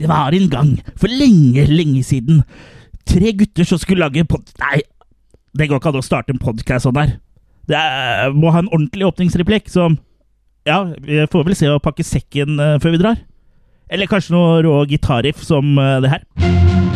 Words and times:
Det 0.00 0.08
var 0.08 0.32
en 0.32 0.48
gang, 0.48 0.68
for 0.96 1.12
lenge, 1.12 1.66
lenge 1.68 2.00
siden, 2.08 2.40
tre 3.04 3.34
gutter 3.36 3.68
som 3.68 3.80
skulle 3.80 4.00
lage 4.00 4.24
pod... 4.24 4.46
Nei, 4.62 4.80
det 5.52 5.66
går 5.68 5.80
ikke 5.80 5.90
an 5.92 6.00
å 6.00 6.04
starte 6.06 6.32
en 6.32 6.40
podkast 6.40 6.86
sånn 6.86 6.96
der. 6.96 7.18
Det 7.68 7.76
er, 7.76 8.32
må 8.32 8.52
ha 8.54 8.62
en 8.62 8.70
ordentlig 8.72 9.10
åpningsreplikk 9.10 9.68
som 9.70 9.98
Ja, 10.68 10.82
vi 11.04 11.20
får 11.30 11.44
vel 11.46 11.56
se 11.56 11.68
å 11.68 11.80
pakke 11.82 12.04
sekken 12.04 12.56
eh, 12.60 12.78
før 12.80 12.96
vi 12.96 13.02
drar. 13.02 13.20
Eller 13.90 14.08
kanskje 14.08 14.36
noe 14.36 14.60
rå 14.64 14.78
gitarriff 14.88 15.44
som 15.44 15.76
eh, 15.80 15.98
det 16.04 16.14
her. 16.16 16.89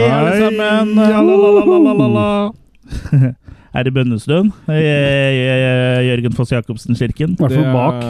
Hei, 0.00 0.10
alle 0.16 0.32
sammen. 0.40 0.94
jalalalalala. 1.12 2.26
Er 3.70 3.84
det 3.86 3.92
bønnestund? 3.94 4.48
I- 4.66 4.72
i- 4.82 4.82
i- 4.82 6.06
Jørgen 6.08 6.32
Foss 6.34 6.50
Jacobsen-kirken? 6.50 7.36
I 7.36 7.38
hvert 7.38 7.52
fall 7.54 7.68
bak. 7.70 8.00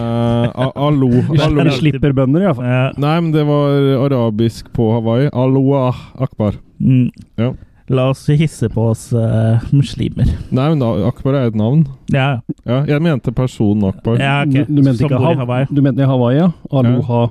Hallo 0.57 0.71
Allo. 0.87 1.09
Allo. 1.37 1.65
Vi 1.69 1.75
slipper 1.77 2.15
bønder, 2.17 2.47
iallfall. 2.47 2.65
Ja. 2.65 2.87
Nei, 2.97 3.17
men 3.21 3.29
det 3.35 3.43
var 3.45 3.77
arabisk 4.07 4.71
på 4.73 4.87
Hawaii. 4.95 5.29
Aloha 5.37 5.91
akbar. 6.25 6.57
Mm. 6.81 7.11
Ja. 7.37 7.51
La 7.91 8.07
oss 8.09 8.23
hisse 8.31 8.71
på 8.73 8.87
oss 8.93 9.11
uh, 9.13 9.59
muslimer. 9.75 10.31
Nei, 10.55 10.69
men 10.73 10.81
akbar 11.11 11.35
er 11.43 11.51
et 11.51 11.57
navn. 11.59 11.85
Ja, 12.15 12.39
Ja, 12.65 12.81
jeg 12.89 13.03
mente 13.03 13.33
personen 13.35 13.85
akbar. 13.91 14.17
ja 14.17 14.41
okay. 14.47 14.65
Du, 14.65 14.77
du 14.79 14.83
mente 14.87 15.05
ikke 15.05 15.19
Hawaii. 15.21 15.67
Du 15.69 15.83
mente 15.83 16.01
i 16.01 16.07
Hawaii, 16.09 16.39
ja? 16.39 16.49
Aloha. 16.73 17.27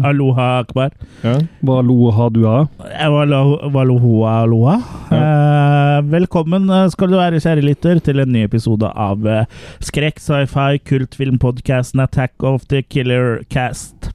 Aloha 0.00 0.58
akbar. 0.58 0.90
Ja. 1.20 1.40
Waloha 1.60 2.28
dua. 2.30 2.68
har? 2.78 3.70
Waloha 3.72 4.42
aloha. 4.42 4.76
Eh, 5.12 6.02
velkommen 6.08 6.70
eh, 6.70 6.88
skal 6.88 7.10
du 7.12 7.18
være, 7.18 7.40
kjære 7.44 7.64
lytter, 7.66 8.00
til 8.00 8.22
en 8.22 8.32
ny 8.32 8.46
episode 8.46 8.88
av 8.88 9.26
eh, 9.28 9.44
skrekk, 9.84 10.20
sci-fi, 10.22 10.80
kultfilmpodkasten 10.88 12.00
Attack 12.00 12.40
of 12.42 12.64
the 12.72 12.80
Killer 12.82 13.42
Cast. 13.52 14.12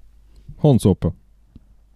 Håndsåpe. 0.66 1.14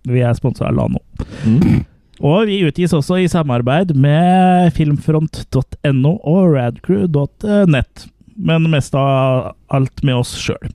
Vi 0.05 0.21
er 0.21 0.37
sponsa 0.37 0.67
av 0.69 0.77
Lano. 0.77 1.01
Mm. 1.45 1.81
Og 2.21 2.45
vi 2.51 2.59
utgis 2.67 2.93
også 2.93 3.17
i 3.17 3.29
samarbeid 3.31 3.95
med 3.97 4.69
filmfront.no 4.77 6.11
og 6.21 6.53
radcrew.net. 6.53 8.05
Men 8.37 8.69
mest 8.69 8.93
av 8.93 9.55
alt 9.73 10.05
med 10.05 10.21
oss 10.21 10.35
sjøl. 10.37 10.69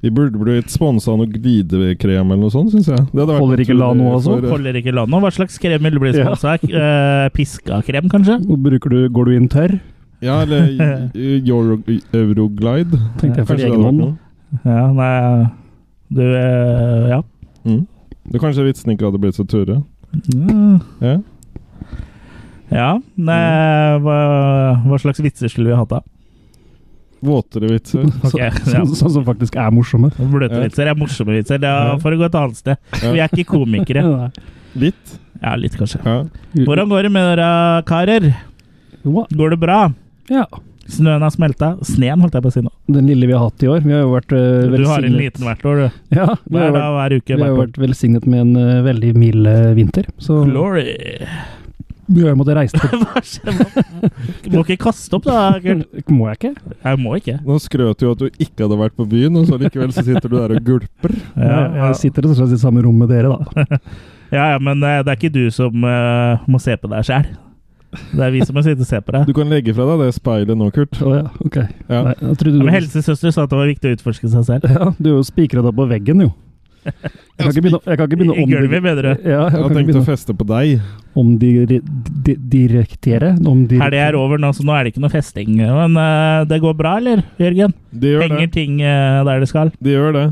Vi 0.00 0.10
burde 0.14 0.38
blitt 0.38 0.70
sponsa 0.70 1.10
av 1.10 1.18
noe 1.18 1.26
glidekrem 1.26 2.28
eller 2.30 2.38
noe 2.44 2.52
sånt, 2.54 2.70
syns 2.70 2.86
jeg. 2.86 3.00
Det 3.10 3.18
hadde 3.24 3.38
Holder 3.40 3.62
ikke 3.64 3.74
Lano 3.74 4.12
også? 4.14 4.36
for- 4.38 4.52
Holder 4.54 4.76
ikke 4.78 4.92
Lano. 4.94 5.18
Hva 5.24 5.30
slags 5.34 5.58
krem 5.58 5.82
vil 5.82 5.96
du 5.96 5.98
bli 6.04 6.12
sponsa 6.14 6.52
av? 6.54 6.62
uh, 6.70 7.28
Piskakrem, 7.34 8.06
kanskje? 8.12 8.36
Bruker 8.46 8.94
du, 8.94 8.98
går 9.10 9.24
du 9.26 9.32
inn 9.36 9.48
tørr? 9.50 9.74
Ja, 10.22 10.40
eller 10.42 10.70
Euro, 11.18 11.80
Euroglide. 12.14 12.98
Tenkte 13.18 13.42
jeg 13.42 13.46
for 13.50 13.54
egen 13.66 13.82
hånd. 13.86 14.18
Ja, 14.64 14.86
nei 14.94 15.50
Du 16.10 16.22
uh, 16.22 17.08
Ja. 17.10 17.18
Mm. 17.66 17.82
Det 18.30 18.40
Kanskje 18.40 18.64
vitsene 18.68 18.94
ikke 18.94 19.08
hadde 19.10 19.18
blitt 19.22 19.34
så 19.38 19.44
tørre. 19.48 19.80
Mm. 20.34 20.78
Ja. 21.02 21.16
Ja. 22.70 22.88
Nei, 23.16 23.98
hva, 24.04 24.16
hva 24.84 24.98
slags 25.00 25.20
vitser 25.24 25.48
skulle 25.50 25.70
vi 25.72 25.78
hatt 25.78 25.88
da? 25.92 26.00
Våtere 27.24 27.70
vitser. 27.72 28.04
Okay, 28.28 28.50
Så, 28.62 28.74
ja. 28.74 28.82
sånn, 28.84 28.94
sånn 29.00 29.14
som 29.18 29.26
faktisk 29.26 29.56
er 29.58 29.72
morsomme. 29.74 30.10
Bløte 30.18 30.60
vitser 30.62 30.90
er 30.92 30.98
morsomme 30.98 31.34
vitser. 31.38 31.60
Da 31.62 31.96
får 32.02 32.14
det 32.14 32.20
gå 32.20 32.28
et 32.28 32.38
annet 32.42 32.60
sted. 32.60 32.92
Vi 33.02 33.18
er 33.18 33.32
ikke 33.32 33.48
komikere. 33.56 34.04
Litt. 34.78 35.18
Ja, 35.42 35.54
litt, 35.58 35.74
kanskje. 35.78 36.00
Hvordan 36.66 36.88
går 36.90 37.06
det 37.06 37.10
med 37.14 37.28
dere, 37.30 37.50
karer? 37.86 38.26
Går 39.06 39.54
det 39.54 39.58
bra? 39.62 39.84
Ja. 40.30 40.44
Snøen 40.88 41.20
har 41.22 41.30
smelta. 41.30 41.74
Sneen, 41.84 42.20
holdt 42.24 42.36
jeg 42.38 42.44
på 42.44 42.50
å 42.50 42.54
si 42.54 42.62
nå. 42.64 42.70
Den 42.88 43.08
lille 43.10 43.28
vi 43.28 43.34
har 43.36 43.42
hatt 43.44 43.62
i 43.64 43.68
år. 43.68 43.82
Vi 43.84 43.92
har 43.92 44.00
jo 44.06 44.12
vært 44.14 44.32
uh, 44.32 44.72
Du 44.72 44.86
har 44.88 45.04
en 45.04 45.16
liten 45.20 45.44
hvert 45.44 45.66
år, 45.68 45.82
du. 45.82 45.98
Ja, 46.16 46.26
Hver 46.48 46.72
vært, 46.72 46.86
hver 46.96 47.14
uke. 47.18 47.36
vi 47.36 47.44
har 47.44 47.56
vært 47.58 47.78
velsignet 47.82 48.28
med 48.30 48.40
en 48.46 48.52
uh, 48.56 48.80
veldig 48.86 49.10
mild 49.18 49.50
eh, 49.50 49.70
vinter. 49.76 50.08
Så 50.22 50.40
Glory. 50.48 50.94
Vi 52.08 52.24
har 52.24 52.32
jo 52.32 52.44
reise 52.56 52.78
Hva 53.02 53.22
skjer? 53.24 53.58
Du 54.46 54.54
må 54.56 54.62
ikke 54.64 54.78
kaste 54.88 55.18
opp, 55.18 55.26
da, 55.28 55.58
Kurt. 55.60 56.12
Må 56.12 56.28
jeg 56.30 56.38
ikke? 56.38 56.52
Jeg 56.84 57.00
må 57.02 57.16
ikke. 57.18 57.34
Nå 57.44 57.58
skrøt 57.60 58.00
du 58.00 58.06
at 58.10 58.22
du 58.22 58.28
ikke 58.30 58.64
hadde 58.64 58.78
vært 58.80 58.96
på 58.96 59.04
byen, 59.08 59.36
og 59.36 59.48
så 59.50 59.58
likevel 59.60 59.92
så 59.92 60.04
sitter 60.06 60.28
du 60.28 60.38
der 60.38 60.56
og 60.56 60.62
gulper. 60.64 61.18
Ja. 61.36 61.58
Jeg 61.82 61.98
sitter 62.00 62.24
rett 62.24 62.32
og 62.32 62.40
slett 62.40 62.56
i 62.56 62.62
samme 62.62 62.84
rom 62.86 62.96
med 63.02 63.12
dere, 63.12 63.34
da. 63.34 63.66
ja, 64.36 64.54
ja 64.54 64.62
men 64.62 64.80
eh, 64.80 65.02
det 65.04 65.12
er 65.12 65.20
ikke 65.20 65.34
du 65.36 65.44
som 65.54 65.84
uh, 65.84 66.48
må 66.48 66.62
se 66.62 66.78
på 66.80 66.90
deg 66.90 67.06
sjæl. 67.08 67.28
Det 67.88 68.20
er 68.24 68.32
vi 68.34 68.42
som 68.44 68.56
må 68.56 68.64
sitte 68.64 68.84
og 68.84 68.88
se 68.88 69.00
på 69.04 69.14
deg. 69.14 69.28
Du 69.28 69.36
kan 69.36 69.52
legge 69.52 69.72
fra 69.76 69.86
deg 69.92 70.04
det 70.06 70.10
speilet 70.16 70.58
nå, 70.60 70.72
Kurt. 70.72 70.96
Å 71.00 71.14
ja, 71.14 71.28
ok. 71.44 71.62
Ja. 71.88 72.02
Nei, 72.08 72.16
jeg 72.20 72.52
Ja, 72.52 72.58
men 72.64 72.74
helsesøster 72.74 73.32
sa 73.32 73.44
at 73.46 73.52
det 73.52 73.60
var 73.60 73.70
viktig 73.70 73.92
å 73.92 73.96
utforske 73.96 74.32
seg 74.32 74.48
selv. 74.48 74.68
Ja, 74.72 74.92
du 74.96 75.10
er 75.12 75.16
jo 75.18 75.24
spikra 75.28 75.64
deg 75.64 75.76
på 75.76 75.88
veggen, 75.92 76.24
jo. 76.28 76.32
Jeg 76.84 77.46
kan 77.46 77.52
ikke 77.52 77.62
begynne, 77.62 77.80
jeg 77.84 77.96
kan 77.98 78.06
ikke 78.08 78.16
begynne 78.18 78.34
I 78.34 78.42
å 78.42 78.46
gulvet, 78.50 78.82
mener 78.82 79.02
du? 79.02 79.08
Ja, 79.22 79.46
jeg 79.46 79.54
Jeg 79.54 79.62
har 79.62 79.70
tenkt 79.76 79.96
å 80.00 80.02
feste 80.06 80.34
på 80.34 80.44
deg. 80.48 80.80
å 81.14 81.20
omdirektere. 81.22 83.28
Helga 83.38 83.98
er 84.08 84.14
over 84.18 84.38
nå, 84.42 84.50
så 84.56 84.62
nå 84.66 84.72
er 84.74 84.82
det 84.86 84.90
ikke 84.94 85.02
noe 85.04 85.12
festing. 85.12 85.50
Men 85.60 85.92
uh, 85.98 86.44
det 86.48 86.58
går 86.64 86.74
bra, 86.78 86.92
eller, 87.02 87.18
Jørgen? 87.38 87.72
Det 87.92 88.08
gjør 88.14 88.22
Henger 88.26 88.46
det. 88.46 88.52
ting 88.56 88.72
uh, 88.82 89.24
der 89.28 89.36
det 89.44 89.48
skal? 89.50 89.68
Det 89.78 89.92
gjør 89.94 90.10
det. 90.16 90.26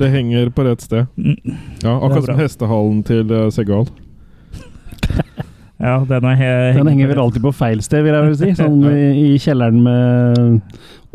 Det 0.00 0.08
henger 0.10 0.50
på 0.56 0.64
rett 0.64 0.80
sted. 0.82 1.06
Mm. 1.20 1.36
Ja, 1.84 1.92
Akkurat 1.98 2.24
som 2.30 2.38
hestehalen 2.40 3.02
til 3.06 3.24
uh, 3.30 3.50
Segal. 3.54 3.86
Ja, 5.80 5.94
den, 6.04 6.20
er 6.28 6.74
Den 6.76 6.90
henger 6.90 7.08
vel 7.08 7.16
alltid 7.22 7.40
på 7.40 7.54
feil 7.56 7.80
sted, 7.80 8.02
vil 8.04 8.12
jeg 8.12 8.24
vel 8.26 8.34
si. 8.36 8.50
Sånn 8.58 8.82
i, 8.84 9.32
i 9.32 9.38
kjelleren 9.40 9.80
med 9.80 10.60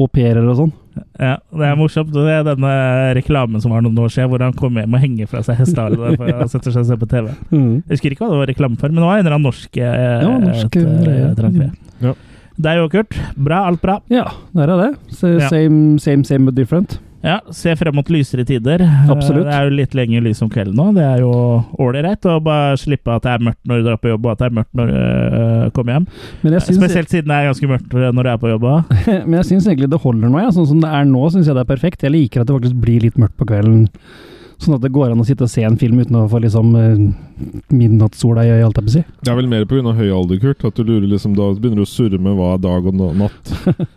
au 0.01 0.07
pairer 0.09 0.41
og 0.49 0.57
sånn. 0.57 0.71
Ja, 1.19 1.35
det 1.51 1.67
er 1.67 1.77
morsomt. 1.79 2.11
Det 2.13 2.23
er 2.31 2.43
denne 2.47 2.71
reklamen 3.17 3.63
som 3.63 3.73
var 3.75 3.83
noen 3.85 3.97
år 4.03 4.11
siden, 4.13 4.29
hvor 4.31 4.43
han 4.43 4.55
kom 4.57 4.77
hjem 4.79 4.95
og 4.95 5.03
henger 5.03 5.29
fra 5.31 5.41
seg 5.45 5.59
hestehalen 5.59 6.17
for 6.19 6.45
å 6.45 6.47
sette 6.51 6.71
seg 6.71 6.83
og 6.83 6.89
se 6.91 6.97
på 7.01 7.09
TV. 7.11 7.31
Mm. 7.51 7.73
Jeg 7.83 7.97
husker 7.97 8.15
ikke 8.15 8.25
hva 8.25 8.31
det 8.35 8.41
var 8.43 8.51
reklame 8.53 8.79
for, 8.81 8.93
men 8.93 9.01
det 9.01 9.09
var 9.09 9.19
en 9.19 9.25
eller 9.25 9.37
annen 9.37 9.49
norsk 9.49 9.79
eh, 9.81 9.97
Ja, 10.25 10.37
norsk, 10.43 10.69
et, 10.71 10.81
eh, 10.83 11.01
greier. 11.05 11.35
dragkre. 11.39 11.69
Ja. 12.05 12.15
Deg. 12.55 13.15
Bra, 13.35 13.63
alt 13.67 13.81
bra. 13.83 13.97
Ja, 14.11 14.29
der 14.55 14.71
er 14.71 14.83
det. 14.85 14.91
Same, 15.17 15.99
same, 15.99 16.23
same 16.23 16.45
but 16.47 16.55
different. 16.55 16.99
Ja, 17.25 17.39
se 17.55 17.73
frem 17.79 17.95
mot 17.97 18.09
lysere 18.13 18.45
tider. 18.45 18.83
Absolutt. 19.09 19.47
Eh, 19.47 19.49
Det 19.49 19.55
er 19.57 19.69
jo 19.69 19.75
litt 19.79 19.95
lenger 19.97 20.21
lys 20.25 20.41
om 20.45 20.49
kvelden 20.53 20.77
nå. 20.77 20.87
Det 20.93 21.05
er 21.05 21.23
jo 21.23 21.31
ålreit 21.81 22.27
å 22.29 22.37
bare 22.45 22.77
slippe 22.77 23.15
at 23.15 23.25
det 23.25 23.33
er 23.33 23.45
mørkt 23.49 23.61
når 23.65 23.81
du 23.81 23.87
drar 23.89 23.97
på 24.03 24.11
jobb, 24.13 24.27
og 24.27 24.35
at 24.35 24.43
det 24.43 24.47
er 24.51 24.55
mørkt 24.59 24.77
når 24.77 24.91
du 24.93 24.99
øh, 24.99 25.71
kommer 25.75 25.97
hjem. 25.97 26.07
Men 26.43 26.57
jeg 26.57 26.67
syns, 26.67 26.79
Spesielt 26.83 27.09
siden 27.15 27.31
det 27.33 27.39
er 27.39 27.49
ganske 27.49 27.71
mørkt 27.73 27.97
når 27.97 28.21
du 28.21 28.29
er 28.35 28.39
på 28.45 28.53
jobb. 28.53 28.69
men 29.27 29.37
jeg 29.41 29.49
syns 29.51 29.67
egentlig 29.71 29.89
det 29.95 30.01
holder 30.05 30.29
nå, 30.29 30.43
ja. 30.45 30.53
Sånn 30.55 30.69
som 30.69 30.85
det 30.85 30.93
er 30.93 31.09
nå, 31.09 31.25
syns 31.33 31.49
jeg 31.49 31.57
det 31.57 31.65
er 31.65 31.73
perfekt. 31.73 32.05
Jeg 32.05 32.13
liker 32.13 32.45
at 32.45 32.51
det 32.51 32.59
faktisk 32.59 32.79
blir 32.85 33.07
litt 33.09 33.17
mørkt 33.21 33.37
på 33.41 33.49
kvelden. 33.49 33.87
Sånn 34.63 34.77
at 34.77 34.83
det 34.85 34.91
går 34.95 35.11
an 35.11 35.19
å 35.19 35.25
sitte 35.27 35.43
og 35.43 35.51
se 35.51 35.65
en 35.67 35.75
film 35.77 35.99
uten 35.99 36.15
å 36.15 36.27
få 36.31 36.39
liksom 36.39 36.69
eh, 36.79 37.01
midnattssola 37.75 38.45
i 38.45 38.53
øyet, 38.53 38.63
holdt 38.63 38.77
jeg 38.79 38.85
på 38.85 38.91
å 38.91 38.95
si. 38.95 39.03
Det 39.25 39.33
er 39.33 39.39
vel 39.41 39.49
mer 39.51 39.65
pga. 39.67 39.93
høy 39.97 40.07
alder, 40.15 40.39
Kurt. 40.39 40.63
At 40.69 40.79
du 40.79 40.83
lurer 40.87 41.07
liksom 41.11 41.35
Da 41.35 41.49
begynner 41.59 41.83
du 41.83 41.85
å 41.85 41.89
surre 41.91 42.19
med 42.21 42.37
hva 42.39 42.53
er 42.55 42.63
dag 42.63 42.87
og 42.87 42.95
natt 42.95 43.51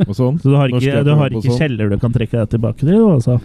og 0.09 0.13
sånn. 0.19 0.39
Så 0.43 0.51
du 0.51 0.57
har 0.59 0.69
ikke, 0.75 1.05
du 1.07 1.13
har 1.15 1.31
ikke 1.31 1.47
sånn. 1.47 1.61
kjeller 1.63 1.95
du 1.95 1.99
kan 2.03 2.13
trekke 2.17 2.43
deg 2.43 2.53
tilbake 2.57 2.83
til? 2.83 2.93
du, 2.97 3.07
Altså. 3.15 3.39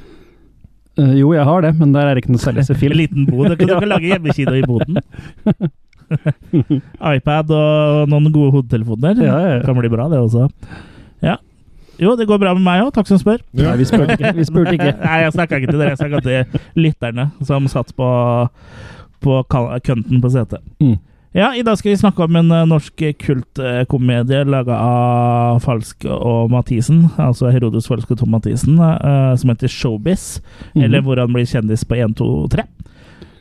Uh, 0.93 1.13
jo, 1.17 1.31
jeg 1.33 1.45
har 1.49 1.63
det, 1.65 1.71
men 1.79 1.93
der 1.95 2.05
er 2.05 2.13
det 2.13 2.21
ikke 2.21 2.33
noe 2.35 2.41
særlig 2.43 2.65
å 2.65 2.67
se 2.67 2.75
En 2.75 2.81
film. 2.83 2.97
liten 2.99 3.23
bod. 3.29 3.47
Du 3.49 3.55
kan, 3.57 3.69
du 3.71 3.77
kan 3.81 3.89
lage 3.95 4.09
hjemmekino 4.11 4.53
i 4.57 4.65
boden. 4.65 4.99
iPad 7.13 7.53
og 7.55 8.09
noen 8.11 8.27
gode 8.33 8.51
hodetelefoner. 8.57 9.21
Ja, 9.23 9.37
ja, 9.41 9.55
ja. 9.55 9.63
Kan 9.65 9.77
bli 9.79 9.89
bra, 9.93 10.05
det 10.11 10.19
også. 10.21 10.49
Ja. 11.25 11.37
Jo, 12.01 12.15
det 12.17 12.25
går 12.27 12.39
bra 12.41 12.53
med 12.57 12.63
meg 12.65 12.81
òg. 12.85 12.91
Takk 12.95 13.07
som 13.07 13.19
spør. 13.21 13.41
Nei, 13.53 13.75
vi 13.77 13.85
spurte 13.85 14.15
ikke. 14.17 14.33
Vi 14.37 14.45
spurte 14.49 14.73
ikke. 14.77 14.91
Nei, 15.05 15.17
jeg 15.23 15.33
snakka 15.35 15.59
ikke 15.61 15.71
til 15.71 15.79
dere. 15.79 15.93
Jeg 15.93 16.01
snakka 16.01 16.21
til 16.25 16.61
lytterne 16.81 17.27
som 17.45 17.67
satt 17.69 17.93
på, 17.97 18.07
på 19.23 19.41
kønten 19.51 20.21
på 20.23 20.31
setet. 20.33 20.63
Mm. 20.81 20.97
Ja, 21.33 21.47
i 21.57 21.63
dag 21.65 21.77
skal 21.79 21.89
vi 21.95 21.97
snakke 21.97 22.21
om 22.27 22.35
en 22.37 22.51
eh, 22.53 22.65
norsk 22.69 23.01
kultkomedie 23.23 24.43
laga 24.45 24.75
av 24.77 25.63
Falsk 25.65 26.05
og 26.05 26.51
Mathisen, 26.53 27.07
altså 27.17 27.49
Herodes 27.49 27.87
Falsk 27.89 28.11
og 28.13 28.19
Tom 28.19 28.29
Mathisen, 28.35 28.75
eh, 28.77 29.31
som 29.41 29.49
heter 29.49 29.71
Showbiz, 29.73 30.41
Mhm. 30.75 30.83
eller 30.85 31.01
Hvor 31.01 31.17
han 31.17 31.33
blir 31.33 31.45
kjendis 31.49 31.83
på 31.89 31.97
1, 31.97 32.13
2, 32.21 32.47
3. 32.53 32.67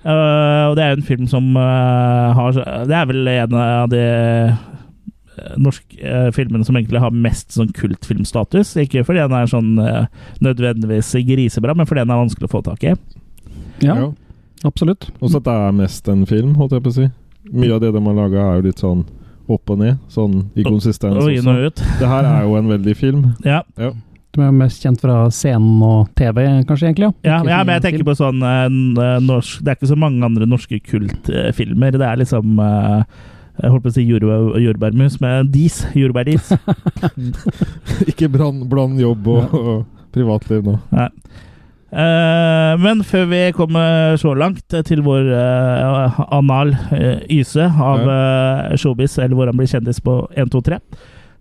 Eh, 0.05 0.65
og 0.71 0.77
det 0.77 0.85
er 0.85 0.89
jo 0.95 0.97
en 1.03 1.03
film 1.11 1.27
som 1.31 1.53
eh, 1.57 2.33
har 2.35 2.53
Det 2.89 2.97
er 2.97 3.05
vel 3.07 3.29
en 3.29 3.55
av 3.55 3.89
de 3.93 4.01
eh, 4.01 4.57
norske 5.57 5.97
eh, 6.03 6.29
filmene 6.37 6.65
som 6.67 6.77
egentlig 6.77 7.01
har 7.01 7.11
mest 7.15 7.55
sånn 7.57 7.71
kultfilmstatus. 7.77 8.75
Ikke 8.85 9.05
fordi 9.07 9.23
den 9.25 9.33
er 9.39 9.49
sånn 9.51 9.73
eh, 9.81 10.05
nødvendigvis 10.45 11.15
grisebra, 11.29 11.75
men 11.79 11.89
fordi 11.89 12.05
den 12.05 12.13
er 12.15 12.23
vanskelig 12.25 12.51
å 12.51 12.55
få 12.59 12.63
tak 12.67 12.85
i. 12.85 12.95
Ja, 13.83 13.97
Ja. 13.97 14.13
absolutt. 14.65 15.09
Også 15.21 15.41
at 15.41 15.45
det 15.49 15.57
er 15.57 15.73
mest 15.73 16.09
en 16.13 16.27
film, 16.27 16.55
holdt 16.61 16.73
jeg 16.77 16.83
på 16.85 16.93
å 16.93 16.99
si. 17.01 17.09
Mye 17.53 17.75
av 17.75 17.81
det 17.83 17.93
de 17.93 18.01
har 18.05 18.15
laga, 18.15 18.45
er 18.53 18.61
jo 18.61 18.69
litt 18.69 18.79
sånn 18.85 19.05
opp 19.51 19.71
og 19.75 19.79
ned, 19.83 19.99
sånn 20.09 20.37
i 20.57 20.63
konsistens 20.63 21.19
Og 21.19 21.33
inn 21.33 21.43
også. 21.43 21.51
og 21.51 21.67
ut. 21.67 21.83
Det 22.01 22.09
her 22.09 22.25
er 22.25 22.43
jo 22.47 22.55
en 22.61 22.69
veldig 22.71 22.95
film. 22.97 23.25
Ja. 23.45 23.63
Du 24.33 24.41
er 24.41 24.53
mest 24.55 24.81
kjent 24.81 25.01
fra 25.03 25.27
scenen 25.35 25.83
og 25.85 26.09
TV, 26.17 26.39
kanskje, 26.65 26.87
egentlig? 26.93 27.11
Ja, 27.27 27.43
ja, 27.43 27.59
ja, 27.59 27.65
men 27.67 27.75
jeg 27.75 27.83
film. 27.83 27.89
tenker 27.91 28.07
på 28.09 28.15
sånn 28.17 28.39
eh, 28.41 28.63
eh, 29.03 29.19
norsk 29.21 29.61
Det 29.61 29.69
er 29.69 29.77
ikke 29.77 29.91
så 29.91 29.99
mange 29.99 30.25
andre 30.25 30.47
norske 30.49 30.79
kultfilmer. 30.81 31.99
Det 31.99 32.07
er 32.07 32.17
liksom 32.23 32.59
eh, 32.63 33.03
Jeg 33.63 33.71
holdt 33.71 33.85
på 33.85 33.91
å 33.93 33.95
si 33.95 34.03
jordbær, 34.09 34.59
jordbærmus, 34.59 35.21
men 35.23 35.51
dis. 35.55 35.81
Jordbærdis. 35.95 36.51
Ikke 38.11 38.27
bland, 38.33 38.65
bland 38.71 38.99
jobb 38.99 39.29
og, 39.31 39.55
og 39.55 40.11
privatliv 40.15 40.67
nå. 40.67 40.81
Nei. 40.91 41.09
Uh, 41.93 42.73
men 42.81 43.03
før 43.05 43.27
vi 43.29 43.41
kommer 43.53 44.15
så 44.17 44.33
langt 44.33 44.65
til 44.89 45.03
vår 45.05 45.27
uh, 45.29 46.21
anal 46.33 46.73
uh, 46.73 47.19
yse 47.29 47.67
av 47.69 48.07
uh, 48.09 48.71
showbiz, 48.81 49.19
eller 49.21 49.37
hvor 49.37 49.51
han 49.51 49.59
blir 49.61 49.69
kjendis 49.69 50.01
på 50.01 50.15
1, 50.33 50.49
2, 50.55 50.63
3, 50.71 50.79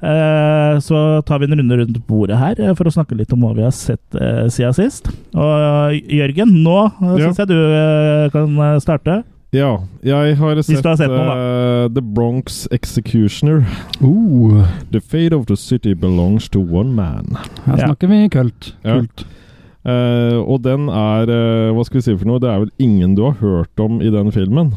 eh, 0.02 0.76
så 0.84 1.00
tar 1.24 1.40
vi 1.40 1.48
en 1.48 1.56
runde 1.56 1.78
rundt 1.80 2.00
bordet 2.10 2.40
her 2.42 2.60
for 2.76 2.90
å 2.90 2.94
snakke 2.94 3.16
litt 3.16 3.32
om 3.32 3.46
hva 3.46 3.54
vi 3.56 3.64
har 3.64 3.72
sett 3.76 4.20
siden 4.52 4.76
sist. 4.76 5.08
Og 5.32 5.96
Jørgen, 6.12 6.52
nå 6.66 6.78
uh, 7.00 7.16
Ja. 7.16 7.30
syns 7.32 7.40
jeg 7.46 7.54
du 7.54 8.30
kan 8.36 8.60
starte. 8.84 9.22
Ja, 9.52 9.82
jeg 10.04 10.38
har 10.40 10.62
sett, 10.64 10.86
har 10.86 10.96
sett 10.96 11.12
eh, 11.12 11.90
The 11.92 12.02
Bronx 12.02 12.68
Executioner. 12.72 13.66
Uh, 14.00 14.64
The 14.94 15.02
fate 15.02 15.36
of 15.36 15.46
the 15.50 15.58
city 15.60 15.92
belongs 15.94 16.48
to 16.50 16.62
one 16.62 16.94
man. 16.96 17.36
her 17.66 17.78
Ja. 17.78 17.86
snakker 17.88 18.08
vi 18.08 18.30
kult. 18.30 18.76
Ja. 18.84 19.00
kult. 19.02 19.26
Eh, 19.84 20.38
og 20.38 20.62
den 20.62 20.88
er 20.90 21.28
eh, 21.28 21.74
Hva 21.74 21.84
skal 21.84 21.98
vi 21.98 22.02
si 22.06 22.16
for 22.16 22.30
noe? 22.30 22.40
Det 22.40 22.48
er 22.50 22.60
vel 22.60 22.72
ingen 22.80 23.16
du 23.18 23.24
har 23.26 23.34
hørt 23.42 23.80
om 23.82 24.00
i 24.02 24.10
den 24.14 24.32
filmen. 24.32 24.74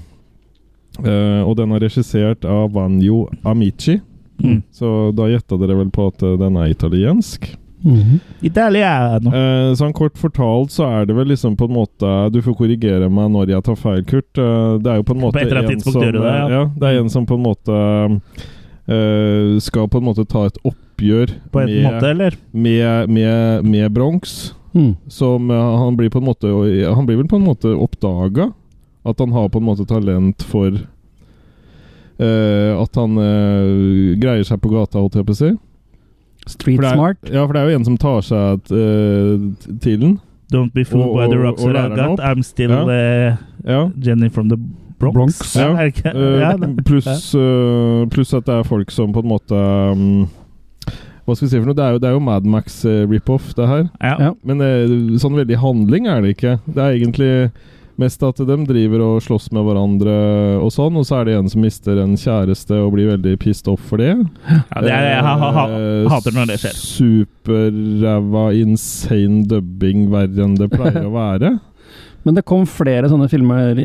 Eh, 1.05 1.43
og 1.45 1.57
den 1.57 1.71
er 1.73 1.81
regissert 1.85 2.45
av 2.45 2.73
Vanjo 2.73 3.29
Amici. 3.45 4.01
Mm. 4.43 4.63
Så 4.73 5.13
da 5.15 5.29
gjetta 5.31 5.59
dere 5.61 5.77
vel 5.79 5.91
på 5.95 6.09
at 6.11 6.19
den 6.41 6.57
er 6.57 6.73
italiensk. 6.73 7.53
Mhm. 7.85 8.21
Italiano. 8.41 9.29
Eh, 9.29 9.75
sånn 9.77 9.93
kort 9.93 10.17
fortalt 10.17 10.73
så 10.73 10.87
er 10.89 11.09
det 11.09 11.17
vel 11.19 11.29
liksom 11.29 11.53
på 11.61 11.67
en 11.69 11.75
måte 11.77 12.13
Du 12.33 12.41
får 12.41 12.57
korrigere 12.57 13.11
meg 13.13 13.29
når 13.35 13.53
jeg 13.53 13.67
tar 13.67 13.77
feil, 13.77 14.03
Kurt. 14.09 14.39
Eh, 14.41 14.79
det 14.81 14.91
er 14.91 14.97
jo 15.03 15.05
på 15.05 15.15
en 15.15 15.21
måte 15.21 15.37
på 15.37 15.45
en 15.45 15.81
som, 15.85 16.01
det, 16.01 16.15
ja. 16.17 16.49
ja. 16.49 16.65
Det 16.73 16.89
er 16.89 17.01
en 17.03 17.13
som 17.13 17.27
på 17.29 17.37
en 17.37 17.45
måte 17.45 17.77
eh, 18.89 19.61
skal 19.61 19.89
på 19.93 20.01
en 20.01 20.09
måte 20.09 20.25
ta 20.29 20.47
et 20.49 20.59
oppgjør 20.65 21.35
På 21.53 21.61
en 21.61 21.71
med, 21.71 21.83
måte, 21.85 22.11
eller? 22.11 22.39
med, 22.53 23.11
med, 23.11 23.65
med 23.69 23.93
Bronx. 23.93 24.55
Mm. 24.75 24.97
Som 25.13 25.51
eh, 25.51 25.77
han 25.79 25.97
blir 25.97 26.11
på 26.11 26.19
en 26.19 26.25
måte 26.27 26.49
Han 26.95 27.07
blir 27.07 27.21
vel 27.21 27.29
på 27.29 27.37
en 27.37 27.47
måte 27.47 27.69
oppdaga. 27.77 28.53
At 29.05 29.21
han 29.21 29.33
har 29.33 29.49
på 29.53 29.61
en 29.61 29.69
måte 29.69 29.85
talent 29.87 30.43
for 30.43 30.73
eh, 32.17 32.73
At 32.81 32.97
han 32.97 33.19
eh, 33.21 34.17
greier 34.21 34.45
seg 34.49 34.61
på 34.65 34.73
gata, 34.73 34.99
holdt 34.99 35.21
jeg 35.21 35.29
på 35.29 35.37
å 35.37 35.43
si. 35.43 35.53
Street 36.47 36.77
For 36.81 36.85
er, 36.89 36.95
smart. 36.95 37.17
Ja, 37.33 37.45
for 37.47 37.53
det 37.57 37.63
er 37.63 37.71
jo 37.71 37.79
en 37.79 37.85
som 37.85 37.97
tar 37.99 38.21
seg 38.27 38.71
uh, 38.71 39.77
til 39.81 40.01
den. 40.01 40.15
Don't 40.53 40.73
be 40.75 40.85
fooled 40.85 41.09
Og- 41.09 41.17
by 41.17 41.29
the 41.33 41.41
rocks 41.41 41.63
that 41.63 41.77
I 41.77 41.97
got. 41.97 42.21
I'm 42.21 42.43
still 42.43 42.91
eh, 42.91 43.37
Ja. 43.67 43.89
Jenny 44.01 44.29
from 44.31 44.49
the 44.51 44.59
Bronx. 44.99 45.15
Bronx. 45.15 45.55
Ja, 45.57 45.71
Ja. 45.73 46.13
Eh, 46.13 46.41
ja, 46.41 46.53
det- 46.57 46.85
pluss 46.85 47.35
uh, 47.35 48.07
plus 48.13 48.35
at 48.35 48.45
det 48.47 48.55
er 48.55 48.63
folk 48.63 48.91
som 48.91 49.13
på 49.13 49.21
en 49.25 49.29
måte 49.29 49.55
um, 49.93 50.29
Hva 51.25 51.35
skal 51.35 51.47
vi 51.47 51.51
si 51.55 51.59
for 51.59 51.67
noe? 51.71 51.75
Det 51.79 51.85
er 51.85 51.93
jo, 51.97 51.99
det 51.99 52.09
er 52.11 52.13
jo 52.19 52.21
Mad 52.21 52.45
Max 52.45 52.85
eh, 52.85 53.07
rip-off, 53.09 53.55
det 53.57 53.67
her. 53.67 53.87
ja. 54.03 54.17
Ja. 54.21 54.33
Men 54.45 54.61
eh, 54.61 55.17
sånn 55.19 55.35
veldig 55.39 55.57
handling 55.63 56.07
er 56.07 56.21
det 56.21 56.35
ikke. 56.37 56.59
Det 56.69 56.83
er 56.85 56.99
egentlig 56.99 57.31
mest 58.01 58.23
at 58.27 58.41
de 58.43 58.57
driver 58.67 59.03
og 59.05 59.23
slåss 59.25 59.51
med 59.55 59.67
hverandre 59.67 60.15
og 60.63 60.73
sånn, 60.75 60.97
og 60.99 61.07
så 61.07 61.21
er 61.21 61.29
det 61.29 61.37
en 61.39 61.51
som 61.53 61.63
mister 61.65 62.01
en 62.03 62.17
kjæreste 62.19 62.79
og 62.81 62.95
blir 62.97 63.13
veldig 63.13 63.37
pissed 63.43 63.71
off 63.71 63.83
for 63.91 64.03
det. 64.03 64.13
Ja, 64.15 64.83
det 64.83 64.91
er, 64.95 65.09
jeg 65.13 65.27
ha, 65.27 65.35
ha, 65.41 65.51
ha, 65.59 65.67
Eh, 65.75 66.09
hater 66.11 66.35
når 66.35 66.51
det 66.53 66.59
skjer. 66.63 66.77
Superræva, 66.79 68.49
insane 68.59 69.45
dubbing 69.51 70.09
verre 70.13 70.47
enn 70.47 70.59
det 70.59 70.71
pleier 70.73 71.07
å 71.09 71.15
være. 71.15 71.55
Men 72.25 72.35
det 72.39 72.45
kom 72.49 72.63
flere 72.65 73.05
sånne 73.11 73.27
filmer 73.29 73.77
i 73.79 73.85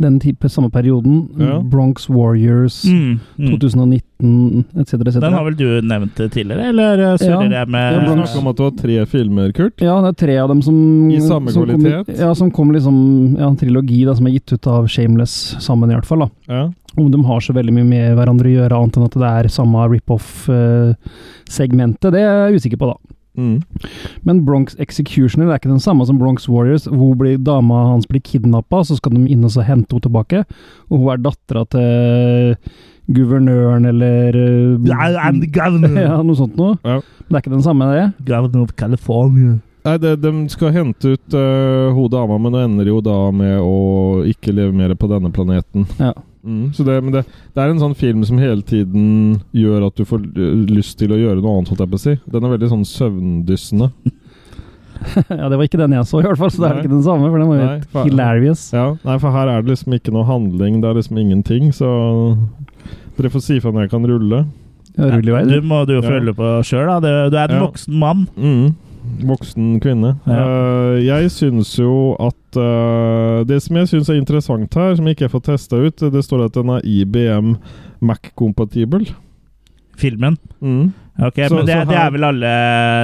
den 0.00 0.14
type 0.22 0.48
samme 0.48 0.70
perioden. 0.72 1.26
Ja. 1.38 1.58
Bronx 1.60 2.08
Warriors, 2.08 2.84
Mm, 2.88 3.18
mm. 3.38 3.50
2019 3.58 4.64
etc. 4.80 4.94
Et 4.94 5.20
Den 5.20 5.32
har 5.34 5.44
vel 5.44 5.54
du 5.58 5.82
nevnt 5.82 6.14
tidligere, 6.16 6.68
eller 6.70 6.98
eh, 7.12 7.16
surrer 7.20 7.50
Ja. 7.52 7.58
jeg 7.60 7.68
med 7.68 7.92
Ja, 7.92 7.98
Du 8.00 8.06
Bronx. 8.06 8.30
snakker 8.30 8.40
om 8.40 8.46
at 8.48 8.56
du 8.56 8.62
har 8.62 8.70
tre 8.70 9.04
filmer, 9.06 9.52
Kurt. 9.52 9.80
Ja, 9.84 10.00
det 10.00 10.08
er 10.08 10.12
tre 10.26 10.38
av 10.38 10.48
dem 10.48 10.62
som 10.62 11.10
I 11.10 11.18
samme 11.20 11.50
som 11.52 11.66
kom- 11.66 11.80
kvalitet? 11.84 12.18
ja, 12.18 12.32
som 12.34 12.50
kom 12.50 12.72
liksom 12.72 13.36
Ja, 13.38 13.46
en 13.48 13.56
trilogi 13.56 14.04
da, 14.06 14.14
som 14.14 14.26
er 14.26 14.30
gitt 14.32 14.52
ut 14.52 14.66
av 14.66 14.86
Shameless 14.88 15.56
sammen, 15.60 15.90
i 15.90 15.94
hvert 15.94 16.06
fall. 16.06 16.18
da. 16.20 16.28
Ja. 16.48 16.70
Om 16.96 17.10
de 17.10 17.22
har 17.24 17.40
så 17.40 17.52
veldig 17.52 17.72
mye 17.74 17.84
med 17.84 18.16
hverandre 18.16 18.46
å 18.46 18.50
gjøre, 18.56 18.72
annet 18.72 18.96
enn 18.96 19.04
at 19.04 19.10
det 19.12 19.22
er 19.22 19.48
samme 19.52 19.88
rip-off-segmentet, 19.90 22.10
det 22.12 22.20
er 22.22 22.50
jeg 22.50 22.60
usikker 22.60 22.78
på, 22.80 22.86
da. 22.92 22.96
Mm. 23.36 23.60
Men 24.26 24.42
Bronx 24.46 24.76
Executioner 24.82 25.46
det 25.46 25.54
er 25.54 25.62
ikke 25.62 25.74
den 25.74 25.84
samme 25.84 26.06
som 26.08 26.18
Bronx 26.20 26.48
Warriors, 26.48 26.88
hvor 26.90 27.14
blir 27.18 27.38
dama 27.38 27.86
hans 27.92 28.08
blir 28.10 28.24
kidnappa, 28.24 28.82
så 28.84 28.98
skal 28.98 29.16
de 29.16 29.24
inn 29.32 29.46
og 29.46 29.54
så 29.54 29.64
hente 29.66 29.94
henne 29.94 30.06
tilbake. 30.08 30.44
Og 30.90 31.00
hun 31.00 31.12
er 31.14 31.22
dattera 31.24 31.64
til 31.72 32.56
guvernøren 33.06 33.86
eller 33.86 34.34
yeah, 34.34 35.14
I'm 35.22 35.40
the 35.40 35.50
governor. 35.50 35.94
Ja, 36.06 36.18
noe 36.22 36.38
sånt 36.38 36.56
noe. 36.58 36.76
Ja. 36.82 36.98
Men 36.98 37.28
det 37.28 37.38
er 37.38 37.44
ikke 37.44 37.54
den 37.54 37.66
samme, 37.66 37.90
det? 37.94 38.06
Governor 38.26 38.66
of 38.66 38.74
California. 38.78 39.58
Nei, 39.86 39.98
det, 40.02 40.16
de 40.18 40.32
skal 40.50 40.72
hente 40.74 41.12
ut 41.14 41.34
uh, 41.36 41.94
hun 41.94 42.10
dama, 42.10 42.40
men 42.42 42.56
det 42.56 42.64
ender 42.66 42.88
jo 42.90 42.96
da 43.04 43.18
med 43.30 43.60
å 43.62 44.24
ikke 44.26 44.54
leve 44.54 44.74
mer 44.74 44.96
på 44.98 45.10
denne 45.10 45.30
planeten. 45.34 45.86
Ja. 46.00 46.10
Mm, 46.46 46.66
så 46.76 46.84
det, 46.86 46.96
men 47.02 47.12
det, 47.16 47.24
det 47.56 47.62
er 47.64 47.72
en 47.72 47.80
sånn 47.82 47.96
film 47.98 48.20
som 48.28 48.38
hele 48.38 48.62
tiden 48.62 49.40
gjør 49.56 49.88
at 49.88 49.96
du 49.98 50.04
får 50.06 50.22
eh, 50.38 50.60
lyst 50.70 50.94
til 51.00 51.10
å 51.10 51.18
gjøre 51.18 51.40
noe 51.42 51.56
annet, 51.58 51.72
holdt 51.72 51.82
jeg 51.82 51.90
på 51.90 51.98
å 51.98 52.04
si. 52.04 52.14
Den 52.30 52.46
er 52.46 52.52
veldig 52.54 52.68
sånn 52.70 52.84
søvndyssende. 52.86 53.88
ja, 55.28 55.48
det 55.50 55.56
var 55.58 55.64
ikke 55.66 55.80
den 55.82 55.92
jeg 55.96 56.06
så, 56.08 56.20
i 56.22 56.26
hvert 56.26 56.38
fall, 56.40 56.50
så 56.54 56.62
det 56.62 56.68
er 56.70 56.76
Nei. 56.78 56.84
ikke 56.84 56.94
den 56.94 57.02
samme, 57.06 57.28
for 57.32 57.42
den 57.42 57.50
var 57.50 57.58
jo 57.58 57.64
Nei, 57.66 57.72
helt 57.74 57.90
for, 57.92 58.06
hilarious. 58.08 58.62
Ja, 58.74 58.86
nei, 59.06 59.18
for 59.22 59.34
her 59.36 59.50
er 59.52 59.66
det 59.66 59.74
liksom 59.74 59.98
ikke 59.98 60.14
noe 60.14 60.24
handling, 60.28 60.78
det 60.82 60.88
er 60.92 61.00
liksom 61.00 61.18
ingenting, 61.20 61.68
så 61.76 61.90
dere 63.18 63.32
får 63.34 63.44
si 63.44 63.58
fra 63.62 63.72
når 63.74 63.86
jeg 63.86 63.92
kan 63.96 64.06
rulle. 64.08 64.40
Ja, 64.96 65.10
rulle 65.12 65.28
i 65.28 65.34
vei. 65.36 65.42
Du 65.50 65.66
må 65.68 65.82
du 65.88 65.94
jo 65.98 66.02
Ja. 66.02 66.08
følge 66.08 66.32
på 66.38 66.54
sjøl, 66.64 66.86
da. 66.88 66.96
Du, 67.04 67.30
du 67.34 67.36
er 67.36 67.50
en 67.52 67.58
Ja. 67.58 67.66
voksen 67.66 67.98
mann. 68.00 68.26
Mm. 68.36 68.74
Voksen 69.26 69.80
kvinne. 69.80 70.14
Ja. 70.26 70.40
Uh, 70.42 70.96
jeg 71.04 71.30
syns 71.34 71.72
jo 71.78 72.14
at 72.20 72.58
uh, 72.60 73.44
Det 73.48 73.58
som 73.64 73.76
jeg 73.80 73.88
syns 73.92 74.10
er 74.12 74.18
interessant 74.20 74.74
her, 74.74 74.94
som 74.98 75.06
jeg 75.08 75.16
ikke 75.18 75.30
fått 75.32 75.48
testa 75.50 75.76
ut, 75.80 75.96
det 76.12 76.22
står 76.24 76.46
at 76.46 76.56
den 76.58 76.72
er 76.76 76.84
IBM 76.84 77.54
Mac-kompatibel. 78.04 79.08
Filmen. 79.96 80.36
Mm. 80.60 80.92
Ok, 81.18 81.34
Så- 81.48 81.54
Men 81.56 81.66
det, 81.66 81.74
her, 81.74 81.84
det 81.88 81.96
er 81.96 82.10
vel 82.12 82.24
alle 82.28 82.52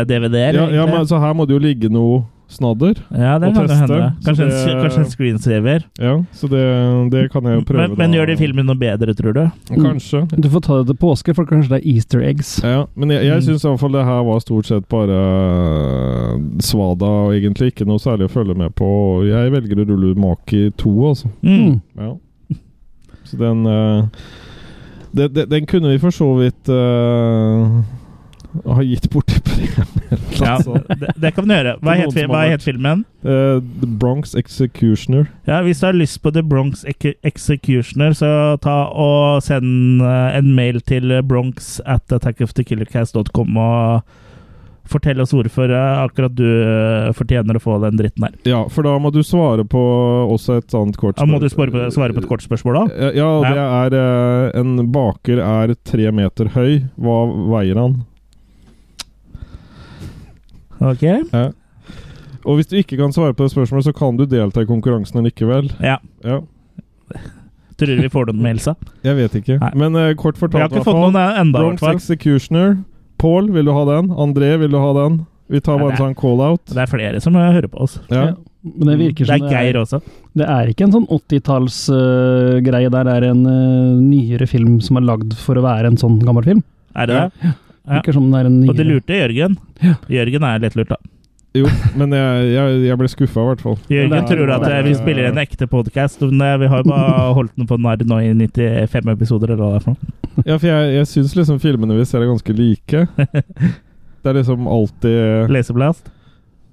DVD-er? 0.04 0.54
Ja, 0.54 0.66
ja, 0.82 0.87
men, 0.87 1.06
så 1.08 1.19
her 1.20 1.32
må 1.34 1.46
det 1.49 1.54
jo 1.56 1.62
ligge 1.64 1.88
noe 1.88 2.24
snadder. 2.53 2.99
Ja, 3.11 3.39
det 3.43 3.49
og 3.51 3.55
kan 3.56 3.69
teste, 3.69 3.87
hende. 3.89 4.13
Kanskje, 4.27 4.47
det- 4.49 4.73
en, 4.73 4.81
kanskje 4.85 5.01
en 5.03 5.11
screensaver. 5.11 5.85
Ja, 5.99 6.13
så 6.37 6.49
det, 6.53 6.63
det 7.13 7.25
kan 7.32 7.44
jeg 7.49 7.59
jo 7.61 7.65
prøve. 7.69 7.89
Men, 7.89 7.97
men 7.99 8.11
da. 8.13 8.19
gjør 8.19 8.27
de 8.32 8.37
filmen 8.41 8.67
noe 8.69 8.79
bedre, 8.79 9.15
tror 9.19 9.32
du? 9.37 9.43
Kanskje. 9.73 10.23
Du 10.37 10.49
får 10.53 10.65
ta 10.67 10.79
det 10.82 10.87
til 10.93 10.99
påske, 11.03 11.35
for 11.35 11.49
kanskje 11.49 11.73
det 11.75 11.81
er 11.82 11.89
easter 11.94 12.23
eggs. 12.29 12.53
Ja, 12.65 12.85
men 12.94 13.11
jeg, 13.17 13.25
jeg 13.27 13.41
Mm. 13.41 13.47
syns 13.49 13.65
iallfall 13.65 13.93
det 13.97 14.05
her 14.05 14.23
var 14.29 14.39
stort 14.44 14.67
sett 14.71 14.89
bare 14.93 15.17
øh, 15.17 16.39
svada, 16.61 17.09
og 17.27 17.35
egentlig 17.35 17.73
ikke 17.73 17.87
noe 17.89 17.99
særlig 18.03 18.29
å 18.29 18.32
følge 18.32 18.55
med 18.59 18.75
på. 18.79 18.89
Jeg 19.27 19.53
velger 19.55 19.82
å 19.82 19.89
rulle 19.89 20.15
Maki 20.19 20.71
2, 20.77 20.94
altså. 21.09 21.29
Mm. 21.43 21.81
Ja. 21.99 22.13
Så 23.25 23.39
den 23.39 23.67
øh, 23.67 24.03
det, 25.15 25.49
Den 25.51 25.67
kunne 25.67 25.91
vi 25.93 25.99
for 26.01 26.11
så 26.11 26.27
vidt 26.39 26.69
øh, 28.65 28.75
har 28.77 28.82
gitt 28.87 29.11
bort 29.11 29.27
til. 29.49 29.69
Ja, 30.41 30.55
Altså. 30.56 30.79
det, 31.01 31.13
det 31.23 31.35
kan 31.35 31.47
du 31.49 31.55
gjøre. 31.55 31.77
Hva 31.82 31.94
het, 31.97 32.17
hva 32.29 32.43
het 32.51 32.65
filmen? 32.65 33.05
Uh, 33.25 33.61
The 33.81 33.89
Bronx 34.01 34.35
Executioner. 34.39 35.29
Ja, 35.47 35.63
Hvis 35.63 35.81
du 35.81 35.87
har 35.87 35.97
lyst 35.97 36.21
på 36.23 36.31
The 36.35 36.43
Bronx 36.43 36.85
Executioner, 37.25 38.13
så 38.19 38.32
ta 38.63 38.75
og 38.93 39.43
send 39.47 40.03
eh, 40.03 40.37
en 40.39 40.53
mail 40.56 40.81
til 40.81 41.15
bronx 41.29 41.79
at 41.87 42.13
attackofthekillercast.com 42.13 43.56
og 43.56 44.19
fortell 44.93 45.23
oss 45.23 45.31
hvorfor 45.32 45.71
eh, 45.73 46.03
akkurat 46.03 46.35
du 46.37 46.47
fortjener 47.17 47.56
å 47.56 47.63
få 47.63 47.79
den 47.85 47.97
dritten 48.01 48.27
her. 48.27 48.35
Ja, 48.49 48.63
for 48.69 48.85
da 48.85 48.97
må 49.01 49.13
du 49.15 49.23
svare 49.25 49.65
på 49.65 49.81
også 50.35 50.59
et 50.61 50.75
annet 50.77 50.99
kort 51.01 51.17
Da 51.21 51.27
må 51.29 51.39
du 51.41 51.49
på, 51.49 51.69
svare 51.94 52.13
på 52.13 52.25
et 52.25 52.29
kort 52.29 52.44
spørsmål, 52.44 52.82
da. 52.82 53.11
Ja, 53.17 53.31
det 53.47 53.97
er 53.97 54.59
En 54.61 54.75
baker 54.93 55.41
er 55.41 55.77
tre 55.89 56.11
meter 56.13 56.51
høy. 56.56 56.82
Hva 57.01 57.21
veier 57.55 57.79
han? 57.81 58.03
Ok? 60.91 61.05
Ja. 61.32 61.44
Og 62.43 62.58
hvis 62.58 62.67
du 62.70 62.77
ikke 62.81 62.98
kan 62.98 63.12
svare 63.15 63.36
på 63.39 63.46
det 63.46 63.53
spørsmålet, 63.55 63.86
så 63.86 63.93
kan 63.94 64.17
du 64.19 64.24
delta 64.27 64.65
i 64.65 64.67
konkurransen 64.69 65.22
likevel. 65.27 65.70
Ja. 65.82 65.98
Ja. 66.27 66.41
Tror 67.79 67.89
du 67.96 68.03
vi 68.03 68.10
får 68.12 68.29
noen 68.31 68.43
med 68.44 68.56
Elsa? 68.56 68.74
Jeg 69.06 69.17
vet 69.19 69.36
ikke. 69.41 69.58
Nei. 69.62 69.70
Men 69.79 69.96
uh, 69.98 70.08
kort 70.19 70.36
Vi 70.39 70.44
har 70.44 70.48
fortalt, 70.48 70.74
ikke 70.77 70.86
fått 70.86 70.98
noen 71.01 71.17
enda, 71.19 71.62
i 71.62 71.69
hvert 71.70 71.81
Bronx. 71.82 72.03
Executioner. 72.03 72.77
Paul, 73.22 73.48
vil 73.55 73.67
du 73.67 73.72
ha 73.74 73.84
den? 73.89 74.10
André, 74.19 74.56
vil 74.60 74.74
du 74.74 74.79
ha 74.82 74.91
den? 74.98 75.20
Vi 75.53 75.60
tar 75.60 75.79
bare 75.79 75.94
en 75.94 76.01
sånn 76.01 76.15
call-out. 76.19 76.62
Det 76.70 76.81
er 76.82 76.91
flere 76.91 77.20
som 77.22 77.34
eh, 77.36 77.51
hører 77.55 77.70
på 77.70 77.82
oss. 77.84 77.98
Ja. 78.10 78.32
Men 78.62 78.93
det 78.93 78.94
virker 79.01 79.27
Det 79.27 79.36
som 79.39 79.48
er 79.48 79.53
Geir 79.56 79.79
også. 79.81 79.98
det 80.39 80.46
er 80.48 80.70
ikke 80.70 80.86
en 80.86 80.94
sånn 80.94 81.08
80-tallsgreie 81.10 82.91
der. 82.94 83.08
Det 83.08 83.17
er 83.19 83.27
en 83.32 83.43
uh, 83.46 83.98
nyere 84.03 84.46
film 84.51 84.79
som 84.84 84.98
er 85.01 85.06
lagd 85.06 85.34
for 85.39 85.58
å 85.58 85.65
være 85.65 85.91
en 85.93 85.98
sånn 86.01 86.20
gammel 86.22 86.46
film. 86.46 86.62
Er 86.94 87.10
det 87.10 87.19
Ja. 87.19 87.27
det? 87.29 87.51
Ja. 87.51 87.53
Virker 87.89 88.15
som 88.15 88.29
det 88.31 88.41
er 88.43 88.48
en 88.51 88.60
Og 88.70 88.77
det 88.79 88.86
lurte 88.86 89.17
Jørgen. 89.19 89.58
Ja. 89.82 89.96
Jørgen 90.12 90.46
er 90.46 90.62
lettlurt, 90.62 90.93
da. 90.93 91.01
Jo, 91.53 91.69
men 92.01 92.15
jeg, 92.17 92.44
jeg, 92.55 92.77
jeg 92.86 92.96
ble 92.96 93.08
skuffa, 93.12 93.43
i 93.43 93.48
hvert 93.51 93.62
fall. 93.65 93.74
Jørgen 93.93 94.29
tror 94.31 94.53
at 94.55 94.62
det 94.65 94.72
eh, 94.79 94.84
vi 94.86 94.94
spiller 94.96 95.29
en 95.29 95.41
ekte 95.43 95.67
podkast. 95.69 96.22
Vi 96.24 96.39
har 96.41 96.62
jo 96.81 96.89
bare 96.89 97.27
holdt 97.39 97.53
den 97.58 97.69
på 97.69 97.77
narr 97.77 98.05
nå 98.08 98.20
i 98.24 98.31
95 98.32 99.10
episoder, 99.12 99.53
eller 99.53 99.60
hva 99.60 99.74
det 99.74 99.82
er 99.82 99.86
for 99.89 99.96
noe. 99.98 100.19
Ja, 100.48 100.56
for 100.56 100.65
jeg, 100.65 100.93
jeg 100.96 101.08
syns 101.10 101.34
liksom 101.36 101.58
filmene 101.60 101.93
vi 101.98 102.06
ser 102.08 102.22
er 102.24 102.31
ganske 102.31 102.55
like. 102.56 103.03
Det 104.22 104.31
er 104.31 104.36
liksom 104.39 104.69
alltid 104.70 105.51
Leseblast. 105.53 106.06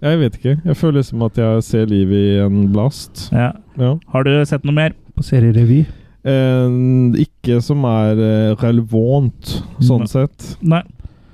Jeg 0.06 0.20
vet 0.22 0.36
ikke. 0.38 0.54
Jeg 0.63 0.78
føler 0.80 1.01
liksom 1.01 1.24
at 1.25 1.39
jeg 1.42 1.63
ser 1.66 1.89
livet 1.89 2.20
i 2.22 2.36
en 2.46 2.60
blast. 2.72 3.25
Ja. 3.36 3.50
Ja. 3.82 3.96
Har 4.13 4.24
du 4.24 4.32
sett 4.48 4.63
noe 4.63 4.78
mer? 4.78 4.94
På 5.18 5.25
serierevy. 5.28 5.82
Eh, 6.30 6.78
ikke 7.25 7.60
som 7.66 7.84
er 7.89 8.22
eh, 8.22 8.54
relevant, 8.62 9.58
sånn 9.84 10.06
Nei. 10.06 10.12
sett. 10.13 10.54
Nei. 10.62 10.84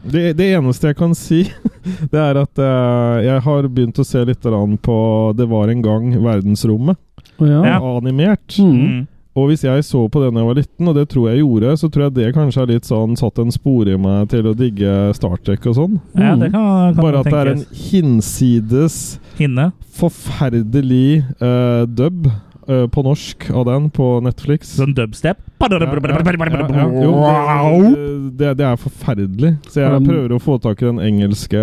Det, 0.06 0.36
det 0.38 0.52
eneste 0.54 0.92
jeg 0.92 0.98
kan 1.00 1.16
si, 1.18 1.42
det 2.12 2.22
er 2.22 2.38
at 2.42 2.62
eh, 2.62 3.26
jeg 3.26 3.42
har 3.48 3.68
begynt 3.68 4.00
å 4.02 4.06
se 4.06 4.22
litt 4.28 4.46
på 4.86 5.00
Det 5.38 5.50
var 5.50 5.72
en 5.74 5.82
gang 5.86 6.14
verdensrommet. 6.22 7.00
Ja. 7.42 7.62
Ja. 7.66 7.78
Animert. 7.82 8.58
Mm. 8.60 8.80
Mm. 8.80 9.04
Og 9.36 9.50
hvis 9.50 9.66
jeg 9.66 9.84
så 9.84 10.06
på 10.08 10.22
det 10.22 10.30
da 10.32 10.40
jeg 10.40 10.48
var 10.48 10.56
liten, 10.56 10.88
og 10.88 10.96
det 10.96 11.10
tror 11.12 11.26
jeg 11.28 11.42
gjorde, 11.42 11.74
så 11.76 11.90
tror 11.92 12.06
jeg 12.06 12.16
det 12.16 12.30
kanskje 12.38 12.62
har 12.62 12.70
litt 12.72 12.88
sånn 12.88 13.18
satt 13.20 13.42
en 13.44 13.52
spor 13.52 13.90
i 13.92 13.98
meg 14.00 14.30
til 14.32 14.48
å 14.48 14.54
digge 14.56 14.94
Star 15.18 15.36
Trek 15.44 15.66
og 15.68 15.76
sånn. 15.76 15.98
Ja, 16.16 16.38
det 16.40 16.54
kan, 16.54 16.96
kan 16.96 17.02
Bare 17.04 17.20
at 17.20 17.28
det 17.28 17.42
er 17.42 17.52
en 17.52 17.66
hinsides 17.76 19.00
Hinne. 19.36 19.74
forferdelig 20.00 21.26
uh, 21.44 21.84
dub 21.84 22.30
eh, 22.68 22.86
på 22.92 23.04
norsk 23.06 23.48
av 23.52 23.66
den 23.70 23.90
på 23.94 24.08
Netflix. 24.26 24.76
Sånn 24.80 24.94
dubstep. 24.98 25.38
Ja, 25.62 25.70
ja, 25.72 25.80
ja, 25.80 26.66
ja. 26.76 26.86
Jo, 27.06 27.80
det, 27.90 28.38
det, 28.40 28.52
det 28.60 28.66
er 28.68 28.78
forferdelig. 28.82 29.54
Så 29.72 29.82
jeg 29.84 30.04
prøver 30.06 30.36
å 30.36 30.42
få 30.44 30.58
tak 30.62 30.82
i 30.84 30.90
den 30.90 31.00
engelske 31.04 31.62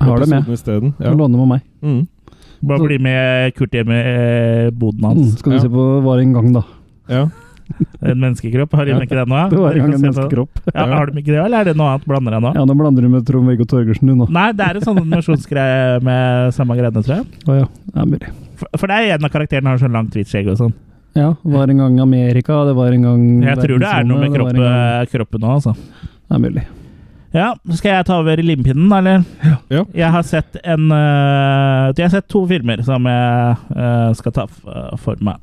Har 0.00 0.22
det 0.22 0.28
med. 0.30 0.40
episoden 0.44 0.56
isteden. 0.58 0.94
Ja. 1.02 1.12
Låne 1.16 1.36
med 1.40 1.48
meg. 1.56 1.60
Mm. 1.84 2.00
Bare 2.70 2.84
bli 2.84 2.98
med 3.00 3.54
Kurt 3.56 3.72
hjem 3.72 3.90
i 3.96 4.00
eh, 4.00 4.70
boden 4.70 5.00
Mm. 5.00 5.10
hans. 5.10 5.38
Skal 5.40 5.52
du 5.52 5.56
Ja. 5.56 5.62
se 5.62 5.68
på 5.68 6.02
Var 6.04 6.18
en 6.20 6.32
gang, 6.32 6.52
da. 6.52 6.62
ja. 7.08 7.28
En 8.02 8.18
menneskekropp. 8.18 8.72
Har 8.74 8.84
de 8.84 8.90
ikke 8.98 9.14
det 9.14 9.28
nå? 9.30 9.36
ja? 9.36 9.48
Det 9.48 9.56
var 9.58 9.72
en 9.72 9.78
gang 9.78 9.94
en 9.94 10.00
menneskekropp. 10.02 10.58
Ja, 10.74 10.86
har 10.90 11.06
de 11.06 11.20
ikke 11.22 11.30
det, 11.30 11.38
eller 11.44 11.60
er 11.60 11.64
det 11.70 11.76
noe 11.78 11.86
annet? 11.94 12.04
Blander 12.04 12.32
jeg 12.34 12.42
nå? 12.42 12.50
Ja, 12.56 12.64
nå 12.66 12.74
blander 12.76 13.02
du 13.02 13.08
med 13.08 13.24
Trond-Viggo 13.28 13.64
Torgersen, 13.64 14.06
du 14.10 14.14
nå. 14.18 14.26
Nei, 14.28 14.50
det 14.52 14.66
er 14.66 14.74
en 14.80 14.82
sånn 14.82 14.98
animasjonsgreie 14.98 16.02
med 16.02 16.52
samme 16.52 16.74
greiene, 16.74 17.02
tror 17.04 17.20
jeg. 17.20 17.26
Å 17.46 17.58
ja. 17.60 17.66
ja, 17.94 18.04
mulig. 18.04 18.26
For, 18.60 18.86
det 18.90 18.96
er 18.96 19.16
en 19.16 19.26
av 19.26 19.32
karakterene 19.32 19.72
har 19.72 19.80
sånn 19.80 19.96
langt 19.96 20.16
hvitt 20.16 20.30
skjegg 20.30 20.50
og 20.52 20.58
sånn. 20.60 20.74
Ja, 21.18 21.32
var 21.42 21.70
en 21.72 21.80
gang 21.82 21.96
Amerika, 22.04 22.60
det 22.68 22.76
var 22.78 22.94
en 22.94 23.02
gang 23.02 23.22
Jeg 23.42 23.58
tror 23.58 23.80
det 23.82 23.88
er 23.90 24.04
noe 24.06 24.20
med 24.20 24.34
kroppen, 24.36 24.60
en 24.60 24.68
gang- 24.68 25.10
kroppen 25.10 25.42
nå, 25.42 25.56
altså. 25.56 25.74
Det 25.74 26.36
er 26.36 26.44
mulig. 26.44 26.66
Ja, 27.34 27.48
skal 27.78 27.92
jeg 27.94 28.06
ta 28.08 28.16
over 28.18 28.40
limpinnen, 28.42 28.90
eller? 28.94 29.24
Ja. 29.70 29.84
Jeg 29.94 30.10
har 30.10 30.22
sett 30.26 30.56
en 30.64 30.90
øh, 30.90 31.90
Jeg 31.94 32.04
har 32.08 32.14
sett 32.14 32.28
to 32.30 32.42
filmer 32.50 32.82
som 32.86 33.06
jeg 33.06 33.56
øh, 33.76 34.14
skal 34.18 34.34
ta 34.34 34.46
for 34.98 35.22
meg. 35.22 35.38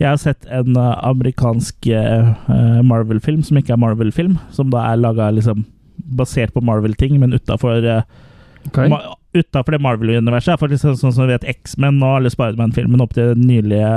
Jeg 0.00 0.08
har 0.08 0.18
sett 0.18 0.46
en 0.50 0.74
øh, 0.74 0.94
amerikansk 1.06 1.86
Marvel-film 2.82 3.44
som 3.46 3.60
ikke 3.60 3.76
er 3.76 3.82
Marvel-film, 3.82 4.38
som 4.50 4.70
da 4.74 4.88
er 4.90 4.98
laga 5.02 5.30
liksom 5.34 5.64
basert 6.18 6.54
på 6.54 6.62
Marvel-ting, 6.64 7.18
men 7.20 7.36
utafor 7.36 7.84
uh, 7.84 8.02
Ok. 8.68 8.78
Utafor 9.32 9.76
det 9.76 9.82
Marvel-universet. 9.84 10.58
For 10.60 10.72
liksom, 10.72 10.96
sånn 10.98 11.14
som 11.14 11.26
vi 11.26 11.34
vet, 11.36 11.46
X-Men 11.48 12.00
og 12.02 12.18
alle 12.18 12.32
Spiderman-filmene 12.32 13.04
opp 13.06 13.14
til 13.16 13.32
nylige 13.38 13.90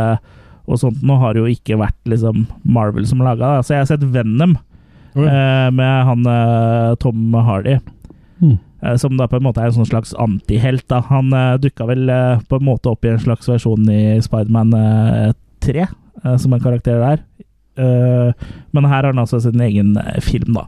og 0.63 0.79
sånt 0.79 1.01
nå 1.03 1.17
har 1.19 1.33
det 1.35 1.41
jo 1.41 1.49
ikke 1.51 1.75
vært 1.81 1.97
liksom 2.07 2.45
Marvel 2.63 3.03
som 3.09 3.19
laga. 3.19 3.57
Så 3.65 3.73
jeg 3.75 3.83
har 3.83 3.89
sett 3.89 4.05
Venom 4.13 4.53
Oi. 5.17 5.25
eh, 5.27 5.67
med 5.75 6.05
han 6.07 6.23
eh, 6.29 6.93
Tom 7.03 7.35
Hardy. 7.35 7.79
Mm. 8.39 8.55
eh, 8.79 8.95
Som 9.01 9.17
da 9.19 9.27
på 9.27 9.41
en 9.41 9.43
måte 9.43 9.59
er 9.59 9.67
en 9.73 9.75
sånn 9.75 9.89
slags 9.89 10.15
antihelt. 10.15 10.85
da. 10.87 11.01
Han 11.09 11.33
uh, 11.35 11.57
dukka 11.59 11.89
vel 11.89 12.07
eh, 12.07 12.39
på 12.47 12.61
en 12.61 12.69
måte 12.69 12.93
opp 12.93 13.03
i 13.03 13.11
en 13.11 13.19
slags 13.19 13.51
versjon 13.51 13.83
i 13.91 14.21
Spiderman 14.23 14.71
uh, 14.71 15.33
3, 15.67 15.83
eh, 15.83 16.37
som 16.39 16.55
en 16.55 16.63
karakter 16.63 17.03
der. 17.03 17.25
Eh, 17.75 18.33
men 18.71 18.85
her 18.85 19.01
har 19.01 19.11
han 19.11 19.19
altså 19.19 19.39
sin 19.41 19.61
egen 19.61 19.95
eh, 19.97 20.19
film, 20.21 20.53
da. 20.53 20.67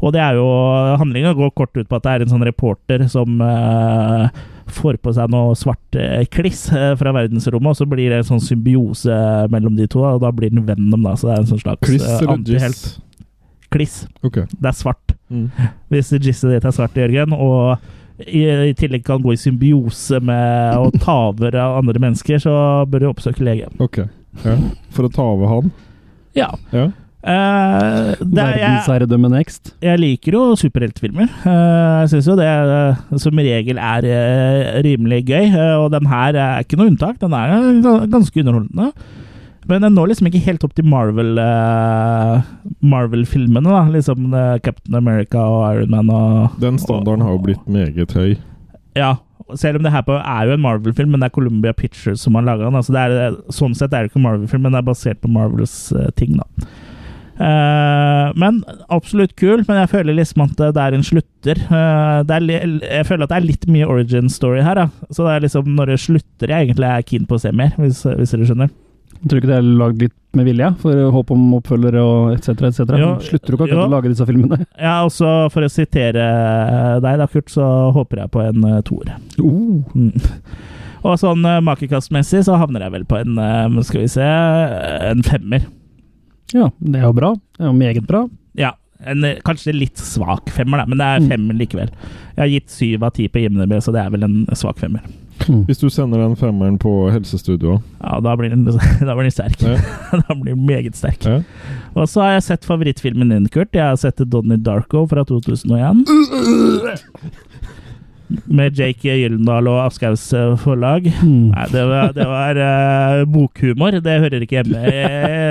Og 0.00 0.14
det 0.14 0.22
er 0.24 0.38
jo 0.38 0.48
Handlinga 1.00 1.34
går 1.36 1.54
kort 1.56 1.76
ut 1.76 1.88
på 1.88 1.98
at 1.98 2.06
det 2.06 2.12
er 2.14 2.24
en 2.24 2.34
sånn 2.34 2.46
reporter 2.46 3.06
som 3.10 3.40
uh, 3.42 4.26
får 4.74 4.98
på 5.02 5.12
seg 5.14 5.32
noe 5.32 5.54
svart 5.58 5.98
eh, 5.98 6.24
kliss 6.32 6.66
eh, 6.72 6.92
fra 6.98 7.12
verdensrommet, 7.14 7.74
og 7.74 7.78
så 7.78 7.86
blir 7.88 8.10
det 8.10 8.22
en 8.22 8.30
sånn 8.34 8.42
symbiose 8.42 9.16
mellom 9.52 9.76
de 9.78 9.88
to, 9.90 10.04
og 10.06 10.22
da 10.24 10.30
blir 10.34 10.52
den 10.52 10.64
Venom, 10.66 11.04
da. 11.04 11.14
Så 11.18 11.28
det 11.28 11.34
er 11.34 11.42
en 11.42 11.50
sånn 11.50 11.62
slags 11.62 11.90
eh, 11.90 12.06
eller 12.18 12.32
antihelt. 12.38 12.86
Kliss. 13.74 13.98
Okay. 14.22 14.46
Det 14.54 14.70
er 14.70 14.78
svart. 14.78 15.14
Mm. 15.32 15.48
Hvis 15.92 16.12
gisset 16.14 16.52
ditt 16.52 16.66
er 16.66 16.74
svart, 16.74 16.96
Jørgen, 16.98 17.34
og 17.36 18.22
i, 18.22 18.44
i 18.70 18.74
tillegg 18.78 19.04
kan 19.06 19.22
gå 19.22 19.34
i 19.34 19.40
symbiose 19.40 20.20
med 20.22 20.78
å 20.78 20.90
ta 21.02 21.16
over 21.32 21.56
av 21.58 21.80
andre 21.80 22.02
mennesker, 22.06 22.38
så 22.42 22.54
bør 22.90 23.04
du 23.04 23.10
oppsøke 23.12 23.44
lege. 23.46 23.70
ok. 23.82 24.04
Ja. 24.42 24.56
For 24.90 25.06
å 25.06 25.12
ta 25.14 25.24
over 25.30 25.46
han? 25.46 25.68
Ja. 26.34 26.48
Ja. 26.74 26.88
Eh, 27.24 28.10
det 28.20 28.36
er, 28.36 28.50
jeg, 28.52 28.60
Verdensherredømme 28.60 29.30
next. 29.32 29.70
jeg 29.80 30.00
liker 30.02 30.36
jo 30.36 30.42
superheltfilmer. 30.60 31.30
Uh, 31.46 32.04
jeg 32.04 32.10
syns 32.12 32.28
jo 32.28 32.36
det 32.36 32.48
uh, 32.48 33.16
som 33.16 33.40
regel 33.40 33.80
er 33.80 34.04
uh, 34.04 34.80
rimelig 34.84 35.22
gøy, 35.30 35.46
eh, 35.48 35.74
og 35.80 35.88
den 35.94 36.10
her 36.10 36.36
er 36.36 36.64
ikke 36.66 36.76
noe 36.76 36.90
unntak. 36.92 37.16
Den 37.22 37.32
er 37.32 37.54
eh, 37.56 38.08
ganske 38.12 38.44
underholdende. 38.44 38.92
Men 39.64 39.80
den 39.80 39.94
når 39.96 40.10
liksom 40.10 40.28
ikke 40.28 40.42
helt 40.44 40.64
opp 40.66 40.74
til 40.76 40.84
Marvel 40.84 41.38
eh, 41.40 42.48
Marvel-filmene, 42.84 43.64
da. 43.64 43.84
Liksom 43.94 44.34
eh, 44.36 44.56
Captain 44.60 44.98
America 45.00 45.40
og 45.40 45.62
Iron 45.70 45.94
Man 45.94 46.10
og 46.12 46.58
Den 46.60 46.76
standarden 46.82 47.24
har 47.24 47.32
jo 47.38 47.44
blitt 47.46 47.64
meget 47.64 48.12
høy. 48.12 48.34
Ja, 48.94 49.14
selv 49.56 49.80
om 49.80 49.86
det 49.86 49.92
her 49.94 50.04
på, 50.04 50.18
er 50.20 50.50
jo 50.50 50.58
en 50.58 50.64
Marvel-film, 50.64 51.16
men 51.16 51.24
det 51.24 51.30
er 51.30 51.36
Columbia 51.38 51.72
Pictures 51.72 52.20
som 52.20 52.36
har 52.36 52.44
laga 52.44 52.68
den. 52.68 52.76
Altså 52.76 52.92
det 52.92 53.06
er, 53.08 53.38
sånn 53.52 53.72
sett 53.72 53.96
er 53.96 54.04
det 54.04 54.12
ikke 54.12 54.20
en 54.20 54.28
Marvel-film, 54.28 54.66
men 54.68 54.76
det 54.76 54.82
er 54.82 54.90
basert 54.92 55.24
på 55.24 55.32
Marvels 55.32 55.78
eh, 55.96 56.10
ting, 56.20 56.36
da. 56.36 56.68
Eh, 57.34 58.28
men 58.38 58.60
absolutt 58.94 59.34
kul, 59.40 59.64
men 59.66 59.80
jeg 59.82 59.90
føler 59.90 60.16
liksom 60.18 60.44
at 60.46 60.56
det 60.60 60.84
er 60.84 60.96
en 60.96 61.06
slutter. 61.06 61.60
Eh, 61.66 62.20
det 62.28 62.38
er, 62.38 62.46
jeg 62.78 63.08
føler 63.08 63.26
at 63.26 63.34
det 63.34 63.40
er 63.40 63.48
litt 63.48 63.68
mye 63.70 63.88
origin 63.90 64.30
story 64.30 64.62
her, 64.64 64.78
da. 64.84 64.88
Så 65.10 65.26
det 65.26 65.34
er 65.34 65.46
liksom 65.48 65.74
når 65.74 65.94
det 65.94 66.00
slutter 66.04 66.54
jeg 66.54 66.68
egentlig 66.68 66.90
er 66.90 67.06
keen 67.08 67.28
på 67.30 67.38
å 67.38 67.42
se 67.42 67.54
mer, 67.54 67.74
hvis, 67.80 68.04
hvis 68.06 68.34
dere 68.36 68.50
skjønner. 68.50 68.74
Tror 69.24 69.38
du 69.38 69.40
ikke 69.40 69.50
det 69.54 69.56
er 69.56 69.68
lagd 69.80 70.02
litt 70.04 70.16
med 70.36 70.48
vilje? 70.50 70.68
For 70.82 71.04
håp 71.14 71.30
om 71.32 71.44
oppfølgere 71.56 72.02
og 72.04 72.34
etc. 72.34 72.66
etc. 72.68 72.82
Slutter 73.24 73.54
du 73.54 73.56
ikke 73.56 73.68
akkurat 73.70 73.86
å 73.86 73.92
lage 73.94 74.12
disse 74.12 74.26
filmene? 74.28 74.58
Ja, 74.84 74.98
også 75.06 75.30
for 75.54 75.64
å 75.64 75.70
sitere 75.72 76.26
deg 77.00 77.22
da, 77.22 77.28
Kurt, 77.30 77.48
så 77.52 77.64
håper 77.94 78.24
jeg 78.24 78.32
på 78.34 78.42
en 78.44 78.66
uh, 78.68 78.80
toer. 78.86 79.14
Uh, 79.40 79.80
Mm. 79.94 80.12
Og 81.04 81.18
sånn 81.20 81.42
makekastmessig 81.66 82.46
så 82.46 82.56
havner 82.56 82.86
jeg 82.86 82.94
vel 82.94 83.02
på 83.04 83.18
en, 83.18 83.34
eh, 83.36 83.74
skal 83.84 84.00
vi 84.00 84.06
se, 84.08 84.28
en 85.10 85.20
femmer. 85.26 85.66
Ja, 86.52 86.70
det 86.80 87.00
er 87.00 87.06
jo 87.08 87.12
bra. 87.16 87.32
Det 87.56 87.64
er 87.64 87.70
jo 87.70 87.72
meget 87.78 88.06
bra. 88.06 88.28
Ja, 88.58 88.72
en 89.04 89.24
eh, 89.24 89.40
kanskje 89.44 89.72
litt 89.74 89.96
svak 89.98 90.50
femmer, 90.54 90.78
da, 90.78 90.86
men 90.86 90.98
det 90.98 91.04
er 91.06 91.20
Mm. 91.20 91.28
femmer 91.32 91.54
likevel. 91.58 91.90
Jeg 92.36 92.42
har 92.42 92.48
gitt 92.52 92.70
syv 92.70 93.02
av 93.04 93.12
ti 93.14 93.28
på 93.28 93.40
IMDb, 93.44 93.72
så 93.82 93.92
det 93.92 94.00
er 94.04 94.10
vel 94.10 94.22
en 94.24 94.46
svak 94.52 94.78
femmer. 94.78 95.00
Mm. 95.48 95.64
Hvis 95.66 95.80
du 95.82 95.88
sender 95.90 96.18
den 96.22 96.36
femmeren 96.38 96.76
på 96.78 97.10
helsestudioet 97.10 97.82
Ja, 98.00 98.20
da 98.22 98.36
blir 98.38 98.50
den, 98.50 98.64
da 98.68 99.14
blir 99.16 99.24
den 99.26 99.34
sterk. 99.34 99.60
Ja. 99.66 99.74
da 100.28 100.34
blir 100.38 100.54
den 100.54 100.64
meget 100.66 100.94
sterk. 100.96 101.24
Ja. 101.26 101.40
Og 101.96 102.06
så 102.08 102.22
har 102.22 102.32
jeg 102.36 102.42
sett 102.46 102.64
favorittfilmen 102.64 103.28
din, 103.34 103.48
Kurt. 103.48 103.74
Jeg 103.74 103.82
har 103.82 103.96
sett 103.96 104.16
Donnie 104.30 104.56
Darko 104.56 105.06
fra 105.10 105.24
2001. 105.26 106.04
Med 108.28 108.78
Jake 108.78 109.14
Gyllendal 109.18 109.68
og 109.68 109.82
Aschehougs 109.84 110.26
eh, 110.32 110.54
forlag. 110.62 111.10
Mm. 111.20 111.50
Nei, 111.52 111.66
det 111.72 111.82
var, 111.90 112.12
det 112.16 112.28
var 112.30 112.60
uh, 112.60 113.24
bokhumor. 113.28 113.98
Det 114.04 114.20
hører 114.24 114.44
ikke 114.44 114.62
hjemme 114.62 114.84
i 114.88 115.02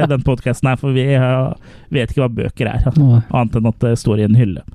den 0.09 0.23
podkasten 0.25 0.71
her, 0.71 0.79
for 0.81 0.95
vi 0.95 1.05
uh, 1.13 1.53
vet 1.93 2.11
ikke 2.11 2.25
hva 2.25 2.31
bøker 2.41 2.71
er. 2.71 2.87
altså. 2.89 3.19
Annet 3.29 3.59
enn 3.59 3.69
at 3.69 3.85
det 3.85 3.93
står 4.01 4.23
i 4.23 4.27
en 4.27 4.39
hylle. 4.39 4.65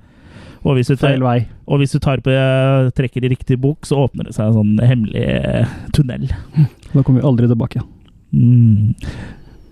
Og 0.67 0.75
hvis 0.75 0.90
du 0.90 0.97
tar, 0.99 1.17
og 1.23 1.81
hvis 1.81 1.95
du 1.95 2.00
tar 2.02 2.21
på, 2.25 2.33
eh, 2.35 2.90
trekker 2.97 3.25
i 3.25 3.31
riktig 3.31 3.61
bok, 3.62 3.87
så 3.87 4.02
åpner 4.05 4.26
det 4.26 4.35
seg 4.37 4.50
en 4.50 4.59
sånn 4.59 4.83
hemmelig 4.83 5.25
tunnel. 5.95 6.26
Da 6.93 7.02
kommer 7.02 7.21
vi 7.23 7.28
aldri 7.31 7.49
tilbake. 7.50 7.83
Mm. 8.35 8.95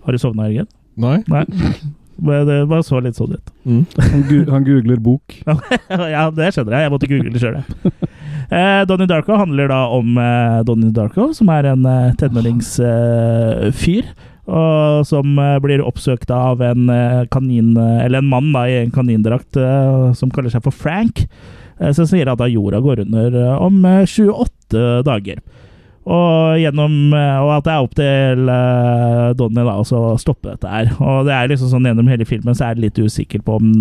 Har 0.06 0.14
du 0.14 0.22
sovna, 0.22 0.46
Jørgen? 0.46 0.70
Nei? 0.96 1.18
Nei. 1.26 1.44
Men 2.16 2.46
Det 2.48 2.60
bare 2.70 2.84
så 2.86 3.00
litt 3.04 3.18
sånn 3.18 3.34
ut. 3.36 3.50
Mm. 3.66 3.82
Han, 3.98 4.22
gu 4.30 4.36
han 4.48 4.64
googler 4.64 5.02
bok. 5.02 5.34
ja, 6.14 6.28
det 6.32 6.52
skjønner 6.54 6.78
jeg. 6.78 6.86
Jeg 6.86 6.94
måtte 6.94 7.10
google 7.10 7.34
det 7.34 7.42
sjøl, 7.42 7.58
jeg. 7.60 8.12
Eh, 8.50 8.82
Donnie 8.86 9.08
Darko 9.10 9.34
handler 9.40 9.68
da 9.72 9.80
om 9.90 10.16
eh, 10.18 10.60
Donnie 10.68 10.92
Darko, 10.94 11.32
som 11.34 11.48
er 11.50 11.66
en 11.72 11.84
eh, 11.90 12.12
tenåringsfyr. 12.20 14.04
og 14.46 15.02
som 15.08 15.38
eh, 15.42 15.56
blir 15.58 15.82
oppsøkt 15.82 16.30
av 16.30 16.60
en 16.62 16.88
eh, 16.88 17.24
kanin 17.34 17.72
Eller 17.76 18.18
en 18.22 18.28
mann 18.30 18.52
da 18.54 18.62
i 18.70 18.76
en 18.84 18.92
kanindrakt 18.94 19.56
eh, 19.58 20.12
som 20.14 20.30
kaller 20.30 20.50
seg 20.54 20.62
for 20.62 20.70
Frank. 20.70 21.24
eh, 21.80 21.90
som 21.92 22.06
sier 22.06 22.28
at 22.30 22.38
da 22.38 22.46
jorda 22.46 22.78
går 22.80 23.02
under 23.08 23.34
eh, 23.34 23.56
om 23.62 23.82
eh, 23.84 24.04
28 24.06 25.02
dager. 25.04 25.42
Og, 26.06 26.54
gjennom, 26.62 26.92
eh, 27.18 27.38
og 27.42 27.50
at 27.56 27.64
det 27.66 27.72
er 27.74 27.82
opp 27.82 27.94
til 27.98 28.46
Donnie 29.42 29.66
da, 29.66 29.74
å 29.82 30.14
stoppe 30.22 30.52
dette 30.54 30.70
her. 30.70 30.92
Og 31.02 31.26
det 31.26 31.34
er 31.34 31.50
liksom 31.50 31.72
sånn 31.74 31.86
Gjennom 31.90 32.06
hele 32.06 32.24
filmen 32.28 32.54
så 32.54 32.68
er 32.70 32.78
det 32.78 32.84
litt 32.86 33.02
usikker 33.02 33.42
på 33.42 33.58
om, 33.58 33.72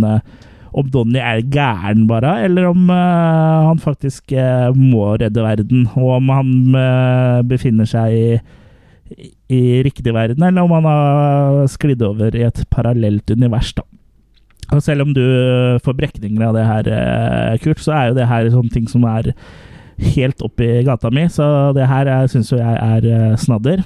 om 0.76 0.92
Donny 0.92 1.22
er 1.22 1.44
gæren 1.52 2.04
bare, 2.10 2.36
eller 2.46 2.70
om 2.72 2.90
uh, 2.92 3.70
han 3.70 3.80
faktisk 3.80 4.34
uh, 4.36 4.76
må 4.76 5.14
redde 5.22 5.44
verden. 5.44 5.88
Og 5.96 6.18
om 6.18 6.32
han 6.34 6.54
uh, 6.76 7.44
befinner 7.48 7.88
seg 7.88 8.16
i, 8.16 8.40
i, 9.48 9.62
riktig 9.86 10.14
verden, 10.16 10.44
eller 10.44 10.66
om 10.66 10.76
han 10.76 10.90
har 10.90 11.62
sklidd 11.72 12.04
over 12.04 12.36
i 12.36 12.44
et 12.48 12.64
parallelt 12.74 13.32
univers. 13.32 13.72
da. 13.78 13.86
Og 14.74 14.82
selv 14.84 15.06
om 15.06 15.14
du 15.14 15.24
får 15.86 15.96
brekninger 15.96 16.42
av 16.42 16.56
det 16.58 16.66
her, 16.66 16.88
Kurt, 17.62 17.84
så 17.86 17.94
er 17.94 18.08
jo 18.10 18.18
det 18.18 18.28
her 18.28 18.50
sånne 18.50 18.74
ting 18.74 18.88
som 18.90 19.06
er 19.08 19.30
helt 20.16 20.42
opp 20.44 20.60
i 20.60 20.82
gata 20.84 21.12
mi, 21.14 21.28
så 21.32 21.70
det 21.78 21.86
her 21.88 22.10
syns 22.28 22.50
jo 22.52 22.58
jeg 22.58 22.76
er 22.82 23.38
snadder. 23.40 23.86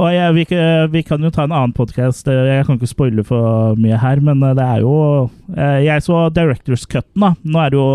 Og 0.00 0.08
jeg, 0.14 0.34
vi, 0.36 0.46
vi, 0.94 1.02
kan 1.06 1.22
jo 1.22 1.30
ta 1.34 1.44
en 1.46 1.54
annen 1.54 1.74
podkast. 1.76 2.26
Jeg 2.26 2.66
kan 2.66 2.78
ikke 2.78 2.90
spoile 2.90 3.24
for 3.26 3.76
mye 3.78 4.00
her, 4.00 4.22
men 4.24 4.42
det 4.42 4.64
er 4.64 4.82
jo 4.82 5.28
Jeg 5.54 6.02
så 6.02 6.24
Directors 6.34 6.86
Cutten, 6.86 7.22
da. 7.22 7.34
Nå 7.44 7.62
er 7.62 7.74
det 7.74 7.80
jo 7.80 7.90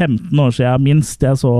15 0.00 0.40
år 0.40 0.54
siden 0.56 0.86
minst 0.86 1.22
jeg 1.22 1.36
så 1.42 1.54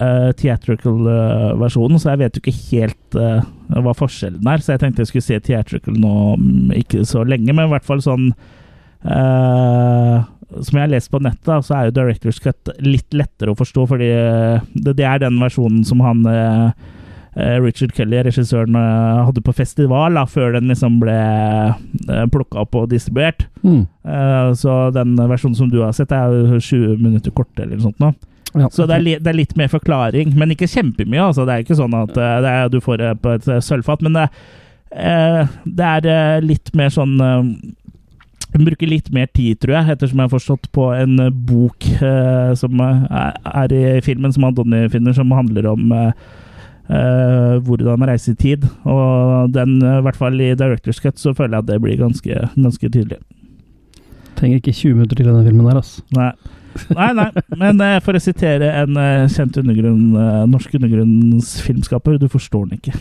uh, 0.00 0.30
theatrical-versjonen, 0.38 2.00
så 2.00 2.12
jeg 2.12 2.22
vet 2.22 2.36
jo 2.36 2.42
ikke 2.42 2.58
helt 2.70 3.18
uh, 3.18 3.42
hva 3.84 3.94
forskjellen 3.96 4.48
er. 4.48 4.62
Så 4.62 4.74
jeg 4.74 4.84
tenkte 4.84 5.04
jeg 5.04 5.12
skulle 5.12 5.28
se 5.28 5.40
theatrical 5.48 5.98
nå 5.98 6.14
um, 6.40 6.72
ikke 6.76 7.04
så 7.08 7.26
lenge, 7.28 7.52
men 7.52 7.66
i 7.66 7.72
hvert 7.74 7.88
fall 7.88 8.02
sånn 8.04 8.30
uh, 9.04 10.22
som 10.52 10.76
jeg 10.76 10.84
har 10.84 10.92
lest 10.92 11.12
på 11.12 11.20
nettet, 11.24 11.64
så 11.66 11.76
er 11.76 11.88
jo 11.88 11.96
Directors 11.96 12.40
Cut 12.44 12.74
litt 12.84 13.16
lettere 13.16 13.52
å 13.52 13.56
forstå, 13.56 13.86
fordi 13.88 14.10
det, 14.74 14.98
det 14.98 15.06
er 15.08 15.22
den 15.22 15.38
versjonen 15.40 15.80
som 15.88 16.02
han 16.04 16.26
Richard 17.34 17.94
Kelly, 17.96 18.18
regissøren, 18.26 18.76
hadde 18.76 19.40
på 19.44 19.54
festival 19.56 20.18
da, 20.18 20.26
før 20.28 20.52
den 20.58 20.68
liksom 20.68 20.98
ble 21.00 21.16
plukka 22.34 22.60
opp 22.66 22.76
og 22.76 22.90
distribuert. 22.90 23.46
Mm. 23.64 23.86
Så 24.58 24.74
den 24.92 25.14
versjonen 25.16 25.56
som 25.56 25.70
du 25.72 25.78
har 25.80 25.94
sett, 25.96 26.12
er 26.12 26.28
jo 26.28 26.60
20 26.60 27.00
minutter 27.00 27.32
kortere 27.32 27.70
eller 27.70 27.80
noe 27.80 27.86
sånt. 27.88 28.02
nå. 28.02 28.12
Ja. 28.52 28.68
Så 28.68 28.84
det 28.84 28.98
er, 28.98 29.04
li, 29.06 29.14
det 29.16 29.30
er, 29.32 29.38
litt 29.38 29.54
mer 29.56 29.70
forklaring, 29.72 30.34
men 30.36 30.52
ikke 30.52 30.68
kjempemye. 30.68 31.22
Altså. 31.30 31.46
Det 31.48 31.54
er 31.54 31.64
ikke 31.64 31.78
sånn 31.78 31.96
at 31.96 32.18
er, 32.20 32.68
du 32.68 32.82
får 32.84 33.00
det 33.00 33.12
på 33.24 33.32
et 33.38 33.48
sølvfat, 33.64 34.04
men 34.04 34.18
det, 34.18 34.26
det 35.64 35.92
er 35.94 36.44
litt 36.44 36.74
mer 36.76 36.92
sånn 36.92 37.16
hun 38.52 38.66
bruker 38.66 38.88
litt 38.88 39.08
mer 39.14 39.30
tid, 39.32 39.56
tror 39.62 39.78
jeg, 39.78 39.94
ettersom 39.94 40.20
jeg 40.20 40.28
har 40.28 40.34
forstått, 40.34 40.68
på 40.76 40.90
en 40.92 41.16
bok 41.46 41.86
eh, 41.94 42.52
som 42.58 42.82
er, 42.84 43.72
i 43.72 44.02
filmen 44.04 44.34
som 44.34 44.44
Donnie 44.52 44.90
finner, 44.92 45.16
som 45.16 45.32
handler 45.32 45.70
om 45.72 45.94
eh, 46.92 47.56
eh, 47.56 47.58
hvordan 47.66 48.08
reise 48.08 48.32
i 48.32 48.38
tid. 48.38 48.66
Og 48.84 49.52
den, 49.54 49.78
i 49.82 50.00
hvert 50.06 50.18
fall 50.18 50.40
i 50.40 50.54
Directors 50.54 51.00
Cut, 51.00 51.20
så 51.20 51.34
føler 51.34 51.58
jeg 51.58 51.64
at 51.64 51.70
det 51.70 51.82
blir 51.82 52.00
ganske, 52.00 52.48
ganske 52.56 52.88
tydelig. 52.88 53.20
Trenger 54.36 54.58
ikke 54.58 54.72
20 54.72 54.98
minutter 54.98 55.16
til 55.16 55.30
denne 55.30 55.46
filmen 55.46 55.70
her, 55.70 55.80
altså. 55.82 56.02
Nei. 56.16 56.32
Nei, 56.96 57.08
nei, 57.16 57.26
men 57.60 57.80
uh, 57.82 57.98
for 58.04 58.16
å 58.16 58.20
sitere 58.22 58.70
en 58.80 58.96
uh, 58.96 59.26
kjent 59.30 59.58
undergrunn, 59.60 60.14
uh, 60.16 60.44
norsk 60.48 60.72
undergrunnsfilmskaper, 60.78 62.16
du 62.20 62.28
forstår 62.32 62.70
den 62.70 62.80
ikke. 62.80 62.94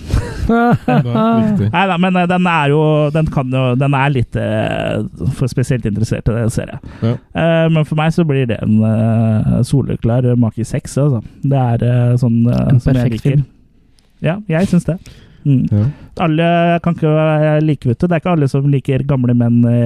nei 0.52 1.84
da, 1.88 1.96
men 2.02 2.18
den 2.28 2.48
er 2.50 2.72
jo 2.74 2.82
Den 3.14 3.28
kan 3.32 3.54
jo 3.54 3.62
Den 3.80 3.94
er 3.96 4.10
litt 4.12 4.36
for 5.38 5.48
spesielt 5.48 5.86
interesserte, 5.88 6.34
det 6.36 6.50
ser 6.52 6.74
jeg. 6.74 6.82
Ja. 7.06 7.14
men 7.72 7.86
for 7.88 7.96
meg 8.00 8.12
så 8.16 8.26
blir 8.28 8.50
det 8.50 8.58
en 8.66 9.64
soleklar 9.68 10.28
make 10.36 10.66
seks, 10.68 10.98
altså. 11.00 11.22
Det 11.46 11.62
er 11.62 12.18
sånn 12.20 12.42
En 12.50 12.82
som 12.82 12.92
jeg 12.92 13.06
perfekt 13.06 13.18
liker. 13.18 13.30
film. 13.30 13.48
Ja, 14.22 14.40
jeg 14.50 14.70
syns 14.72 14.88
det. 14.88 14.98
Mm. 15.42 15.66
Ja. 15.72 15.86
Alle 16.22 16.48
kan 16.86 16.94
ikke 16.94 17.12
være 17.16 17.54
like, 17.66 17.90
vet 17.90 18.02
du. 18.02 18.06
Det 18.06 18.18
er 18.18 18.22
ikke 18.22 18.34
alle 18.36 18.50
som 18.52 18.68
liker 18.70 19.06
gamle 19.10 19.34
menn 19.38 19.62
i, 19.66 19.84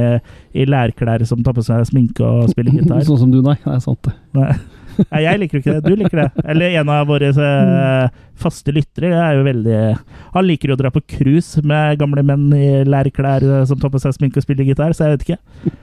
i 0.57 0.65
lærklær 0.67 1.23
som 1.27 1.43
tar 1.45 1.55
på 1.55 1.63
seg 1.63 1.85
sminke 1.87 2.25
og 2.25 2.49
spiller 2.51 2.75
gitar. 2.79 3.05
Sånn 3.07 3.21
som 3.23 3.31
du, 3.31 3.39
nei. 3.45 3.55
Det 3.63 3.77
er 3.77 3.83
sant, 3.83 4.01
det. 4.07 4.15
Nei. 4.35 4.51
Nei, 4.95 5.21
jeg 5.25 5.39
liker 5.41 5.57
jo 5.57 5.61
ikke 5.63 5.75
det. 5.75 5.91
Du 5.91 5.99
liker 5.99 6.21
det. 6.21 6.27
Eller 6.47 6.77
en 6.79 6.91
av 6.91 7.07
våre 7.09 7.31
eh, 7.31 8.19
faste 8.39 8.71
lyttere 8.75 9.11
er 9.11 9.39
jo 9.39 9.47
veldig 9.47 9.79
Han 10.35 10.47
liker 10.47 10.71
jo 10.71 10.77
å 10.77 10.79
dra 10.79 10.91
på 10.93 11.03
cruise 11.17 11.63
med 11.67 11.99
gamle 11.99 12.23
menn 12.23 12.47
i 12.55 12.69
lærklær 12.87 13.43
eh, 13.43 13.65
som 13.67 13.79
tar 13.81 13.91
på 13.91 13.99
seg 14.03 14.15
sminke 14.15 14.39
og 14.39 14.47
spiller 14.47 14.67
gitar, 14.67 14.95
så 14.95 15.09
jeg 15.09 15.17
vet 15.17 15.27
ikke. 15.27 15.75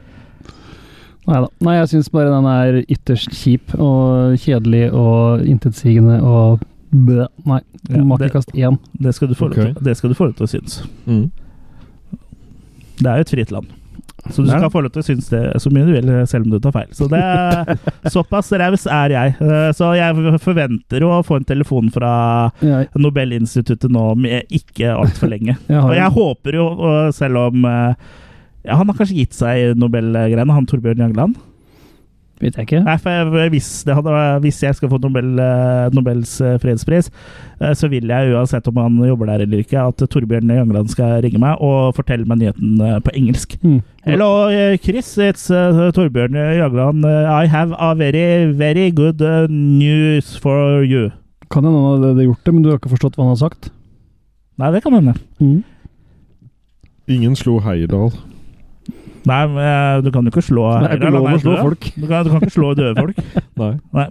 Nei 1.29 1.39
da. 1.45 1.49
Nei, 1.63 1.77
jeg 1.79 1.91
syns 1.93 2.11
bare 2.11 2.33
den 2.33 2.49
er 2.51 2.81
ytterst 2.83 3.37
kjip 3.37 3.77
og 3.77 4.39
kjedelig 4.43 4.89
og 4.97 5.45
intetsigende 5.47 6.19
og 6.25 6.65
bø. 6.93 7.27
Nei. 7.49 7.61
Ja, 7.89 7.97
det- 7.97 8.07
Makekast. 8.07 8.53
Det 8.53 9.15
skal 9.17 9.29
du 9.29 9.35
få 9.35 9.49
lov 9.51 9.55
til, 9.59 9.75
det 9.85 9.97
skal 9.97 10.11
du 10.11 10.15
få 10.19 10.27
lov 10.31 10.35
til 10.37 10.47
å 10.47 10.51
synes. 10.53 10.83
Mm. 11.07 11.31
Det 13.03 13.07
er 13.11 13.17
jo 13.17 13.25
et 13.27 13.31
fritt 13.33 13.51
land. 13.51 13.67
Så 14.31 14.45
du 14.45 14.51
skal 14.53 14.71
få 14.71 14.81
lov 14.85 14.93
til 14.95 15.03
å 15.03 15.05
synes 15.05 15.29
det 15.33 15.41
så 15.59 15.71
mye 15.75 15.83
du 15.89 15.93
vil, 15.97 16.11
selv 16.31 16.45
om 16.47 16.53
du 16.53 16.59
tar 16.63 16.71
feil. 16.77 16.91
Så 16.95 17.09
det 17.11 17.19
er, 17.19 17.73
Såpass 18.15 18.53
raus 18.55 18.85
er 18.87 19.11
jeg. 19.17 19.33
Eh, 19.43 19.73
Så 19.75 19.89
jeg 19.99 20.15
forventer 20.45 21.03
å 21.03 21.17
få 21.27 21.41
en 21.41 21.45
telefon 21.49 21.91
fra 21.91 22.13
Nobelinstituttet 22.95 23.91
nå 23.91 24.05
om 24.13 24.23
ikke 24.29 24.93
altfor 24.95 25.33
lenge. 25.33 25.57
Og 25.89 25.95
jeg 25.97 26.11
håper 26.15 26.55
jo, 26.61 26.67
selv 27.11 27.37
om 27.49 27.65
eh, 27.67 27.95
ja, 28.63 28.77
Han 28.79 28.87
har 28.93 28.95
kanskje 29.01 29.19
gitt 29.25 29.35
seg 29.35 29.75
Nobelgreiene, 29.81 30.55
han 30.55 30.67
Torbjørn 30.71 31.03
Jagland? 31.03 31.35
Vet 32.43 32.57
jeg 32.59 32.67
ikke. 32.67 32.81
Nei, 32.83 32.97
for 32.99 33.15
jeg, 33.39 33.51
hvis, 33.55 33.69
det 33.87 33.95
hadde, 33.95 34.13
hvis 34.43 34.57
jeg 34.65 34.75
skal 34.75 34.91
få 34.91 34.99
Nobel, 35.05 35.29
eh, 35.39 35.93
Nobels 35.95 36.33
eh, 36.43 36.57
fredspris, 36.59 37.07
eh, 37.61 37.71
så 37.79 37.87
vil 37.93 38.11
jeg 38.11 38.33
uansett 38.35 38.67
om 38.67 38.81
han 38.83 38.97
jobber 39.07 39.31
der 39.31 39.45
eller 39.45 39.63
ikke, 39.63 39.79
at 39.79 40.03
Torbjørn 40.11 40.51
Jangland 40.51 40.91
skal 40.91 41.21
ringe 41.23 41.39
meg 41.43 41.63
og 41.63 41.95
fortelle 41.95 42.27
meg 42.27 42.41
nyheten 42.41 42.83
på 43.07 43.15
engelsk. 43.15 43.55
Mm. 43.63 43.79
Hello, 44.09 44.51
Chris. 44.83 45.13
It's 45.23 45.47
uh, 45.55 45.93
Torbjørn 45.95 46.35
Jagland. 46.35 47.07
I 47.07 47.47
have 47.47 47.77
a 47.79 47.95
very, 47.95 48.51
very 48.51 48.91
good 48.91 49.23
news 49.51 50.35
for 50.35 50.83
you. 50.83 51.13
Kan 51.53 51.69
hende 51.69 51.79
han 51.79 52.09
hadde 52.09 52.27
gjort 52.27 52.43
det, 52.43 52.55
men 52.57 52.65
du 52.65 52.73
har 52.73 52.83
ikke 52.83 52.97
forstått 52.97 53.15
hva 53.15 53.29
han 53.29 53.37
har 53.37 53.43
sagt? 53.45 53.71
Nei, 54.59 54.75
det 54.75 54.83
kan 54.83 54.99
hende. 54.99 55.15
Mm. 55.39 55.63
Ingen 57.07 57.39
slo 57.39 57.61
Heierdal. 57.63 58.11
Nei, 59.29 59.41
men, 59.47 59.59
eh, 59.63 60.03
du 60.03 60.11
kan 60.11 60.27
jo 60.27 60.33
ikke 60.33 60.45
slå 60.45 60.69
Det 60.83 60.91
er 60.91 61.01
ikke 61.01 61.13
lov 61.15 61.29
å 61.31 61.41
slå 61.43 61.57
folk. 61.61 61.89
Du 61.95 62.07
kan, 62.07 62.25
du 62.27 62.33
kan 62.33 62.43
ikke 62.43 62.55
slå 62.57 62.73
døde 62.79 62.95
folk. 62.99 63.21
Nei. 63.99 64.07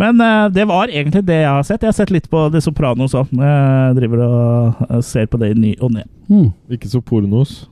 Men 0.00 0.20
uh, 0.20 0.48
det 0.48 0.64
var 0.68 0.88
egentlig 0.88 1.20
det 1.28 1.42
jeg 1.42 1.50
har 1.50 1.66
sett. 1.68 1.82
Jeg 1.84 1.92
har 1.92 1.98
sett 1.98 2.10
litt 2.14 2.30
på 2.32 2.46
The 2.52 2.62
Sopranos 2.64 3.14
òg. 3.18 3.32
Jeg 3.36 3.96
driver 3.98 4.24
og 4.24 4.86
eh, 4.88 5.02
ser 5.04 5.28
på 5.28 5.40
det 5.42 5.52
i 5.52 5.58
ny 5.58 5.72
og 5.80 5.92
ne. 5.94 6.06
Mm. 6.32 6.48
Ikke 6.72 6.88
så 6.88 7.02
pornos. 7.04 7.66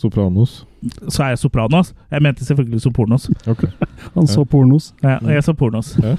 Sopranos. 0.00 0.62
Så 1.06 1.22
er 1.22 1.34
jeg 1.34 1.42
Sopranos. 1.44 1.92
Jeg 2.10 2.24
mente 2.24 2.46
selvfølgelig 2.48 2.80
Sopornos. 2.82 3.28
Okay. 3.46 3.68
Han 4.16 4.26
så 4.26 4.46
pornos. 4.48 4.94
Ja, 5.04 5.18
jeg 5.28 5.44
så 5.44 5.52
pornos. 5.54 5.92
Ja. 6.02 6.16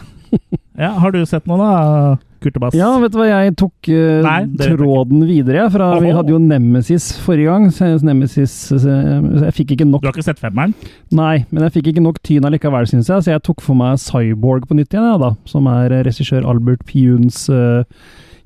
Ja, 0.77 0.93
har 0.97 1.11
du 1.13 1.19
sett 1.29 1.45
noe, 1.49 1.59
da, 1.61 2.15
Kurt? 2.43 2.59
Ja, 2.75 2.89
vet 3.01 3.13
du 3.13 3.19
hva, 3.19 3.27
jeg 3.29 3.55
tok 3.59 3.89
uh, 3.89 4.19
Nei, 4.25 4.39
tråden 4.59 5.23
videre. 5.27 5.65
Fra, 5.73 5.89
vi 6.03 6.13
hadde 6.13 6.33
jo 6.33 6.39
Nemesis 6.41 7.09
forrige 7.23 7.49
gang. 7.49 7.69
Så 7.73 7.89
Nemesis, 8.05 8.55
eh, 8.75 8.83
så 8.83 9.47
jeg 9.47 9.55
fikk 9.59 9.75
ikke 9.77 9.87
nok 9.89 10.03
Du 10.03 10.09
har 10.09 10.15
ikke 10.15 10.27
sett 10.27 10.41
femmeren? 10.43 10.75
Nei, 11.15 11.45
men 11.49 11.67
jeg 11.67 11.77
fikk 11.79 11.93
ikke 11.93 12.05
nok 12.05 12.21
tyn 12.25 12.47
allikevel, 12.49 12.87
syns 12.89 13.11
jeg. 13.11 13.25
Så 13.25 13.33
jeg 13.33 13.43
tok 13.47 13.63
for 13.65 13.79
meg 13.79 14.01
Cyborg 14.03 14.67
på 14.69 14.77
nytt 14.77 14.93
igjen, 14.93 15.09
ja, 15.13 15.17
da. 15.21 15.33
Som 15.49 15.69
er 15.71 15.93
eh, 15.93 16.05
regissør 16.07 16.47
Albert 16.49 16.85
Piuns 16.89 17.45
uh, 17.53 17.83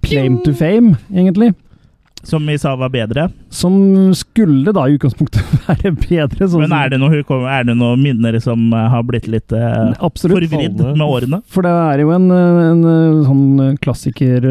claim 0.05 0.39
to 0.45 0.53
fame, 0.55 0.95
egentlig. 1.13 1.53
Som 2.27 2.43
vi 2.47 2.57
sa 2.59 2.73
var 2.75 2.89
bedre. 2.91 3.29
Som 3.49 4.13
skulle 4.15 4.73
da 4.75 4.83
i 4.87 4.97
utgangspunktet 4.97 5.43
være 5.67 5.93
bedre. 5.95 6.47
Sånn 6.51 6.65
Men 6.65 6.73
er 6.75 6.91
det, 6.91 6.99
noe, 6.99 7.21
er 7.47 7.67
det 7.69 7.75
noen 7.79 8.01
minner 8.03 8.35
som 8.43 8.65
eh, 8.75 8.87
har 8.91 9.05
blitt 9.07 9.29
litt 9.31 9.53
eh, 9.55 9.93
forvridd 10.03 10.81
med 10.89 11.05
årene? 11.05 11.39
For 11.47 11.63
det 11.63 11.71
er 11.71 12.03
jo 12.03 12.11
en, 12.11 12.25
eh, 12.35 12.59
en 12.73 12.81
sånn 13.29 13.77
klassiker 13.79 14.43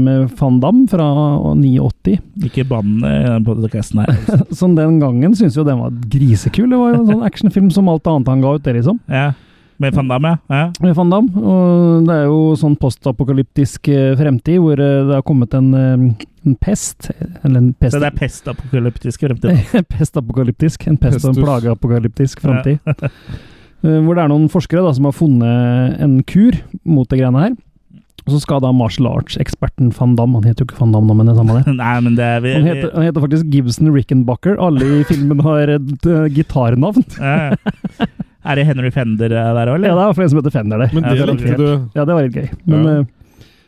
med 0.00 0.26
Van 0.40 0.58
Damme 0.64 0.88
fra 0.90 1.06
89. 1.52 2.16
Ikke 2.50 2.66
bann 2.66 2.98
i 2.98 3.14
den 3.28 3.46
podcasten 3.46 4.02
her. 4.02 4.42
Som 4.50 4.74
den 4.80 4.98
gangen 4.98 5.36
syntes 5.38 5.60
jo 5.60 5.66
den 5.68 5.78
var 5.84 5.94
grisekul. 6.10 6.66
Det 6.66 6.82
var 6.82 6.96
jo 6.96 7.04
en 7.04 7.12
sånn 7.12 7.28
actionfilm 7.30 7.70
som 7.70 7.92
alt 7.92 8.10
annet 8.10 8.34
han 8.34 8.42
ga 8.42 8.56
ut, 8.58 8.66
det, 8.66 8.74
liksom. 8.80 8.98
Ja. 9.06 9.30
Med 9.80 9.94
Van 9.96 10.08
Damme, 10.08 10.28
ja. 10.28 10.56
ja. 10.56 10.72
Med 10.84 10.94
Van 10.94 11.10
Damme. 11.10 11.40
Og 11.40 12.02
det 12.04 12.16
er 12.18 12.26
jo 12.28 12.40
sånn 12.60 12.74
postapokalyptisk 12.80 13.88
eh, 13.88 14.10
fremtid, 14.18 14.58
hvor 14.60 14.76
eh, 14.76 15.06
det 15.08 15.16
har 15.16 15.24
kommet 15.24 15.56
en, 15.56 15.70
eh, 15.72 16.26
en 16.44 16.58
pest 16.60 17.08
Eller 17.14 17.62
en 17.62 17.70
pest 17.72 17.96
Så 17.96 18.02
det 18.02 18.10
er 18.10 18.18
pestapokalyptisk 18.18 19.24
fremtid. 19.24 19.62
Pestapokalyptisk. 19.96 20.84
En 20.90 21.00
pest 21.00 21.24
og 21.24 21.32
en 21.32 21.40
plageapokalyptisk 21.40 22.44
fremtid. 22.44 22.76
Ja. 22.84 23.10
Hvor 23.80 24.12
det 24.12 24.20
er 24.20 24.28
noen 24.28 24.50
forskere 24.52 24.82
da, 24.84 24.90
som 24.92 25.06
har 25.08 25.14
funnet 25.16 26.00
en 26.04 26.18
kur 26.28 26.58
mot 26.84 27.08
det 27.08 27.16
greiene 27.16 27.46
her. 27.46 27.54
Og 28.26 28.34
så 28.34 28.40
skal 28.42 28.60
da 28.60 28.74
martial 28.76 29.08
arts-eksperten 29.08 29.88
van 29.96 30.12
Damme 30.18 30.42
Han 30.42 30.50
heter 30.50 30.66
jo 30.66 30.68
ikke 30.68 30.82
van 30.82 30.92
Damme, 30.92 31.16
men 31.16 31.30
det 31.30 31.38
samme 31.38 31.56
det. 31.56 31.72
Nei, 31.80 31.94
men 32.04 32.18
det 32.18 32.26
er 32.26 32.44
vi, 32.44 32.52
Han 32.58 32.68
heter, 32.68 32.90
han 32.92 33.08
heter 33.08 33.24
faktisk 33.24 33.54
Gibson 33.54 33.88
Rickenbacker. 33.94 34.60
Alle 34.60 34.98
i 34.98 35.06
filmen 35.08 35.40
har 35.48 35.78
et 35.78 36.10
uh, 36.10 36.26
gitarnavn. 36.28 37.06
ja, 37.16 37.54
ja. 37.56 38.10
Er 38.44 38.56
det 38.56 38.64
Henry 38.66 38.90
Fender 38.90 39.26
eh, 39.30 39.54
der 39.54 39.68
òg, 39.68 39.82
Ja, 39.84 39.88
det 39.90 39.96
var 39.98 40.10
er 40.10 40.14
flere 40.16 40.30
som 40.32 40.38
heter 40.40 40.50
Fender 40.54 40.78
der. 40.78 40.90
Men 40.94 41.04
Ja, 41.04 41.10
det 41.10 41.18
det 41.18 41.28
er 41.28 41.32
likte 41.34 41.56
du. 41.56 41.88
Ja, 41.94 42.04
det 42.04 42.14
var 42.16 42.22
litt 42.22 42.34
gøy. 42.38 42.48
Men, 42.66 42.84
Ja. 42.84 42.98
eh, 43.00 43.04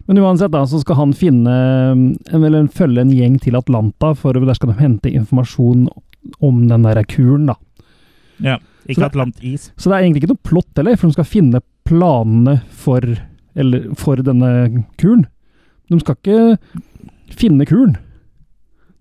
Men 0.08 0.18
uansett, 0.18 0.50
da, 0.50 0.64
så 0.66 0.80
skal 0.80 0.96
han 0.96 1.12
finne 1.12 2.16
Eller 2.32 2.66
følge 2.68 3.00
en 3.04 3.10
gjeng 3.14 3.36
til 3.40 3.54
Atlanta, 3.54 4.14
for 4.18 4.32
der 4.32 4.54
skal 4.54 4.72
de 4.72 4.80
hente 4.80 5.12
informasjon 5.12 5.88
om 6.40 6.66
den 6.68 6.82
der 6.82 7.02
kuren, 7.04 7.46
da. 7.46 7.54
Ja. 8.40 8.56
Så 8.58 8.88
Ikke 8.88 9.00
det- 9.00 9.10
Atlantis. 9.12 9.70
Så 9.76 9.90
det 9.90 9.92
er 9.94 10.02
egentlig 10.02 10.22
ikke 10.24 10.32
noe 10.34 10.42
plott 10.42 10.76
heller, 10.76 10.96
for 10.96 11.06
de 11.06 11.12
skal 11.12 11.24
finne 11.24 11.60
planene 11.84 12.62
for, 12.70 13.00
eller, 13.54 13.94
for 13.94 14.16
denne 14.16 14.84
kuren. 14.98 15.26
De 15.88 16.00
skal 16.00 16.16
ikke 16.16 16.58
finne 17.30 17.64
kuren. 17.66 17.96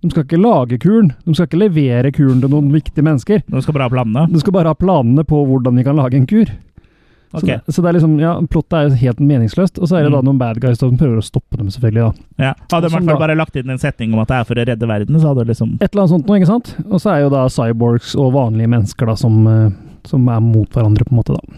De 0.02 0.10
skal 0.10 0.24
ikke 0.26 0.42
lage 0.42 0.80
kuren. 0.82 1.12
De 1.26 1.34
skal 1.38 1.46
ikke 1.48 1.60
levere 1.62 2.12
kuren 2.12 2.40
til 2.42 2.50
noen 2.50 2.72
viktige 2.74 3.04
mennesker. 3.06 3.44
De 3.48 3.62
skal 3.62 3.74
bare 3.78 3.84
ha 3.88 3.90
planene. 3.94 4.28
De 4.34 4.40
skal 4.42 4.54
bare 4.56 4.72
ha 4.72 4.74
planene 4.74 5.24
på 5.24 5.44
hvordan 5.46 5.76
vi 5.78 5.84
kan 5.86 5.96
lage 5.96 6.16
en 6.18 6.26
kur. 6.26 6.46
Så, 7.32 7.38
Ok. 7.38 7.46
det, 7.48 7.62
så 7.72 7.82
det 7.82 7.88
er 7.88 7.94
liksom, 7.96 8.20
ja, 8.20 8.34
plottet 8.52 8.74
er 8.92 8.96
helt 9.00 9.20
meningsløst. 9.24 9.78
Og 9.80 9.88
så 9.88 9.96
er 10.00 10.04
det 10.04 10.12
da 10.12 10.20
Mm. 10.20 10.26
noen 10.26 10.38
bad 10.40 10.60
guys 10.60 10.80
som 10.80 10.98
prøver 10.98 11.18
å 11.22 11.24
stoppe 11.24 11.56
dem, 11.56 11.68
selvfølgelig. 11.70 12.12
da. 12.38 12.44
Ja. 12.44 12.54
Hadde 12.74 12.82
de 12.82 12.88
i 12.88 12.90
hvert 12.98 13.06
fall 13.06 13.20
da- 13.20 13.28
bare 13.28 13.36
lagt 13.38 13.56
inn 13.56 13.70
en 13.70 13.78
setning 13.78 14.12
om 14.14 14.20
at 14.20 14.28
det 14.28 14.36
er 14.36 14.44
for 14.44 14.56
å 14.56 14.66
redde 14.68 14.88
verden, 14.88 15.16
så 15.22 15.28
hadde 15.32 15.46
det 15.46 15.56
liksom 15.56 15.78
Et 15.80 15.94
eller 15.94 16.02
annet 16.04 16.10
sånt 16.12 16.28
noe, 16.28 16.40
ikke 16.42 16.48
sant? 16.48 16.76
Og 16.92 17.00
så 17.00 17.12
er 17.16 17.22
jo 17.22 17.30
da 17.30 17.46
cyborgs 17.48 18.16
og 18.18 18.34
vanlige 18.34 18.68
mennesker 18.68 19.06
da 19.06 19.16
som, 19.16 19.48
eh, 19.48 19.70
som 20.04 20.28
er 20.28 20.42
mot 20.42 20.68
hverandre, 20.70 21.06
på 21.06 21.12
en 21.14 21.18
måte, 21.24 21.38
da. 21.38 21.58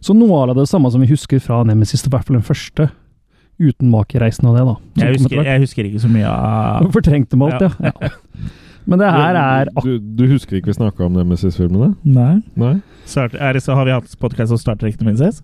Så 0.00 0.14
noe 0.16 0.48
av 0.48 0.56
det 0.56 0.66
samme 0.66 0.90
som 0.90 1.00
vi 1.00 1.06
husker 1.06 1.40
fra 1.40 1.62
Nemesis, 1.62 2.04
i 2.06 2.10
hvert 2.10 2.24
fall 2.24 2.36
den 2.36 2.42
første, 2.42 2.90
uten 3.58 3.90
makereisen 3.92 4.48
og 4.48 4.56
det, 4.56 4.64
da. 4.68 5.04
jeg 5.04 5.18
husker, 5.18 5.42
jeg 5.46 5.62
husker 5.64 5.88
ikke 5.88 6.02
så 6.02 6.10
mye 6.12 6.30
av 6.30 6.88
Fortrengte 6.96 7.38
meg 7.40 7.56
alt, 7.56 7.78
ja. 7.82 7.92
ja. 7.98 8.10
Men 8.88 9.02
det 9.02 9.10
her 9.12 9.36
er 9.36 9.70
du, 9.84 9.98
du 10.00 10.24
husker 10.30 10.58
ikke 10.58 10.70
vi 10.70 10.78
snakka 10.78 11.04
om 11.04 11.16
Nemesis-filmene? 11.18 11.90
Nei. 12.08 12.38
Nei? 12.56 12.78
Start, 13.08 13.34
er 13.36 13.56
det 13.56 13.64
så 13.64 13.76
har 13.76 13.84
vi 13.88 13.92
hatt 13.92 14.14
podkast 14.22 14.54
om 14.54 14.60
Star 14.60 14.78
Trek 14.80 14.96
Nemesis? 15.02 15.42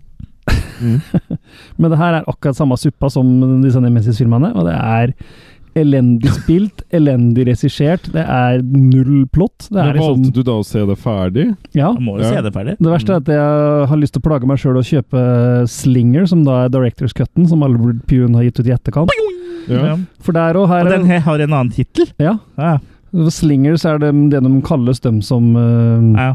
Mm. 0.81 0.97
Men 1.79 1.91
det 1.93 1.99
her 1.99 2.19
er 2.19 2.29
akkurat 2.29 2.57
samme 2.57 2.77
suppa 2.79 3.09
som 3.13 3.29
disse 3.63 3.81
Nemesis-filmene, 3.83 4.49
og 4.55 4.65
det 4.69 4.73
er 4.75 5.13
elendig 5.75 6.31
spilt, 6.39 6.83
elendig 6.95 7.45
regissert, 7.49 8.07
det 8.13 8.23
er 8.23 8.61
null 8.63 9.25
plott. 9.33 9.67
Det 9.69 9.81
er 9.81 9.91
valgte 9.91 9.97
liksom 9.99 10.23
valgte 10.23 10.33
du 10.39 10.47
da 10.47 10.55
å 10.61 10.65
se 10.65 10.85
det 10.87 10.95
ferdig? 11.03 11.45
Ja. 11.75 11.91
Må 11.99 12.17
jo 12.19 12.23
Ja. 12.25 12.31
se 12.37 12.41
det 12.45 12.53
ferdig. 12.55 12.77
Det 12.79 12.91
verste 12.93 13.13
er 13.15 13.21
at 13.23 13.31
jeg 13.35 13.89
har 13.91 13.99
lyst 14.01 14.15
til 14.15 14.23
å 14.23 14.27
plage 14.29 14.47
meg 14.47 14.61
sjøl 14.61 14.79
og 14.79 14.87
kjøpe 14.87 15.25
Slinger, 15.69 16.25
som 16.31 16.43
da 16.47 16.63
er 16.65 16.69
Directors 16.73 17.13
Cutten, 17.17 17.47
som 17.51 17.63
Albert 17.67 18.05
Pune 18.07 18.35
har 18.39 18.47
gitt 18.47 18.59
ut 18.63 18.67
i 18.71 18.75
etterkant. 18.77 19.11
Ja. 19.67 19.95
For 20.21 20.31
der 20.37 20.57
og 20.61 20.67
her 20.69 20.85
Og 20.85 20.91
den 20.93 21.07
har 21.25 21.39
en 21.41 21.53
annen 21.53 21.71
tittel. 21.73 22.07
Ja. 22.21 22.37
Ja. 22.57 22.77
Slingers 23.31 23.85
er 23.87 23.97
det, 24.03 24.11
det 24.31 24.41
de 24.43 24.61
kalles 24.67 24.99
dem 24.99 25.21
som 25.23 25.53
uh, 25.55 26.01
ja. 26.19 26.33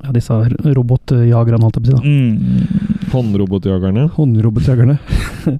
Ja, 0.00 0.12
disse 0.16 0.32
robotjagerne, 0.64 1.60
holdt 1.60 1.76
jeg 1.76 1.84
på 1.84 1.90
å 1.90 1.90
si. 1.90 1.96
da. 1.98 2.02
Mm. 2.08 3.08
Håndrobotjagerne. 3.12 4.06
Håndrobotjagerne. 4.16 4.98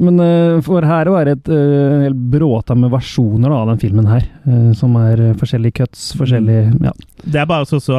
Men 0.00 0.20
uh, 0.20 0.60
for 0.64 0.84
her 0.86 1.08
er 1.12 1.28
det 1.28 1.34
et 1.36 1.50
uh, 1.52 2.00
helt 2.06 2.20
bråta 2.32 2.76
med 2.78 2.92
versjoner 2.92 3.52
da, 3.52 3.58
av 3.60 3.72
den 3.72 3.80
filmen 3.82 4.08
her. 4.08 4.24
Uh, 4.46 4.70
som 4.76 4.94
er 5.00 5.20
eh, 5.20 5.34
forskjellige 5.38 5.80
cuts, 5.82 6.10
forskjellige 6.18 6.70
Ja. 6.86 6.92
Det 7.20 7.40
er 7.42 7.48
bare 7.50 7.66
så, 7.68 7.80
så 7.82 7.98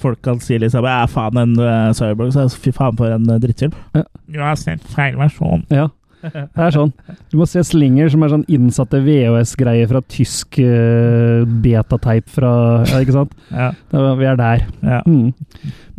folk 0.00 0.22
kan 0.24 0.40
si 0.40 0.56
liksom 0.58 0.86
Ja, 0.88 1.02
faen, 1.10 1.36
en 1.40 1.58
uh, 1.60 1.92
Cyborg, 1.96 2.32
så 2.32 2.46
fy 2.48 2.72
faen 2.74 2.96
for 2.96 3.12
en 3.12 3.28
uh, 3.28 3.36
drittfilm. 3.42 3.74
Ja. 3.96 4.06
Du 4.30 4.40
har 4.40 4.56
sett 4.60 4.84
feil 4.94 5.18
versjon. 5.20 5.66
ja. 5.74 5.90
Det 6.24 6.64
er 6.66 6.74
sånn. 6.74 6.92
Du 7.32 7.38
må 7.40 7.46
se 7.48 7.62
Slinger, 7.66 8.08
som 8.12 8.24
er 8.24 8.32
sånn 8.32 8.46
innsatte 8.52 9.00
VHS-greier 9.04 9.90
fra 9.90 10.02
tysk 10.10 10.58
uh, 10.62 11.44
betateip 11.64 12.30
fra 12.32 12.54
Ja, 12.88 13.02
ikke 13.04 13.18
sant? 13.20 13.36
Ja. 13.64 13.70
Da, 13.92 14.14
vi 14.18 14.28
er 14.28 14.40
der. 14.40 14.66
ja. 14.82 15.00
Mm. 15.06 15.32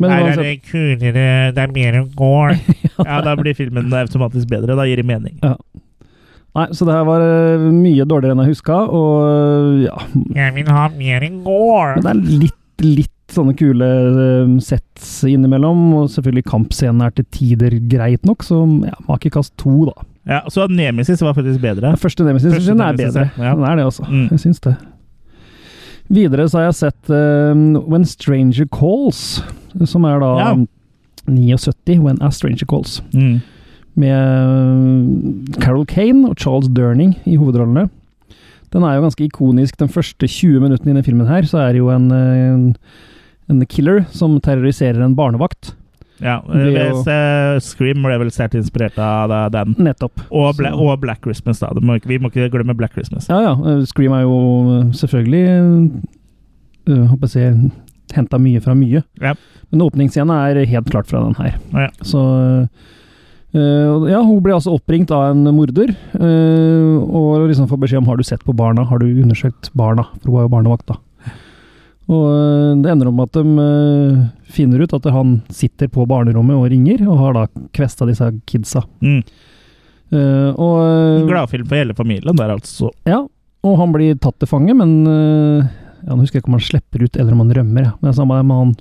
Men 0.01 0.11
er 0.11 0.35
det 0.41 0.57
kulere, 0.67 1.53
det 1.55 1.61
er 1.61 1.71
mer 1.71 1.95
enn 2.01 2.09
gore. 2.17 2.57
ja, 2.97 3.21
da 3.23 3.35
blir 3.39 3.55
filmen 3.55 3.93
automatisk 3.95 4.49
bedre. 4.51 4.75
Da 4.75 4.83
gir 4.89 4.99
det 4.99 5.07
mening. 5.07 5.37
Nei, 6.55 6.69
så 6.75 6.87
det 6.87 6.95
her 6.95 7.07
var 7.07 7.23
eh, 7.23 7.65
mye 7.71 8.05
dårligere 8.07 8.35
enn 8.35 8.45
jeg 8.45 8.53
huska, 8.53 8.77
og 8.95 9.81
ja 9.83 9.95
Jeg 10.37 10.53
vil 10.55 10.71
ha 10.71 10.85
mer 10.95 11.25
enn 11.27 11.41
gore. 11.43 11.97
Det 11.99 12.11
er 12.13 12.21
litt, 12.45 12.61
litt 12.83 13.11
sånne 13.35 13.55
kule 13.59 13.89
eh, 14.23 14.53
sets 14.63 15.17
innimellom, 15.27 15.81
og 15.99 16.11
selvfølgelig 16.13 16.45
kampscenen 16.47 17.03
er 17.03 17.15
til 17.17 17.27
tider 17.35 17.75
greit 17.91 18.23
nok, 18.27 18.45
så 18.47 18.61
ja, 18.87 18.95
makekast 19.09 19.55
to, 19.59 19.89
da. 19.91 20.07
Ja, 20.25 20.41
Så 20.49 20.67
Nemesis 20.71 21.21
var 21.21 21.33
faktisk 21.37 21.61
bedre. 21.61 21.91
Den 21.91 21.97
første 22.01 22.25
Nemesis 22.25 22.53
Første 22.53 22.71
er 22.71 22.79
Nemesis, 22.79 23.13
bedre. 23.13 23.29
ja. 23.37 23.55
Den 23.55 23.63
er 23.63 23.75
det, 23.75 23.83
altså. 23.85 24.05
Mm. 24.09 24.27
Jeg 24.31 24.39
syns 24.41 24.59
det. 24.63 24.75
Videre 26.09 26.45
så 26.49 26.59
har 26.59 26.67
jeg 26.67 26.77
sett 26.79 27.09
eh, 27.13 27.59
When 27.89 28.05
Stranger 28.05 28.67
Calls, 28.73 29.41
som 29.89 30.05
er 30.05 30.19
da 30.21 30.31
Ja. 30.39 30.55
79, 31.27 31.99
When 32.03 32.19
a 32.21 32.29
Stranger 32.31 32.65
Calls. 32.69 32.99
Mm. 33.13 33.41
med 33.95 34.11
eh, 34.11 35.61
Carol 35.63 35.85
Kane 35.89 36.27
og 36.29 36.35
Charles 36.37 36.67
Durning 36.69 37.15
i 37.25 37.37
hovedrollene. 37.39 37.87
Den 38.73 38.83
er 38.83 38.97
jo 38.97 39.05
ganske 39.05 39.23
ikonisk. 39.25 39.77
Den 39.79 39.87
første 39.89 40.27
20 40.27 40.59
minuttene 40.59 40.91
i 40.91 40.93
denne 40.93 41.05
filmen 41.05 41.27
her, 41.29 41.45
så 41.47 41.61
er 41.63 41.71
det 41.73 41.79
jo 41.79 41.89
en, 41.93 42.09
en, 42.11 42.65
en 43.49 43.65
killer 43.71 44.03
som 44.11 44.35
terroriserer 44.43 44.99
en 45.05 45.15
barnevakt. 45.15 45.73
Ja, 46.23 46.37
hvis, 46.47 47.07
Scream 47.65 48.05
ble 48.05 48.15
vel 48.21 48.31
sterkt 48.31 48.55
inspirert 48.55 48.97
av 49.01 49.33
den. 49.51 49.75
Nettopp. 49.83 50.21
Og, 50.29 50.53
Bla 50.59 50.71
og 50.71 50.99
Black 51.03 51.25
Christmas, 51.25 51.59
da. 51.59 51.73
Må, 51.75 51.97
vi 52.07 52.19
må 52.21 52.31
ikke 52.31 52.47
glemme 52.53 52.75
Black 52.77 52.95
Christmas. 52.95 53.27
Ja, 53.31 53.41
ja. 53.43 53.79
Scream 53.89 54.15
er 54.15 54.23
jo 54.23 54.37
eh, 54.75 54.85
selvfølgelig 54.95 55.43
uh, 56.87 57.05
Håper 57.11 57.25
jeg 57.25 57.29
å 57.29 57.33
si 57.33 58.15
henta 58.15 58.39
mye 58.39 58.61
fra 58.63 58.75
mye. 58.77 59.01
Ja. 59.21 59.33
Men 59.73 59.85
åpningsscenen 59.87 60.35
er 60.35 60.67
helt 60.69 60.91
klart 60.91 61.09
fra 61.09 61.23
den 61.25 61.35
her. 61.39 61.57
Ja. 61.73 61.89
Så 62.05 62.21
uh, 63.55 64.05
Ja, 64.07 64.21
hun 64.21 64.43
ble 64.45 64.55
altså 64.55 64.75
oppringt 64.75 65.11
av 65.15 65.31
en 65.33 65.43
morder, 65.55 65.91
uh, 66.19 66.95
og 67.01 67.47
liksom 67.49 67.69
får 67.71 67.81
beskjed 67.81 68.03
om 68.03 68.11
har 68.11 68.21
du 68.21 68.27
sett 68.27 68.45
på 68.45 68.55
barna, 68.55 68.85
har 68.87 69.01
du 69.01 69.09
undersøkt 69.09 69.71
barna? 69.77 70.07
For 70.21 70.29
hun 70.29 70.37
var 70.37 70.47
jo 70.47 70.53
barnevakt, 70.55 70.87
da. 70.91 70.99
Og 72.05 72.25
eh, 72.29 72.71
det 72.83 72.91
ender 72.91 73.09
om 73.09 73.21
at 73.23 73.33
de 73.33 73.43
eh, 73.65 74.23
finner 74.55 74.83
ut 74.85 74.93
at 74.93 75.07
han 75.13 75.39
sitter 75.53 75.89
på 75.91 76.05
barnerommet 76.09 76.57
og 76.57 76.69
ringer, 76.71 77.01
og 77.09 77.21
har 77.21 77.37
da 77.37 77.45
kvesta 77.75 78.07
disse 78.09 78.29
kidsa. 78.49 78.85
Mm. 79.01 79.21
Uh, 80.13 80.51
og 80.61 81.25
Gladfilm 81.25 81.65
for 81.65 81.79
hele 81.79 81.95
familien 81.97 82.37
der, 82.37 82.51
altså. 82.53 82.91
ja, 83.09 83.23
og 83.65 83.79
han 83.79 83.89
blir 83.91 84.19
tatt 84.21 84.37
til 84.37 84.47
fange, 84.47 84.75
men 84.77 84.91
uh, 85.09 85.65
ja, 86.05 86.13
Nå 86.13 86.19
husker 86.21 86.37
jeg 86.37 86.43
ikke 86.43 86.51
om 86.51 86.57
han 86.59 86.67
slipper 86.67 87.01
ut 87.01 87.17
eller 87.17 87.33
om 87.33 87.41
han 87.41 87.55
rømmer. 87.57 87.87
Ja. 87.87 87.93
Men 87.97 88.05
det 88.05 88.11
er 88.11 88.19
samme 88.19 88.37
med 88.45 88.59
han 88.61 88.75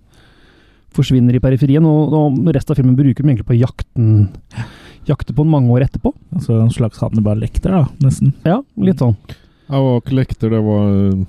forsvinner 0.94 1.34
i 1.34 1.40
periferien, 1.42 1.86
og, 1.88 2.12
og 2.12 2.52
resten 2.52 2.74
av 2.74 2.78
filmen 2.78 2.98
bruker 2.98 3.24
de 3.24 3.32
egentlig 3.32 3.48
på 3.48 3.56
jakten 3.56 4.28
jakte 5.08 5.34
på 5.34 5.44
han 5.44 5.52
mange 5.52 5.72
år 5.72 5.86
etterpå. 5.86 6.12
altså 6.36 6.58
en 6.60 6.70
slags 6.72 7.00
Hannibal 7.00 7.40
Lekter, 7.40 7.72
da, 7.72 7.88
nesten. 8.04 8.34
Ja, 8.44 8.60
litt 8.76 9.00
sånn. 9.02 9.16
Ja, 9.70 9.80
og 9.80 10.12
lekter, 10.12 10.52
det 10.52 10.60
var 10.64 10.92
uh, 10.92 11.24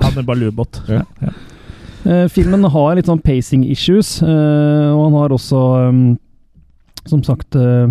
ubåt. 0.00 0.36
er 0.36 0.46
ubåt. 0.48 0.82
Ja. 0.88 1.02
Eh, 2.04 2.26
filmen 2.28 2.64
har 2.68 2.94
litt 2.96 3.08
sånn 3.08 3.22
pacing 3.24 3.64
issues, 3.64 4.18
uh, 4.22 4.92
og 4.92 5.06
han 5.06 5.14
har 5.16 5.32
også 5.32 5.60
um, 5.88 6.04
Som 7.08 7.22
sagt, 7.24 7.56
uh, 7.56 7.88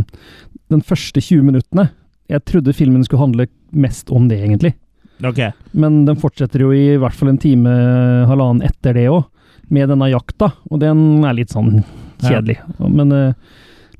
den 0.69 0.81
første 0.85 1.21
20 1.21 1.45
minuttene 1.45 1.87
Jeg 2.29 2.43
trodde 2.45 2.75
filmen 2.77 3.03
skulle 3.05 3.23
handle 3.25 3.47
mest 3.73 4.11
om 4.13 4.27
det, 4.29 4.37
egentlig. 4.45 4.75
Ok. 5.25 5.41
Men 5.73 6.03
den 6.05 6.17
fortsetter 6.21 6.61
jo 6.61 6.71
i 6.73 6.95
hvert 7.01 7.15
fall 7.17 7.31
en 7.31 7.41
time, 7.41 7.69
halvannen 8.29 8.63
etter 8.65 8.93
det 8.97 9.07
òg, 9.09 9.25
med 9.73 9.89
denne 9.89 10.09
jakta, 10.11 10.51
og 10.69 10.81
den 10.81 11.23
er 11.25 11.37
litt 11.37 11.53
sånn 11.53 11.81
kjedelig. 12.21 12.59
Men 12.79 13.11
eh, 13.11 13.33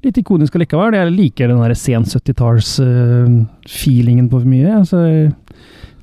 litt 0.07 0.19
ikonisk 0.21 0.55
allikevel. 0.57 0.95
Jeg 0.97 1.15
liker 1.15 1.45
den 1.51 1.63
der 1.63 1.73
sen 1.77 2.03
70-talls-feelingen 2.09 4.27
på 4.31 4.37
mye. 4.47 4.73
Så 4.87 4.97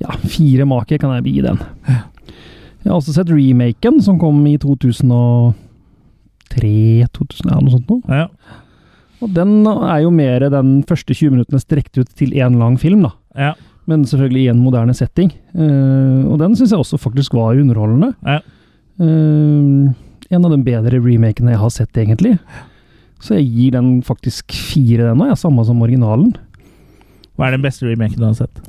ja, 0.01 0.09
fire 0.25 0.65
maker 0.69 0.97
kan 1.01 1.11
jeg 1.19 1.25
gi 1.27 1.41
den. 1.45 1.57
Jeg 2.81 2.89
har 2.89 2.97
også 2.97 3.13
sett 3.13 3.29
remaken, 3.29 3.95
som 4.01 4.19
kom 4.21 4.47
i 4.49 4.57
2003 4.61 5.53
2000, 7.13 7.51
ja, 7.51 7.57
noe 7.61 7.73
sånt 7.75 7.89
noe. 7.91 8.01
Ja. 8.09 8.27
Og 9.21 9.29
den 9.35 9.51
er 9.69 9.99
jo 10.01 10.09
mer 10.13 10.39
den 10.49 10.83
første 10.89 11.13
20 11.13 11.31
minuttene 11.35 11.59
strekt 11.61 11.97
ut 11.99 12.09
til 12.17 12.29
én 12.33 12.57
lang 12.57 12.79
film, 12.81 13.01
da 13.05 13.11
ja. 13.37 13.53
men 13.89 14.05
selvfølgelig 14.09 14.43
i 14.47 14.51
en 14.53 14.63
moderne 14.63 14.93
setting. 14.97 15.29
Eh, 15.53 16.21
og 16.25 16.39
den 16.41 16.55
syns 16.57 16.71
jeg 16.73 16.81
også 16.81 16.97
faktisk 17.01 17.33
var 17.37 17.59
underholdende. 17.59 18.09
Ja. 18.25 18.39
Eh, 19.01 19.93
en 20.31 20.45
av 20.47 20.51
de 20.53 20.59
bedre 20.65 20.99
remakene 21.03 21.51
jeg 21.53 21.61
har 21.61 21.71
sett, 21.75 21.93
egentlig. 22.01 22.33
Så 23.21 23.37
jeg 23.37 23.49
gir 23.53 23.75
den 23.77 23.91
faktisk 24.05 24.53
fire, 24.53 25.11
den 25.11 25.21
òg. 25.21 25.35
Samme 25.39 25.65
som 25.67 25.81
originalen. 25.85 26.33
Hva 27.37 27.47
er 27.47 27.55
den 27.55 27.63
beste 27.63 27.87
remaken 27.87 28.19
du 28.19 28.27
har 28.27 28.35
sett? 28.37 28.59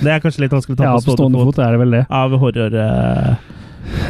Det 0.00 0.12
er 0.12 0.22
kanskje 0.22 0.44
litt 0.44 0.54
vanskelig 0.54 0.78
å 0.78 0.80
ta 0.80 0.90
Ja, 0.90 1.00
på 1.00 1.16
stående 1.16 1.42
fot 1.48 1.58
er 1.60 1.74
det 1.74 1.82
vel 1.82 1.98
det. 1.98 2.06
Av 2.08 2.38
horror... 2.40 2.78
Eh, 2.84 3.50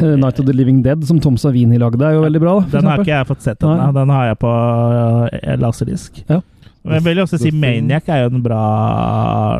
Night 0.03 0.39
of 0.39 0.45
the 0.45 0.53
Living 0.53 0.83
Dead, 0.85 1.01
som 1.07 1.19
Tom 1.19 1.37
Savini 1.37 1.79
lagde, 1.81 2.05
er 2.05 2.13
jo 2.13 2.21
veldig 2.21 2.39
bra. 2.43 2.51
da, 2.59 2.77
den 2.77 2.85
har 2.85 2.99
eksempel. 2.99 3.07
ikke 3.07 3.15
jeg 3.15 3.27
fått 3.31 3.45
sett 3.47 3.63
ennå. 3.65 3.87
Den 3.95 4.11
har 4.13 4.27
jeg 4.29 4.37
på 4.43 4.51
uh, 4.53 5.55
laserdisk. 5.59 6.19
Ja. 6.29 6.41
Men 6.83 6.97
jeg 6.99 7.03
vil 7.05 7.21
også 7.23 7.39
si 7.39 7.51
Maniac 7.55 8.09
er 8.11 8.25
jo 8.25 8.31
en 8.35 8.43
bra 8.43 8.63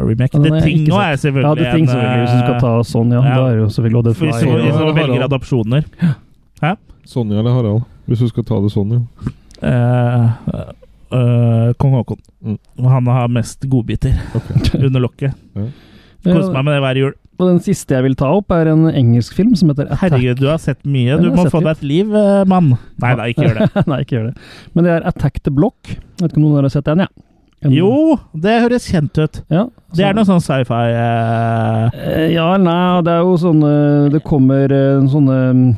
remake. 0.04 0.36
Ja, 0.36 0.44
The 0.44 0.62
Thing 0.62 0.82
ikke 0.84 1.04
er 1.04 1.20
selvfølgelig 1.22 1.50
Ja, 1.50 1.56
The 1.56 1.70
Thing 1.72 1.86
en, 1.86 1.92
selvfølgelig, 1.94 2.20
hvis 2.20 2.34
du 2.34 2.42
skal 2.44 2.58
ta 2.60 2.74
sånn, 2.90 3.14
ja. 3.16 3.22
ja. 3.24 3.36
Da 3.40 3.46
er 3.48 3.62
jo 3.62 3.70
selvfølgelig 3.72 4.00
Og 4.00 4.06
The 4.10 4.14
Fly. 4.20 4.32
hvis 4.34 4.42
du 4.44 4.84
Ja, 4.84 4.92
velger 5.00 5.26
adopsjoner 5.30 5.88
Sonja 7.08 7.40
eller 7.40 7.56
Harald? 7.56 7.88
Hvis 8.08 8.20
du 8.24 8.28
skal 8.28 8.46
ta 8.48 8.60
det 8.64 8.72
sånn, 8.76 8.92
ja. 8.96 9.32
Eh, 9.64 10.28
eh, 11.14 11.74
Kong 11.80 11.98
Håkon. 11.98 12.22
Mm. 12.44 12.58
Og 12.80 12.88
han 12.92 13.10
har 13.16 13.28
mest 13.34 13.68
godbiter 13.70 14.16
under 14.86 15.04
lokket. 15.04 15.36
Koser 16.24 16.54
meg 16.56 16.64
med 16.70 16.74
det 16.78 16.82
hver 16.86 17.00
jul. 17.02 17.14
Og 17.42 17.48
den 17.50 17.60
siste 17.66 17.96
jeg 17.98 18.06
vil 18.06 18.14
ta 18.16 18.30
opp, 18.38 18.52
er 18.54 18.70
en 18.72 18.86
engelsk 18.92 19.34
film 19.36 19.56
som 19.60 19.72
heter 19.72 19.88
Attack. 19.90 20.04
Herregud, 20.14 20.38
du 20.40 20.48
har 20.52 20.60
sett 20.62 20.84
mye. 20.86 21.18
Du 21.20 21.32
må 21.34 21.48
få 21.52 21.64
deg 21.66 21.72
et 21.80 21.86
liv, 21.90 22.14
eh, 22.16 22.44
mann. 22.48 22.76
Nei 23.02 23.14
da, 23.20 23.26
ikke 23.32 23.48
gjør 23.48 23.58
det. 23.64 23.68
Nei, 23.92 24.00
ikke 24.06 24.16
gjør 24.20 24.28
det. 24.30 24.34
Men 24.78 24.88
det 24.88 24.94
er 25.00 25.08
Attack 25.10 25.42
the 25.44 25.52
Block. 25.54 25.80
Jeg 25.90 26.22
vet 26.22 26.30
ikke 26.32 26.40
om 26.40 26.46
noen 26.46 26.54
av 26.54 26.62
dere 26.62 26.70
har 26.70 26.76
sett 26.78 26.90
den? 26.92 27.04
Ja. 27.08 27.10
En- 27.64 27.72
Jo, 27.74 27.90
det 28.46 28.54
høres 28.62 28.86
kjent 28.92 29.18
ut. 29.24 29.42
Ja, 29.50 29.66
Det 29.96 30.04
er 30.06 30.12
så- 30.14 30.18
noe 30.20 30.28
sånn 30.30 30.44
sci-fi 30.46 30.84
uh... 30.94 31.90
Eh, 31.96 32.26
Ja, 32.36 32.48
nei, 32.62 33.02
det 33.08 33.14
er 33.18 33.22
jo 33.24 33.38
sånne 33.40 33.74
Det 34.12 34.20
kommer 34.28 34.68
sånne 35.10 35.38
mm, 35.56 35.70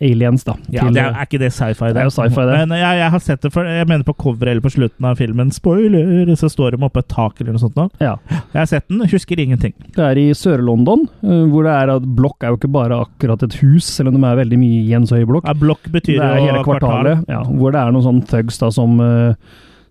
aliens, 0.00 0.44
da. 0.46 0.54
Ja, 0.72 0.84
til- 0.86 0.94
det 0.96 1.02
er, 1.02 1.12
er 1.12 1.26
ikke 1.28 1.38
det 1.42 1.50
sci-fi? 1.52 1.90
Det 1.92 2.00
er 2.00 2.06
jo 2.08 2.12
sci-fi, 2.14 2.44
det. 2.48 2.54
Men 2.68 2.74
jeg, 2.78 2.98
jeg 3.02 3.10
har 3.14 3.20
sett 3.24 3.42
det, 3.44 3.50
for 3.52 3.68
jeg 3.68 3.86
mener 3.90 4.04
på 4.08 4.14
coveret 4.16 4.54
eller 4.54 4.64
på 4.64 4.72
slutten 4.72 5.04
av 5.10 5.16
filmen. 5.20 5.50
Spoiler! 5.52 6.30
Så 6.40 6.48
står 6.52 6.76
de 6.76 6.82
oppe 6.86 7.02
et 7.02 7.08
tak 7.12 7.40
eller 7.40 7.52
noe 7.56 7.60
sånt. 7.62 7.76
Da. 7.76 7.88
ja. 8.00 8.14
Jeg 8.30 8.58
har 8.62 8.66
sett 8.70 8.88
den, 8.88 9.02
husker 9.12 9.38
ingenting. 9.42 9.74
Det 9.94 10.04
er 10.06 10.18
i 10.22 10.28
Sør-London, 10.34 11.04
eh, 11.22 11.44
hvor 11.52 11.68
det 11.68 11.74
er 11.76 11.94
at 11.96 12.08
blokk 12.16 12.42
er 12.46 12.54
jo 12.54 12.60
ikke 12.60 12.72
bare 12.72 13.00
akkurat 13.04 13.42
et 13.46 13.58
hus, 13.60 13.84
selv 13.84 14.08
om 14.12 14.16
de 14.16 14.24
er 14.30 14.40
veldig 14.40 14.58
mye 14.60 14.82
i 14.88 14.94
en 14.96 15.06
så 15.06 15.20
høy 15.20 15.26
blokk. 15.28 15.44
Ja, 15.50 15.54
blokk 15.54 15.84
betyr 15.92 16.16
det 16.18 16.30
jo 16.40 16.46
hele 16.48 16.64
kvartal. 16.64 16.88
kvartalet, 17.04 17.28
ja, 17.28 17.42
hvor 17.44 17.72
det 17.76 17.80
er 17.84 17.92
noen 17.92 18.06
sånne 18.08 18.26
thugs 18.30 18.58
da, 18.62 18.70
som 18.74 18.96
eh, 19.04 19.34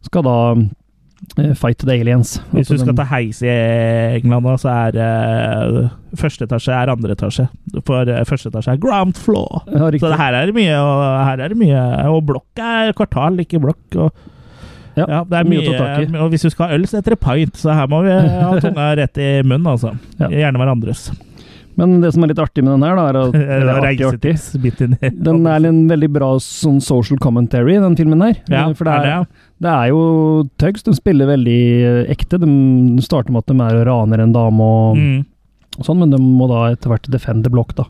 skal 0.09 0.23
da 0.25 0.37
eh, 0.57 0.65
fight 1.59 1.77
the 1.83 1.93
aliens. 1.99 2.37
Hvis 2.51 2.67
du 2.69 2.73
Altså, 2.73 2.85
skal 2.85 2.95
ta 2.97 3.05
heis 3.11 3.41
i 3.43 3.51
England, 4.19 4.45
da, 4.47 4.55
så 4.61 4.69
er 4.71 4.97
uh, 5.03 5.89
første 6.17 6.47
etasje 6.47 6.73
er 6.75 6.91
andre 6.93 7.15
etasje. 7.15 7.45
For 7.87 8.07
uh, 8.09 8.23
første 8.29 8.49
etasje 8.51 8.73
er 8.75 8.81
ground 8.81 9.15
floor. 9.19 9.63
Ja. 9.67 9.89
Så 9.99 10.11
det 10.13 10.19
her 10.21 10.33
er 10.39 10.51
mye, 10.55 10.75
og 10.79 11.05
her 11.27 11.43
er 11.45 11.55
mye 11.59 11.85
Og 12.13 12.23
blokk 12.29 12.63
er 12.63 12.93
kvartal, 12.97 13.39
ikke 13.45 13.61
blokk. 13.63 13.85
Og, 13.95 14.11
Ja, 14.97 15.05
ja, 15.07 15.19
det 15.23 15.37
er 15.37 15.47
mye 15.47 15.61
å 15.61 15.73
ta 15.77 15.85
tak 15.95 16.09
i. 16.09 16.17
og 16.19 16.31
hvis 16.33 16.41
du 16.43 16.49
skal 16.51 16.67
ha 16.67 16.75
øl, 16.75 16.83
så 16.89 16.97
heter 16.99 17.13
det 17.13 17.19
pint. 17.23 17.55
Så 17.61 17.71
her 17.71 17.87
må 17.87 18.01
vi 18.03 18.11
ha 18.11 18.49
tunga 18.59 18.87
rett 18.99 19.19
i 19.21 19.27
munnen, 19.47 19.67
altså. 19.69 19.93
Gjerne 20.19 20.59
hverandres. 20.59 21.05
Men 21.79 21.97
det 22.03 22.09
som 22.13 22.23
er 22.25 22.31
litt 22.33 22.41
artig 22.43 22.63
med 22.65 22.73
den 22.75 22.83
her, 22.83 22.97
da, 22.99 23.05
er 23.07 23.17
at 23.21 23.35
er 23.39 23.69
artig, 23.79 24.05
artig. 24.09 25.13
Den 25.23 25.45
er 25.47 25.67
en 25.69 25.81
veldig 25.89 26.09
bra 26.11 26.29
sånn 26.43 26.81
social 26.83 27.19
commentary, 27.23 27.77
den 27.79 27.95
filmen 27.99 28.21
her. 28.25 28.35
Ja, 28.51 28.65
For 28.75 28.83
det 28.89 28.93
er 28.97 29.05
det, 29.05 29.13
ja. 29.15 29.43
det 29.65 29.73
er 29.75 29.91
jo 29.93 30.01
Tugs. 30.59 30.83
De 30.83 30.93
spiller 30.97 31.29
veldig 31.31 31.59
eh, 31.89 32.01
ekte. 32.11 32.39
De 32.43 32.49
starter 33.05 33.31
med 33.31 33.45
at 33.45 33.53
de 33.53 33.59
er 33.63 33.79
og 33.79 33.87
raner 33.87 34.25
en 34.25 34.35
dame 34.35 34.67
og, 34.71 34.97
Mm. 34.99 35.21
og 35.79 35.85
sånn, 35.87 36.01
men 36.03 36.11
de 36.11 36.19
må 36.19 36.49
da 36.51 36.65
etter 36.73 36.91
hvert 36.91 37.07
defende 37.13 37.49
blokk, 37.53 37.71
da. 37.79 37.85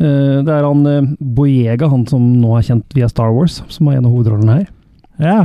Eh, 0.00 0.42
Det 0.46 0.52
er 0.58 0.66
han 0.66 0.82
eh, 0.86 1.06
Boyega, 1.20 1.88
han 1.90 2.04
som 2.10 2.26
nå 2.42 2.56
er 2.58 2.66
kjent 2.66 2.98
via 2.98 3.08
Star 3.10 3.30
Wars, 3.34 3.60
som 3.68 3.86
har 3.86 3.96
en 4.00 4.06
av 4.10 4.12
hovedrollene 4.16 4.58
her. 4.60 4.68
ja. 5.18 5.38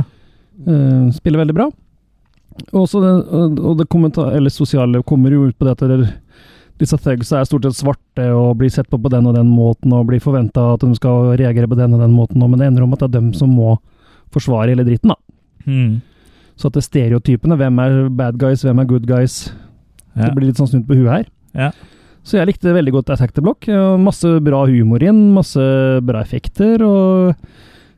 Spiller 0.64 1.40
veldig 1.42 1.54
bra. 1.56 1.64
Også 2.72 3.00
det, 3.02 3.08
og- 3.34 3.78
det 3.78 3.88
eller 4.38 4.50
sosiale 4.50 5.02
kommer 5.02 5.30
jo 5.34 5.48
ut 5.48 5.58
på 5.58 5.64
det 5.66 5.72
at 5.74 5.88
det, 5.90 6.14
disse 6.80 6.98
thugsa 6.98 7.38
er 7.40 7.46
stort 7.46 7.68
sett 7.68 7.78
svarte 7.78 8.24
og 8.34 8.56
blir 8.58 8.72
sett 8.72 8.88
på 8.90 8.98
på 8.98 9.10
den 9.12 9.28
og 9.30 9.36
den 9.36 9.50
måten 9.52 9.92
og 9.94 10.08
blir 10.08 10.22
forventa 10.22 10.72
at 10.74 10.82
de 10.82 10.90
skal 10.98 11.34
reagere 11.38 11.68
på 11.70 11.78
den 11.78 11.94
og 11.94 12.02
den 12.02 12.16
måten, 12.16 12.42
men 12.42 12.58
det 12.58 12.66
ender 12.66 12.86
om 12.86 12.96
at 12.96 13.04
det 13.04 13.12
er 13.12 13.20
dem 13.20 13.30
som 13.36 13.52
må 13.54 13.76
forsvare 14.34 14.72
hele 14.72 14.86
dritten, 14.86 15.14
da. 15.14 15.18
Mm. 15.70 16.00
Så 16.58 16.68
at 16.68 16.74
det 16.74 16.82
er 16.82 16.88
stereotypene, 16.88 17.58
hvem 17.58 17.78
er 17.82 17.98
bad 18.10 18.38
guys, 18.42 18.64
hvem 18.66 18.82
er 18.82 18.88
good 18.90 19.06
guys, 19.06 19.52
ja. 20.14 20.26
det 20.26 20.34
blir 20.34 20.50
litt 20.50 20.58
sånn 20.58 20.70
snudd 20.70 20.88
på 20.88 20.98
huet 20.98 21.12
her. 21.12 21.28
Ja. 21.54 21.70
Så 22.24 22.38
jeg 22.38 22.48
likte 22.48 22.72
veldig 22.74 22.94
godt 22.94 23.12
Attack 23.12 23.34
the 23.36 23.42
Block. 23.44 23.66
Masse 24.00 24.30
bra 24.42 24.62
humor 24.66 25.02
inn, 25.04 25.26
masse 25.36 25.60
bra 26.02 26.24
effekter 26.24 26.82
og 26.86 27.34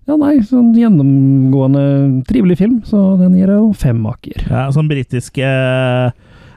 Ja, 0.06 0.14
nei, 0.14 0.36
sånn 0.46 0.68
gjennomgående 0.78 1.82
trivelig 2.28 2.60
film, 2.60 2.76
så 2.86 3.16
den 3.18 3.32
gir 3.34 3.50
jeg 3.50 3.58
jo 3.58 3.72
fem 3.74 3.96
maker. 3.98 4.44
Ja, 4.46 4.68
sånn 4.70 4.86
britiske 4.86 5.48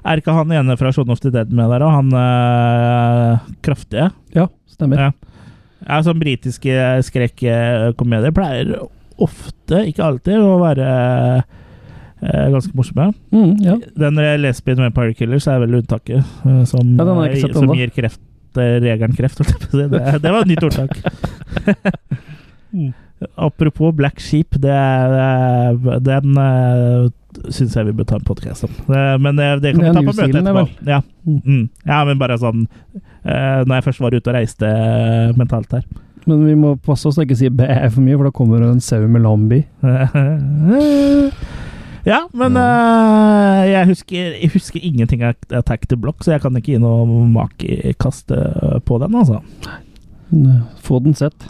Er 0.05 0.21
ikke 0.21 0.35
han 0.35 0.53
ene 0.55 0.77
fra 0.79 0.91
Shaun 0.95 1.11
of 1.11 1.21
the 1.23 1.31
Dead 1.33 1.51
med 1.55 1.71
der 1.73 1.83
òg? 1.85 1.95
Han 1.97 2.13
øh, 2.15 3.49
kraftige? 3.65 4.09
Ja, 4.35 4.47
stemmer. 4.71 5.09
Ja. 5.09 5.11
Ja, 5.85 5.99
sånn 6.03 6.19
britiske 6.19 6.73
skrekkomedier 7.07 8.33
pleier 8.35 8.73
ofte, 9.19 9.83
ikke 9.87 10.03
alltid, 10.05 10.39
å 10.43 10.57
være 10.61 10.87
øh, 11.39 12.47
ganske 12.55 12.75
morsomme. 12.77 13.09
Mm, 13.33 13.53
ja. 13.63 13.77
Den 13.99 14.19
lesbien 14.43 14.81
Vampire 14.83 15.15
Killers 15.17 15.47
er 15.51 15.63
vel 15.63 15.79
unntaket, 15.81 16.23
øh, 16.45 16.63
som, 16.69 16.95
Ja, 16.99 17.53
som 17.55 17.75
gir 17.75 17.93
kreft 17.95 18.21
regelen 18.59 19.13
kreft. 19.15 19.43
Det, 19.71 19.85
det 20.23 20.31
var 20.33 20.41
et 20.41 20.51
nytt 20.51 20.65
ordtak. 20.67 20.97
Mm. 22.69 22.91
Apropos 23.35 23.91
Black 23.95 24.21
Sheep, 24.23 24.55
det 24.63 24.71
er, 24.71 25.75
den 25.99 26.37
uh, 26.39 27.09
syns 27.53 27.75
jeg 27.77 27.89
vi 27.89 27.95
bør 27.95 28.07
ta 28.09 28.19
en 28.19 28.27
podkast 28.27 28.65
om. 28.67 28.75
Eh, 28.89 29.15
men 29.21 29.39
det, 29.39 29.47
det 29.63 29.73
kan 29.75 29.83
vi 29.83 29.93
ta 29.93 30.03
på 30.03 30.13
møtet 30.13 30.39
etterpå. 30.41 30.65
Ja. 30.87 31.01
Mm. 31.27 31.41
Mm. 31.43 31.65
ja, 31.85 32.03
men 32.07 32.17
bare 32.17 32.39
sånn 32.41 32.63
eh, 32.95 33.59
Når 33.67 33.73
jeg 33.75 33.85
først 33.85 34.01
var 34.01 34.15
ute 34.15 34.31
og 34.31 34.37
reiste 34.37 34.69
eh, 34.69 35.35
mentalt 35.37 35.75
her. 35.77 35.83
Men 36.29 36.45
vi 36.47 36.55
må 36.57 36.75
passe 36.85 37.09
oss 37.09 37.17
så 37.17 37.25
ikke 37.25 37.37
si 37.37 37.51
bæ 37.53 37.67
for 37.89 38.05
mye, 38.05 38.17
for 38.17 38.29
da 38.29 38.35
kommer 38.35 38.63
det 38.63 38.71
en 38.73 38.83
sau 38.83 39.05
med 39.09 39.23
lambi. 39.23 39.61
ja, 42.11 42.19
men 42.37 42.59
uh, 42.59 43.61
jeg, 43.65 43.87
husker, 43.89 44.35
jeg 44.35 44.51
husker 44.53 44.83
ingenting 44.83 45.23
av 45.25 45.57
Attack 45.61 45.87
the 45.89 45.97
Block, 45.97 46.21
så 46.21 46.35
jeg 46.35 46.43
kan 46.43 46.59
ikke 46.59 46.75
gi 46.75 46.81
noe 46.83 47.23
makekast 47.33 48.35
eh, 48.35 48.77
på 48.85 48.99
den, 49.01 49.17
altså. 49.17 49.41
Få 50.85 51.01
den 51.01 51.17
sett. 51.17 51.49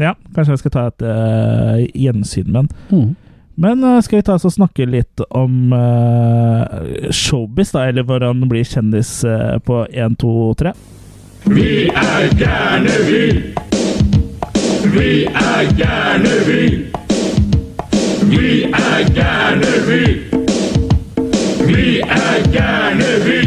Ja, 0.00 0.14
kanskje 0.34 0.52
jeg 0.52 0.62
skal 0.64 0.74
ta 0.74 0.88
et 0.90 1.06
uh, 1.06 1.78
gjensyn 1.96 2.50
med 2.50 2.66
den. 2.66 2.68
Mm. 2.90 3.14
Men 3.56 3.84
uh, 3.84 4.00
skal 4.04 4.20
vi 4.20 4.26
ta 4.26 4.36
oss 4.36 4.44
og 4.44 4.52
snakke 4.52 4.84
litt 4.88 5.22
om 5.30 5.72
uh, 5.72 7.08
showbiz, 7.10 7.72
da, 7.72 7.86
eller 7.88 8.04
hvordan 8.04 8.44
bli 8.50 8.64
kjendis 8.66 9.18
på 9.64 9.86
1, 9.88 10.18
2, 10.20 10.34
3? 10.60 10.74
Vi 11.46 11.86
er 11.88 12.28
gærne, 12.36 12.96
vi. 13.08 13.22
Vi 14.92 15.24
er 15.24 15.72
gærne, 15.78 16.34
vi. 16.46 16.62
Vi 18.26 18.62
er 18.62 19.14
gærne, 19.14 19.72
vi. 19.88 20.02
Vi 21.66 22.00
er 22.00 22.52
gærne, 22.52 23.10
vi. 23.24 23.40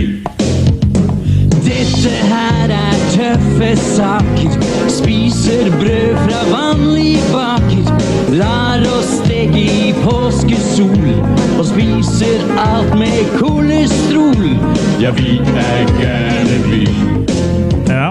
Dette 1.67 2.09
her 2.31 2.75
er 2.79 2.97
tøffe 3.11 3.75
saker. 3.75 4.68
Spiser 4.89 5.69
brød 5.79 6.15
fra 6.25 6.39
vanlig 6.51 7.17
baker. 7.33 7.85
Lar 8.39 8.81
oss 8.97 9.11
steke 9.23 9.61
i 9.61 9.91
påskesol. 10.03 11.11
Og 11.59 11.65
spiser 11.69 12.41
alt 12.59 12.95
med 12.99 13.29
kolesterol. 13.39 14.49
Ja, 15.01 15.11
vi 15.15 15.37
er 15.39 15.93
gærne, 15.99 16.57
vi. 16.71 16.81
Ja. 17.89 18.09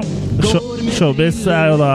Showbiz 0.99 1.45
er 1.47 1.69
jo 1.73 1.77
da 1.79 1.91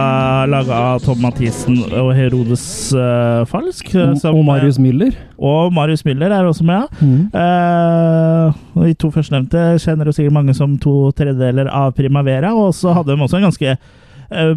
laga 0.48 0.76
av 0.94 1.02
Tom 1.04 1.18
Mathisen 1.26 1.80
og 1.98 2.12
Herodes 2.16 2.64
uh, 2.96 3.42
Falsk. 3.50 3.90
eh, 3.96 4.12
Og, 4.14 4.20
som- 4.22 4.38
og 4.38 4.46
Marius 4.48 4.78
Müller. 4.80 5.12
Og 5.40 5.74
Marius 5.76 6.06
Müller 6.08 6.32
er 6.32 6.46
også 6.48 6.64
med. 6.64 6.86
Mm. 7.02 7.26
Uh, 7.34 8.86
de 8.86 8.94
to 9.00 9.10
førstnevnte 9.12 9.66
kjenner 9.84 10.08
jo 10.08 10.16
sikkert 10.16 10.38
mange 10.38 10.56
som 10.56 10.78
to 10.78 11.12
tredjedeler 11.18 11.68
av 11.72 11.92
Primavera. 11.98 12.54
Og 12.56 12.72
så 12.78 12.94
hadde 12.96 13.12
de 13.12 13.22
også 13.28 13.42
en 13.42 13.50
ganske 13.50 13.76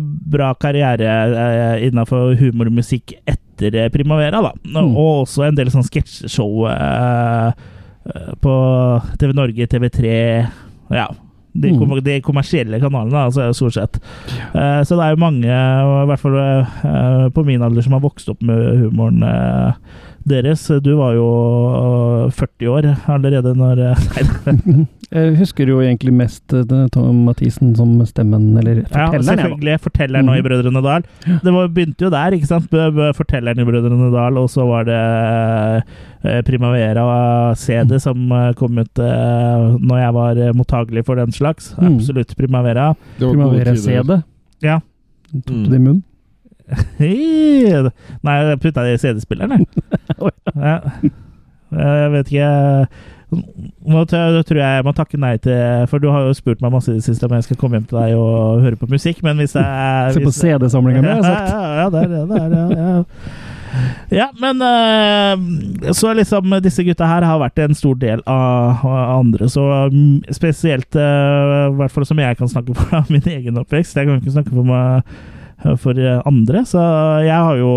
bra 0.01 0.53
karriere 0.55 1.11
uh, 1.33 1.77
innafor 1.87 2.35
humormusikk 2.41 3.17
etter 3.27 3.75
eh, 3.75 3.89
Primavera. 3.93 4.43
da. 4.43 4.53
Mm. 4.65 4.93
Og 4.97 5.25
også 5.27 5.47
en 5.49 5.55
del 5.59 5.71
sånn 5.73 5.85
sketsjeshow 5.87 6.67
eh, 6.71 7.53
eh, 8.13 8.33
på 8.41 8.57
TV 9.19 9.33
Norge, 9.37 9.67
TV3 9.67 10.17
Ja. 10.95 11.09
De, 11.57 11.71
Mm. 11.73 11.79
kom, 11.81 11.93
de 12.05 12.19
kommersielle 12.21 12.77
kanalene, 12.83 13.17
altså, 13.31 13.47
stort 13.57 13.73
sett. 13.79 13.95
Eh, 14.53 14.83
så 14.85 14.93
det 14.99 15.05
er 15.07 15.15
jo 15.15 15.21
mange, 15.23 15.49
i 15.49 16.05
hvert 16.11 16.21
fall 16.21 16.37
eh, 16.37 17.29
på 17.33 17.45
min 17.49 17.63
alder, 17.65 17.81
som 17.87 17.95
har 17.97 18.03
vokst 18.05 18.29
opp 18.29 18.43
med 18.45 18.61
humoren 18.83 19.23
eh, 19.25 19.73
deres. 20.31 20.67
Du 20.85 20.97
var 20.99 21.13
jo 21.17 21.27
øh, 22.27 22.31
40 22.33 22.71
år 22.71 23.13
allerede 23.15 23.55
når 23.57 23.91
øh, 23.91 24.87
Jeg 25.13 25.37
husker 25.39 25.69
jo 25.71 25.81
egentlig 25.81 26.11
mest 26.15 26.53
eh, 26.53 26.65
Tom 26.93 27.15
Mathisen 27.29 27.77
som 27.79 27.93
stemmen, 28.07 28.57
eller 28.59 28.83
fortelleren. 28.91 29.13
Ja, 29.15 29.23
selvfølgelig. 29.23 29.81
Fortelleren 29.81 30.27
nå 30.27 30.35
i 30.35 30.41
Mhm. 30.41 30.49
Brødrene 30.49 30.83
Dal. 30.83 31.05
Det 31.45 31.53
var, 31.55 31.69
begynte 31.69 32.05
jo 32.05 32.11
der, 32.11 32.35
ikke 32.35 32.47
sant? 32.47 32.67
Fortelleren 33.17 33.61
i 33.63 33.65
Brødrene 33.65 34.11
Dal, 34.17 34.37
og 34.43 34.51
så 34.51 34.67
var 34.67 34.83
det 34.89 34.99
øh, 36.27 36.43
Primavera 36.43 37.55
CD 37.55 37.99
som 38.03 38.33
øh, 38.33 38.55
kom 38.55 38.79
ut 38.79 38.99
øh, 38.99 39.79
når 39.81 39.97
jeg 39.99 40.15
var 40.15 40.35
øh, 40.49 40.57
mottagelig 40.57 41.05
for 41.07 41.15
den 41.15 41.33
slags. 41.33 41.75
Mhm. 41.79 41.95
Absolutt 41.95 42.35
Primavera. 42.37 42.95
Primavera. 43.19 43.75
CD. 43.77 44.21
Ja. 44.63 44.79
Tok 45.47 45.57
Mm. 45.57 45.65
du 45.65 45.71
det 45.71 45.77
i 45.77 45.79
munnen? 45.79 46.03
Nei, 46.99 48.35
jeg 48.43 48.61
putta 48.63 48.87
det 48.87 48.97
i 48.97 49.03
CD-spilleren, 49.03 49.61
jeg. 49.61 50.33
Ja. 50.57 50.81
Jeg 51.77 52.11
vet 52.13 52.29
ikke 52.31 52.51
Nå 53.91 54.05
tror 54.07 54.59
jeg 54.61 54.61
jeg 54.63 54.85
må 54.87 54.93
takke 54.95 55.19
nei 55.19 55.33
til 55.43 55.89
For 55.91 55.99
du 56.03 56.07
har 56.15 56.29
jo 56.29 56.37
spurt 56.39 56.63
meg 56.63 56.71
masse 56.73 56.93
i 56.93 56.95
det 56.95 57.03
siste 57.05 57.27
om 57.27 57.35
jeg 57.35 57.49
skal 57.49 57.59
komme 57.59 57.81
hjem 57.81 57.89
til 57.91 57.99
deg 57.99 58.15
og 58.15 58.63
høre 58.63 58.79
på 58.79 58.87
musikk, 58.91 59.19
men 59.27 59.43
hvis 59.43 59.57
jeg 59.59 60.15
Se 60.15 60.23
på 60.23 60.33
CD-samlinga 60.35 61.03
mi, 61.03 61.11
har 61.11 61.19
jeg 61.19 61.27
sagt. 61.27 61.51
Ja, 61.51 61.67
ja, 61.81 61.91
der, 61.91 62.15
der, 62.31 62.55
ja, 62.55 62.65
ja. 62.79 63.03
Ja, 64.15 64.31
men 64.41 64.63
eh, 64.63 65.93
Så 65.93 66.13
liksom 66.15 66.55
disse 66.63 66.85
gutta 66.87 67.09
her 67.11 67.27
har 67.27 67.41
vært 67.43 67.59
en 67.65 67.75
stor 67.77 67.99
del 68.01 68.23
av, 68.31 68.87
andre, 68.87 69.51
så 69.53 69.67
mm, 69.93 70.33
spesielt 70.33 70.97
eh, 70.97 71.67
I 71.67 71.75
hvert 71.81 71.93
fall 71.93 72.07
som 72.09 72.23
jeg 72.23 72.39
kan 72.39 72.49
snakke 72.49 72.77
for 72.79 73.05
min 73.13 73.27
egen 73.27 73.59
oppvekst. 73.61 73.99
Jeg 73.99 74.09
kan 74.09 74.23
ikke 74.23 74.37
snakke 74.39 74.55
for 74.55 74.71
meg 74.71 75.03
for 75.81 75.97
eh, 75.99 76.21
andre, 76.29 76.61
så 76.69 76.83
jeg 77.25 77.33
har 77.33 77.57
jo 77.57 77.71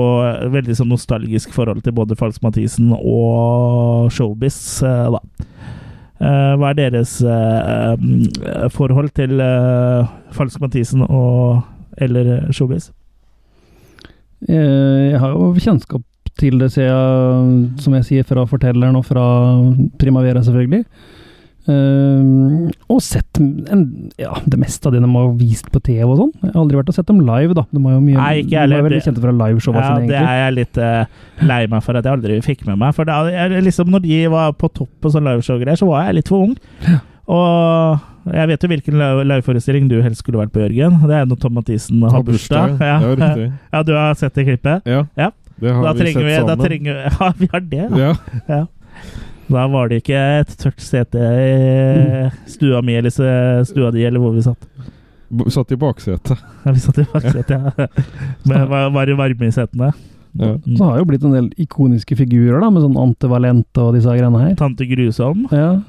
veldig 0.52 0.76
sånn 0.76 0.90
nostalgisk 0.92 1.54
forhold 1.56 1.84
til 1.86 1.96
både 1.96 2.18
Falsk 2.20 2.44
Mathisen 2.44 2.92
og 2.98 4.10
Showbiz, 4.12 4.58
eh, 4.84 5.08
da. 5.16 5.22
Eh, 6.20 6.54
hva 6.60 6.74
er 6.74 6.80
deres 6.82 7.14
eh, 7.24 8.70
forhold 8.76 9.14
til 9.16 9.40
eh, 9.40 10.10
Falsk 10.36 10.60
Mathisen 10.60 11.06
og 11.08 11.62
eller 12.00 12.50
Showbiz? 12.52 12.90
Eh, 14.48 15.12
Jeg 15.14 15.20
har 15.24 15.32
jo 15.36 15.54
kjennskap 15.56 16.04
til 16.40 16.60
det, 16.60 16.70
ser 16.72 16.88
jeg, 16.88 17.64
som 17.84 17.96
jeg 17.98 18.06
sier, 18.08 18.28
fra 18.28 18.46
fortelleren 18.48 18.96
og 19.00 19.04
fra 19.08 19.24
Primavera, 20.00 20.44
selvfølgelig. 20.46 20.86
Eh, 21.70 22.72
og 22.90 23.02
sett 23.06 23.38
en, 23.40 23.84
ja, 24.18 24.32
det 24.50 24.58
meste 24.62 24.90
av 24.90 24.96
det 24.96 25.02
de 25.04 25.10
har 25.14 25.28
vist 25.38 25.68
på 25.74 25.82
TV 25.86 26.06
og 26.08 26.16
sånn. 26.18 26.32
Jeg 26.42 26.52
har 26.54 26.62
aldri 26.64 26.80
vært 26.80 26.90
og 26.90 26.98
sett 26.98 27.10
dem 27.12 27.20
live, 27.28 27.54
da. 27.58 27.64
De, 27.70 27.82
mye, 27.84 28.00
Nei, 28.18 28.32
ikke 28.42 28.50
jeg 28.50 28.50
de 28.50 28.60
heller. 28.64 28.80
er 28.80 28.88
veldig 28.88 29.02
kjente 29.06 29.24
fra 29.26 29.34
Ja, 29.84 29.92
sine, 29.94 30.08
det 30.10 30.18
er 30.24 30.40
jeg 30.40 30.56
litt 30.58 30.80
uh, 30.82 31.04
lei 31.52 31.60
meg 31.70 31.84
for 31.86 32.00
at 32.00 32.08
jeg 32.10 32.18
aldri 32.18 32.40
fikk 32.46 32.66
med 32.70 32.80
meg. 32.82 32.96
For 32.98 33.06
da, 33.10 33.20
jeg, 33.30 33.62
liksom, 33.68 33.92
når 33.94 34.06
de 34.08 34.20
var 34.34 34.56
på 34.58 34.72
topp 34.74 34.90
på 35.04 35.12
sånn 35.14 35.30
liveshow-greier, 35.30 35.78
så 35.80 35.90
var 35.92 36.08
jeg 36.10 36.20
litt 36.20 36.32
for 36.34 36.48
ung. 36.48 36.56
Og 37.30 38.34
jeg 38.34 38.50
vet 38.50 38.64
jo 38.66 38.70
hvilken 38.72 38.98
liveforestilling 39.30 39.86
du 39.92 40.00
helst 40.02 40.24
skulle 40.24 40.42
vært 40.42 40.52
på, 40.56 40.64
Jørgen. 40.66 40.98
Det 41.06 41.16
er 41.22 41.30
når 41.30 41.40
Tom 41.44 41.54
Mathisen 41.58 42.02
har 42.04 42.18
Har 42.18 42.26
bursdag, 42.26 42.82
ja, 42.82 42.98
ja, 43.78 43.84
du 43.86 43.94
har 43.96 44.18
sett 44.18 44.34
det 44.38 44.48
klippet? 44.50 44.90
Ja, 44.90 45.06
Ja. 45.18 45.30
det 45.62 45.74
har 45.76 45.84
Da 45.86 45.94
vi 45.94 46.12
sett 46.14 46.24
vi, 46.26 46.34
da 46.34 46.46
sammen. 46.56 46.66
trenger, 46.66 47.00
ja, 47.20 47.32
vi 47.38 47.50
har 47.54 47.62
det, 47.62 47.86
da. 47.94 48.12
Ja. 48.50 48.66
Da 49.50 49.66
var 49.72 49.90
det 49.90 50.04
ikke 50.04 50.20
et 50.40 50.52
tørt 50.62 50.82
sete 50.84 51.20
i 51.20 52.50
stua 52.50 52.84
mi 52.86 52.98
eller 53.00 53.14
stua 53.66 53.90
di, 53.96 54.06
eller 54.06 54.22
hvor 54.22 54.36
vi 54.36 54.46
satt. 54.46 54.70
Vi 55.30 55.52
Satt 55.54 55.72
i 55.74 55.78
baksetet. 55.78 56.42
Ja, 56.66 56.72
vi 56.74 56.82
satt 56.82 56.98
i 57.02 57.06
baksetet, 57.12 57.52
ja. 57.54 57.88
Men 58.50 58.70
var, 58.70 58.90
var 58.96 59.10
det 59.10 59.18
varme 59.18 59.50
i 59.50 59.54
setene. 59.54 59.92
Ja. 60.38 60.56
Mm. 60.56 60.76
Så 60.78 60.84
har 60.84 61.00
jo 61.00 61.08
blitt 61.10 61.26
en 61.26 61.36
del 61.36 61.50
ikoniske 61.62 62.18
figurer, 62.18 62.60
da, 62.62 62.70
med 62.74 62.86
sånn 62.86 62.98
antivalent 62.98 63.82
og 63.82 63.96
disse 63.98 64.14
greiene 64.14 64.42
her. 64.42 64.56
Tante 64.58 64.86
Grusom. 64.90 65.46
Ja. 65.54 65.80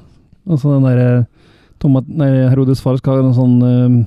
Og 0.49 0.61
så 0.61 0.75
den 0.75 0.87
derre 0.89 1.11
Tomat... 1.81 2.09
Nei, 2.09 2.29
Herodes 2.51 2.81
far 2.83 2.97
skal 2.99 3.17
ha 3.17 3.25
en 3.25 3.37
sånn 3.37 3.57
um, 3.65 3.99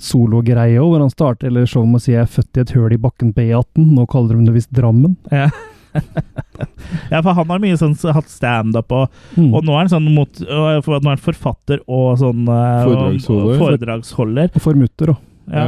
sologreie 0.00 0.78
òg, 0.80 0.94
hvor 0.94 1.04
han 1.04 1.12
starter 1.12 1.50
eller 1.50 1.68
show 1.68 1.84
med 1.84 2.00
å 2.00 2.04
si 2.04 2.14
'jeg 2.14 2.24
er 2.24 2.32
født 2.32 2.56
i 2.56 2.62
et 2.64 2.72
høl 2.76 2.94
i 2.96 3.00
bakken 3.00 3.32
på 3.36 3.44
E18'. 3.44 3.90
Nå 3.96 4.06
kaller 4.08 4.36
de 4.36 4.48
det 4.48 4.56
visst 4.56 4.72
Drammen. 4.72 5.18
Ja. 5.28 5.50
ja, 7.12 7.20
for 7.22 7.32
han 7.36 7.50
har 7.52 7.62
mye 7.62 7.76
sånn 7.80 7.96
hatt 8.16 8.28
standup, 8.32 8.92
og, 8.92 9.08
Mm. 9.36 9.50
og 9.54 9.64
nå 9.66 9.74
er 9.76 9.82
han 9.84 9.92
sånn 9.92 10.06
mot 10.14 10.32
for 10.38 11.00
Nå 11.00 11.10
er 11.10 11.16
han 11.16 11.24
forfatter 11.24 11.82
og 11.86 12.18
sånn 12.22 12.46
øh, 12.48 12.84
Foredragsholder. 12.86 13.50
og 13.54 13.58
foredragsholder. 13.64 14.52
Og 14.54 14.62
formutter, 14.64 15.12
òg. 15.14 15.18
Ja. 15.52 15.66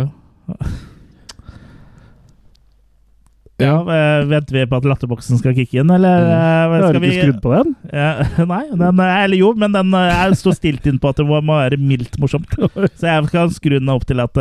Ja, 3.58 3.72
ja, 3.90 4.24
Venter 4.30 4.54
vi 4.54 4.62
på 4.70 4.78
at 4.78 4.84
latterboksen 4.86 5.38
skal 5.40 5.54
kicke 5.56 5.80
inn, 5.82 5.90
eller 5.90 6.22
Mm. 6.28 6.76
Skal 6.78 6.84
Har 6.86 6.92
du 6.94 7.00
vi 7.02 7.08
ikke 7.10 7.24
skrudd 7.26 7.40
på 7.42 7.52
den? 7.56 7.72
Ja, 7.92 8.44
Nei, 8.46 8.60
den, 8.70 9.00
eller 9.02 9.36
jo, 9.36 9.50
men 9.58 9.72
den 9.74 9.90
står 10.38 10.54
stilt 10.56 10.86
inn 10.86 10.98
på 11.02 11.10
at 11.10 11.16
det 11.18 11.26
må 11.26 11.40
være 11.42 11.78
mildt 11.80 12.18
morsomt. 12.22 12.46
Så 12.94 13.08
jeg 13.08 13.30
kan 13.32 13.50
skru 13.50 13.74
den 13.78 13.90
opp 13.92 14.06
til 14.06 14.20
at 14.22 14.32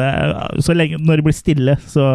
så 0.62 0.76
lenge, 0.78 1.00
når 1.02 1.18
det 1.22 1.26
blir 1.28 1.38
stille, 1.38 1.78
så 1.90 2.06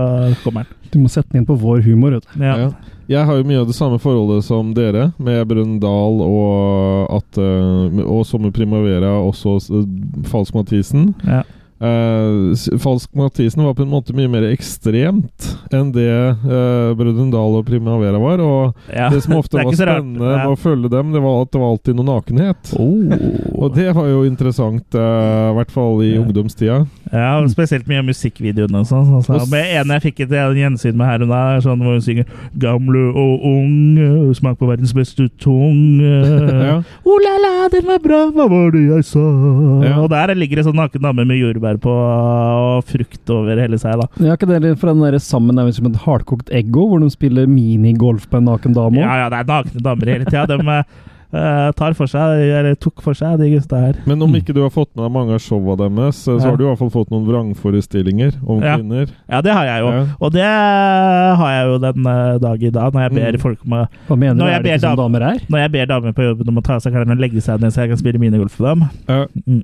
kommer 0.45 0.65
den. 0.69 0.79
Du 0.93 0.99
må 1.03 1.11
sette 1.11 1.33
den 1.33 1.43
inn 1.43 1.49
på 1.49 1.57
vår 1.59 1.83
humor. 1.87 2.15
Vet 2.21 2.29
du. 2.31 2.45
Ja. 2.45 2.57
Ja. 2.69 2.71
Jeg 3.13 3.29
har 3.29 3.39
jo 3.39 3.47
mye 3.47 3.61
av 3.61 3.69
det 3.69 3.77
samme 3.77 3.99
forholdet 4.01 4.47
som 4.47 4.73
dere, 4.77 5.11
med 5.21 5.45
Brøndal 5.51 6.23
og 6.25 7.11
at 7.19 7.41
eh, 7.41 7.99
Og 8.07 8.25
som 8.29 8.45
med 8.45 8.55
Primavera, 8.57 9.13
også 9.21 9.59
uh, 9.69 9.83
Falsk 10.29 10.57
Mathisen. 10.57 11.11
Ja. 11.27 11.43
Eh, 11.83 12.53
s- 12.55 12.69
Falsk 12.79 13.11
Mathisen 13.19 13.65
var 13.65 13.75
på 13.75 13.83
en 13.83 13.91
måte 13.91 14.15
mye 14.15 14.31
mer 14.31 14.45
ekstremt 14.53 15.49
enn 15.75 15.89
det 15.91 16.07
uh, 16.45 16.93
Brøndal 16.95 17.57
og 17.59 17.67
Primavera 17.67 18.21
var. 18.23 18.39
Og 18.39 18.75
Ja. 18.95 19.09
det 19.11 19.23
som 19.25 19.35
ofte 19.35 19.59
Det 19.59 19.65
var 19.67 19.73
spennende 19.75 20.23
Ja. 20.31 20.37
med 20.47 20.53
å 20.53 20.59
følge 20.59 20.89
dem, 20.91 21.13
det 21.13 21.23
var 21.23 21.43
at 21.43 21.51
det 21.51 21.61
var 21.61 21.73
alltid 21.75 21.97
noe 21.97 22.07
nakenhet. 22.07 22.73
Oh. 22.79 23.65
Og 23.65 23.75
det 23.75 23.89
var 23.95 24.07
jo 24.07 24.23
interessant, 24.29 24.87
eh, 24.95 25.51
i 25.51 25.55
hvert 25.59 25.71
fall 25.75 26.03
i 26.03 26.13
Ja. 26.15 26.21
ungdomstida. 26.23 26.87
Ja, 27.13 27.39
og 27.43 27.49
spesielt 27.51 27.87
mye 27.89 28.03
musikkvideoene 28.07 28.79
og 28.81 28.87
sånn. 28.87 29.23
sånn. 29.25 29.35
Og 29.35 29.43
s- 29.43 29.51
Men 29.51 29.65
en 29.65 30.01
jeg 30.01 30.03
fikk 30.15 30.21
et 30.21 30.31
gjensyn 30.31 30.95
med 30.95 31.07
her 31.07 31.23
og 31.23 31.29
der, 31.29 31.61
sånn 31.61 31.79
hvor 31.83 31.93
hun 31.93 32.01
synger 32.01 32.25
'Gamle 32.57 33.13
og 33.15 33.41
unge, 33.43 34.35
smak 34.35 34.59
på 34.59 34.69
verdens 34.69 34.93
beste 34.95 35.29
tunge'. 35.39 36.53
Ja. 36.63 36.83
Oh 37.05 37.19
la 37.19 37.37
la, 37.43 37.69
den 37.69 37.85
var 37.87 37.99
bra, 37.99 38.31
hva 38.31 38.49
var 38.49 38.71
det 38.71 38.83
jeg 38.89 39.05
sa? 39.05 39.19
Og 39.19 40.09
der 40.11 40.35
ligger 40.35 40.57
det 40.57 40.65
sånn 40.67 40.77
naken 40.79 41.03
dame 41.03 41.25
med 41.27 41.39
jordbær 41.41 41.72
på 41.81 41.93
og 41.93 42.85
frukt 42.89 43.33
over 43.33 43.61
hele 43.61 43.79
seg, 43.81 44.01
da. 44.01 44.09
Ja, 44.25 44.37
ikke 44.37 44.49
det 44.51 44.75
fra 44.81 44.93
den 44.93 45.05
der 45.05 45.19
sammen 45.23 45.61
er 45.61 45.71
som 45.73 45.89
et 45.89 46.01
hardkokt 46.05 46.53
eggo, 46.55 46.89
hvor 46.91 47.03
de 47.03 47.11
spiller 47.13 47.49
minigolf 47.51 48.29
på 48.31 48.41
en 48.41 48.51
naken 48.51 48.77
dame? 48.77 49.01
Ja, 49.03 49.25
ja, 49.25 49.31
det 49.33 49.43
er 49.43 49.51
nakne 49.51 49.85
damer 49.89 50.13
hele 50.15 50.29
tida. 50.29 50.47
De 50.51 50.77
eh, 50.79 51.01
tar 51.33 51.95
for 51.97 52.07
seg, 52.07 52.43
eller 52.53 52.75
tok 52.77 53.01
for 53.01 53.15
seg, 53.17 53.39
de 53.41 53.49
gutta 53.55 53.79
her. 53.81 53.97
Men 54.07 54.21
om 54.23 54.35
ikke 54.37 54.53
du 54.53 54.61
har 54.61 54.71
fått 54.71 54.91
med 54.95 55.07
deg 55.07 55.13
mange 55.15 55.33
av 55.33 55.41
showa 55.41 55.77
deres, 55.81 56.19
så 56.27 56.39
Ja. 56.39 56.51
har 56.51 56.57
du 56.57 56.65
i 56.65 56.69
hvert 56.69 56.79
fall 56.79 56.91
fått 56.93 57.11
noen 57.11 57.25
vrangforestillinger 57.27 58.35
om 58.47 58.61
Ja. 58.63 58.77
kvinner. 58.77 59.09
Ja, 59.31 59.41
det 59.41 59.53
har 59.53 59.65
jeg 59.65 59.81
jo. 59.81 59.89
Ja. 59.91 60.07
Og 60.21 60.33
det 60.33 60.43
har 60.45 61.51
jeg 61.57 61.67
jo 61.71 61.79
den 61.79 62.07
eh, 62.07 62.39
dag 62.39 62.63
i 62.63 62.71
dag, 62.71 62.93
når 62.93 63.01
jeg 63.01 63.13
ber 63.17 63.33
Mm. 63.33 63.41
folk 63.41 63.59
om 63.65 63.73
å 63.73 63.89
Hva 64.09 64.17
mener 64.19 64.35
du? 64.35 64.43
Er 64.45 64.59
det 64.59 64.63
ber 64.63 64.77
ikke 64.77 64.81
sånn 64.91 64.97
damer 64.97 65.23
er? 65.23 65.39
Når 65.49 65.59
jeg 65.63 65.73
ber 65.73 65.87
damer 65.87 66.13
på 66.13 66.23
jobben 66.29 66.49
om 66.49 66.57
å 66.57 66.63
ta 66.63 66.75
av 66.75 66.81
seg 66.83 66.93
klærne 66.93 67.13
og 67.13 67.19
legge 67.19 67.41
seg 67.43 67.61
ned 67.61 67.73
så 67.73 67.81
jeg 67.83 67.89
kan 67.89 67.99
spille 67.99 68.19
minigolf 68.21 68.51
for 68.53 68.65
dem. 68.75 68.85
Ja. 69.09 69.27
Mm. 69.49 69.63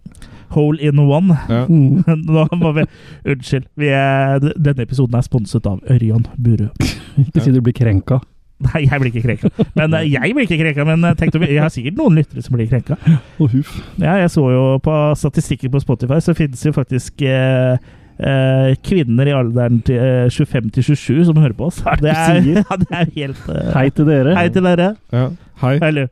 Hole 0.51 0.79
in 0.81 0.99
one. 0.99 1.37
Ja. 1.49 1.67
Mm. 1.67 2.03
Nå 2.27 2.49
må 2.57 2.73
vi 2.75 2.85
Unnskyld. 3.27 3.67
Vi 3.77 3.89
er, 3.89 4.39
denne 4.41 4.81
episoden 4.87 5.15
er 5.15 5.21
sponset 5.23 5.67
av 5.67 5.81
Ørjan 5.91 6.25
Burøe. 6.41 6.71
Ikke 7.19 7.43
si 7.43 7.53
du 7.53 7.61
blir 7.61 7.75
krenka. 7.75 8.21
Nei, 8.67 8.81
jeg 8.89 8.99
blir 8.99 9.13
ikke 9.13 9.23
krenka. 9.23 9.67
Men 9.79 9.95
eh, 9.95 10.09
jeg 10.11 10.35
blir 10.35 10.49
ikke 10.49 10.59
krenka, 10.59 10.85
men 10.89 11.05
eh, 11.07 11.15
tenk 11.21 11.37
om, 11.39 11.45
jeg 11.47 11.63
har 11.63 11.71
sikkert 11.71 12.01
noen 12.01 12.19
lyttere 12.19 12.43
som 12.43 12.57
blir 12.57 12.67
krenka. 12.71 12.97
Oh, 13.39 13.47
huff. 13.53 13.77
Ja, 14.03 14.17
jeg 14.19 14.33
så 14.35 14.43
jo 14.51 14.65
på 14.83 14.97
statistikken 15.21 15.71
på 15.75 15.83
Spotify, 15.85 16.19
så 16.25 16.35
finnes 16.35 16.65
jo 16.67 16.73
faktisk 16.75 17.23
eh, 17.23 17.79
eh, 18.19 18.75
kvinner 18.83 19.31
i 19.31 19.35
alderen 19.39 19.79
til, 19.87 20.03
eh, 20.03 20.31
25 20.31 20.71
til 20.75 20.83
27 20.91 21.25
som 21.31 21.39
hører 21.39 21.55
på 21.59 21.71
oss. 21.71 21.83
Det 22.03 22.11
er, 22.11 22.41
ja, 22.59 22.79
det 22.83 22.91
er 22.91 23.13
helt 23.15 23.51
eh, 23.55 23.73
Hei 23.77 23.89
til 23.95 24.11
dere. 24.11 24.35
Hei 24.39 24.49
til 24.55 24.67
dere. 24.67 24.95
Ja. 25.15 25.29
Hei. 25.63 25.77
Eller 25.83 26.09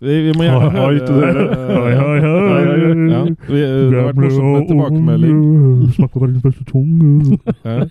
Vi, 0.00 0.14
vi 0.24 0.32
må 0.32 0.46
gjerne 0.46 0.70
Hei, 0.72 0.80
hei 0.80 1.00
til 1.04 1.18
dere. 1.20 1.42
Hei, 1.68 1.90
hei, 2.00 2.14
hei. 2.24 3.10
Ja. 3.12 3.20
Vi, 3.50 3.60
det 3.60 3.98
har 3.98 4.06
vært 4.08 4.22
morsomt 4.24 4.54
med 4.54 4.70
tilbakemelding. 4.72 5.42
Snakker 5.98 6.14
på 6.16 6.22
verdens 6.24 6.46
beste 6.48 6.64
tunge. 6.70 7.36
Ja. 7.68 7.84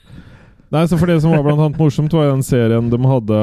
Nei, 0.72 0.84
så 0.86 1.00
for 1.02 1.10
Det 1.10 1.16
som 1.24 1.32
var 1.34 1.42
blant 1.42 1.58
annet 1.64 1.80
morsomt, 1.82 2.14
var 2.14 2.28
den 2.30 2.44
serien 2.46 2.92
de 2.92 2.98
hadde 3.10 3.38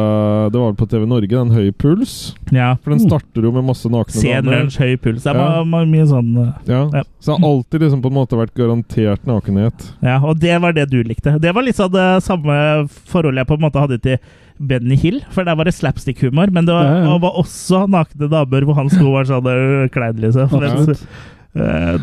Det 0.54 0.60
var 0.62 0.76
på 0.78 0.86
TV 0.88 1.06
Norge, 1.10 1.26
den 1.32 1.50
Høy 1.50 1.72
puls. 1.74 2.34
Ja. 2.54 2.76
For 2.84 2.94
den 2.94 3.00
starter 3.02 3.42
jo 3.42 3.50
med 3.50 3.66
masse 3.66 3.90
nakne 3.90 4.14
Sen 4.14 4.44
damer. 4.46 4.60
lunsj, 4.62 4.78
høy 4.78 4.96
puls. 5.02 5.24
Det 5.24 5.32
er 5.34 5.40
Ja. 5.40 5.64
ma- 5.64 5.82
mye 5.90 6.06
sånn 6.06 6.30
eh, 6.38 6.52
Ja. 6.70 6.84
Ja. 6.94 7.02
Så 7.20 7.34
det 7.34 7.40
har 7.42 7.50
alltid 7.50 7.80
liksom 7.82 8.02
på 8.02 8.06
en 8.12 8.18
måte 8.20 8.38
vært 8.38 8.54
garantert 8.54 9.26
nakenhet. 9.26 9.90
Ja, 10.02 10.20
og 10.22 10.38
det 10.38 10.60
var 10.62 10.72
det 10.72 10.88
du 10.90 11.02
likte. 11.02 11.38
Det 11.40 11.52
var 11.54 11.62
litt 11.66 11.74
sånn 11.76 11.90
det 11.90 12.22
samme 12.22 12.88
forholdet 13.10 13.42
jeg 13.42 13.46
på 13.48 13.54
en 13.58 13.66
måte 13.66 13.80
hadde 13.82 14.00
til 14.00 14.18
Benny 14.60 14.96
Hill, 14.96 15.20
for 15.30 15.44
der 15.44 15.54
var 15.56 15.64
det 15.64 15.74
slapstick-humor, 15.74 16.50
men 16.50 16.64
det 16.64 16.72
var, 16.72 16.84
Ja, 17.04 17.18
var 17.18 17.32
også 17.36 17.88
nakne 17.90 18.30
damer 18.30 18.62
hvor 18.64 18.74
han 18.78 18.88
sto 18.88 19.04
og 19.04 19.12
var 19.18 19.24
sånn 19.24 19.44
øh, 19.50 19.88
klein, 19.90 20.14
liksom. 20.16 20.48
Absolutt. 20.48 21.02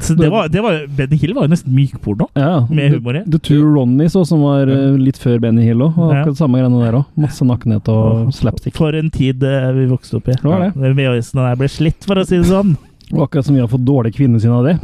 Så 0.04 0.16
det 0.18 0.30
var, 0.34 0.48
det 0.50 0.62
var, 0.66 0.80
Benny 0.98 1.18
Hill 1.22 1.34
var 1.38 1.46
jo 1.48 1.54
nesten 1.54 1.74
mykporno. 1.76 2.28
Ja, 2.38 2.64
Med 2.70 2.96
humor 2.98 3.20
i. 3.20 3.24
The 3.30 3.40
Two 3.40 3.62
Ronnies 3.76 4.16
også, 4.16 4.34
som 4.34 4.42
var 4.46 4.68
eh, 4.72 4.96
litt 5.00 5.20
før 5.22 5.40
Benny 5.44 5.68
Hill 5.68 5.84
òg. 5.86 5.98
Ja. 6.00 6.24
Akkurat 6.24 6.40
samme 6.42 6.62
greiene 6.62 6.82
der 6.84 7.00
òg. 7.02 7.08
Masse 7.28 7.46
nakenhet 7.48 7.90
og 7.94 8.32
slapstick. 8.34 8.76
For 8.80 8.96
en 8.98 9.12
tid 9.14 9.44
øh, 9.46 9.70
vi 9.78 9.88
vokste 9.92 10.18
opp 10.20 10.30
i. 10.34 10.38
Det 10.40 10.50
var 10.50 10.68
det. 10.70 10.94
VHS-ene 10.98 11.50
der 11.52 11.60
ble 11.62 11.70
slitt, 11.72 12.02
for 12.10 12.20
å 12.22 12.26
si 12.28 12.40
det 12.42 12.50
sånn. 12.50 12.76
Og 13.14 13.28
akkurat 13.28 13.46
som 13.46 13.54
vi 13.54 13.62
har 13.62 13.70
fått 13.70 13.84
dårlig 13.86 14.16
kvinnesyn 14.16 14.54
av 14.56 14.64
det. 14.66 14.78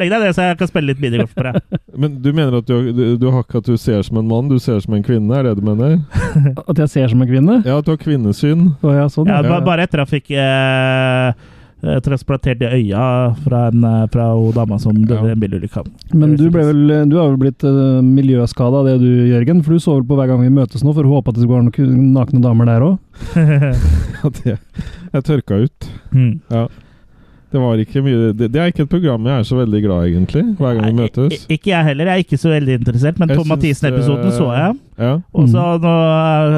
Legg 0.00 0.08
deg 0.08 0.22
ned, 0.22 0.32
så 0.32 0.44
jeg 0.46 0.56
kan 0.56 0.68
spille 0.70 0.92
litt 0.94 1.00
minigolf 1.02 1.32
på 1.36 1.42
deg. 1.44 1.58
Men 2.00 2.14
du 2.24 2.30
mener 2.32 2.54
at 2.62 2.68
du, 2.70 2.92
du, 2.96 3.02
du 3.20 3.26
har 3.34 3.42
ikke 3.44 3.60
at 3.60 3.66
du 3.68 3.74
ser 3.76 4.00
som 4.06 4.16
en 4.22 4.28
mann, 4.30 4.48
du 4.48 4.56
ser 4.62 4.78
som 4.80 4.94
en 4.96 5.02
kvinne? 5.04 5.34
Er 5.36 5.50
det 5.50 5.56
du 5.58 5.64
mener? 5.66 5.98
At 6.70 6.78
jeg 6.80 6.88
ser 6.94 7.10
som 7.12 7.20
en 7.20 7.28
kvinne? 7.28 7.58
Ja, 7.66 7.76
at 7.82 7.84
du 7.84 7.90
har 7.92 7.98
kvinnesyn? 8.00 8.70
Å 8.80 8.94
ja, 8.96 9.08
sånn. 9.12 9.28
Ja, 9.28 9.42
Ja. 9.44 9.50
ba- 9.50 9.60
bare 9.66 9.84
etter 9.84 10.00
at 10.00 10.08
jeg 10.14 10.22
fikk 10.22 10.30
eh, 10.38 11.34
eh, 11.34 11.50
transplantert 12.04 12.60
i 12.62 12.68
øya 12.80 13.04
fra 13.44 13.66
en 13.70 13.84
eh, 13.84 14.06
fra 14.12 14.26
dama 14.56 14.78
som 14.78 14.94
døde 14.94 15.24
i 15.24 15.30
Ja. 15.30 15.36
en 15.36 15.40
bilulykke. 15.40 15.84
Men 16.12 16.36
du, 16.36 16.50
ble 16.52 16.64
vel, 16.68 16.82
du 17.08 17.16
har 17.16 17.30
vel 17.30 17.38
blitt 17.40 17.64
uh, 17.64 18.00
miljøskada 18.04 18.82
av 18.82 18.86
det 18.90 18.98
du, 19.00 19.08
Jørgen? 19.30 19.62
For 19.64 19.72
du 19.72 19.80
så 19.80 19.94
vel 19.96 20.04
på 20.08 20.18
hver 20.18 20.28
gang 20.28 20.42
vi 20.44 20.50
møtes 20.52 20.84
nå, 20.84 20.92
for 20.92 21.04
å 21.08 21.16
håpe 21.16 21.30
at 21.32 21.38
det 21.38 21.46
skulle 21.46 21.62
være 21.62 21.70
noen 21.70 22.12
nakne 22.16 22.42
damer 22.44 22.68
der 22.68 22.84
òg? 22.84 22.98
Ja, 24.20 24.28
det 24.36 24.58
Jeg 25.14 25.24
tørka 25.24 25.62
ut. 25.64 25.90
mm. 26.12 26.32
Ja. 26.52 26.66
Det 27.50 27.58
var 27.58 27.80
ikke 27.82 28.02
mye 28.04 28.30
det, 28.36 28.46
det 28.54 28.60
er 28.62 28.70
ikke 28.70 28.84
et 28.86 28.92
program 28.92 29.24
jeg 29.26 29.42
er 29.42 29.46
så 29.48 29.56
veldig 29.58 29.80
glad 29.82 30.04
i, 30.04 30.12
egentlig. 30.14 30.44
Hver 30.60 30.76
gang 30.76 30.86
vi 30.86 30.98
møtes. 31.00 31.46
Ikke 31.50 31.72
jeg 31.72 31.88
heller. 31.88 32.10
Jeg 32.10 32.20
er 32.20 32.24
ikke 32.26 32.38
så 32.38 32.52
veldig 32.52 32.76
interessert, 32.78 33.18
men 33.18 33.32
Tom 33.32 33.48
Mathisen-episoden 33.50 34.30
så 34.36 34.50
jeg. 34.54 34.76
Ja. 35.00 35.12
Og 35.32 35.48
så 35.48 35.62
nå 35.80 35.92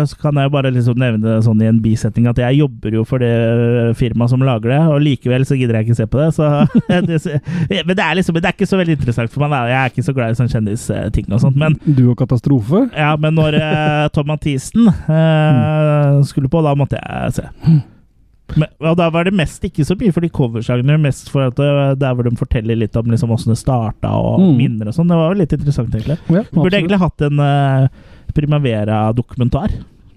eh, 0.03 0.13
kan 0.21 0.39
jeg 0.41 0.51
bare 0.51 0.73
liksom 0.75 0.99
nevne 0.99 1.37
sånn 1.47 1.61
i 1.63 1.69
en 1.71 1.79
bisetning 1.83 2.27
at 2.27 2.41
jeg 2.43 2.59
jobber 2.59 2.97
jo 2.97 3.05
for 3.07 3.23
det 3.23 3.31
eh, 3.31 3.93
firmaet 3.99 4.33
som 4.33 4.43
lager 4.43 4.73
det, 4.75 4.81
og 4.91 5.05
likevel 5.05 5.47
så 5.47 5.57
gidder 5.59 5.79
jeg 5.79 5.89
ikke 5.89 5.99
se 6.01 6.09
på 6.11 6.21
det. 6.21 6.29
Så 6.35 6.51
det, 6.91 7.85
men 7.87 7.95
det 7.95 8.05
er 8.05 8.19
liksom 8.19 8.41
det 8.41 8.51
er 8.51 8.57
ikke 8.57 8.69
så 8.69 8.81
veldig 8.81 8.99
interessant 8.99 9.33
for 9.33 9.47
meg. 9.47 9.71
Jeg 9.71 9.79
er 9.79 9.95
ikke 9.95 10.07
så 10.09 10.17
glad 10.17 10.35
i 10.35 10.41
sånn 10.41 10.53
kjendisting 10.53 11.31
og 11.31 11.45
sånt. 11.47 11.57
Men 11.63 11.79
Du 11.87 12.05
og 12.11 12.19
Katastrofe? 12.21 12.85
Ja, 12.91 13.15
men 13.21 13.39
når 13.39 13.57
eh, 13.61 14.05
Tom 14.13 14.29
Mathisen 14.33 14.91
eh, 14.91 16.21
skulle 16.29 16.51
på, 16.53 16.65
da 16.67 16.77
måtte 16.79 17.01
jeg 17.01 17.39
se. 17.39 17.49
Men, 18.57 18.69
og 18.81 18.97
da 19.01 19.09
var 19.11 19.25
det 19.25 19.33
mest 19.35 19.63
ikke 19.65 19.85
så 19.89 19.97
mye 20.01 20.13
for 20.13 20.21
de 20.25 20.29
coversangene, 20.29 20.99
mest 21.01 21.31
for 21.33 21.47
at 21.49 21.57
det, 21.57 21.69
der 22.03 22.15
hvor 22.15 22.25
de 22.29 22.35
forteller 22.37 22.77
litt 22.77 22.97
om 22.97 23.07
liksom 23.13 23.31
åssen 23.35 23.53
det 23.55 23.59
starta 23.61 24.11
og 24.13 24.41
Mm. 24.43 24.57
minner 24.59 24.89
og 24.91 24.95
sånn. 24.97 25.09
Det 25.09 25.17
var 25.17 25.33
jo 25.35 25.39
litt 25.41 25.53
interessant, 25.57 25.95
egentlig. 25.95 26.19
Ja, 26.29 26.43
Vi 26.51 26.59
burde 26.61 26.79
egentlig 26.81 26.99
hatt 27.03 27.21
en 27.23 27.41
uh, 27.41 27.89
Primavera-dokumentar. 28.63 29.71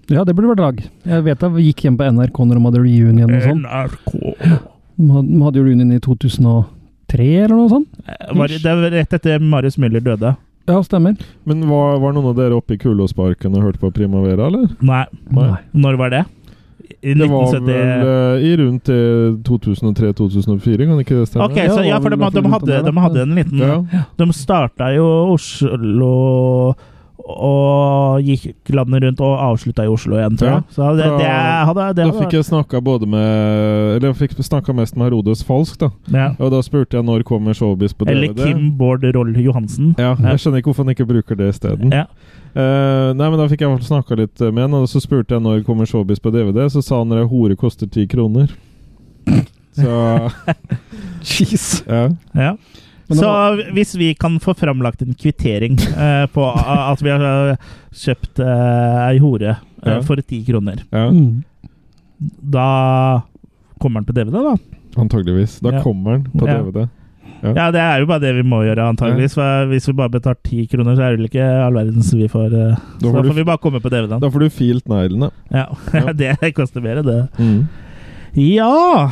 ja, 0.08 0.22
det 0.24 0.34
burde 0.36 0.52
vært 0.54 0.62
lag. 0.62 0.82
Jeg 1.04 1.24
vet 1.26 1.40
jeg 1.42 1.64
gikk 1.66 1.80
hjem 1.86 1.96
på 1.98 2.06
NRK 2.12 2.38
når 2.46 2.54
de 2.60 2.64
hadde 2.68 2.82
reunion 2.84 3.34
og 3.34 3.42
sånn. 3.42 3.62
NRK. 3.66 4.12
De 4.96 5.12
hadde, 5.12 5.52
de 5.52 5.58
jo 5.60 5.64
reunion 5.66 5.92
i 5.92 5.98
2003 6.00 7.26
eller 7.44 7.56
noe 7.56 7.68
sånt. 7.72 7.88
Eh, 8.06 8.34
Var, 8.38 8.48
det 8.48 8.62
var 8.80 8.90
rett 8.94 9.12
etter 9.18 9.40
Marius 9.42 9.76
Müller 9.82 10.00
døde. 10.04 10.36
Ja, 10.66 10.80
stemmer. 10.82 11.16
Men 11.46 11.60
var, 11.68 11.98
var 12.02 12.12
noen 12.14 12.26
av 12.32 12.36
dere 12.38 12.56
oppe 12.58 12.74
i 12.74 12.78
Kulåsparken 12.82 13.54
og 13.54 13.62
hørte 13.66 13.78
på 13.82 13.92
Primavera, 13.94 14.46
eller? 14.48 14.66
Nei. 14.82 15.04
Nei. 15.30 15.52
Når 15.74 15.98
var 16.00 16.10
det? 16.10 16.24
I 17.02 17.14
Det 17.14 17.26
var 17.30 17.46
1970 17.46 17.66
vel 17.66 18.10
eh, 18.10 18.46
i 18.46 18.56
rundt 18.60 18.90
eh, 18.92 19.38
2003-2004, 19.48 20.88
kan 20.88 21.00
ikke 21.02 21.20
det 21.20 21.28
stemme? 21.30 21.48
Ok, 21.48 21.58
så 21.72 21.86
ja, 21.86 22.00
for 22.02 22.14
de, 22.14 22.18
de, 22.18 22.44
hadde, 22.52 22.82
de 22.86 22.98
hadde 23.06 23.24
en 23.24 23.38
liten 23.38 23.64
Ja. 23.64 23.80
De 24.18 24.28
starta 24.36 24.92
jo 24.94 25.08
Oslo 25.34 26.12
og 27.26 28.22
gikk 28.22 28.70
landet 28.70 29.02
rundt 29.02 29.20
og 29.24 29.32
avslutta 29.48 29.82
i 29.82 29.90
Oslo 29.90 30.14
igjen, 30.18 30.36
tror 30.38 30.50
jeg. 30.50 30.62
Ja, 30.62 30.74
Så 30.76 30.90
det, 30.94 31.08
det, 31.18 31.30
hadde, 31.68 31.86
det 31.98 32.06
Da 32.06 32.14
fikk 32.20 32.36
jeg 32.36 32.46
snakka 32.46 32.80
både 32.86 33.08
med 33.10 33.96
Eller 33.96 34.12
jeg 34.12 34.18
fikk 34.20 34.36
snakka 34.46 34.74
mest 34.76 34.94
med 34.94 35.08
Herodes 35.08 35.42
Falsk, 35.46 35.80
da. 35.80 35.90
ja. 36.14 36.28
Og 36.38 36.52
da 36.54 36.62
spurte 36.62 36.98
jeg 37.00 37.06
når 37.06 37.26
kommer 37.26 37.56
Showbiz 37.56 37.96
på 37.96 38.06
DVD. 38.06 38.30
Eller 38.30 38.34
Kim 38.38 38.70
Bård 38.78 39.02
Roll 39.16 39.34
Johansen. 39.42 39.96
Ja, 39.98 40.14
jeg 40.14 40.42
skjønner 40.42 40.62
ikke 40.62 40.70
hvorfor 40.70 40.86
han 40.86 40.94
ikke 40.94 41.08
bruker 41.08 41.38
det 41.38 41.50
isteden. 41.56 41.90
Ja. 41.94 42.06
Eh, 42.56 43.10
nei, 43.12 43.26
men 43.28 43.36
Da 43.36 43.46
fikk 43.50 43.60
jeg 43.66 43.82
snakka 43.84 44.16
litt 44.16 44.40
med 44.48 44.62
han, 44.64 44.74
og 44.78 44.86
så 44.88 45.00
spurte 45.04 45.36
jeg 45.36 45.44
når 45.44 45.64
kommer 45.66 45.84
Showbiz 45.88 46.22
på 46.24 46.32
DVD. 46.32 46.64
Så 46.72 46.80
sa 46.84 47.02
han 47.02 47.12
at 47.12 47.28
hore 47.28 47.56
koster 47.58 47.86
ti 47.90 48.06
kroner. 48.08 48.48
Så 49.76 49.92
Jeez. 51.26 51.82
ja. 51.86 52.06
Ja. 52.32 52.54
Så 53.12 53.22
var- 53.28 53.60
hvis 53.76 53.92
vi 54.00 54.14
kan 54.18 54.38
få 54.40 54.54
framlagt 54.56 55.02
en 55.04 55.12
kvittering 55.14 55.76
uh, 55.94 56.24
på 56.32 56.46
at 56.56 57.02
vi 57.04 57.10
har 57.12 57.22
eh, 57.52 57.56
kjøpt 57.94 58.40
uh, 58.40 59.10
ei 59.10 59.18
hore 59.22 59.52
uh, 59.52 59.90
Ja. 59.92 60.00
for 60.02 60.16
ti 60.24 60.40
kroner, 60.48 60.80
ja. 60.90 61.04
Da 62.42 62.66
kommer 63.78 64.00
den 64.00 64.08
på 64.08 64.16
DVD, 64.16 64.40
da? 64.42 64.56
Antageligvis. 64.96 65.60
Da 65.60 65.76
Ja. 65.76 65.82
kommer 65.84 66.16
han 66.16 66.24
på 66.32 66.48
Ja. 66.48 66.56
DVD. 66.62 66.88
Ja, 67.54 67.70
det 67.70 67.80
er 67.80 68.00
jo 68.02 68.06
bare 68.10 68.20
det 68.24 68.34
vi 68.34 68.42
må 68.42 68.62
gjøre, 68.66 68.88
antageligvis. 68.90 69.34
For 69.38 69.66
hvis 69.70 69.86
vi 69.88 69.92
bare 70.00 70.10
betaler 70.16 70.40
ti 70.42 70.66
kroner, 70.66 70.96
så 70.96 71.02
er 71.06 71.10
det 71.14 71.18
vel 71.20 71.28
ikke 71.30 71.46
all 71.66 71.74
verdens 71.78 72.12
vi 72.16 72.26
får 72.32 72.46
eh, 72.54 72.76
Da 73.00 73.06
Så 73.08 73.12
da 73.14 73.22
får, 73.28 73.34
vi 73.36 73.44
bare 73.44 73.62
komme 73.62 73.80
på 73.84 73.88
DVD-en. 73.92 74.20
da 74.20 74.30
får 74.30 74.40
du 74.46 74.48
filt 74.50 74.88
neglene. 74.88 75.30
Ja, 75.52 75.66
Ja. 75.94 76.12
det 76.12 76.54
koster 76.56 76.80
mer, 76.80 77.02
det. 77.06 77.20
Mm. 77.38 77.66
Ja 78.36 79.10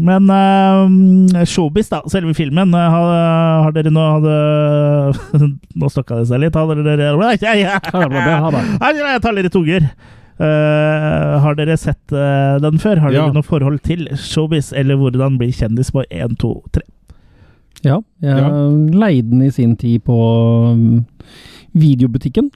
Men 0.00 0.30
uh, 0.32 1.44
Showbiz, 1.44 1.88
da. 1.92 2.00
Selve 2.08 2.32
filmen. 2.34 2.72
eh, 2.74 2.90
har, 2.90 3.64
har 3.66 3.72
dere 3.76 3.90
nå 3.96 4.06
hadde, 4.16 5.50
Nå 5.76 5.90
stokka 5.92 6.16
det 6.22 6.28
seg 6.30 6.40
litt. 6.40 6.56
Har 6.56 6.70
dere 6.74 7.10
Ha 7.92 8.08
det, 8.08 8.24
ha 8.24 8.50
det. 8.54 8.64
Jeg 8.96 9.20
tar 9.22 9.36
litt 9.36 9.52
tunger. 9.52 9.90
Uh, 10.40 11.36
har 11.44 11.52
dere 11.58 11.74
sett 11.76 12.14
uh, 12.16 12.56
den 12.64 12.78
før? 12.80 12.96
Har 13.04 13.12
dere 13.12 13.26
Ja. 13.28 13.32
noe 13.36 13.44
forhold 13.44 13.82
til 13.84 14.06
Showbiz, 14.16 14.72
eller 14.72 14.96
hvordan 14.96 15.36
bli 15.36 15.50
kjendis 15.52 15.90
på 15.92 16.00
1, 16.08 16.38
2, 16.40 16.52
3? 16.72 16.82
Ja, 17.84 18.00
jeg 18.20 18.36
Ja. 18.36 18.48
leide 19.00 19.30
den 19.30 19.42
i 19.42 19.50
sin 19.50 19.76
tid 19.76 20.02
på 20.04 20.16
um, 20.72 21.06
videobutikken, 21.72 22.50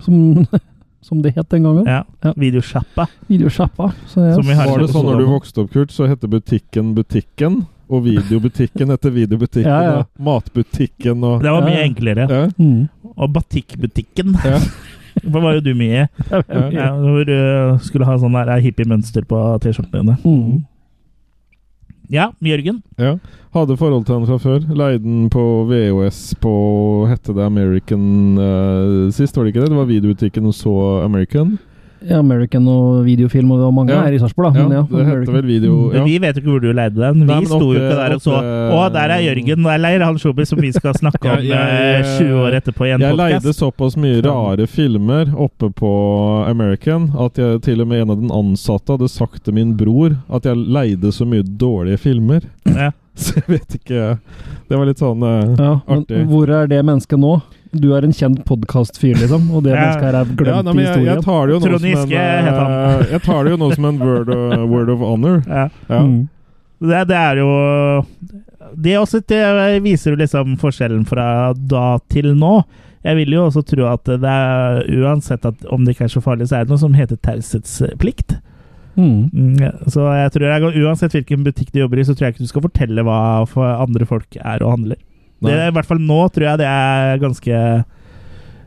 som, 0.00 0.44
som 1.00 1.22
det 1.22 1.34
het 1.36 1.48
den 1.50 1.62
gangen. 1.64 1.86
Ja. 1.86 2.02
Ja. 2.24 2.32
Videosjappa. 2.36 3.06
Videosjappa. 3.28 3.92
Har- 4.14 4.42
Var 4.42 4.78
det 4.84 4.90
sånn 4.92 5.06
når 5.08 5.18
du 5.22 5.26
vokste 5.30 5.62
opp, 5.64 5.72
Kurt, 5.72 5.90
så 5.94 6.08
hette 6.10 6.28
butikken 6.28 6.94
Butikken? 6.94 7.66
Og 7.88 8.02
videobutikken 8.04 8.90
etter 8.92 9.10
videobutikken. 9.14 9.64
Ja, 9.72 9.82
ja. 9.82 9.96
Og 10.04 10.06
matbutikken 10.20 11.22
og 11.24 11.40
Det 11.42 11.50
var 11.50 11.62
mye 11.64 11.78
Ja. 11.80 11.86
enklere. 11.88 12.28
ja, 12.28 12.48
mm. 12.58 12.88
Og 13.16 13.32
Batikkbutikken. 13.32 14.34
ja, 14.44 14.58
Det 15.22 15.32
var 15.42 15.54
jo 15.56 15.60
du 15.60 15.72
mye 15.74 16.04
i. 16.04 16.08
ja. 16.30 16.68
Ja, 16.70 16.90
hvor 17.00 17.24
du 17.24 17.78
skulle 17.82 18.04
ha 18.06 18.18
sånn 18.20 18.36
der 18.36 18.60
hippie-mønster 18.62 19.24
på 19.26 19.40
T-skjortene 19.64 20.04
dine. 20.04 20.18
Mm. 20.22 20.66
Ja, 22.08 22.30
Jørgen. 22.40 22.82
ja. 22.98 23.18
Hadde 23.54 23.78
forhold 23.80 24.04
til 24.04 24.14
han 24.14 24.26
fra 24.28 24.36
før. 24.36 24.64
Leide 24.76 25.00
den 25.02 25.28
på 25.32 25.42
VHS 25.70 26.34
på 26.40 26.52
Hette 27.08 27.32
det 27.32 27.44
American 27.46 28.36
uh, 28.36 29.08
sist, 29.12 29.36
var 29.36 29.44
det 29.44 29.54
ikke 29.54 29.64
det? 29.64 29.70
Det 29.72 29.78
var 29.78 29.88
videobutikken 29.88 30.48
og 30.50 30.54
så 30.54 30.74
American. 31.04 31.56
American 32.10 32.66
og 32.68 33.04
videofilm, 33.06 33.50
og 33.50 33.58
det 33.58 33.64
var 33.64 33.72
mange 33.74 33.92
Ja. 33.92 34.02
her 34.02 34.12
i 34.12 34.18
Sarpsborg, 34.18 34.52
da. 34.54 34.60
Ja, 34.60 34.68
men 34.68 34.76
ja, 34.78 34.82
det 34.90 35.06
heter 35.06 35.32
vel 35.32 35.46
video 35.46 35.92
ja. 35.94 36.04
Vi 36.04 36.18
vet 36.18 36.36
jo 36.36 36.40
ikke 36.42 36.50
hvor 36.50 36.60
du 36.62 36.72
leide 36.72 36.94
den. 36.94 37.20
Vi 37.26 37.32
Nei, 37.32 37.44
sto 37.44 37.58
jo 37.58 37.72
ikke 37.74 37.96
der 37.98 38.14
og 38.14 38.20
så 38.22 38.36
Å, 38.38 38.92
der 38.92 39.10
er 39.16 39.20
Jørgen 39.26 39.66
Eller 39.74 40.04
han 40.04 40.18
showbiz 40.18 40.48
som 40.48 40.58
vi 40.60 40.70
skal 40.72 40.94
snakke 40.94 41.24
Ja, 41.24 41.36
om 41.38 41.44
jeg- 41.44 42.00
eh, 42.00 42.18
20 42.18 42.34
år 42.44 42.52
etterpå 42.60 42.86
i 42.86 42.90
en 42.94 43.00
Jeg 43.00 43.16
leide 43.16 43.52
såpass 43.54 43.96
mye 43.96 44.22
rare 44.24 44.66
filmer 44.66 45.32
oppe 45.36 45.70
på 45.74 45.92
American 46.48 47.10
at 47.18 47.34
jeg 47.38 47.62
til 47.62 47.80
og 47.80 47.88
med 47.88 48.02
en 48.02 48.10
av 48.10 48.20
den 48.20 48.30
ansatte 48.30 48.94
hadde 48.96 49.08
sagt 49.10 49.44
til 49.44 49.54
min 49.54 49.74
bror 49.76 50.16
at 50.30 50.44
jeg 50.44 50.56
leide 50.56 51.10
så 51.12 51.26
mye 51.26 51.42
dårlige 51.42 51.98
filmer. 51.98 52.40
Ja. 52.66 52.90
Så 53.24 53.34
jeg 53.40 53.46
vet 53.50 53.74
ikke 53.80 54.02
Det 54.68 54.76
var 54.78 54.86
litt 54.88 55.00
sånn 55.02 55.22
uh, 55.24 55.54
Ja, 55.58 55.72
men 55.88 56.02
artig. 56.04 56.20
hvor 56.30 56.50
er 56.54 56.68
det 56.70 56.78
mennesket 56.86 57.18
nå? 57.22 57.32
Du 57.72 57.90
er 57.96 58.06
en 58.06 58.14
kjent 58.16 58.44
podkastfyr, 58.48 59.18
liksom, 59.20 59.50
og 59.52 59.64
det 59.66 59.72
Ja. 59.74 59.80
mennesket 59.82 60.06
her 60.08 60.18
er 60.22 60.30
glemt 60.38 60.54
Ja, 60.54 60.62
nei, 60.62 60.72
men 60.72 60.82
i 60.82 60.86
jeg, 60.86 60.94
jeg 60.94 61.04
historien. 61.04 61.22
tar 61.26 61.46
det 61.46 61.54
jo 61.54 61.60
nå 61.60 61.78
som 61.78 61.86
en 61.90 62.14
uh, 62.14 62.58
han. 62.62 63.06
Jeg 63.14 63.22
tar 63.26 63.44
det 63.44 63.52
jo 63.54 63.60
nå 63.60 63.70
som 63.74 63.88
en 63.90 63.98
word, 64.02 64.30
of- 64.36 64.66
word 64.72 64.92
of 64.94 65.02
honor. 65.04 65.40
Ja. 65.46 65.66
Ja. 65.90 66.00
Mm. 66.06 66.18
Det, 66.78 67.00
det 67.10 67.16
er 67.18 67.40
jo 67.42 67.48
Det 68.78 68.92
også 69.00 69.18
det 69.26 69.40
viser 69.82 70.12
jo 70.14 70.20
liksom 70.20 70.52
forskjellen 70.60 71.02
fra 71.08 71.24
da 71.54 71.98
til 72.12 72.30
nå. 72.38 72.60
Jeg 73.06 73.16
vil 73.20 73.32
jo 73.36 73.44
også 73.48 73.62
tro 73.66 73.86
at 73.90 74.04
det 74.06 74.28
er 74.30 74.82
uansett 75.00 75.44
at 75.48 75.64
om 75.72 75.84
det 75.86 75.94
ikke 75.96 76.06
er 76.08 76.12
så 76.12 76.20
farlig, 76.22 76.48
så 76.50 76.58
er 76.58 76.66
det 76.66 76.72
noe 76.74 76.80
som 76.82 76.94
heter 76.98 77.16
taushetsplikt. 77.24 78.36
Mm. 78.98 79.30
Mm, 79.30 79.84
Så 79.86 80.02
jeg 80.10 80.32
tror 80.34 80.46
jeg, 80.50 80.84
uansett 80.84 81.12
hvilken 81.14 81.44
butikk 81.46 81.68
du 81.72 81.78
jobber 81.84 82.00
i, 82.02 82.04
så 82.08 82.16
tror 82.18 82.26
jeg 82.28 82.34
ikke 82.34 82.46
du 82.48 82.50
skal 82.50 82.64
fortelle 82.66 83.04
hva 83.06 83.18
for 83.46 83.62
andre 83.78 84.06
folk 84.10 84.38
er 84.40 84.64
og 84.66 84.72
handler. 84.74 84.98
Det, 85.38 85.54
I 85.54 85.70
hvert 85.76 85.86
fall 85.86 86.00
nå 86.02 86.16
tror 86.34 86.48
jeg 86.48 86.58
det 86.58 86.66
er 86.66 87.20
ganske 87.22 87.58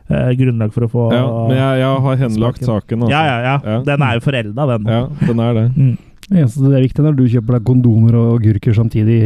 eh, 0.08 0.30
grunnlag 0.40 0.72
for 0.72 0.86
å 0.86 0.88
få 0.92 1.02
Ja, 1.12 1.24
men 1.50 1.58
jeg, 1.58 1.82
jeg 1.82 1.98
har 2.06 2.16
henlagt 2.22 2.62
Smaken. 2.62 2.70
saken. 2.70 3.02
Altså. 3.04 3.12
ja, 3.12 3.20
ja, 3.28 3.36
ja. 3.44 3.56
Ja. 3.74 3.82
Den 3.90 4.02
er 4.08 4.14
jo 4.16 4.22
forelda, 4.24 4.66
den. 4.72 4.88
Ja, 4.88 5.02
den 5.28 5.42
er 5.44 5.52
det. 5.58 5.66
Mm. 5.76 5.92
Det 6.30 6.38
eneste 6.40 6.64
det 6.64 6.78
er 6.78 6.86
viktig 6.86 7.04
når 7.04 7.16
du 7.18 7.22
kjøper 7.28 7.58
deg 7.58 7.66
kondomer 7.68 8.16
og 8.16 8.30
agurker 8.40 8.72
samtidig. 8.78 9.18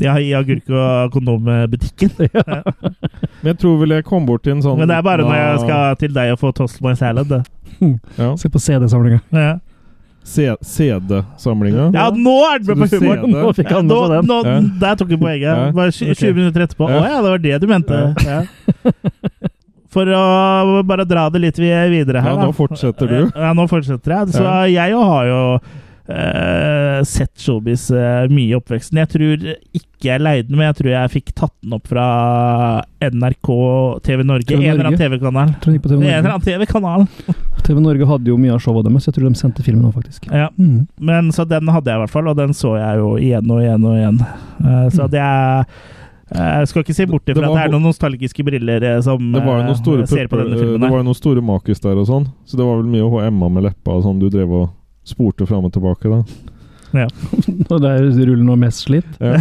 Ja, 0.00 0.14
i 0.22 0.30
agurk- 0.38 0.70
og 0.70 1.10
kondombutikken. 1.16 2.12
Men 3.42 3.50
jeg 3.50 3.58
tror 3.60 3.80
vel 3.82 3.96
jeg 3.98 4.06
kom 4.06 4.28
bort 4.28 4.44
til 4.46 4.54
en 4.54 4.62
sånn 4.64 4.78
Men 4.78 4.88
det 4.88 4.96
er 5.00 5.02
bare 5.04 5.26
når 5.26 5.34
jeg 5.36 5.58
skal 5.64 5.98
til 6.00 6.14
deg 6.14 6.30
og 6.36 6.38
få 6.40 6.52
toast 6.56 6.78
my 6.84 6.94
salad. 6.94 7.26
det. 7.28 7.42
ja, 8.20 8.30
Se 8.38 8.48
på 8.52 8.62
CD-samlinga. 8.62 9.18
Ja. 9.34 9.58
CD-samlinga. 10.24 11.90
ja, 11.94 12.10
nå 12.14 12.34
er 12.52 12.58
den 12.62 12.78
med 12.78 12.90
på 12.90 12.98
humoren! 13.00 13.32
det? 13.32 13.42
Nå 13.42 13.52
fikk 13.56 13.70
Ja, 13.70 13.76
han 13.76 13.86
nå, 13.88 14.00
med 14.00 14.08
på 14.08 14.14
den. 14.14 14.26
nå, 14.26 14.38
Ja. 14.44 14.60
Der 14.80 14.94
tok 15.00 15.08
du 15.08 15.16
poenget. 15.18 15.42
Ja, 15.48 15.70
Bare 15.72 15.90
tj- 15.90 16.10
ok. 16.12 16.18
20 16.18 16.34
minutter 16.34 16.60
etterpå. 16.66 16.86
Å 16.86 16.90
Ja. 16.90 17.08
ja, 17.08 17.22
det 17.22 17.30
var 17.30 17.38
det 17.38 17.60
du 17.60 17.66
mente. 17.66 18.14
Ja. 18.24 18.42
For 19.90 20.06
å 20.06 20.82
bare 20.86 21.04
dra 21.04 21.28
det 21.30 21.40
litt 21.40 21.56
videre 21.58 22.20
her 22.22 22.30
Ja, 22.30 22.36
nå 22.46 22.52
fortsetter 22.54 23.08
du. 23.10 23.30
Ja, 23.34 23.52
nå 23.52 23.66
fortsetter 23.68 24.06
jeg. 24.14 24.28
Så 24.36 24.42
Ja. 24.44 24.64
jeg 24.66 24.92
jo 24.92 25.00
har 25.02 25.26
jo 25.26 25.40
eh, 26.10 27.02
sett 27.08 27.40
showbiz 27.40 27.90
uh, 27.94 28.26
mye 28.32 28.50
i 28.50 28.56
oppveksten. 28.58 28.98
Jeg 29.00 29.10
tror 29.12 29.44
ikke 29.76 30.08
jeg 30.08 30.22
leide 30.22 30.48
den, 30.48 30.56
men 30.58 30.68
jeg 30.70 30.78
tror 30.80 30.90
jeg 30.92 31.12
fikk 31.14 31.32
tatt 31.36 31.54
den 31.62 31.76
opp 31.76 31.90
fra 31.90 32.06
NRK, 33.04 33.50
TV 34.06 34.24
Norge. 34.26 34.48
TV 34.48 34.64
En 34.64 34.72
eller 34.74 34.90
annen 34.90 35.00
TV-kanal. 35.00 35.54
TV 35.62 35.78
En 35.94 36.02
eller 36.02 36.32
annen 36.32 36.46
TV-kanal. 36.46 37.06
TV 37.66 37.80
Norge 37.84 38.10
hadde 38.10 38.32
jo 38.32 38.40
mye 38.40 38.56
av 38.56 38.64
showet 38.64 38.88
deres, 38.88 39.06
jeg 39.08 39.16
tror 39.16 39.28
de 39.28 39.40
sendte 39.40 39.64
filmen 39.66 39.86
nå, 39.86 39.94
faktisk. 39.94 40.28
Ja. 40.32 40.50
Mm. 40.56 40.88
Men 40.96 41.30
så 41.36 41.46
den 41.48 41.70
hadde 41.70 41.92
jeg 41.92 42.00
i 42.00 42.04
hvert 42.04 42.14
fall, 42.16 42.28
og 42.32 42.36
den 42.40 42.56
så 42.56 42.74
jeg 42.80 43.00
jo 43.02 43.14
igjen 43.20 43.54
og 43.54 43.64
igjen 43.64 43.88
og 43.88 43.96
igjen. 43.98 44.20
Uh, 44.60 44.86
så 44.90 45.06
Mm. 45.06 45.10
det 45.16 45.24
er 45.24 45.64
jeg 46.30 46.68
skal 46.70 46.84
ikke 46.84 46.94
se 46.94 47.06
bort 47.10 47.24
Det 47.26 47.34
ifra 47.34 47.48
at 47.48 47.56
det 47.56 47.62
er 47.64 47.72
noen 47.72 47.88
nostalgiske 47.88 48.44
briller 48.46 48.84
som 49.02 49.18
noen 49.18 49.72
ser 50.06 50.28
på 50.30 50.38
denne 50.38 50.60
filmen 50.60 50.78
det 50.78 50.90
var 50.92 51.00
jo 51.00 51.06
noen 51.08 51.18
store 51.18 51.42
makis 51.42 51.82
der 51.82 51.98
og 51.98 52.06
sånn. 52.06 52.28
Så 52.46 52.54
det 52.54 52.66
var 52.66 52.78
vel 52.78 52.92
mye 52.92 53.08
HMA 53.10 53.48
med 53.50 53.66
leppa 53.66 53.96
og 53.96 54.04
sånn 54.06 54.20
du 54.22 54.28
drev 54.30 54.52
og 54.60 54.68
spurte 55.06 55.46
fram 55.48 55.68
og 55.68 55.72
tilbake 55.74 56.10
da. 56.10 56.22
Ja. 57.02 57.06
Og 57.70 57.78
det 57.82 57.94
ruller 58.18 58.44
noe 58.44 58.58
mest 58.60 58.86
slitt. 58.88 59.20
Ja. 59.20 59.38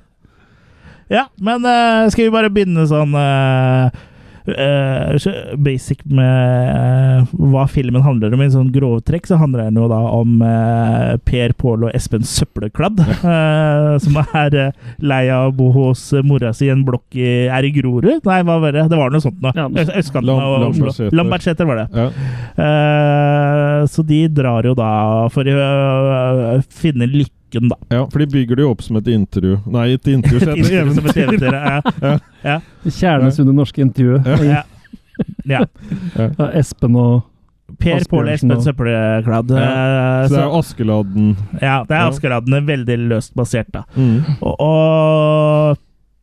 Ja, 1.10 1.24
men 1.42 1.64
uh, 1.66 2.06
skal 2.06 2.28
vi 2.28 2.30
bare 2.30 2.52
begynne 2.54 2.84
sånn 2.86 3.16
eh, 3.18 3.96
eh, 4.54 5.16
så 5.20 5.32
basic 5.60 6.02
med 6.08 6.70
uh, 6.74 7.34
hva 7.52 7.66
filmen 7.70 8.02
handler 8.04 8.34
om 8.34 8.42
i 8.44 8.48
sånn 8.52 8.70
grove 8.74 9.00
trekk, 9.06 9.28
så 9.30 9.38
handler 9.40 9.68
den 9.68 9.80
jo 9.82 9.88
da 9.90 10.00
om 10.16 10.40
uh, 10.42 11.16
Per, 11.26 11.54
Pål 11.60 11.88
og 11.88 11.94
Espen 11.96 12.24
Søppelkladd, 12.26 13.02
som 14.04 14.20
er 14.22 14.58
lei 15.02 15.22
av 15.32 15.50
å 15.50 15.54
bo 15.56 15.70
hos 15.74 16.06
mora 16.26 16.52
si 16.56 16.68
i 16.68 16.72
en 16.72 16.84
blokk 16.86 17.16
i 17.18 17.48
Er 17.50 17.66
i 17.66 17.72
Grorud? 17.74 18.20
Nei, 18.26 18.40
hva 18.46 18.58
var 18.62 18.74
det? 18.76 18.86
Det 18.90 18.98
var 18.98 19.12
noe 19.12 19.22
sånt 19.24 19.40
noe. 19.42 19.52
Ja, 19.56 19.66
Østkanten 20.00 20.30
Lam- 20.30 21.10
Lambertseter. 21.16 21.66
Var 21.68 21.82
det. 21.82 21.88
Ja. 21.96 22.06
Eh, 22.64 23.86
så 23.90 24.04
de 24.06 24.22
drar 24.32 24.66
jo 24.68 24.74
da 24.78 24.92
for 25.32 25.46
å 25.50 26.60
finne 26.70 27.08
lykken, 27.10 27.36
da. 27.58 27.76
ja, 27.90 28.04
for 28.10 28.18
de 28.22 28.26
bygger 28.30 28.56
det 28.56 28.62
jo 28.62 28.70
opp 28.70 28.82
som 28.82 28.96
et 29.00 29.08
intervju 29.10 29.58
Nei, 29.66 29.88
et 29.96 30.06
intervju 30.06 30.40
som 30.40 30.52
et 31.10 31.16
eventyr. 31.16 31.56
Ja. 32.44 32.60
Kjernes 33.00 33.40
under 33.42 33.52
norske 33.52 33.82
intervjuet. 33.82 34.26
Ja. 34.46 34.62
ja. 35.44 35.64
Ja, 36.16 36.48
Espen 36.56 36.94
og 36.96 37.26
Per 37.80 38.02
Pål 38.10 38.28
Espen 38.32 38.52
og- 38.56 38.62
Søppelkladd. 38.64 39.50
Ja. 39.50 39.66
eh, 39.66 40.28
Så 40.28 40.34
det 40.34 40.40
er 40.40 40.46
jo 40.48 40.58
Askeladden. 40.58 41.28
Ja, 41.60 41.74
det 41.86 41.94
er 41.98 42.08
Askeladden 42.08 42.66
veldig 42.66 42.96
løst 43.10 43.34
basert, 43.38 43.68
da. 43.74 43.84
Mm. 43.96 44.24
Og, 44.40 44.56
og 44.64 45.76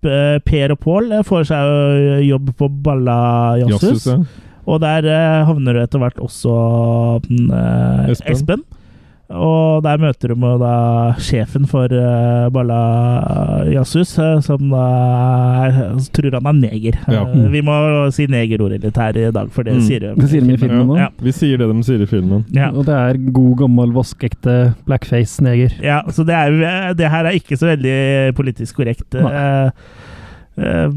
eh, 0.08 0.40
Per 0.46 0.74
og 0.76 0.80
Pål 0.84 1.14
får 1.28 1.48
seg 1.52 1.72
jo 2.08 2.18
jobb 2.34 2.52
på 2.60 2.70
Balla 2.84 3.20
Jazzhus. 3.62 3.82
Jazzhus, 3.84 4.06
ja. 4.12 4.44
Og 4.68 4.82
der 4.84 5.06
eh, 5.08 5.46
havner 5.48 5.78
jo 5.80 5.86
etter 5.88 6.02
hvert 6.04 6.18
også 6.20 6.54
mm, 7.24 7.52
eh, 7.56 8.10
Espen. 8.12 8.34
Espen. 8.34 8.66
Og 9.30 9.82
der 9.84 9.98
møter 10.00 10.32
jo 10.32 10.52
da 10.62 10.74
sjefen 11.20 11.66
for 11.68 11.92
uh, 11.92 12.48
Balla 12.54 12.78
Jazzhus, 13.68 14.14
eh, 14.24 14.38
som 14.46 14.70
da 14.72 14.84
er, 15.68 15.80
tror 16.16 16.38
han 16.38 16.48
er 16.48 16.56
neger. 16.62 16.96
Ja. 17.12 17.26
Eh, 17.28 17.50
vi 17.52 17.60
må 17.66 17.76
si 18.16 18.28
negerordet 18.32 18.86
litt 18.88 18.96
her 18.98 19.20
i 19.20 19.26
dag, 19.36 19.52
for 19.52 19.68
det 19.68 19.76
Mm. 19.78 19.82
sier 19.84 20.06
de 20.16 20.28
sier 20.32 20.48
i 20.48 20.58
filmen 20.58 20.88
òg. 20.88 20.98
Ja. 21.02 21.10
Vi 21.22 21.32
sier 21.36 21.58
det 21.60 21.68
de 21.68 21.84
sier 21.84 22.02
i 22.02 22.08
filmen. 22.10 22.46
Ja. 22.56 22.70
Og 22.72 22.86
det 22.88 22.96
er 22.96 23.20
god, 23.36 23.58
gammel, 23.58 23.92
vaskeekte 23.94 24.74
blackface-neger. 24.88 25.76
Ja, 25.84 26.02
så 26.08 26.24
det, 26.26 26.34
er, 26.34 26.94
det 26.96 27.12
her 27.12 27.26
er 27.28 27.36
ikke 27.36 27.58
så 27.60 27.68
veldig 27.76 28.34
politisk 28.40 28.80
korrekt. 28.80 29.14
eh, 29.16 29.28
eh, 29.28 29.72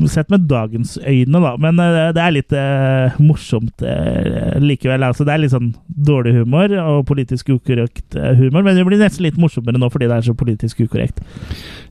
sett 0.08 0.30
med 0.32 0.46
dagens 0.48 0.94
øyne, 1.04 1.40
da. 1.44 1.52
Men 1.60 1.80
eh, 1.82 2.10
det 2.16 2.22
er 2.24 2.32
litt 2.32 2.54
eh, 2.56 3.18
morsomt 3.20 3.82
eh, 3.84 4.56
likevel. 4.62 5.04
Altså, 5.04 5.26
det 5.28 5.34
er 5.34 5.42
litt 5.42 5.52
sånn 5.52 5.74
dårlig 5.86 6.32
humor 6.38 6.72
og 6.80 7.02
politisk 7.10 7.52
ukorrekt 7.52 8.16
eh, 8.16 8.32
humor, 8.38 8.64
men 8.64 8.78
det 8.78 8.86
blir 8.88 9.00
nesten 9.00 9.26
litt 9.26 9.40
morsommere 9.40 9.80
nå 9.80 9.90
fordi 9.92 10.08
det 10.08 10.16
er 10.16 10.28
så 10.30 10.36
politisk 10.38 10.80
ukorrekt. 10.86 11.20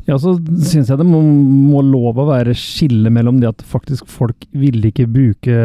Ja, 0.10 0.18
så 0.18 0.34
syns 0.66 0.90
jeg 0.90 0.98
det 0.98 1.06
må, 1.06 1.20
må 1.22 1.84
lov 1.86 2.18
å 2.18 2.30
være 2.32 2.56
skille 2.58 3.12
mellom 3.14 3.38
det 3.42 3.52
at 3.52 3.62
faktisk 3.62 4.10
folk 4.10 4.48
ville 4.58 4.90
ikke 4.90 5.06
bruke 5.12 5.60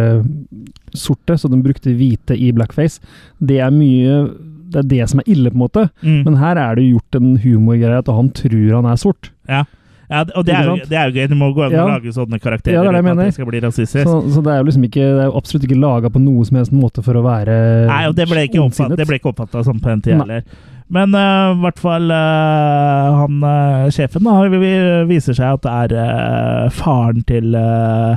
sorte, 0.92 1.38
så 1.40 1.48
de 1.48 1.62
brukte 1.64 1.94
hvite 1.96 2.36
i 2.36 2.50
blackface. 2.54 3.00
Det 3.40 3.62
er 3.64 3.72
mye 3.72 4.26
Det 4.74 4.82
er 4.82 4.90
det 4.90 5.08
som 5.08 5.20
er 5.22 5.28
ille, 5.30 5.50
på 5.52 5.54
en 5.54 5.62
måte. 5.62 5.82
Mm. 6.02 6.20
Men 6.26 6.36
her 6.40 6.58
er 6.58 6.74
det 6.76 6.88
gjort 6.88 7.16
en 7.16 7.36
humorgreie 7.38 8.00
at 8.02 8.08
han 8.10 8.28
tror 8.34 8.72
han 8.74 8.88
er 8.90 8.96
sort. 8.98 9.30
Ja. 9.48 9.62
Ja, 10.10 10.20
og 10.36 10.44
det 10.44 10.52
er, 10.54 10.66
jo, 10.68 10.74
det 10.84 10.98
er 11.00 11.08
jo 11.08 11.16
gøy. 11.16 11.28
Du 11.30 11.34
må 11.40 11.48
gå 11.56 11.64
an 11.64 11.72
å 11.72 11.78
Ja. 11.78 11.86
lage 11.94 12.12
sånne 12.12 12.40
karakterer 12.42 12.76
Ja, 12.76 12.82
det 12.84 13.00
uten 13.00 13.18
at 13.18 13.24
det 13.24 13.34
skal 13.38 13.48
bli 13.48 13.62
rasistisk. 13.64 14.04
Så, 14.04 14.20
så 14.34 14.42
det 14.44 14.52
er 14.52 14.60
jo 14.60 14.68
liksom 14.68 14.84
ikke 14.84 15.00
Det 15.00 15.24
er 15.24 15.30
jo 15.30 15.36
absolutt 15.40 15.64
ikke 15.68 15.80
laga 15.80 16.10
på 16.12 16.20
noe 16.20 16.44
som 16.44 16.60
helst 16.60 16.76
måte 16.76 17.04
for 17.06 17.16
å 17.16 17.24
være 17.24 17.56
Nei, 17.88 18.04
og 18.10 18.14
det 18.18 18.28
ble 18.28 18.46
ikke 18.48 18.62
oppfattet 18.64 19.14
oppfatta 19.24 19.64
sånn 19.64 19.80
på 19.80 19.90
en 19.90 20.02
tid 20.04 20.18
heller. 20.20 20.44
Men 20.92 21.14
i 21.16 21.24
i 21.24 21.58
hvert 21.64 21.80
fall 21.80 22.10
uh, 22.12 23.14
han 23.22 23.38
uh, 23.40 23.88
sjefen 23.94 24.26
da, 24.26 24.34
vi, 24.52 24.60
vi 24.60 24.72
viser 25.08 25.36
seg 25.38 25.56
at 25.56 25.64
det 25.64 25.72
er 25.72 25.94
eh, 26.04 26.66
faren 26.76 27.22
til 27.24 27.54
eh, 27.56 28.16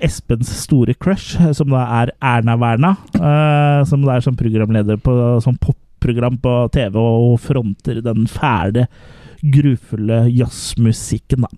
Espens 0.00 0.50
store 0.60 0.94
crush, 0.94 1.38
eh, 1.40 1.52
som 1.56 1.70
da 1.72 1.84
er 2.02 2.12
Erna 2.20 2.56
Werna. 2.60 2.96
eh, 3.14 3.84
som 3.88 4.02
da 4.04 4.16
er 4.16 4.20
som 4.24 4.36
programleder 4.36 5.00
på 5.00 5.14
sånn 5.40 5.56
popprogram 5.60 6.36
på 6.40 6.54
TV 6.74 6.98
og 7.00 7.38
fronter 7.40 8.02
den 8.04 8.26
fæle, 8.28 8.86
grufulle 9.42 10.24
jazzmusikken, 10.34 11.40
da. 11.46 11.48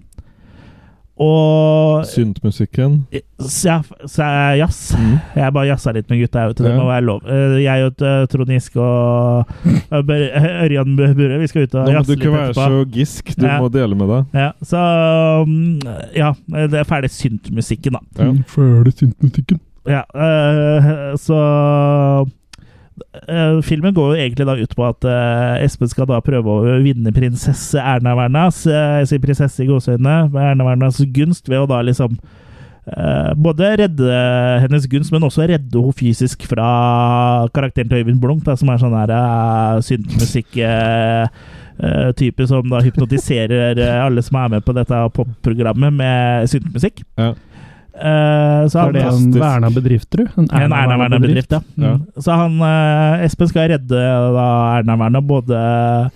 Og 1.22 2.06
Syntmusikken. 2.08 2.94
så 3.38 3.74
er 3.76 4.06
så 4.08 4.24
jeg 4.26 4.58
jazz. 4.62 4.78
Mm. 4.98 5.18
Jeg 5.36 5.52
bare 5.54 5.66
jazza 5.68 5.92
litt 5.92 6.08
med 6.10 6.18
gutta. 6.22 6.46
Det 6.56 6.64
Ja. 6.70 6.76
må 6.80 6.86
være 6.88 7.04
lov. 7.04 7.20
Eh, 7.28 7.60
Jeg 7.62 7.84
og 7.84 8.02
eh, 8.02 8.26
Trond 8.26 8.48
Giske 8.48 8.80
og 8.80 9.46
eh, 9.84 10.64
Ørjan 10.64 10.96
Burre 10.96 11.38
vi 11.38 11.46
skal 11.46 11.62
ut 11.68 11.74
og 11.74 11.86
Nå 11.86 11.92
må 11.92 12.00
etterpå. 12.00 12.06
du 12.06 12.16
kan 12.16 12.26
ikke 12.26 12.32
være 12.32 12.50
etterpå. 12.50 12.64
så 12.64 12.90
gisk. 12.96 13.36
Du 13.36 13.46
Ja. 13.46 13.60
må 13.60 13.68
dele 13.70 13.94
med 13.94 14.08
deg. 14.08 14.24
Ja, 14.34 14.52
så 14.64 15.44
mm, 15.46 15.80
Ja, 16.16 16.32
det 16.48 16.74
er 16.80 16.84
ferdig 16.84 17.10
syntmusikken, 17.10 17.92
da. 17.92 18.00
Ja. 18.18 18.32
Ferdig 18.48 18.94
syntmusikken. 18.96 19.60
Ja, 19.86 20.02
eh, 20.14 21.14
så 21.18 21.36
eh, 21.36 22.24
Filmen 23.64 23.94
går 23.96 24.12
jo 24.12 24.20
egentlig 24.20 24.46
da 24.48 24.56
ut 24.58 24.76
på 24.76 24.84
at 24.86 25.06
eh, 25.08 25.64
Espen 25.64 25.90
skal 25.90 26.08
da 26.10 26.20
prøve 26.24 26.58
å 26.58 26.76
vinne 26.84 27.12
prinsesse 27.14 27.80
Erna 27.80 28.14
Wernas, 28.18 28.64
jeg 28.68 29.08
sier 29.10 29.22
prinsesse 29.22 29.64
i 29.64 29.68
gåseøynene, 29.70 30.30
Erna 30.50 30.66
Wernas 30.66 31.00
gunst, 31.14 31.48
ved 31.48 31.62
å 31.62 31.68
da 31.70 31.80
liksom 31.86 32.18
eh, 32.86 33.32
både 33.38 33.72
redde 33.84 34.20
hennes 34.64 34.88
gunst, 34.90 35.12
men 35.14 35.24
også 35.28 35.46
redde 35.48 35.78
henne 35.78 35.96
fysisk 35.98 36.46
fra 36.50 36.68
karakteren 37.54 37.90
til 37.90 38.02
Øyvind 38.02 38.22
Blunk, 38.22 38.48
som 38.48 38.72
er 38.72 38.82
sånn 38.82 38.96
her 38.98 39.14
uh, 39.16 39.80
syntmusikk 39.84 40.60
eh, 40.60 41.42
eh, 41.78 42.10
type 42.18 42.46
som 42.46 42.68
da 42.70 42.82
hypnotiserer 42.84 43.78
eh, 43.78 44.04
alle 44.04 44.22
som 44.24 44.38
er 44.40 44.56
med 44.56 44.66
på 44.66 44.74
dette 44.76 45.00
popprogrammet 45.16 45.96
med 46.02 46.52
syntmusikk. 46.52 47.04
Ja. 47.20 47.32
Eh, 47.94 48.68
så 48.72 48.78
han- 48.78 48.92
det 48.92 49.02
en 49.02 49.10
Fantastisk. 49.10 49.38
verna 49.40 49.70
bedrift, 49.70 50.10
tror 50.10 50.24
du? 50.24 50.42
en 50.42 50.72
Erna-verna 50.72 51.18
bedrift, 51.18 51.52
ja. 51.52 51.60
Ja. 51.76 51.94
Mm. 51.94 52.06
Så 52.16 52.32
han, 52.32 52.60
uh, 52.60 53.24
Espen 53.24 53.48
skal 53.48 53.68
redde 53.68 53.88
da 54.36 54.46
Erna-verna 54.78 55.20
både 55.20 56.10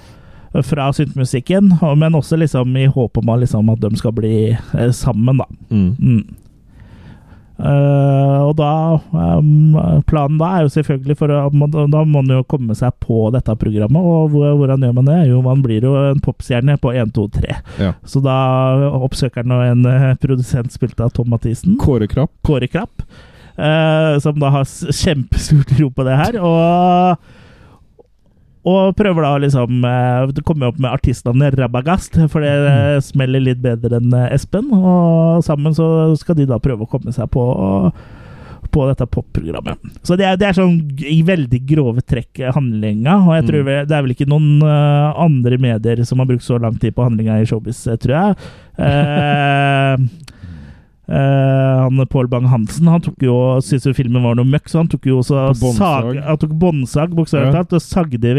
fra 0.65 0.93
syntmusikken, 0.93 1.69
men 1.99 2.15
også 2.15 2.37
liksom 2.41 2.77
i 2.77 2.87
håp 2.87 3.19
om 3.19 3.41
liksom, 3.41 3.69
at 3.73 3.81
de 3.81 3.97
skal 3.97 4.13
bli 4.13 4.57
uh, 4.75 4.91
sammen, 4.91 5.37
da. 5.37 5.45
Mm. 5.71 5.97
Mm. 6.01 6.25
Eh, 7.57 8.41
og 8.45 8.53
da 8.59 8.71
um, 9.17 9.77
Planen 10.05 10.37
da 10.37 10.51
er 10.59 10.67
jo 10.67 10.73
selvfølgelig 10.75 11.15
for 11.17 11.33
å, 11.33 11.47
Da 11.89 12.03
må 12.05 12.21
han 12.21 12.35
jo 12.35 12.43
komme 12.45 12.77
seg 12.77 12.93
på 13.01 13.31
dette 13.33 13.55
programmet, 13.57 13.97
og 13.97 14.35
hvordan 14.35 14.85
gjør 14.85 14.97
man 14.99 15.09
det? 15.09 15.21
Jo, 15.31 15.41
man 15.45 15.63
blir 15.65 15.87
jo 15.89 15.95
en 15.97 16.21
popstjerne 16.25 16.77
på 16.83 16.93
1, 16.93 17.15
2, 17.17 17.25
3. 17.39 17.57
Ja. 17.81 17.95
Så 18.05 18.21
da 18.25 18.37
oppsøker 18.99 19.47
han 19.47 19.57
en 19.57 19.89
eh, 19.89 20.13
produsent 20.21 20.75
spilt 20.75 21.01
av 21.01 21.15
Tom 21.17 21.33
Mathisen. 21.33 21.79
Kåre 21.81 22.11
Krapp. 22.11 22.35
Kåre 22.47 22.69
Krapp, 22.69 23.07
uh, 23.57 24.21
som 24.23 24.37
da 24.43 24.53
har 24.59 24.69
kjempestort 24.69 25.73
ro 25.73 25.77
tro 25.77 25.91
på 25.97 26.07
det 26.07 26.21
her. 26.21 26.41
Og, 26.45 27.33
og 28.67 28.97
prøver 28.99 29.23
da 29.23 29.33
liksom 29.45 29.85
komme 30.43 30.67
Det 30.67 30.73
opp 30.73 30.79
med 30.83 30.91
artistnavnet 30.91 31.55
Rabagast, 31.59 32.19
for 32.33 32.43
det 32.43 32.51
eh, 32.67 32.99
smeller 33.05 33.45
litt 33.45 33.63
bedre 33.63 34.01
enn 34.01 34.13
eh, 34.17 34.33
Espen. 34.35 34.73
Og 34.75 35.45
sammen 35.47 35.75
så 35.77 35.89
skal 36.19 36.39
de 36.41 36.49
da 36.51 36.59
prøve 36.63 36.87
å 36.87 36.91
komme 36.91 37.15
seg 37.15 37.31
på 37.31 37.47
på 38.77 38.83
dette 38.91 39.07
popprogrammet. 39.09 39.79
Så 40.05 40.17
det 40.19 40.27
er, 40.29 40.37
det 40.37 40.49
er 40.51 40.57
sånn 40.59 40.75
i 41.07 41.21
veldig 41.25 41.61
grove 41.69 42.03
trekk 42.05 42.43
eh, 42.43 42.53
handlinga, 42.53 43.15
og 43.23 43.33
jeg 43.39 43.47
tror 43.49 43.63
Mm. 43.67 43.71
det 43.89 43.97
er 43.97 44.03
vel 44.05 44.13
ikke 44.13 44.29
noen 44.29 44.49
eh, 44.61 45.21
andre 45.23 45.59
medier 45.63 46.03
som 46.05 46.21
har 46.21 46.29
brukt 46.29 46.45
så 46.45 46.59
lang 46.61 46.77
tid 46.83 46.93
på 46.97 47.07
handlinga 47.07 47.39
i 47.41 47.47
showbiz, 47.49 47.87
eh, 47.87 47.97
tror 48.03 48.17
jeg. 48.19 48.37
Eh, 48.77 49.97
eh, 51.09 51.83
han 51.87 52.01
Pål 52.11 52.27
Bang-Hansen 52.29 52.89
han 52.91 53.01
tok 53.05 53.23
jo 53.23 53.35
syntes 53.63 53.87
jo 53.87 53.93
filmen 53.97 54.23
var 54.25 54.35
noe 54.39 54.45
møkk, 54.49 54.67
så 54.71 54.81
han 54.83 54.89
tok 54.91 55.07
jo 55.07 55.19
også 55.23 55.45
båndsag. 55.61 56.09
sag, 56.15 56.23
han 56.27 56.39
tok 56.43 56.55
båndsag, 56.59 57.15
bokstavelig 57.15 57.53
Ja. 57.53 57.63
talt, 57.63 57.73
og 57.79 57.83
sagde 57.83 58.35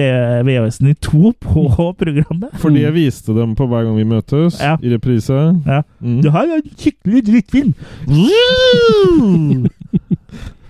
VHS-en 0.47 0.89
i 0.91 0.95
to 0.99 1.34
på 1.39 1.68
programmet. 2.01 2.51
Fordi 2.59 2.82
jeg 2.84 2.93
viste 2.97 3.34
dem 3.38 3.55
på 3.55 3.68
hver 3.68 3.84
gang 3.88 3.95
vi 3.97 4.03
møtes, 4.07 4.59
Ja. 4.61 4.76
i 4.82 4.91
reprise. 4.95 5.38
Ja. 5.65 5.82
Mm. 6.01 6.22
Du 6.22 6.30
har 6.32 6.45
jo 6.45 6.59
en 6.59 6.70
skikkelig 6.76 7.26
drittfilm! 7.32 7.74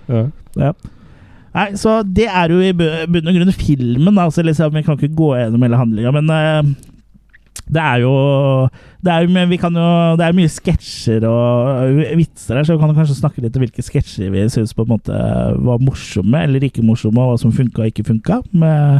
Ja. 0.08 0.22
Ja. 0.56 0.72
Nei, 1.54 1.66
så 1.80 1.98
det 2.06 2.28
er 2.30 2.52
jo 2.52 2.60
i 2.62 2.70
bunn 2.76 3.26
og 3.28 3.34
grunn 3.36 3.52
filmen, 3.56 4.14
da. 4.16 4.28
Så 4.32 4.44
liksom, 4.46 4.72
vi 4.72 4.82
kan 4.86 4.96
ikke 4.98 5.10
gå 5.18 5.32
gjennom 5.36 5.64
hele 5.66 5.80
handlinga, 5.80 6.12
men 6.16 6.30
eh, 6.32 6.62
det 7.66 7.82
er 7.82 8.04
jo 8.04 8.12
det 9.04 9.12
er 9.12 9.24
jo, 9.24 9.30
men 9.30 9.50
vi 9.50 9.58
kan 9.60 9.74
jo, 9.78 9.90
det 10.18 10.26
er 10.26 10.34
mye 10.34 10.50
sketsjer 10.50 11.24
og 11.28 12.00
vitser 12.18 12.58
her, 12.58 12.66
så 12.66 12.74
vi 12.74 12.82
kan 12.82 12.96
kanskje 12.96 13.20
snakke 13.20 13.44
litt 13.44 13.54
om 13.54 13.62
hvilke 13.62 13.84
sketsjer 13.86 14.32
vi 14.34 14.42
syns 14.50 14.74
på 14.74 14.82
en 14.86 14.90
måte 14.96 15.20
var 15.68 15.78
morsomme 15.82 16.42
eller 16.48 16.66
ikke 16.66 16.82
morsomme, 16.86 17.22
og 17.22 17.36
hva 17.36 17.38
som 17.44 17.54
funka 17.54 17.84
og 17.84 17.92
ikke 17.92 18.08
funka. 18.08 18.40
Med, 18.58 18.98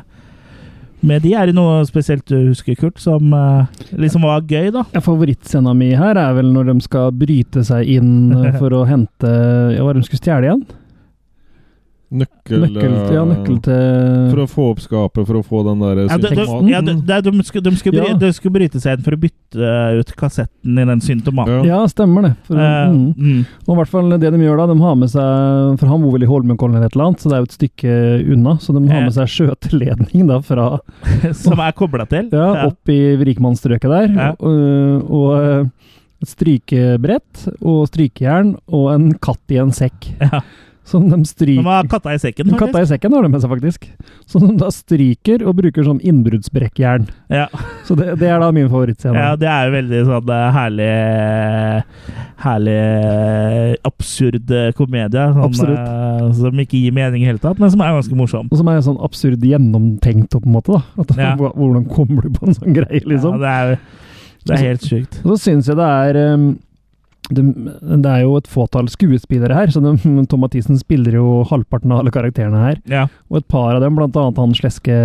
med 1.03 1.27
de 1.27 1.35
er 1.35 1.51
det 1.51 1.57
noe 1.59 1.81
spesielt 1.89 2.23
du 2.31 2.37
husker, 2.53 2.79
Kurt, 2.79 3.03
som 3.03 3.35
eh, 3.35 3.83
liksom 3.99 4.27
var 4.29 4.47
gøy, 4.47 4.71
da? 4.75 4.85
Ja, 4.95 5.03
Favorittscena 5.03 5.75
mi 5.75 5.91
her 5.99 6.21
er 6.23 6.39
vel 6.39 6.53
når 6.55 6.71
de 6.71 6.79
skal 6.87 7.11
bryte 7.19 7.67
seg 7.67 7.91
inn 7.99 8.31
for 8.61 8.79
å 8.79 8.85
hente 8.87 9.35
Ja, 9.75 9.83
hva 9.83 9.97
de 9.99 10.07
skulle 10.07 10.23
stjele 10.23 10.47
igjen? 10.53 10.67
Nøkkel, 12.09 12.63
Nøkkel, 12.63 12.93
ja, 13.13 13.21
eh, 13.21 13.27
nøkkel 13.29 13.57
til 13.67 14.29
For 14.31 14.41
å 14.41 14.45
få 14.49 14.67
opp 14.73 14.79
skapet, 14.81 15.27
for 15.29 15.37
å 15.37 15.43
få 15.45 15.59
den 15.67 15.83
der 15.85 15.99
Ja, 16.07 16.17
de, 16.17 16.31
ja, 16.33 16.47
skulle, 17.45 17.75
skulle 17.77 18.07
Ja. 18.07 18.15
de 18.17 18.31
skulle 18.33 18.55
bryte 18.55 18.81
seg 18.81 18.97
inn 18.97 19.05
for 19.05 19.13
å 19.13 19.21
bytte 19.21 19.73
ut 19.99 20.13
kassetten 20.17 20.81
i 20.81 20.87
den 20.89 21.03
syntomaten. 21.05 21.67
Ja. 21.69 21.83
Ja, 21.83 21.91
stemmer 21.93 22.25
det. 22.25 22.33
For, 22.49 22.57
uh, 22.57 22.95
mm. 22.95 23.13
mm. 23.13 23.43
Og 23.67 23.75
i 23.75 23.79
hvert 23.83 23.93
fall 23.93 24.09
det 24.15 24.33
de 24.33 24.41
gjør 24.41 24.63
da, 24.63 24.67
de 24.71 24.79
har 24.81 24.97
med 24.97 25.13
seg 25.13 25.83
For 25.83 25.93
han 25.93 26.07
bor 26.07 26.15
vel 26.17 26.25
i 26.25 26.31
Holmenkollen 26.31 26.79
eller 26.79 26.89
et 26.89 26.97
eller 26.97 27.11
annet, 27.11 27.21
så 27.21 27.29
det 27.29 27.37
er 27.37 27.43
jo 27.43 27.49
et 27.51 27.59
stykke 27.59 27.99
unna. 28.37 28.55
Så 28.63 28.77
de 28.77 28.83
har 28.89 29.05
med 29.05 29.17
seg 29.19 29.35
skjøteledning 29.35 30.31
da 30.33 30.41
fra 30.45 30.69
Som 31.45 31.61
er 31.61 31.77
kobla 31.77 32.09
til. 32.09 32.33
ja, 32.33 32.71
opp 32.71 32.89
i 32.89 33.01
rikmannsstrøket 33.21 33.93
der. 33.93 34.17
Og, 34.41 35.13
og 35.13 35.37
eh, 35.37 35.93
strykebrett 36.27 37.45
og 37.61 37.85
strykejern 37.91 38.57
og 38.73 38.89
en 38.95 39.13
katt 39.23 39.55
i 39.55 39.61
en 39.61 39.75
sekk. 39.77 40.11
Ja. 40.25 40.41
Som 40.89 41.09
de 41.11 41.19
De 41.21 41.57
har 41.67 41.85
katta 41.91 42.15
i 42.17 42.19
sekken, 42.23 42.49
faktisk. 42.49 42.61
Katta 42.63 42.81
i 42.83 42.89
sekken 42.89 43.13
har 43.13 43.27
de 43.27 43.29
med 43.35 43.43
seg, 43.45 43.51
faktisk. 43.53 43.89
Som 44.27 44.47
de 44.47 44.55
da 44.61 44.71
stryker 44.73 45.45
og 45.45 45.59
bruker 45.61 45.85
som 45.85 45.99
innbruddsbrekkjern. 46.01 47.05
Ja. 47.29 47.47
Så 47.85 47.97
det, 47.99 48.15
det 48.23 48.31
er 48.33 48.41
da 48.41 48.49
min 48.57 48.71
favorittscene. 48.73 49.21
ja, 49.21 49.35
det 49.37 49.49
er 49.53 49.69
jo 49.69 49.75
veldig 49.77 50.01
sånn 50.09 50.33
eh, 50.33 50.47
herlig 50.57 50.89
Herlig 52.39 52.77
eh, 52.79 53.73
absurd 53.89 54.53
eh, 54.55 54.69
komedie. 54.79 55.25
Sånn, 55.35 55.73
eh, 55.75 56.29
som 56.39 56.61
ikke 56.63 56.79
gir 56.81 56.95
mening 56.95 57.25
i 57.25 57.29
hele 57.29 57.43
tatt, 57.43 57.59
men 57.61 57.73
som 57.73 57.83
er 57.83 57.97
ganske 57.99 58.19
morsom. 58.19 58.47
Og 58.53 58.61
som 58.61 58.71
er 58.71 58.81
sånn 58.87 59.01
absurd 59.05 59.43
gjennomtenkt, 59.45 60.31
på 60.37 60.45
en 60.47 60.55
måte. 60.55 60.79
da. 60.79 61.03
At, 61.03 61.17
Ja. 61.19 61.33
Hvordan 61.37 61.85
kommer 61.91 62.23
du 62.29 62.31
på 62.39 62.47
en 62.47 62.55
sånn 62.55 62.77
greie, 62.77 63.03
liksom? 63.05 63.37
Ja, 63.37 63.43
det, 63.43 63.51
er, 63.51 64.07
det 64.47 64.55
er 64.57 64.65
helt 64.69 64.87
sjukt. 64.87 65.19
Og 65.25 65.35
så 65.35 65.39
syns 65.49 65.67
jeg 65.69 65.77
det 65.81 65.89
er 66.07 66.21
um, 66.39 66.49
det, 67.35 67.45
det 68.05 68.11
er 68.11 68.25
jo 68.25 68.37
et 68.39 68.49
fåtall 68.51 68.89
skuespillere 68.93 69.57
her, 69.57 69.73
så 69.73 69.83
de, 69.85 69.95
Tom 70.31 70.43
Mathisen 70.45 70.79
spiller 70.81 71.19
jo 71.19 71.43
halvparten 71.51 71.93
av 71.93 72.03
alle 72.03 72.13
karakterene 72.15 72.63
her. 72.63 72.81
Ja. 72.89 73.07
Og 73.29 73.43
et 73.43 73.49
par 73.51 73.75
av 73.75 73.85
dem, 73.85 73.97
blant 73.99 74.17
annet 74.17 74.41
han 74.41 74.57
sleske 74.57 74.99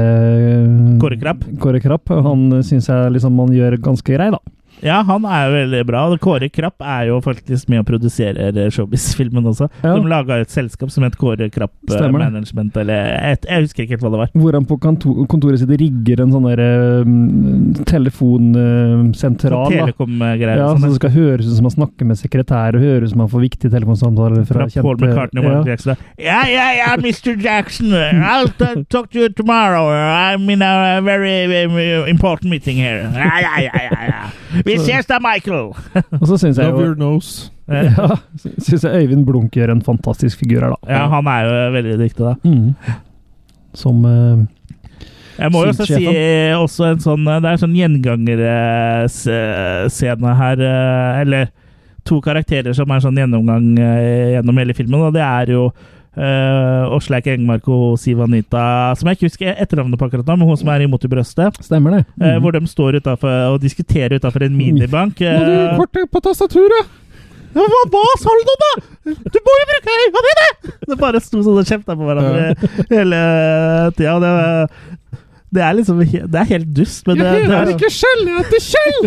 Kåre 1.04 1.20
Krapp. 1.22 1.46
Kåre 1.64 1.82
Krapp, 1.84 2.12
han 2.28 2.50
syns 2.66 2.90
jeg 2.92 3.16
liksom 3.16 3.36
man 3.40 3.54
gjør 3.56 3.80
ganske 3.84 4.16
grei, 4.16 4.32
da. 4.34 4.42
Ja, 4.84 5.00
han 5.08 5.24
er 5.24 5.48
jo 5.48 5.54
veldig 5.56 5.82
bra. 5.88 6.04
Kåre 6.22 6.50
Krapp 6.52 6.84
er 6.84 7.08
jo 7.10 7.20
faktisk 7.24 7.70
med 7.72 7.84
og 7.84 7.88
produserer 7.88 8.58
Showbiz-filmen 8.74 9.46
også. 9.54 9.70
Ja. 9.84 9.94
De 9.96 10.10
laga 10.12 10.42
et 10.44 10.52
selskap 10.52 10.92
som 10.94 11.06
het 11.08 11.16
Kåre 11.20 11.48
Krapp 11.54 11.74
eh, 11.88 11.96
Stemmer. 11.96 12.26
Management, 12.26 12.76
eller 12.82 13.14
et, 13.32 13.48
Jeg 13.48 13.68
husker 13.68 13.86
ikke 13.86 13.98
helt 13.98 14.06
hva 14.06 14.12
det 14.14 14.22
var. 14.24 14.34
Hvor 14.44 14.58
han 14.58 14.68
på 14.68 14.78
kantor, 14.84 15.24
kontoret 15.32 15.62
sitt 15.62 15.72
rigger 15.80 16.24
en 16.26 16.34
sånn 16.36 16.48
derre 16.50 16.70
um, 17.08 17.72
telefonsentral. 17.88 19.72
Uh, 19.72 19.78
Telekom-greier. 19.78 20.60
Ja, 20.60 20.70
så 20.74 20.78
sånn. 20.78 20.90
det 20.90 21.00
skal 21.00 21.16
høres 21.16 21.48
ut 21.48 21.58
som 21.58 21.70
man 21.70 21.76
snakker 21.78 22.10
med 22.12 22.20
sekretær, 22.20 22.78
og 22.78 22.84
høres 22.84 23.12
ut 23.12 23.16
som 23.16 23.26
han 23.26 23.32
får 23.32 23.46
viktige 23.48 23.74
telefonsamtaler 23.74 24.44
fra, 24.50 24.68
Fra 24.68 24.86
Paul 24.86 25.00
McCartney 25.00 25.44
og 25.46 25.52
ja. 25.54 25.64
Jackson. 25.72 26.06
Ja, 26.20 26.42
ja, 26.52 26.68
ja, 26.82 26.92
Mr. 27.00 27.38
Jackson. 27.40 27.94
I'll 27.94 28.52
talk 28.90 29.12
to 29.12 29.24
you 29.24 29.30
tomorrow. 29.30 29.88
I'm 29.90 30.50
in 30.50 30.62
a 30.62 31.02
very 31.02 31.48
very 31.48 32.10
important 32.10 32.52
meeting 32.52 32.78
here. 32.78 33.10
Ja, 33.14 33.40
ja, 33.40 33.60
ja, 33.62 33.72
ja, 33.92 34.04
ja. 34.12 34.24
Vi 34.74 34.80
ses 34.88 35.06
da, 35.10 35.18
Michael! 35.24 35.68
Og 36.22 36.26
så 36.30 36.36
syns 36.42 36.58
jeg 36.58 36.66
Love 36.70 36.80
jo 36.82 36.86
your 36.92 37.00
nose. 37.00 37.32
ja, 37.70 38.08
synes 38.66 38.84
jeg 38.84 38.92
Øyvind 39.04 39.26
Blunk 39.28 39.50
gjør 39.56 39.70
en 39.76 39.86
fantastisk 39.86 40.36
figur 40.42 40.60
her, 40.66 40.72
da. 40.74 40.80
Ja, 40.92 41.02
han 41.14 41.26
er 41.32 41.40
jo 41.48 41.52
veldig 41.78 41.98
dyktig, 42.02 42.24
da. 42.26 42.34
Mm. 42.44 42.70
Som 43.74 43.96
uh, 44.06 44.38
Jeg 45.40 45.50
må 45.54 45.58
jo 45.64 45.68
også 45.74 45.86
si 45.90 46.06
også 46.54 46.84
en 46.92 47.00
sånn 47.02 47.26
Det 47.26 47.42
er 47.42 47.54
en 47.56 47.64
sånn 47.64 47.80
gjengangerscene 47.80 50.32
her, 50.44 50.58
eh, 50.62 51.22
eller 51.24 51.44
to 52.06 52.16
karakterer 52.22 52.74
som 52.76 52.92
er 52.92 53.00
sånn 53.04 53.18
gjennomgang 53.18 53.80
eh, 53.80 54.34
gjennom 54.36 54.58
hele 54.60 54.74
filmen, 54.78 55.02
og 55.08 55.14
det 55.16 55.24
er 55.24 55.46
jo 55.56 55.64
uh, 56.18 56.94
og 56.94 57.98
Siv 58.00 58.22
Anita, 58.24 58.94
som 58.98 59.10
jeg 59.10 59.18
ikke 59.18 59.30
husker 59.30 59.54
etternavnet 59.54 60.00
på 60.00 60.10
akkurat 60.10 60.28
nå, 60.30 60.38
men 60.40 60.50
hun 60.52 60.60
som 60.60 60.72
er 60.74 60.86
imot 60.86 61.06
i 61.06 61.12
brøstet. 61.12 61.62
Stemmer 61.64 61.98
det. 61.98 62.04
eh, 62.22 62.36
Uh, 62.36 62.42
hvor 62.42 62.56
de 62.56 62.66
står 62.70 63.00
utenfor 63.02 63.54
og 63.54 63.62
diskuterer 63.62 64.18
utafor 64.20 64.46
en 64.46 64.58
minibank. 64.58 65.20
Må 65.20 65.88
du 65.90 66.04
eh, 66.04 66.10
på 66.12 66.24
tastaturet? 66.24 67.00
ja, 67.54 67.62
hva, 67.70 67.82
hva 67.94 68.16
sa 68.18 68.34
du 68.34 68.48
nå, 68.48 68.56
da?! 68.64 68.72
Du 69.30 69.38
må 69.46 69.56
jo 69.60 69.66
bruke 69.70 69.98
øynene 70.00 70.24
dine! 70.28 70.48
Det 70.90 70.98
bare 71.00 71.22
sto 71.22 71.44
sånn 71.46 71.60
og 71.62 71.68
kjefta 71.70 71.96
på 71.98 72.08
hverandre 72.08 72.56
hele 72.90 73.20
tida. 73.98 74.16
Det, 74.24 74.32
det 75.54 75.62
er 75.64 75.76
liksom 75.78 76.00
Det 76.04 76.40
er 76.40 76.48
helt 76.50 76.70
dust, 76.76 77.06
men 77.08 77.20
det, 77.20 77.30
det 77.48 77.56
er, 77.58 77.72
ikke 77.74 77.90
Kjell, 77.94 78.24
jeg 78.30 78.44
heter 78.44 78.64
Kjell! 78.68 79.00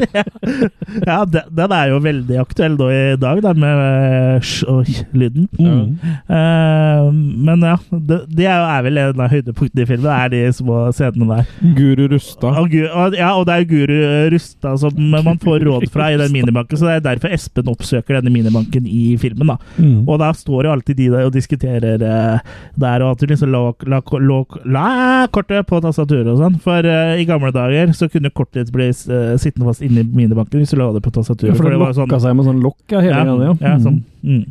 ja, 1.08 1.18
den, 1.24 1.48
den 1.58 1.74
er 1.76 1.90
jo 1.90 1.98
veldig 2.04 2.38
aktuell 2.42 2.76
da 2.78 2.88
i 2.94 3.00
dag, 3.20 3.40
da, 3.44 3.52
med 3.56 3.82
eh, 3.86 4.46
sj- 4.46 4.68
og 4.70 4.90
lyden. 5.16 5.48
Mm. 5.58 5.96
Uh, 6.30 7.08
men 7.46 7.64
ja, 7.66 7.76
det, 7.90 8.18
det 8.36 8.46
er 8.46 8.60
jo- 8.60 8.70
er 8.76 8.84
vel 8.86 9.00
en 9.02 9.22
av 9.26 9.32
høydepunktene 9.32 9.84
i 9.84 9.88
filmen, 9.88 10.10
er 10.12 10.32
de 10.32 10.42
små 10.54 10.80
scenene 10.94 11.28
der. 11.40 11.50
Guru 11.76 12.04
Rusta. 12.12 12.52
Og, 12.62 12.74
og, 12.90 13.16
ja, 13.18 13.30
og 13.38 13.46
det 13.48 13.56
er 13.56 13.68
Guru 13.70 13.96
Rusta 14.34 14.74
som 14.80 14.96
man 15.12 15.40
får 15.42 15.64
råd 15.66 15.88
fra 15.92 16.10
i 16.14 16.18
den 16.20 16.32
minibanken, 16.34 16.78
så 16.78 16.88
det 16.90 16.96
er 17.00 17.06
derfor 17.10 17.34
Espen 17.36 17.70
oppsøker 17.72 18.18
denne 18.20 18.32
minibanken 18.34 18.86
i 18.86 19.16
filmen. 19.20 19.52
da. 19.54 19.58
Mm. 19.80 20.04
Og 20.06 20.20
da 20.22 20.30
står 20.36 20.68
jo 20.68 20.74
alltid 20.76 21.00
de 21.00 21.10
der 21.14 21.26
og 21.28 21.34
diskuterer 21.36 22.02
uh, 22.02 22.38
der, 22.78 23.02
og 23.06 23.14
at 23.16 23.22
du 23.24 23.30
liksom 23.32 23.52
la, 23.54 23.64
la, 23.90 24.00
la, 24.30 24.40
la 24.76 24.86
kortet 25.34 25.66
på 25.68 25.80
tastaturet 25.84 26.35
og 26.36 26.42
sånn. 26.44 26.58
For 26.64 26.86
uh, 26.86 27.14
i 27.18 27.24
gamle 27.28 27.50
dager 27.54 27.94
så 27.96 28.08
kunne 28.12 28.30
kortet 28.34 28.66
ditt 28.66 28.74
bli 28.76 28.90
uh, 28.92 29.34
sittende 29.40 29.66
fast 29.70 29.82
inni 29.86 30.04
minibanken 30.04 30.62
hvis 30.62 30.74
du 30.74 30.78
la 30.80 30.92
det 30.94 31.02
på 31.04 31.10
Ja, 31.12 31.18
tastaturet. 31.20 31.56
for 31.58 31.72
det 31.72 31.80
lokka 31.80 32.20
seg 32.22 32.36
med 32.36 32.48
sånn 32.48 32.62
lokk 32.64 32.94
ja, 32.94 33.02
hele 33.02 33.16
ja, 33.16 33.24
gangen, 33.24 33.48
ja. 33.48 33.56
ja, 33.60 33.74
Mm. 33.76 33.84
sånn. 33.88 33.98
Mm. 34.22 34.44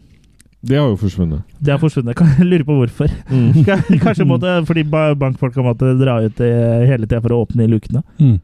Det 0.65 0.77
har 0.79 0.87
jo 0.89 0.95
forsvunnet. 0.97 1.41
Det 1.61 1.73
har 1.75 1.81
forsvunnet. 1.81 2.17
Kan 2.17 2.31
jeg 2.39 2.47
lurer 2.49 2.65
på 2.65 2.77
hvorfor. 2.79 3.11
Mm. 3.29 3.51
Kanskje 4.05 4.25
måtte, 4.25 4.55
fordi 4.65 4.83
bankfolk 4.89 5.19
bankfolka 5.21 5.65
måtte 5.65 5.91
dra 5.99 6.17
ut 6.25 6.41
eh, 6.41 6.85
hele 6.89 7.05
tida 7.05 7.21
for 7.21 7.35
å 7.35 7.43
åpne 7.45 7.67
i 7.67 7.69
lukene. 7.69 8.01
Mm. 8.17 8.39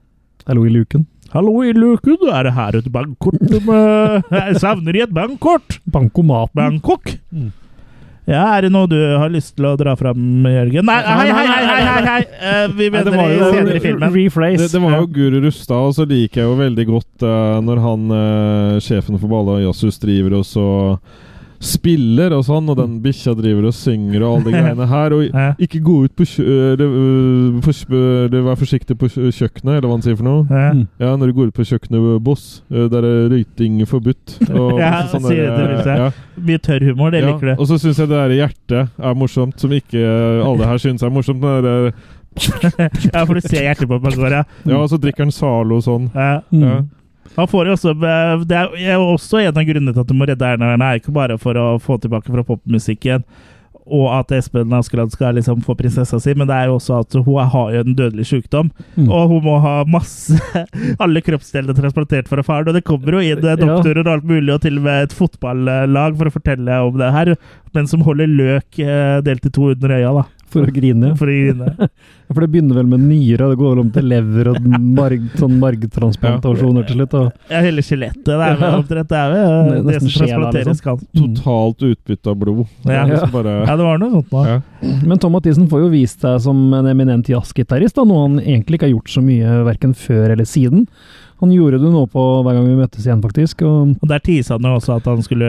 Hallo 0.47 0.65
i 0.67 0.73
luken. 0.73 1.07
Hallo 1.31 1.53
i 1.63 1.71
luken, 1.73 2.19
er 2.29 2.43
det 2.43 2.53
her 2.57 2.75
et 2.77 2.89
bankkort 2.91 3.39
med 3.39 4.25
Jeg 4.35 4.59
savner 4.59 4.97
i 4.99 5.03
et 5.05 5.13
bankkort! 5.15 5.79
Bankomat. 5.89 6.51
Bangkok! 6.57 7.13
Mm. 7.31 7.49
Ja, 8.29 8.43
er 8.53 8.67
det 8.67 8.69
noe 8.73 8.85
du 8.85 8.97
har 9.17 9.31
lyst 9.33 9.55
til 9.57 9.65
å 9.65 9.73
dra 9.79 9.95
fram, 9.97 10.45
Jørgen? 10.45 10.85
Nei, 10.85 10.99
hei, 11.01 11.31
hei, 11.33 11.45
hei! 11.49 11.63
hei, 11.65 11.79
hei, 11.87 12.03
hei. 12.05 12.19
Eh, 12.37 12.67
vi 12.69 12.85
det 12.85 12.93
venter 12.93 13.17
var 13.17 13.31
jo- 13.33 13.49
senere 13.55 13.79
i 13.79 13.81
filmen. 13.81 14.13
Det, 14.61 14.67
det 14.71 14.81
var 14.83 14.95
jo 14.99 15.07
Guru 15.15 15.39
Rustad, 15.47 15.87
og 15.89 15.95
så 15.97 16.05
liker 16.05 16.43
jeg 16.43 16.49
jo 16.49 16.59
veldig 16.59 16.85
godt 16.91 17.25
uh, 17.25 17.57
når 17.65 17.81
han, 17.81 18.05
uh, 18.13 18.77
sjefen 18.83 19.17
for 19.17 19.31
Balla 19.31 19.57
Jazzus, 19.63 19.97
driver 20.03 20.37
og 20.37 20.45
så 20.45 20.67
spiller 21.61 22.33
og 22.33 22.41
sånn, 22.47 22.69
og 22.73 22.77
den 22.79 22.95
bikkja 23.03 23.35
driver 23.37 23.67
og 23.69 23.75
synger 23.77 24.23
og 24.25 24.31
alle 24.39 24.45
de 24.47 24.53
greiene 24.57 24.87
her. 24.89 25.13
Og 25.13 25.41
ikke 25.67 25.81
gå 25.85 25.95
ut 26.07 26.15
på 26.17 26.25
kjø... 26.25 26.45
eller, 26.73 26.95
øh, 27.01 27.59
fors- 27.65 27.83
Vær 27.91 28.57
forsiktig 28.57 28.95
på 28.97 29.09
kjøkkenet, 29.11 29.75
eller 29.77 29.87
hva 29.87 29.95
han 29.99 30.05
sier 30.05 30.17
for 30.17 30.25
noe. 30.25 30.45
Ja. 30.49 30.71
Mm. 30.73 30.85
Ja, 31.03 31.11
når 31.21 31.29
du 31.31 31.35
går 31.37 31.51
ut 31.51 31.57
på 31.59 31.65
kjøkkenet, 31.69 32.07
boss, 32.25 32.45
øh, 32.73 32.87
der 32.91 33.05
er 33.05 33.27
røyting 33.33 33.81
forbudt. 33.89 34.37
Og 34.57 34.79
Ja, 34.81 35.03
sånn 35.11 35.25
sier 35.27 35.51
der, 35.53 35.75
det, 35.75 35.85
jeg. 35.85 35.99
ja. 36.01 36.09
Mye 36.49 36.61
tørr 36.65 36.87
humor, 36.89 37.13
det 37.13 37.21
Ja, 37.21 37.29
liker 37.35 37.51
du. 37.51 37.61
Og 37.61 37.69
så 37.69 37.77
syns 37.81 37.99
jeg 38.01 38.09
det 38.09 38.17
der 38.17 38.33
hjertet 38.39 39.03
er 39.11 39.19
morsomt, 39.21 39.59
som 39.61 39.71
ikke 39.77 40.01
alle 40.41 40.65
her 40.71 40.81
syns 40.81 41.05
er 41.05 41.13
morsomt. 41.13 41.45
Det 41.45 41.61
der, 41.67 41.93
ja, 43.11 43.21
for 43.27 43.35
du 43.37 43.41
ser 43.43 43.65
hjertet 43.67 43.89
på 43.91 43.97
meg 44.01 44.15
går, 44.17 44.31
ja. 44.39 44.43
ja, 44.65 44.77
og 44.79 44.87
så 44.89 44.97
drikker 45.03 45.25
han 45.27 45.33
Zalo 45.35 45.81
sånn. 45.83 46.09
ja. 46.15 46.39
Mm. 46.49 46.65
Ja. 46.65 46.79
Han 47.37 47.47
får 47.47 47.69
jo 47.69 47.77
også 47.77 47.93
eh, 47.95 48.43
Det 48.49 48.57
er 48.59 48.99
også 48.99 49.39
en 49.39 49.57
av 49.57 49.65
grunnene 49.67 49.93
til 49.95 50.03
at 50.03 50.09
du 50.09 50.17
må 50.17 50.27
redde 50.29 50.47
Erna 50.47 50.73
Erna, 50.73 50.91
er 50.91 51.01
ikke 51.01 51.15
bare 51.15 51.39
for 51.41 51.57
å 51.59 51.73
få 51.81 51.99
tilbake 52.01 52.31
fra 52.33 52.45
popmusikken 52.47 53.25
og 53.91 54.07
at 54.13 54.31
Espen 54.35 54.73
Askeladd 54.75 55.11
skal 55.13 55.35
liksom 55.35 55.61
få 55.65 55.75
prinsessa 55.79 56.19
si, 56.21 56.33
men 56.37 56.47
det 56.49 56.55
er 56.55 56.69
jo 56.69 56.77
også 56.77 56.99
at 57.01 57.17
hun 57.17 57.39
har 57.53 57.71
jo 57.73 57.81
en 57.83 57.95
dødelig 57.97 58.27
sykdom. 58.29 58.69
Mm. 58.95 59.07
Og 59.09 59.33
hun 59.33 59.45
må 59.47 59.57
ha 59.63 59.81
masse 59.89 60.37
Alle 61.03 61.23
kroppsdelene 61.25 61.75
transportert 61.77 62.29
fra 62.31 62.43
faren. 62.45 62.69
Og 62.69 62.77
det 62.77 62.85
kommer 62.87 63.17
jo 63.17 63.23
inn 63.25 63.41
eh, 63.41 63.57
doktorer 63.59 64.03
og 64.05 64.13
alt 64.13 64.27
mulig, 64.27 64.51
og 64.53 64.61
til 64.63 64.77
og 64.79 64.85
med 64.85 65.07
et 65.07 65.15
fotballag 65.15 66.19
for 66.19 66.29
å 66.29 66.35
fortelle 66.35 66.81
om 66.85 66.99
det 67.01 67.09
her. 67.15 67.33
Men 67.75 67.89
som 67.89 68.05
holder 68.05 68.29
løk 68.29 68.79
eh, 68.83 69.17
delt 69.25 69.49
i 69.49 69.53
to 69.53 69.71
under 69.73 69.97
øya, 69.97 70.13
da. 70.21 70.27
For 70.51 70.67
å 70.67 70.73
grine. 70.75 71.13
For 71.19 71.31
å 71.31 71.35
grine. 71.35 71.89
For 72.31 72.39
det 72.45 72.47
begynner 72.53 72.77
vel 72.79 72.87
med 72.87 73.01
nyre, 73.03 73.49
det 73.51 73.57
går 73.59 73.73
vel 73.73 73.79
om 73.81 73.89
til 73.91 74.05
lever 74.07 74.47
og 74.53 74.59
marg, 74.71 75.23
sånn 75.39 75.57
margtransplantasjoner 75.59 76.85
til 76.87 76.99
slutt. 77.01 77.15
Og, 77.19 77.31
Ja, 77.51 77.59
hele 77.65 77.83
skjelettet. 77.83 78.23
Det 78.27 78.35
er 78.37 78.55
vel 78.55 78.61
Ja. 78.61 78.77
omtrent 78.79 79.09
det, 79.11 79.17
er 79.19 79.31
vel, 79.33 79.83
Det 79.83 79.93
det, 79.93 80.01
som 80.01 80.11
transplanteres 80.15 80.67
liksom. 80.71 80.83
kan. 80.83 81.07
Totalt 81.21 81.83
utbytte 81.89 82.27
av 82.31 82.37
blod. 82.39 82.61
Ja. 82.85 82.91
Ja. 82.91 83.03
liksom 83.11 83.31
bare, 83.31 83.55
Ja, 83.67 83.75
det 83.75 83.83
var 83.89 83.97
noe 83.99 84.11
sånt 84.11 84.31
nå. 84.31 84.45
ja. 84.47 84.61
Men 85.05 85.17
Tom 85.19 85.33
Mathisen 85.33 85.67
får 85.69 85.81
jo 85.85 85.89
vist 85.89 86.21
seg 86.21 86.39
som 86.41 86.73
en 86.73 86.85
eminent 86.87 87.27
jazzgitarist, 87.27 87.97
noe 88.05 88.21
han 88.27 88.39
egentlig 88.39 88.79
ikke 88.79 88.87
har 88.89 88.95
gjort 88.95 89.09
så 89.11 89.21
mye 89.23 89.63
verken 89.67 89.93
før 89.93 90.31
eller 90.31 90.45
siden. 90.47 90.87
Han 91.41 91.51
gjorde 91.55 91.79
det 91.81 91.89
nå 91.91 92.03
på 92.13 92.23
hver 92.45 92.53
gang 92.57 92.67
vi 92.69 92.75
møttes 92.77 93.05
igjen, 93.07 93.21
faktisk. 93.23 93.63
Og 93.65 93.95
Og 94.01 94.07
der 94.11 94.21
tisa 94.21 94.55
han 94.59 94.67
jo 94.67 94.75
også 94.77 94.95
at 94.99 95.07
han 95.09 95.23
skulle 95.25 95.47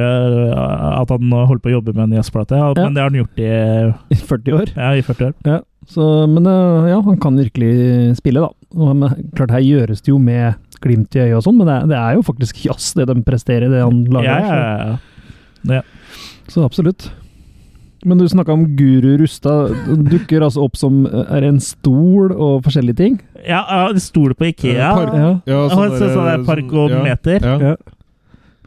At 0.57 1.11
han 1.13 1.33
holdt 1.33 1.63
på 1.65 1.69
å 1.71 1.77
jobbe 1.77 1.93
med 1.95 2.09
en 2.09 2.17
jazzplate, 2.19 2.57
ja, 2.57 2.73
Ja. 2.77 2.87
men 2.87 2.95
det 2.97 3.03
har 3.05 3.11
han 3.11 3.21
gjort 3.21 3.39
i, 3.39 3.53
i 4.17 4.19
40 4.19 4.57
år. 4.59 4.73
ja, 4.77 4.91
i 4.97 5.03
40 5.05 5.27
år. 5.29 5.35
Ja, 5.45 5.61
så, 5.89 6.27
men 6.31 6.47
eh, 6.47 6.91
ja, 6.93 7.01
han 7.05 7.19
kan 7.21 7.37
virkelig 7.37 8.17
spille, 8.17 8.41
da. 8.41 8.51
Og 8.79 8.97
men, 8.97 9.13
klart, 9.37 9.51
her 9.53 9.61
gjøres 9.61 10.01
det 10.01 10.13
jo 10.15 10.19
med 10.19 10.55
glimt 10.83 11.15
i 11.15 11.21
øyet 11.27 11.37
og 11.39 11.45
sånn, 11.47 11.59
men 11.61 11.69
det 11.69 11.75
er, 11.77 11.87
det 11.93 11.99
er 11.99 12.15
jo 12.17 12.23
faktisk 12.27 12.65
jazz, 12.65 12.93
det 12.99 13.07
de 13.07 13.19
presterer, 13.23 13.69
det 13.71 13.83
han 13.85 14.05
lager. 14.11 14.27
Ja, 14.27 14.57
ja, 15.69 15.79
ja. 15.79 15.83
Så, 16.49 16.57
så 16.57 16.65
absolutt. 16.67 17.11
Men 18.05 18.19
du 18.19 18.25
snakka 18.29 18.53
om 18.53 18.65
Guru 18.77 19.17
Rustad. 19.21 19.71
Dukker 20.11 20.43
altså 20.43 20.65
opp 20.65 20.77
som 20.77 21.05
er 21.07 21.45
en 21.47 21.61
stol 21.63 22.33
og 22.35 22.63
forskjellige 22.65 22.97
ting. 22.99 23.21
Ja, 23.47 23.61
en 23.89 24.01
stol 24.03 24.35
på 24.35 24.49
Ikea. 24.51 24.75
Eh, 24.75 24.95
park- 24.97 25.15
Ja. 25.15 25.41
Ja, 25.47 25.59
Og 25.65 25.71
så- 25.71 26.09
sånn 26.11 26.27
der 26.27 26.41
eh, 26.41 26.47
parkometer. 26.47 27.41
Ja, 27.43 27.59
ja. 27.59 27.69
Ja. 27.69 27.77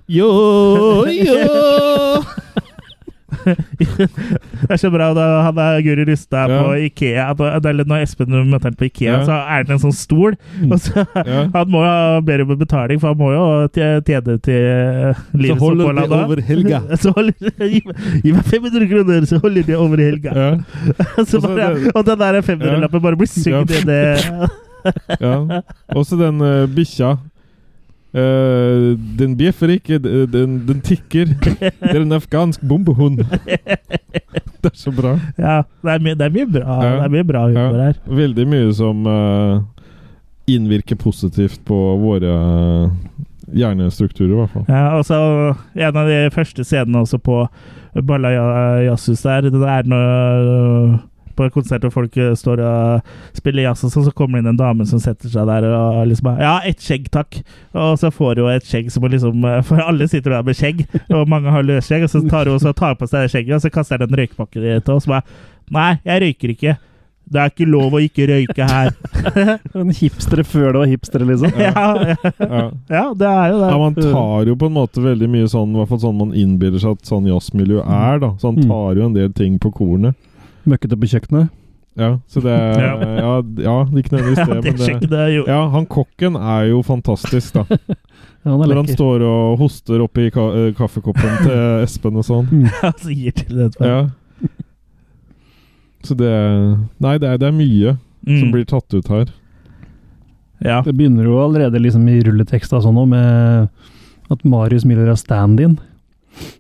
Jo, 0.08 1.04
jo 1.10 2.24
Det 4.66 4.72
er 4.74 4.80
så 4.82 4.90
bra 4.94 5.12
da 5.16 5.26
han 5.46 5.58
er 5.62 5.82
Guri 5.86 6.06
Rustad 6.10 6.50
Ja. 6.50 6.62
på 6.64 6.74
Ikea. 6.88 7.26
på- 7.38 7.50
Eller 7.70 7.86
når 7.86 8.02
Espen 8.06 8.30
møter 8.50 8.70
han 8.72 8.76
på 8.80 8.86
Ikea, 8.90 9.12
Ja. 9.20 9.24
så 9.28 9.38
er 9.58 9.64
det 9.64 9.72
en 9.76 9.80
sånn 9.84 9.94
stol. 9.96 10.36
Og 10.72 10.80
så, 10.82 11.06
Ja. 11.26 11.46
Han 11.54 11.70
må 11.72 11.84
ha 11.86 12.20
bedre 12.22 12.46
betaling, 12.58 13.00
for 13.00 13.14
han 13.14 13.18
må 13.18 13.32
jo 13.36 13.68
tjene 13.76 14.02
til 14.42 15.22
livet 15.34 15.56
livets 15.56 15.62
holder 15.62 15.86
opphold. 15.86 15.96
det 15.96 16.02
han 16.02 16.10
da. 16.10 16.26
over 16.26 16.42
helga. 16.42 16.82
Så 17.06 17.14
holder, 17.14 17.34
gi, 17.60 17.82
gi 18.24 18.32
meg 18.32 18.46
500 18.46 18.88
kroner, 18.90 19.22
så 19.30 19.40
holder 19.42 19.64
det 19.64 19.76
over 19.76 19.98
helga. 19.98 20.64
Så 21.30 21.42
bare, 21.42 21.92
og 21.96 22.06
den 22.06 22.20
der 22.20 22.42
500-lappen 22.42 23.02
bare 23.02 23.16
blir 23.20 23.28
sugd 23.32 23.70
Ja. 23.72 23.80
i 23.80 23.84
det. 23.86 24.50
ja. 25.22 25.62
Også 25.96 26.18
den 26.20 26.42
uh, 26.42 26.66
bikkja. 26.68 27.16
Eh, 28.16 28.96
den 29.20 29.34
bjeffer 29.36 29.74
ikke, 29.76 29.98
den, 30.00 30.60
den 30.68 30.82
tikker. 30.86 31.34
Det 31.82 31.92
er 31.92 32.02
en 32.02 32.16
afghansk 32.16 32.62
bombehund. 32.68 33.18
Det 34.66 34.72
er 34.72 34.78
så 34.80 34.92
bra. 34.96 35.12
Ja, 35.38 35.60
det 35.84 35.92
er, 35.94 36.00
mye, 36.02 36.16
det 36.18 36.26
er 36.26 36.32
mye 36.34 36.48
bra 36.50 36.78
Ja. 36.82 36.94
Det 36.96 37.04
er 37.06 37.12
mye 37.14 37.26
bra 37.28 37.42
humor 37.50 37.76
Ja. 37.78 37.90
her. 37.92 38.00
Veldig 38.10 38.46
mye 38.50 38.72
som 38.74 39.04
uh, 39.06 39.60
innvirker 40.50 40.98
positivt 40.98 41.60
på 41.68 41.78
våre 42.02 42.32
uh, 42.34 42.90
hjernestrukturer, 43.54 44.32
i 44.32 44.40
hvert 44.40 44.54
fall. 44.56 44.66
Ja, 44.72 44.86
også, 44.98 45.20
En 45.76 46.00
av 46.02 46.10
de 46.10 46.18
første 46.34 46.66
scenene 46.66 47.04
også 47.06 47.20
på 47.22 47.44
Balla 48.02 48.32
Ja- 48.34 48.82
Jazzhus 48.88 49.22
der, 49.22 49.52
det 49.54 49.62
er 49.62 49.84
når 49.92 50.98
på 51.36 51.44
en 51.46 51.52
konsert 51.54 51.84
og 51.88 51.94
folk 51.94 52.16
eh, 52.18 52.34
står 52.40 52.62
og 52.66 53.12
spiller 53.38 53.68
jazz, 53.68 53.84
og 53.84 53.92
sånn, 53.94 54.06
så 54.08 54.14
kommer 54.16 54.40
det 54.40 54.46
inn 54.46 54.52
en 54.54 54.62
dame 54.62 54.88
som 54.90 55.00
setter 55.04 55.30
seg 55.30 55.46
der 55.52 55.68
og 55.72 56.02
liksom 56.10 56.32
Ja, 56.40 56.56
ett 56.66 56.80
skjegg, 56.82 57.10
takk. 57.14 57.42
Og 57.76 58.00
så 58.02 58.12
får 58.16 58.42
hun 58.42 58.52
et 58.56 58.66
skjegg 58.68 58.90
som 58.92 59.04
hun 59.04 59.12
liksom 59.16 59.46
eh, 59.46 59.62
For 59.68 59.84
alle 59.84 60.08
sitter 60.12 60.38
der 60.38 60.44
med 60.48 60.56
skjegg, 60.60 60.86
og 61.12 61.28
mange 61.32 61.52
har 61.52 61.64
løsskjegg, 61.68 62.08
og 62.08 62.10
så 62.16 62.24
tar 62.30 62.50
hun 62.52 62.60
så 62.64 62.74
tar 62.74 62.96
på 63.00 63.08
seg 63.12 63.28
det 63.28 63.32
skjegget, 63.36 63.56
og 63.60 63.62
så 63.68 63.74
kaster 63.76 64.02
hun 64.02 64.10
en 64.12 64.20
røykpakke 64.24 64.80
til 64.82 64.94
oss. 64.96 65.06
Bare 65.12 65.24
Nei, 65.72 65.96
jeg 66.06 66.22
røyker 66.22 66.52
ikke. 66.54 66.76
Det 67.26 67.40
er 67.42 67.50
ikke 67.50 67.66
lov 67.66 67.96
å 67.98 68.00
ikke 68.06 68.28
røyke 68.30 68.66
her. 68.70 68.92
En 69.82 69.90
hipstere 69.98 70.44
før 70.46 70.68
det 70.76 70.82
var 70.84 70.90
hipstere, 70.92 71.26
liksom. 71.26 71.56
ja, 71.58 71.72
ja, 71.74 72.16
Ja. 72.38 72.60
ja, 72.94 73.06
det 73.18 73.30
er 73.32 73.48
jo 73.50 73.58
det. 73.64 73.70
Ja, 73.72 73.78
Man 73.82 73.96
tar 73.98 74.46
jo 74.52 74.56
på 74.62 74.70
en 74.70 74.76
måte 74.78 75.02
veldig 75.02 75.30
mye 75.34 75.48
sånn 75.50 75.74
i 75.74 75.80
hvert 75.80 75.90
fall 75.90 76.04
sånn 76.06 76.20
man 76.20 76.36
innbiller 76.38 76.78
seg 76.84 77.00
at 77.00 77.10
sånn 77.10 77.26
jazzmiljø 77.32 77.82
er. 77.82 78.20
da 78.22 78.30
Så 78.38 78.52
han 78.52 78.62
Mm. 78.62 78.70
tar 78.70 79.02
jo 79.02 79.06
en 79.10 79.18
del 79.18 79.34
ting 79.34 79.58
på 79.58 79.74
kornet. 79.74 80.14
Møkkete 80.70 80.98
på 81.00 81.10
kjøkkenet. 81.12 81.50
Ja, 81.96 82.10
så 82.28 82.42
det 82.44 82.52
Ja. 82.52 82.96
Ja, 83.00 83.34
ja 83.64 83.76
ikke 83.96 84.12
nødvendigvis 84.18 84.38
Ja, 84.50 84.56
det, 84.60 84.74
det 84.78 84.88
men 85.00 85.10
det 85.10 85.20
er 85.20 85.30
jo 85.32 85.44
Ja, 85.48 85.60
han 85.72 85.86
kokken 85.88 86.36
er 86.36 86.66
jo 86.74 86.82
fantastisk, 86.84 87.54
da. 87.56 87.64
Ja, 88.44 88.52
han 88.52 88.62
er 88.62 88.68
Når 88.68 88.76
han 88.82 88.90
står 88.92 89.24
og 89.26 89.58
hoster 89.62 90.04
oppi 90.04 90.28
ka 90.36 90.50
eh, 90.60 90.74
kaffekoppen 90.78 91.38
til 91.46 91.62
Espen 91.86 92.20
og 92.20 92.26
sånn. 92.28 92.66
Ja, 92.68 92.92
så 93.00 93.16
gir 93.16 93.32
til 93.40 93.56
det. 93.64 93.70
Ja. 93.80 94.04
Så 96.06 96.14
det 96.20 96.34
Nei, 97.02 97.16
det 97.18 97.30
er, 97.32 97.40
det 97.42 97.48
er 97.50 97.56
mye 97.56 97.96
som 98.26 98.48
Mm. 98.48 98.52
blir 98.56 98.66
tatt 98.66 98.90
ut 98.94 99.08
her. 99.08 99.28
Ja. 100.66 100.80
Det 100.82 100.96
begynner 100.98 101.28
jo 101.28 101.36
allerede 101.44 101.78
liksom 101.78 102.08
i 102.10 102.20
rulleteksta 102.26 102.80
sånn 102.82 102.96
nå, 102.98 103.04
med 103.06 103.68
at 104.34 104.42
Marius 104.50 104.86
Miller 104.86 105.12
er 105.12 105.20
stand-in 105.20 105.76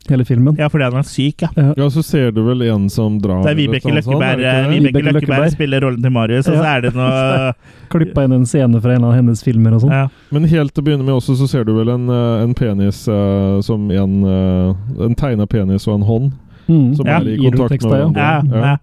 hele 0.09 0.25
filmen. 0.25 0.55
ja, 0.59 0.67
fordi 0.69 0.83
han 0.87 0.97
er 0.99 1.07
syk, 1.09 1.41
ja. 1.41 1.49
Ja, 1.77 1.87
så 1.89 2.03
ser 2.05 2.31
du 2.31 2.41
vel 2.45 2.61
en 2.67 2.89
som 2.89 3.17
drar 3.21 3.43
Det 3.43 3.51
er 3.51 3.55
Vibeke 3.59 3.81
sånn, 3.89 3.97
er 3.97 4.01
Løkkeberg, 4.01 4.37
det? 4.37 4.53
Vibeke 4.53 4.75
Vibeke 4.75 5.03
Løkkeberg 5.03 5.21
Løkkeberg. 5.21 5.51
spiller 5.55 5.81
rollen 5.85 6.01
til 6.05 6.11
Marius, 6.11 6.47
og 6.47 6.55
så 6.59 6.65
er 6.75 6.81
det 6.85 6.93
noe 6.95 7.53
Klippa 7.95 8.23
inn 8.25 8.31
en 8.39 8.45
scene 8.49 8.81
fra 8.81 8.95
en 8.95 9.03
av 9.09 9.13
hennes 9.17 9.43
filmer 9.43 9.75
og 9.77 9.81
sånn. 9.85 9.91
ja. 9.93 10.07
Men 10.31 10.43
helt 10.51 10.73
til 10.73 10.83
å 10.83 10.85
begynne 10.89 11.05
med 11.05 11.15
også, 11.15 11.35
så 11.39 11.47
ser 11.49 11.63
du 11.67 11.73
vel 11.77 11.89
en, 11.93 12.09
eh, 12.09 12.43
en 12.43 12.53
penis 12.57 13.07
eh, 13.07 13.61
som 13.65 13.89
en 13.91 14.15
uh, 14.25 15.05
En 15.05 15.15
tegna 15.15 15.45
penis 15.47 15.87
og 15.87 15.99
en 16.01 16.07
hånd 16.09 16.31
Mm. 16.65 16.95
som 16.97 17.05
Ja, 17.05 17.19
er 17.21 17.27
i 17.29 17.35
kontakt 17.37 17.83
med 17.83 17.91
ja. 17.91 17.97
hverandre. 18.09 18.21
Ja, 18.21 18.41
Ja. 18.49 18.65
ja. 18.71 18.77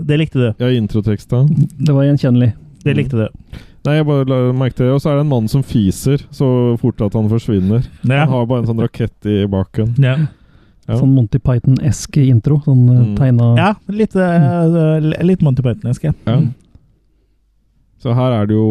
Det 0.00 0.16
likte 0.18 0.38
du. 0.38 0.54
Ja, 0.64 0.68
introteksta. 0.72 1.42
Det 1.76 1.92
var 1.92 2.04
gjenkjennelig. 2.06 2.54
Det 2.84 2.94
likte 2.96 3.16
du. 3.18 3.28
Nei, 3.88 3.96
jeg 3.96 4.06
bare 4.08 4.28
la 4.28 4.38
merke 4.52 4.76
til 4.76 4.86
det. 4.90 4.94
Og 4.98 5.00
så 5.00 5.10
er 5.10 5.18
det 5.18 5.24
en 5.24 5.32
mann 5.32 5.48
som 5.48 5.64
fiser 5.64 6.20
så 6.34 6.48
fort 6.82 7.00
at 7.06 7.16
han 7.16 7.30
forsvinner. 7.32 7.86
Ja. 8.04 8.26
Han 8.26 8.34
har 8.34 8.48
bare 8.50 8.62
en 8.66 8.68
sånn 8.68 8.84
rakett 8.84 9.28
i 9.28 9.40
baken. 9.48 9.94
Ja. 10.02 10.18
Ja. 10.88 10.96
Sånn 10.96 11.12
Monty 11.16 11.40
Python-esk 11.40 12.16
intro. 12.22 12.60
Sånn 12.64 12.86
Mm. 12.86 13.00
mm. 13.00 13.16
tegna 13.18 13.48
ja, 13.58 13.74
litt, 13.92 14.16
uh, 14.16 15.00
litt 15.24 15.42
Monty 15.44 15.64
Python-esk. 15.64 16.04
ja. 16.04 16.12
Ja. 16.28 16.40
Så 17.98 18.14
her 18.14 18.30
er 18.30 18.46
det 18.46 18.54
jo 18.54 18.66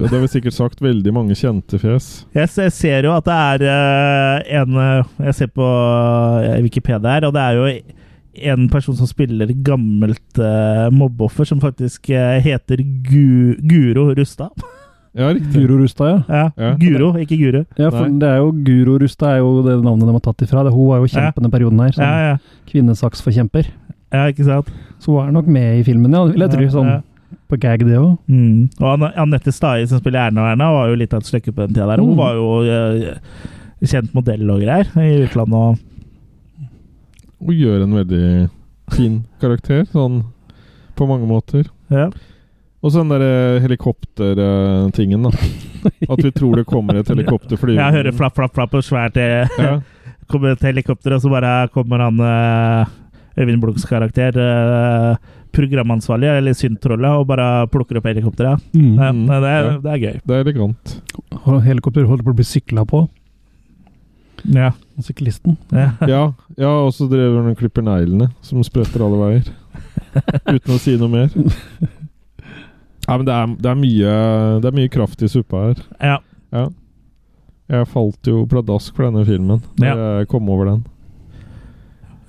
ja, 0.00 0.06
Det 0.06 0.14
har 0.14 0.22
vi 0.22 0.28
sikkert 0.32 0.56
sagt 0.56 0.80
veldig 0.80 1.12
mange 1.12 1.36
kjente 1.36 1.76
fjes. 1.80 2.24
Jeg 2.32 2.48
jeg 2.56 2.72
ser 2.72 3.04
jo 3.04 3.12
at 3.12 3.26
det 3.28 3.34
er 3.36 3.64
uh, 3.68 4.62
en 4.62 4.78
eh, 4.80 5.10
Jeg 5.26 5.34
ser 5.36 5.50
på 5.52 5.66
eh, 6.40 6.62
Wikipedia 6.64 7.18
her, 7.18 7.26
og 7.28 7.34
det 7.36 7.42
er 7.42 7.58
jo 7.58 7.66
en 8.34 8.68
person 8.72 8.94
som 8.96 9.06
spiller 9.06 9.50
gammelt 9.64 10.38
uh, 10.40 10.88
mobbeoffer, 10.94 11.44
som 11.44 11.60
faktisk 11.60 12.08
uh, 12.10 12.38
heter 12.40 12.80
Gu 13.08 13.56
Guro 13.60 14.14
Rustad. 14.14 14.50
Ja, 15.12 15.26
riktig. 15.28 15.52
Guro 15.52 15.76
Rustad, 15.76 16.08
ja. 16.08 16.20
Ja, 16.32 16.44
Ja. 16.56 16.68
Guro, 16.80 17.10
ikke 17.20 17.36
Guru. 17.36 17.58
Ja, 17.76 17.90
for 17.92 18.06
Nei. 18.08 18.18
det 18.22 18.28
er 18.30 18.38
jo 18.40 18.46
Guro 18.64 18.94
Rustad 19.02 19.34
er 19.34 19.42
jo 19.42 19.50
det 19.66 19.74
navnet 19.84 20.08
de 20.08 20.12
har 20.16 20.22
tatt 20.24 20.40
ifra. 20.46 20.62
Det, 20.64 20.72
hun 20.72 20.86
var 20.88 21.02
jo 21.02 21.04
Ja. 21.04 21.12
kjempen 21.26 21.42
den 21.44 21.52
perioden 21.52 21.80
her. 21.84 21.90
Sånn 21.92 22.06
Ja, 22.06 22.30
ja. 22.30 22.38
kvinnesaksforkjemper. 22.70 23.66
ja, 24.12 24.22
ikke 24.32 24.44
sant? 24.46 24.70
Så 24.98 25.12
hun 25.12 25.28
er 25.28 25.32
nok 25.36 25.46
med 25.52 25.80
i 25.80 25.84
filmen, 25.84 26.12
ja. 26.16 26.24
Vil 26.24 26.40
jeg 26.40 26.50
tro. 26.54 26.68
Sånn 26.78 26.88
ja. 26.88 27.00
på 27.52 27.58
gag, 27.60 27.84
det 27.84 27.98
òg. 28.00 28.16
Mm. 28.26 28.70
Og 28.80 29.04
Anette 29.20 29.52
Stai, 29.52 29.84
som 29.86 30.00
spiller 30.00 30.30
Erna 30.30 30.40
og 30.46 30.50
Erna, 30.54 30.70
var 30.72 30.88
jo 30.88 30.96
litt 30.96 31.12
av 31.12 31.20
et 31.20 31.28
stykke 31.28 31.52
på 31.52 31.66
den 31.66 31.74
tida 31.76 31.86
der. 31.92 32.00
Hun 32.00 32.14
Mm. 32.14 32.16
var 32.16 32.34
jo 32.34 32.48
uh, 32.64 33.14
kjent 33.84 34.14
modell 34.14 34.48
og 34.50 34.60
greier 34.64 34.88
i 34.96 35.26
utlandet. 35.26 35.52
og 35.52 35.78
Og 37.42 37.54
gjør 37.56 37.82
en 37.86 37.96
veldig 37.98 38.26
fin 38.94 39.22
karakter, 39.42 39.84
sånn 39.92 40.22
på 40.98 41.08
mange 41.08 41.26
måter. 41.30 41.66
ja. 41.90 42.10
Og 42.82 42.90
så 42.90 42.98
den 42.98 43.12
derre 43.12 43.60
helikoptertingen, 43.62 45.22
da. 45.22 45.30
At 46.10 46.18
vi 46.18 46.32
tror 46.34 46.56
det 46.58 46.64
kommer 46.66 46.96
et 46.98 47.10
helikopter 47.12 47.54
flyvende. 47.60 47.78
Jeg 47.84 47.94
hører 47.94 48.16
flapp, 48.18 48.34
flapp, 48.34 48.54
flapp 48.56 48.74
og 48.74 48.82
svært 48.82 49.14
det 49.14 49.28
Ja. 49.62 49.76
kommer 50.32 50.56
et 50.56 50.64
helikopter, 50.66 51.14
og 51.14 51.22
så 51.22 51.30
bare 51.30 51.68
kommer 51.70 52.02
han 52.02 52.18
eh, 52.26 52.90
Øyvind 53.38 53.62
Blunks 53.62 53.86
karakter, 53.86 54.34
eh, 54.34 55.14
programansvarlig, 55.54 56.30
eller 56.40 56.56
syntrollet, 56.58 57.20
og 57.20 57.26
bare 57.30 57.68
plukker 57.70 58.00
opp 58.00 58.08
helikopteret. 58.10 58.58
Mm. 58.74 58.98
Mm, 58.98 59.22
det, 59.30 59.38
er, 59.54 59.68
ja. 59.70 59.78
det 59.84 59.92
er 59.94 60.02
gøy. 60.02 60.18
Det 60.26 60.34
er 60.36 60.44
elegant. 60.48 60.94
Og 61.44 61.62
Helikopter 61.62 62.08
holder 62.08 62.26
på 62.26 62.34
å 62.34 62.38
bli 62.40 62.48
sykla 62.50 62.82
på. 62.88 63.04
Ja. 64.50 64.72
Og 64.98 65.06
syklisten. 65.06 65.56
ja. 65.70 65.90
Ja, 66.08 66.22
ja 66.58 66.70
og 66.82 66.92
så 66.96 67.06
driver 67.10 67.40
han 67.42 67.52
og 67.54 67.58
klipper 67.60 67.84
neglene, 67.86 68.30
som 68.42 68.62
spretter 68.66 69.04
alle 69.06 69.20
veier. 69.20 69.50
Uten 70.56 70.74
å 70.74 70.78
si 70.82 70.96
noe 71.00 71.10
mer. 71.12 71.32
Ja, 73.06 73.16
men 73.16 73.26
det 73.26 73.34
er, 73.34 73.54
det 73.58 73.70
er, 73.70 73.78
mye, 73.78 74.14
det 74.62 74.68
er 74.70 74.76
mye 74.76 74.90
kraft 74.92 75.22
i 75.24 75.30
suppa 75.30 75.68
her. 75.70 75.82
ja. 76.02 76.20
Ja. 76.52 76.68
Jeg 77.72 77.86
falt 77.88 78.28
jo 78.28 78.42
pladask 78.50 78.92
for 78.92 79.06
denne 79.06 79.22
filmen 79.24 79.62
da 79.80 79.86
Ja. 79.86 79.92
jeg 80.18 80.26
kom 80.28 80.48
over 80.52 80.66
den. 80.68 80.80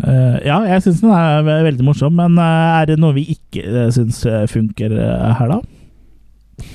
Uh, 0.03 0.37
ja, 0.45 0.61
jeg 0.67 0.83
syns 0.85 1.01
den 1.03 1.11
er 1.11 1.43
veldig 1.65 1.83
morsom, 1.83 2.15
men 2.15 2.37
eh, 2.39 2.81
er 2.81 2.87
det 2.87 2.95
noe 3.01 3.15
vi 3.17 3.25
ikke 3.35 3.63
uh, 3.67 3.89
syns 3.91 4.21
funker 4.51 4.95
uh, 4.95 5.33
her, 5.37 5.51
da? 5.51 5.59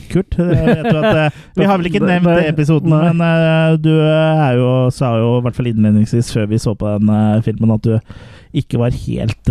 Kurt, 0.08 0.38
eh, 0.38 0.48
vet 0.48 0.88
at 0.88 1.06
eh, 1.08 1.36
Vi 1.56 1.66
har 1.68 1.78
vel 1.78 1.90
ikke 1.90 2.02
nevnt 2.02 2.48
episoden, 2.48 2.90
Nei. 2.92 3.12
men 3.12 3.22
eh, 3.24 3.76
du 3.82 3.92
er 3.94 4.58
jo, 4.58 4.72
sa 4.94 5.14
jo 5.20 5.36
i 5.38 5.44
hvert 5.46 5.58
fall 5.58 5.70
innledningsvis 5.70 6.32
før 6.34 6.48
vi 6.50 6.60
så 6.62 6.74
på 6.78 6.96
den 6.98 7.42
filmen, 7.46 7.74
at 7.76 7.86
du 7.86 7.96
ikke 8.58 8.80
var 8.80 8.94
helt 8.96 9.50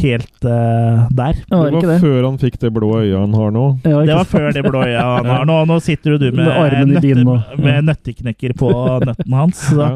helt 0.00 0.44
der. 0.44 1.08
Det 1.10 1.58
var 1.58 1.72
det 1.74 1.88
var 1.88 2.04
før 2.04 2.28
han 2.28 2.36
fikk 2.38 2.60
det 2.62 2.70
blå 2.74 2.92
øyet 3.00 3.16
han 3.18 3.34
har 3.34 3.50
nå. 3.54 3.64
Ja, 3.82 4.04
Det 4.06 4.18
var 4.20 4.28
før 4.30 4.46
det 4.54 4.62
blå 4.64 4.84
øyet 4.86 5.00
han 5.02 5.26
har. 5.26 5.48
Nå, 5.48 5.58
nå 5.68 5.80
sitter 5.82 6.14
jo 6.14 6.20
du 6.22 6.28
med, 6.30 6.46
Med 6.46 6.94
nøtte, 6.94 7.58
med 7.58 7.90
nøtteknekker 7.90 8.54
på 8.60 8.70
nøtten 9.02 9.36
hans. 9.36 9.66
Så. 9.72 9.82
Ja. 9.82 9.90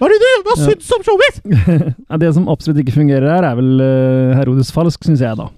Hva 0.00 0.08
er 0.08 0.14
det 0.14 0.20
du 0.20 0.44
hva 0.46 0.54
syns 0.56 0.88
du 0.88 1.10
om! 1.12 1.24
Ja, 2.10 2.18
det 2.20 2.30
som 2.32 2.46
absolutt 2.48 2.78
ikke 2.80 2.94
fungerer 2.94 3.26
her, 3.28 3.44
er 3.50 3.56
vel 3.58 3.82
uh, 3.84 4.36
Herodes 4.38 4.70
Falsk, 4.72 5.04
syns 5.04 5.20
jeg, 5.20 5.36
da. 5.36 5.50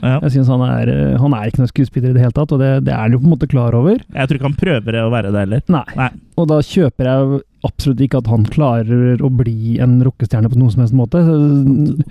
Ja. 0.00 0.16
Jeg 0.24 0.34
synes 0.36 0.50
han 0.52 0.64
er, 0.64 0.90
eh, 0.92 1.18
han 1.20 1.36
er 1.36 1.50
ikke 1.50 1.62
noen 1.62 1.72
skuespiller 1.72 2.12
i 2.12 2.16
det 2.16 2.24
hele 2.24 2.36
tatt, 2.36 2.54
og 2.54 2.62
det, 2.62 2.72
det 2.86 2.94
er 2.94 3.04
han 3.04 3.14
jo 3.14 3.20
på 3.22 3.28
en 3.28 3.34
måte 3.34 3.50
klar 3.50 3.76
over. 3.76 4.00
Jeg 4.00 4.30
tror 4.30 4.40
ikke 4.40 4.50
han 4.50 4.58
prøver 4.64 4.98
å 5.02 5.12
være 5.12 5.32
det 5.34 5.46
heller. 5.46 5.64
Nei. 5.72 5.86
Nei. 5.98 6.10
Og 6.40 6.48
da 6.48 6.60
kjøper 6.64 7.08
jeg 7.10 7.40
absolutt 7.68 8.00
ikke 8.04 8.20
at 8.22 8.28
han 8.32 8.46
klarer 8.48 9.20
å 9.20 9.30
bli 9.40 9.76
en 9.84 9.98
rockestjerne 10.06 10.48
på 10.48 10.56
noen 10.60 10.72
som 10.72 10.84
helst 10.84 10.96
måte. 10.96 11.20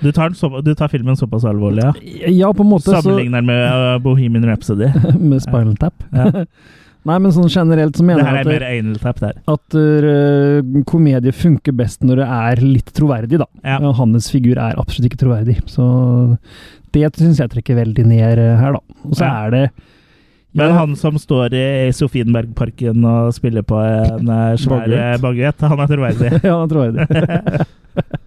Du 0.03 0.11
tar, 0.13 0.35
så, 0.37 0.51
du 0.61 0.73
tar 0.77 0.91
filmen 0.91 1.17
såpass 1.17 1.47
alvorlig, 1.49 1.87
ja? 1.87 1.93
Ja, 2.29 2.51
på 2.53 2.65
en 2.65 2.69
måte 2.75 2.93
Sammenligner 2.93 3.41
den 3.41 3.49
med 3.49 3.63
uh, 3.65 3.95
Bohemian 4.03 4.45
Rhapsody. 4.45 4.91
Med 5.31 5.41
Spinal 5.45 5.75
Tap. 5.81 6.05
Ja. 6.13 6.45
Nei, 7.07 7.15
men 7.15 7.31
sånn 7.31 7.47
generelt 7.47 7.95
så 7.95 8.03
mener 8.03 8.25
jeg 8.27 8.43
at, 8.43 9.21
det, 9.23 9.29
at 9.47 9.75
uh, 9.79 10.81
komedie 10.89 11.31
funker 11.31 11.75
best 11.79 12.03
når 12.03 12.19
det 12.19 12.27
er 12.35 12.61
litt 12.65 12.91
troverdig, 12.95 13.39
da. 13.39 13.47
Ja. 13.63 13.77
Og 13.87 13.95
Hans 14.01 14.27
figur 14.33 14.59
er 14.59 14.75
absolutt 14.79 15.07
ikke 15.07 15.21
troverdig. 15.23 15.55
Så 15.71 15.85
det 16.95 17.07
syns 17.15 17.39
jeg 17.39 17.53
trekker 17.53 17.79
veldig 17.79 18.03
ned 18.09 18.41
eh, 18.41 18.57
her, 18.59 18.75
da. 18.75 18.99
Og 19.05 19.15
så 19.15 19.23
Ja. 19.23 19.45
er 19.45 19.55
det 19.55 19.63
Men 20.57 20.71
han 20.73 20.95
som 20.97 21.15
står 21.21 21.53
i 21.53 21.91
Sofienbergparken 21.93 23.05
og 23.05 23.33
spiller 23.37 23.61
på 23.61 23.77
en 23.77 24.27
eh, 24.33 24.57
svær 24.57 25.19
Baguett. 25.21 25.61
han 25.61 25.79
er 25.79 25.87
troverdig. 25.87 26.31
Ja, 26.43 26.57
han 26.57 26.65
er 26.65 26.73
troverdig. 26.73 27.67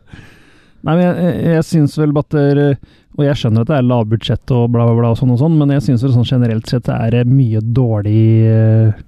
Nei, 0.86 0.94
men 0.96 1.02
jeg, 1.02 1.34
jeg, 1.46 1.64
syns 1.66 1.98
vel 1.98 2.14
at 2.18 2.38
Og 3.18 3.24
jeg 3.26 3.38
skjønner 3.38 3.64
at 3.64 3.70
det 3.70 3.78
er 3.78 3.88
lavbudsjett 3.88 4.52
og 4.56 4.68
bla, 4.72 4.86
bla, 4.88 4.98
bla, 4.98 5.12
og 5.12 5.20
sånn 5.20 5.34
og 5.34 5.40
sånn, 5.42 5.56
men 5.60 5.74
jeg 5.74 5.84
syns 5.84 6.04
sånn 6.04 6.28
generelt 6.28 6.70
sett 6.70 6.88
det 6.88 7.20
er 7.20 7.28
mye 7.28 7.60
dårlig 7.60 8.22
eh, 8.48 9.02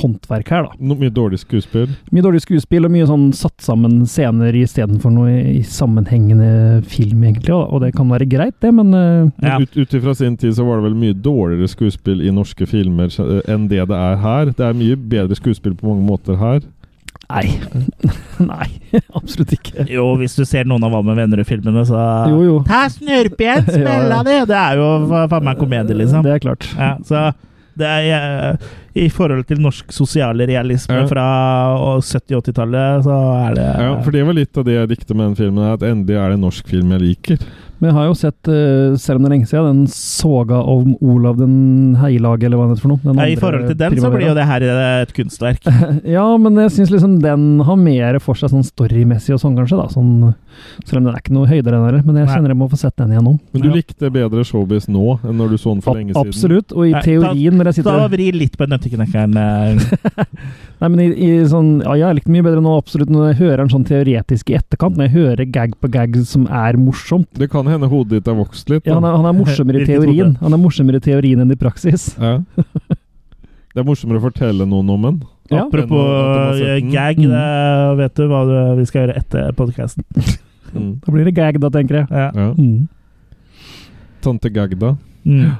håndverk 0.00 0.50
her, 0.52 0.66
da. 0.66 0.76
No, 0.80 0.96
mye 0.98 1.12
dårlig 1.12 1.40
skuespill. 1.40 1.88
Mye 2.12 2.24
dårlig 2.24 2.42
skuespill 2.44 2.88
og 2.88 2.92
mye 2.92 3.06
sånn 3.08 3.26
satt 3.36 3.64
sammen 3.64 4.02
scener 4.08 4.56
istedenfor 4.56 5.12
noe 5.14 5.32
i, 5.32 5.58
i 5.60 5.62
sammenhengende 5.64 6.82
film, 6.88 7.24
egentlig. 7.24 7.54
Og, 7.56 7.64
og 7.72 7.84
det 7.84 7.92
kan 7.96 8.10
være 8.12 8.28
greit, 8.30 8.56
det, 8.64 8.72
men 8.76 8.92
eh, 8.96 9.46
Ja. 9.46 9.58
Ut, 9.60 9.76
ut 9.76 9.96
ifra 9.96 10.14
sin 10.16 10.36
tid 10.40 10.56
så 10.56 10.66
var 10.66 10.80
det 10.80 10.90
vel 10.90 10.98
mye 11.00 11.16
dårligere 11.16 11.70
skuespill 11.72 12.24
i 12.24 12.32
norske 12.34 12.68
filmer 12.68 13.12
eh, 13.12 13.40
enn 13.52 13.68
det 13.72 13.84
det 13.88 14.00
er 14.00 14.20
her. 14.22 14.52
Det 14.56 14.64
er 14.68 14.76
mye 14.76 14.96
bedre 14.96 15.38
skuespill 15.38 15.76
på 15.78 15.88
mange 15.92 16.04
måter 16.08 16.40
her. 16.40 16.64
Nei. 17.30 17.46
nei, 18.52 18.68
absolutt 19.16 19.52
ikke. 19.56 19.86
Jo, 19.90 20.06
hvis 20.20 20.36
du 20.38 20.44
ser 20.48 20.68
noen 20.68 20.84
av 20.86 20.92
Hva 20.94 21.02
med 21.06 21.18
venner-filmene, 21.20 21.82
så 21.88 22.00
Jo, 22.30 22.40
jo. 22.46 22.56
Ta 22.68 22.84
snørrpen, 22.92 23.64
Ja, 23.66 23.76
smella 23.78 24.20
ja. 24.20 24.22
det! 24.28 24.38
Det 24.52 24.58
er 24.62 24.80
jo 24.82 24.88
fa- 25.10 25.26
faen 25.32 25.48
meg 25.50 25.60
komedie, 25.60 25.96
liksom. 25.98 26.24
Det 26.26 26.36
er 26.36 26.42
klart. 26.44 26.68
Ja, 26.78 26.92
så 27.06 27.26
det 27.76 27.88
er 27.92 28.10
eh, 28.16 28.68
I 28.96 29.08
forhold 29.12 29.44
til 29.50 29.60
norsk 29.60 29.92
sosiale 29.92 30.46
realisme 30.48 31.02
Ja. 31.02 31.06
fra 31.10 31.26
70-80-tallet, 32.00 33.04
så 33.04 33.16
er 33.48 33.54
det 33.58 33.66
Ja, 33.76 33.92
for 34.02 34.10
det 34.14 34.24
var 34.26 34.36
litt 34.36 34.56
av 34.56 34.64
det 34.64 34.74
jeg 34.78 34.88
likte 34.94 35.14
med 35.14 35.30
den 35.32 35.38
filmen, 35.38 35.68
at 35.72 35.84
endelig 35.86 36.16
er 36.16 36.32
det 36.32 36.38
en 36.38 36.46
norsk 36.46 36.68
film 36.68 36.90
jeg 36.96 37.00
liker. 37.04 37.38
Men 37.76 37.90
jeg 37.90 37.94
har 37.98 38.06
jo 38.08 38.14
sett, 38.16 38.48
eh, 38.48 38.94
selv 38.96 39.18
om 39.18 39.24
det 39.24 39.28
er 39.28 39.34
lenge 39.34 39.48
siden, 39.50 39.66
den 39.82 39.88
soga 39.92 40.62
om 40.64 40.94
Olav 41.04 41.36
den 41.36 41.94
Heilage, 42.00 42.46
eller 42.48 42.56
hva 42.56 42.70
det 42.70 42.78
heter 42.78 42.84
for 42.86 42.88
noe. 42.94 43.00
Den 43.04 43.20
ja, 43.20 43.26
I 43.28 43.36
forhold 43.36 43.66
til 43.68 43.76
den 43.76 43.98
så 44.00 44.10
blir 44.14 44.28
jo 44.30 44.34
det 44.38 44.46
her 44.48 44.64
et 45.02 45.12
kunstverk. 45.12 45.60
Ja, 46.16 46.24
men 46.40 46.56
jeg 46.56 46.70
syns 46.72 46.90
liksom 46.94 47.18
den 47.20 47.60
har 47.60 47.76
mer 47.76 48.16
for 48.24 48.34
seg 48.38 48.48
sånn 48.48 48.64
storymessig 48.64 49.34
og 49.36 49.42
sånn, 49.42 49.56
kanskje. 49.58 49.76
da. 49.76 49.88
Sånn, 49.92 50.32
selv 50.86 51.02
om 51.02 51.04
den 51.04 51.12
er 51.12 51.20
ikke 51.20 51.34
noe 51.36 51.50
høydere, 51.50 51.76
den 51.76 51.84
heller. 51.84 52.06
Men 52.06 52.16
jeg 52.22 52.28
kjenner 52.32 52.54
jeg 52.54 52.60
må 52.62 52.70
få 52.72 52.78
sett 52.80 52.96
den 52.96 53.12
igjennom. 53.12 53.36
Men 53.52 53.62
du 53.66 53.68
likte 53.74 54.08
bedre 54.14 54.46
Showbiz 54.48 54.88
nå 54.88 55.18
enn 55.20 55.36
når 55.36 55.52
du 55.52 55.56
så 55.60 55.74
den 55.76 55.84
for 55.84 56.00
lenge 56.00 56.14
siden? 56.16 56.32
absolutt. 56.32 56.72
Og 56.72 56.88
i 56.88 56.94
teorien, 57.04 57.58
når 57.60 57.72
jeg 57.74 57.82
sitter 57.82 58.00
Da 58.00 58.08
vri 58.08 58.30
litt 58.32 58.56
på 58.56 58.64
nøtteknekkeren. 58.64 58.85
Eh. 58.94 60.26
Nei, 60.80 60.88
men 60.92 61.00
i, 61.00 61.06
i 61.26 61.28
sånn, 61.48 61.80
ja, 61.82 61.94
jeg 62.02 62.18
likte 62.18 62.32
mye 62.34 62.44
bedre 62.46 62.60
nå, 62.62 62.74
absolutt, 62.78 63.10
når 63.10 63.30
jeg 63.32 63.38
hører 63.40 63.62
den 63.64 63.72
sånn 63.72 63.86
teoretisk 63.88 64.50
i 64.52 64.56
etterkant. 64.58 64.96
Når 64.98 65.08
jeg 65.08 65.14
hører 65.16 65.44
gag 65.54 65.74
på 65.80 65.90
gag 65.92 66.16
som 66.28 66.46
er 66.46 66.76
morsomt. 66.80 67.28
Det 67.40 67.48
kan 67.52 67.66
hende 67.70 67.88
hodet 67.90 68.20
ditt 68.20 68.30
har 68.30 68.36
vokst 68.38 68.68
litt. 68.72 68.86
Ja, 68.86 68.98
han, 68.98 69.04
er, 69.08 69.16
han 69.16 69.28
er 69.30 69.36
morsommere 69.36 69.82
i 69.82 69.88
teorien. 69.90 70.36
Han 70.42 70.52
er 70.56 70.60
morsommere 70.62 71.00
i 71.00 71.06
teorien 71.08 71.42
enn 71.44 71.52
i 71.54 71.58
praksis. 71.60 72.12
Ja. 72.26 72.40
Det 73.76 73.82
er 73.82 73.84
morsommere 73.84 74.22
å 74.22 74.24
fortelle 74.24 74.64
noen 74.64 74.88
om 74.94 75.02
en. 75.04 75.16
Ja. 75.52 75.66
Apropos 75.66 76.56
eh, 76.64 76.78
gag, 76.88 77.18
Mm. 77.20 77.28
det, 77.34 77.98
vet 78.00 78.14
du 78.16 78.22
hva 78.30 78.40
du, 78.48 78.54
vi 78.80 78.86
skal 78.88 79.02
gjøre 79.04 79.16
etter 79.20 79.50
podkasten? 79.58 80.06
Mm. 80.72 80.94
Da 81.04 81.12
blir 81.12 81.28
det 81.28 81.34
gag, 81.36 81.58
da, 81.60 81.68
tenker 81.74 82.00
jeg. 82.00 82.06
Ja. 82.10 82.30
Ja. 82.32 82.46
Mm. 82.56 82.88
Tante 84.24 84.50
Gagda. 84.50 84.94
Mm. 85.28 85.52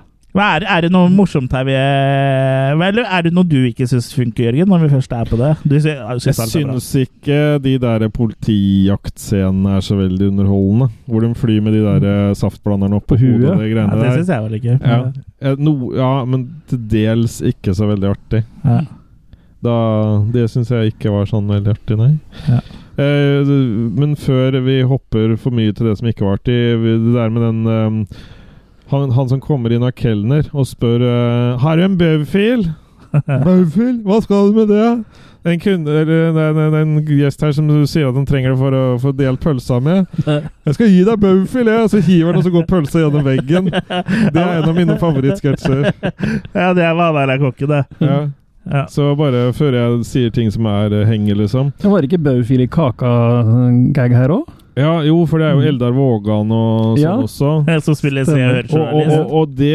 Er, 0.42 0.64
er 0.68 0.80
det 0.84 0.90
noe 0.92 1.08
morsomt 1.12 1.52
her 1.56 1.64
vi 1.64 1.74
Eller 1.76 3.06
er 3.08 3.22
det 3.24 3.32
noe 3.36 3.46
du 3.48 3.56
ikke 3.68 3.86
syns 3.88 4.10
funker, 4.14 4.50
Jørgen, 4.50 4.68
når 4.68 4.82
vi 4.84 4.90
først 4.92 5.12
er 5.16 5.24
på 5.30 5.38
det? 5.40 5.52
Du 5.64 5.74
synes, 5.80 5.86
Jeg 5.86 6.34
er 6.34 6.36
bra. 6.36 6.46
syns 6.52 6.88
ikke 7.00 7.38
de 7.64 7.72
der 7.82 8.04
politijaktscenene 8.12 9.76
er 9.78 9.84
så 9.86 9.96
veldig 9.98 10.28
underholdende. 10.32 10.88
Hvor 11.06 11.24
de 11.24 11.30
flyr 11.38 11.62
med 11.64 11.72
de 11.76 11.82
der 11.86 12.06
eh, 12.10 12.34
saftblanderne 12.38 12.98
opp 12.98 13.06
På 13.08 13.16
huet. 13.20 13.38
hodet 13.46 13.54
og 13.54 13.64
de 13.64 13.70
Ja, 13.70 13.86
det 14.02 14.12
syns 14.18 14.28
jeg 14.34 14.44
vel 14.46 14.58
ikke. 14.60 14.78
Ja. 14.82 14.98
Eh, 15.40 15.56
No, 15.58 15.74
ja, 15.96 16.12
men 16.28 16.46
til 16.68 16.78
dels 16.90 17.40
ikke 17.40 17.74
så 17.74 17.88
veldig 17.90 18.12
artig. 18.12 18.44
Ja. 18.64 18.80
Da, 19.66 19.76
det 20.32 20.48
syns 20.52 20.68
jeg 20.70 20.92
ikke 20.92 21.10
var 21.14 21.26
sånn 21.30 21.48
veldig 21.50 21.72
artig, 21.74 21.96
nei. 21.98 22.12
Ja. 22.48 22.60
Eh, 22.96 23.44
men 23.96 24.14
før 24.16 24.60
vi 24.64 24.82
hopper 24.88 25.36
for 25.40 25.50
mye 25.56 25.72
til 25.76 25.86
det 25.90 25.98
som 25.98 26.08
ikke 26.08 26.24
var 26.28 26.38
artig, 26.38 26.56
det 26.80 27.14
der 27.16 27.32
med 27.34 27.42
den 27.44 27.66
eh, 27.66 28.16
han, 28.90 29.10
han 29.10 29.28
som 29.28 29.42
kommer 29.42 29.74
inn 29.74 29.84
av 29.86 29.94
kelner 29.98 30.46
og 30.54 30.68
spør 30.68 31.02
uh, 31.02 31.62
Har 31.62 31.78
du 31.78 31.86
en 31.86 31.96
baufil? 31.98 32.68
baufil? 33.46 33.96
Hva 34.06 34.20
skal 34.22 34.50
du 34.50 34.60
med 34.60 34.70
det? 34.70 34.90
En 35.46 35.60
kunde, 35.62 35.92
eller 35.94 36.38
er 36.42 36.56
en, 36.66 36.74
en 36.74 36.94
gjest 37.06 37.44
her 37.44 37.52
som 37.54 37.68
sier 37.86 38.08
at 38.08 38.16
han 38.18 38.26
trenger 38.26 38.50
det 38.50 38.58
for 38.58 38.74
å 38.74 38.80
få 38.98 39.12
delt 39.14 39.38
pølsa 39.42 39.78
med. 39.78 40.08
Jeg 40.66 40.74
skal 40.74 40.90
gi 40.90 41.04
deg 41.06 41.20
baufil, 41.22 41.70
jeg! 41.70 41.84
Og 41.84 41.92
så 41.92 42.00
hiver 42.02 42.32
han, 42.32 42.40
og 42.40 42.48
så 42.48 42.50
går 42.50 42.66
pølsa 42.66 43.04
gjennom 43.04 43.22
veggen. 43.22 43.70
Det 43.70 44.42
er 44.42 44.56
en 44.56 44.66
av 44.66 44.74
mine 44.74 44.96
favorittsketsjer. 44.98 45.86
ja, 46.64 46.72
det 46.74 46.90
var 46.98 47.14
der 47.14 47.30
der 47.30 47.44
kokken, 47.44 47.70
det. 47.70 47.84
Ja. 48.02 48.18
Ja. 48.66 48.82
Så 48.90 49.12
bare 49.14 49.52
før 49.54 49.76
jeg 49.78 50.02
sier 50.08 50.32
ting 50.34 50.50
som 50.50 50.66
er 50.66 50.90
henge, 50.90 51.06
henger, 51.12 51.38
liksom. 51.44 51.70
Det 51.78 51.90
var 51.92 52.06
ikke 52.06 52.18
baufil 52.18 52.64
i 52.64 52.66
kaka-gag 52.66 54.16
her 54.18 54.34
òg? 54.40 54.50
Ja, 54.76 54.98
jo, 55.06 55.22
for 55.24 55.40
det 55.40 55.46
er 55.48 55.54
jo 55.56 55.62
Eldar 55.70 55.94
Vågan 55.96 56.50
og 56.52 56.98
sånn 56.98 57.00
Ja. 57.00 57.14
også. 57.16 57.50
Som 57.86 57.94
spiller 57.96 58.26
Se 58.28 58.34
og 58.36 58.52
Hør 58.52 58.66
Og, 58.76 58.82
og, 58.82 59.12
og, 59.16 59.30
og 59.40 59.54
det, 59.56 59.72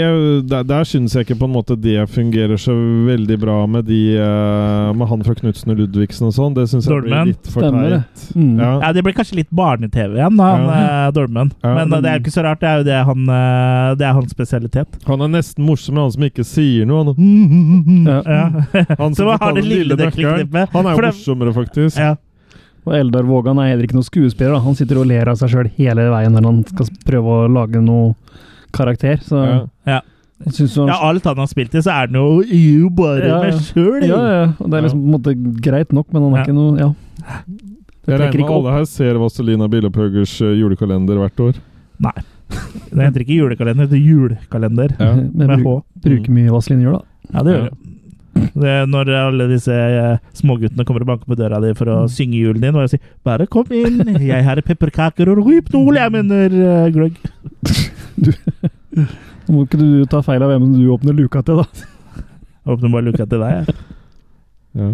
der, 0.52 0.62
der 0.70 0.84
syns 0.86 1.16
jeg 1.18 1.26
ikke 1.26 1.40
på 1.42 1.48
en 1.50 1.56
måte 1.56 1.74
det 1.82 1.96
fungerer 2.14 2.60
så 2.62 2.76
veldig 3.08 3.38
bra 3.42 3.56
med 3.66 3.88
de 3.90 3.98
eh, 4.22 4.92
Med 4.94 5.10
han 5.10 5.26
fra 5.26 5.34
Knutsen 5.40 5.74
og 5.74 5.82
Ludvigsen 5.82 6.30
og 6.30 6.36
sånn. 6.38 6.54
Det 6.54 6.68
syns 6.70 6.86
jeg 6.86 6.94
Dolmen. 6.94 7.10
blir 7.26 7.34
litt 7.34 7.50
for 7.50 7.66
teit. 7.66 8.28
Mm. 8.38 8.54
Ja. 8.62 8.72
Ja, 8.86 8.94
det 8.94 9.04
blir 9.08 9.18
kanskje 9.18 9.40
litt 9.42 9.50
barne-TV 9.50 10.20
igjen, 10.22 10.38
da, 10.38 10.52
han, 10.54 10.70
Ja. 10.70 10.80
eh, 11.08 11.12
Dolmen. 11.18 11.52
Ja. 11.66 11.74
Men 11.82 11.94
eh, 11.98 12.02
det 12.06 12.12
er 12.14 12.20
jo 12.20 12.24
ikke 12.28 12.36
så 12.38 12.46
rart. 12.46 12.62
Det 12.62 12.70
er 12.70 12.78
jo 12.84 12.88
det 12.92 13.02
han 13.10 13.30
eh, 13.42 13.90
Det 13.98 14.06
er 14.12 14.14
hans 14.22 14.32
spesialitet. 14.38 15.02
Han 15.10 15.26
er 15.26 15.34
nesten 15.40 15.66
morsom, 15.66 15.96
men 15.98 16.06
han 16.06 16.14
som 16.14 16.30
ikke 16.30 16.46
sier 16.46 16.86
noe. 16.86 17.10
Han, 17.10 18.06
Ja. 18.06 18.22
Ja. 18.32 18.86
han 19.02 19.16
som 19.18 19.28
det 19.34 19.40
den 19.58 19.66
lille 19.68 19.98
nøkkelen. 19.98 20.54
Han 20.78 20.86
er 20.86 20.94
jo 20.94 21.08
morsommere, 21.10 21.54
faktisk. 21.58 21.98
Ja. 21.98 22.16
Og 22.86 22.94
Eldar 22.98 23.24
Vågan 23.30 23.60
er 23.62 23.70
heller 23.72 23.86
ikke 23.86 23.94
noen 24.00 24.08
skuespiller. 24.08 24.56
Da. 24.56 24.60
Han 24.66 24.76
sitter 24.76 24.98
og 24.98 25.06
ler 25.06 25.30
av 25.30 25.36
seg 25.38 25.50
sjøl 25.54 25.68
hele 25.78 26.08
veien 26.10 26.34
når 26.34 26.48
han 26.50 26.64
skal 26.66 26.88
prøve 27.06 27.36
å 27.44 27.50
lage 27.52 27.82
noe 27.84 28.16
karakter. 28.74 29.20
Så 29.22 29.38
Ja. 29.46 29.60
Ja. 29.86 30.00
han, 30.42 30.88
ja, 30.90 30.98
alt 31.10 31.24
han 31.30 31.38
har 31.38 31.46
spilt 31.52 31.76
i, 31.76 31.82
så 31.86 31.92
er 31.94 32.08
det 32.08 32.14
noe 32.18 32.42
You 32.48 32.90
bare 32.90 33.28
Ja, 33.28 33.42
meg 33.44 33.54
sjøl. 33.62 34.02
ja, 34.08 34.22
ja. 34.32 34.54
Og 34.60 34.70
det 34.72 34.78
er 34.80 34.82
liksom 34.88 35.02
på 35.04 35.06
en 35.06 35.16
måte 35.22 35.62
greit 35.62 35.94
nok, 35.94 36.08
men 36.12 36.24
han 36.24 36.34
er 36.34 36.38
Ja. 36.38 36.44
ikke 36.44 36.56
noe 36.58 36.80
Ja. 36.80 36.94
Det 38.04 38.18
Jeg 38.18 38.20
regner 38.20 38.40
med 38.42 38.50
alle 38.50 38.72
her 38.80 38.86
ser 38.86 39.14
Vazelina 39.22 39.68
Bilopphøggers 39.70 40.42
eh, 40.42 40.56
julekalender 40.58 41.20
hvert 41.22 41.38
år. 41.40 41.56
Nei. 42.00 42.18
Det 42.90 42.98
heter 42.98 43.22
ikke 43.22 43.38
julekalender, 43.38 43.88
det 43.88 43.92
heter 43.92 44.02
julekalender. 44.10 44.96
Ja. 45.00 45.14
Men 45.16 45.48
Med 45.48 45.60
bruk, 45.62 45.84
bruker 46.02 46.30
mye 46.34 46.50
Vazelina 46.50 46.82
gjør, 46.90 46.98
da. 46.98 47.06
Ja, 47.32 47.44
det 47.44 47.54
gjør 47.54 47.64
Ja. 47.64 47.70
det. 47.70 47.78
Det. 48.34 48.76
Når 48.92 49.12
alle 49.18 49.48
disse 49.52 49.76
eh, 49.76 50.18
småguttene 50.38 50.86
kommer 50.88 51.06
og 51.06 51.12
banker 51.12 51.30
på 51.30 51.38
døra 51.40 51.62
di 51.64 51.74
for 51.78 51.92
å 51.92 51.98
synge 52.12 52.40
julen 52.40 52.64
din, 52.64 52.76
og 52.76 52.86
jeg 52.86 52.96
sier 52.96 53.06
'bare 53.28 53.48
kom 53.52 53.72
inn, 53.76 54.02
jeg 54.32 54.46
har 54.48 54.62
pepperkaker 54.66 55.32
og 55.32 55.44
rypnol', 55.46 56.00
jeg 56.00 56.16
mener 56.16 56.58
uh, 56.58 56.90
gløgg. 56.94 57.18
Nå 59.48 59.56
må 59.56 59.66
ikke 59.66 59.80
du 59.82 60.04
ta 60.10 60.22
feil 60.26 60.44
av 60.44 60.52
hvem 60.54 60.68
du 60.78 60.84
åpner 60.94 61.18
luka 61.18 61.42
til, 61.46 61.64
da. 61.64 61.88
Jeg 62.62 62.76
Åpner 62.76 62.94
bare 62.94 63.08
luka 63.10 63.26
til 63.26 63.42
deg, 63.42 63.56
jeg. 63.58 63.80
Ja. 64.78 64.92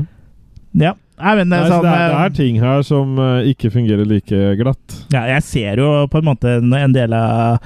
Ja. 0.77 0.93
Jeg 1.17 1.37
mener, 1.39 1.49
Nei, 1.49 1.59
eh, 1.65 1.71
sånn 1.73 1.83
det, 1.83 1.91
er, 1.97 2.11
det 2.13 2.21
er 2.21 2.33
ting 2.37 2.59
her 2.61 2.83
som 2.85 3.19
ikke 3.49 3.71
fungerer 3.73 4.05
like 4.05 4.41
glatt. 4.59 4.97
Ja, 5.13 5.25
jeg 5.33 5.43
ser 5.43 5.81
jo 5.81 5.89
på 6.13 6.21
en 6.21 6.27
måte 6.29 6.59
en 6.61 6.93
del 6.93 7.15
av, 7.17 7.57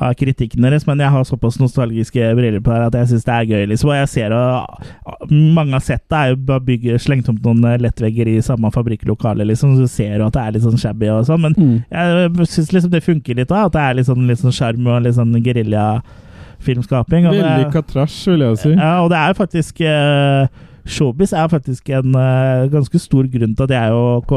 av 0.00 0.12
kritikken 0.14 0.62
deres, 0.62 0.84
men 0.86 1.00
jeg 1.02 1.10
har 1.10 1.24
såpass 1.26 1.56
nostalgiske 1.58 2.28
briller 2.38 2.60
på 2.62 2.70
det 2.70 2.86
at 2.86 2.94
jeg 3.00 3.08
syns 3.12 3.24
det 3.26 3.34
er 3.34 3.48
gøy. 3.50 3.64
liksom. 3.72 3.90
Og 3.90 3.96
jeg 3.98 4.08
ser 4.12 4.34
og 4.36 5.30
Mange 5.30 5.74
av 5.74 5.82
setta 5.82 6.20
er 6.24 6.30
jo 6.32 6.36
bare 6.48 6.62
bygge, 6.64 6.98
slengt 7.02 7.28
opp 7.28 7.40
noen 7.44 7.64
eh, 7.66 7.78
lettvegger 7.82 8.28
i 8.30 8.36
samme 8.44 8.70
fabrikklokale, 8.72 9.44
liksom, 9.48 9.74
så 9.76 9.80
du 9.86 9.90
ser 9.90 10.18
jo 10.20 10.26
at 10.28 10.36
det 10.38 10.42
er 10.44 10.52
litt 10.56 10.62
sånn 10.68 10.78
shabby 10.78 11.08
og 11.12 11.26
sånn, 11.26 11.42
men 11.42 11.54
Mm. 11.58 11.82
jeg 11.90 12.46
syns 12.46 12.72
liksom 12.72 12.90
det 12.92 13.02
funker 13.02 13.34
litt 13.34 13.48
da, 13.48 13.64
At 13.66 13.72
det 13.72 13.80
er 13.82 13.94
litt 13.98 14.06
sånn 14.06 14.26
litt 14.28 14.38
sånn 14.38 14.54
sjarm 14.54 14.86
og 14.86 15.02
litt 15.02 15.14
sånn 15.18 15.34
geriljafilmskaping. 15.42 17.26
Vellykka 17.28 17.82
trash, 17.86 18.24
vil 18.30 18.40
jeg 18.46 18.58
si. 18.62 18.72
ja, 18.76 19.00
og 19.02 19.10
det 19.10 19.18
er 19.18 19.32
jo 19.32 19.38
faktisk 19.42 19.80
uh, 19.82 20.46
Showbiz 20.88 21.32
er 21.36 21.48
faktisk 21.52 21.90
en 21.92 22.14
uh, 22.16 22.68
ganske 22.72 22.98
stor 23.02 23.26
grunn 23.28 23.54
til 23.56 23.66
at 23.66 23.74
jeg 23.76 23.92
og 23.92 24.30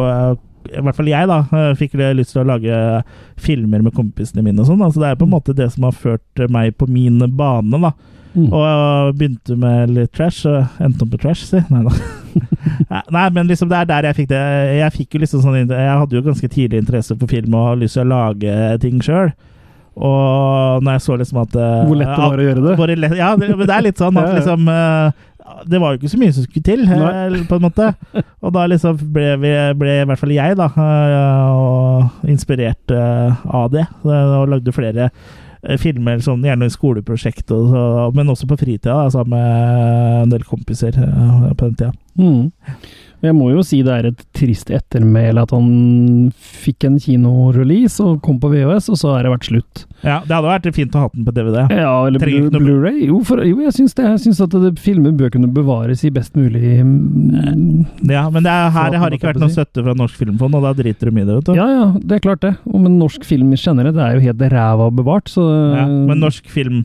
i 0.69 0.81
hvert 0.83 0.97
fall 0.97 1.09
jeg 1.11 1.29
da, 1.29 1.41
eh, 1.57 1.73
fikk 1.79 1.97
lyst 2.17 2.35
til 2.35 2.43
å 2.43 2.49
lage 2.53 3.03
filmer 3.41 3.81
med 3.81 3.95
kompisene 3.97 4.43
mine. 4.45 4.59
og 4.61 4.69
sånn. 4.69 4.81
Altså, 4.81 5.01
det 5.01 5.11
er 5.11 5.19
på 5.19 5.27
en 5.27 5.35
måte 5.35 5.55
det 5.55 5.71
som 5.73 5.87
har 5.87 5.97
ført 5.97 6.49
meg 6.49 6.77
på 6.77 6.87
min 6.87 7.19
bane. 7.37 7.81
da. 7.81 7.93
Mm. 8.31 8.47
Og 8.47 9.15
begynte 9.19 9.57
med 9.59 9.91
litt 9.91 10.13
trash, 10.15 10.47
endte 10.79 11.03
opp 11.03 11.11
med 11.11 11.19
trash, 11.19 11.43
si. 11.49 11.59
Nei 11.69 11.83
da. 11.83 11.91
Nei, 13.11 13.29
men 13.35 13.49
liksom 13.49 13.67
det 13.67 13.81
er 13.81 13.89
der 13.89 14.07
jeg 14.09 14.21
fikk 14.21 14.29
det. 14.31 14.43
Jeg 14.79 14.95
fikk 14.95 15.15
jo 15.15 15.23
liksom 15.25 15.43
sånn, 15.43 15.57
jeg 15.67 15.97
hadde 15.99 16.15
jo 16.15 16.23
ganske 16.23 16.51
tidlig 16.51 16.79
interesse 16.79 17.17
for 17.17 17.31
film 17.31 17.57
og 17.59 17.81
lyst 17.81 17.99
til 17.99 18.05
å 18.05 18.11
lage 18.13 18.77
ting 18.83 19.01
sjøl. 19.03 19.33
Og 19.91 20.85
når 20.85 20.95
jeg 20.95 21.03
så 21.03 21.15
liksom 21.19 21.41
at 21.41 21.55
eh, 21.59 21.81
Hvor 21.83 21.97
lett 21.99 22.07
det 22.07 22.21
var 22.23 22.39
å 22.39 22.45
gjøre 22.45 22.61
det. 22.63 23.09
ja, 23.19 23.33
det, 23.35 23.49
men 23.51 23.67
det 23.67 23.75
er 23.75 23.83
litt 23.83 23.99
sånn 23.99 24.19
at 24.21 24.29
liksom 24.37 24.69
eh, 24.71 25.25
det 25.67 25.79
var 25.81 25.93
jo 25.93 25.99
ikke 26.01 26.11
så 26.13 26.19
mye 26.21 26.33
som 26.33 26.43
skulle 26.47 26.63
til, 26.65 26.83
Nei. 26.87 27.11
eh, 27.25 27.45
på 27.49 27.57
en 27.59 27.65
måte. 27.67 27.91
Og 28.43 28.53
da 28.55 28.65
liksom 28.71 28.97
ble, 29.13 29.29
vi, 29.41 29.51
ble 29.79 29.99
i 30.01 30.07
hvert 30.09 30.19
fall 30.21 30.33
jeg 30.35 30.57
da, 30.59 30.67
eh, 30.73 31.51
og 31.51 32.27
inspirert 32.31 32.91
eh, 32.95 33.45
av 33.45 33.69
det. 33.73 33.85
Og 34.03 34.49
lagde 34.51 34.73
flere 34.75 35.11
filmer, 35.77 36.17
sånn, 36.25 36.41
gjerne 36.41 36.65
i 36.65 36.73
skoleprosjekt, 36.73 37.51
og, 37.53 37.67
så- 37.69 38.07
men 38.17 38.31
også 38.33 38.47
på 38.49 38.57
fritida, 38.57 38.95
sammen 39.13 39.35
med 39.37 40.23
en 40.23 40.31
del 40.33 40.41
kompiser 40.47 40.95
på 40.97 41.67
den 41.67 41.75
tida. 41.77 41.91
Mm. 42.17 42.47
Jeg 43.21 43.35
må 43.37 43.51
jo 43.51 43.61
si 43.65 43.83
det 43.85 43.93
er 43.93 44.07
et 44.09 44.21
trist 44.33 44.71
ettermæle 44.73 45.43
at 45.45 45.51
han 45.53 46.31
fikk 46.33 46.87
en 46.87 46.97
kinorelease 47.01 48.01
og 48.01 48.21
kom 48.25 48.39
på 48.41 48.49
VHS, 48.49 48.87
og 48.89 48.97
så 48.97 49.11
har 49.13 49.27
det 49.27 49.33
vært 49.35 49.49
slutt. 49.49 49.83
Ja, 50.01 50.15
det 50.25 50.33
hadde 50.33 50.49
vært 50.49 50.69
fint 50.73 50.95
å 50.97 51.03
ha 51.03 51.09
den 51.13 51.27
på 51.27 51.33
DVD. 51.35 51.59
Ja, 51.69 51.91
eller 52.07 52.23
Blu-ray. 52.23 53.03
Blu 53.05 53.11
Jo, 53.11 53.19
jo, 53.45 53.59
jeg 53.67 53.75
syns 53.75 53.93
det. 53.97 54.07
Jeg 54.09 54.23
syns 54.23 54.41
at 54.41 54.55
det, 54.63 54.71
filmer 54.81 55.13
bør 55.17 55.33
kunne 55.35 55.51
bevares 55.53 56.01
i 56.07 56.09
best 56.13 56.33
mulig 56.37 56.79
mm, 56.81 58.07
Ja, 58.09 58.25
men 58.33 58.45
det 58.47 58.51
er, 58.51 58.71
her 58.73 58.89
det 58.93 59.01
har 59.03 59.13
ikke 59.13 59.29
vært 59.29 59.41
noen 59.41 59.51
noe 59.51 59.57
støtte 59.59 59.85
fra 59.85 59.93
Norsk 59.97 60.17
Filmfond, 60.17 60.57
og 60.57 60.65
da 60.65 60.73
driter 60.77 61.11
de 61.11 61.21
i 61.21 61.27
det, 61.27 61.35
vet 61.37 61.51
du. 61.51 61.53
Ja, 61.59 61.67
ja, 61.69 61.85
det 62.01 62.17
er 62.17 62.25
klart 62.25 62.41
det. 62.45 62.55
Og, 62.71 62.79
men 62.81 62.97
norsk 63.01 63.27
film 63.27 63.53
generelt 63.53 64.01
er 64.01 64.17
jo 64.17 64.25
helt 64.25 64.41
ræva 64.55 64.89
bevart, 64.97 65.29
så 65.29 65.45
Ja, 65.77 65.85
men 65.85 66.23
norsk 66.23 66.49
film 66.49 66.83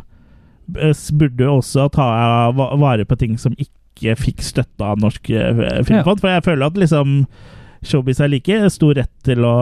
eh, 0.76 0.92
burde 1.16 1.48
jo 1.48 1.56
også 1.62 1.88
ta 1.96 2.10
vare 2.52 3.08
på 3.08 3.16
ting 3.24 3.40
som 3.40 3.56
ikke 3.56 3.72
fikk 4.00 4.42
støtte 4.44 4.84
av 4.84 4.98
Norsk 5.00 5.26
Filmfond. 5.32 5.86
Filmfond. 5.88 6.20
For 6.20 6.28
jeg 6.34 6.44
føler 6.44 6.66
at 6.66 6.76
liksom 6.76 7.20
Showbiz 7.86 8.18
er 8.24 8.28
like 8.32 8.56
stor 8.72 8.94
rett 8.98 9.12
til 9.22 9.44
å 9.46 9.56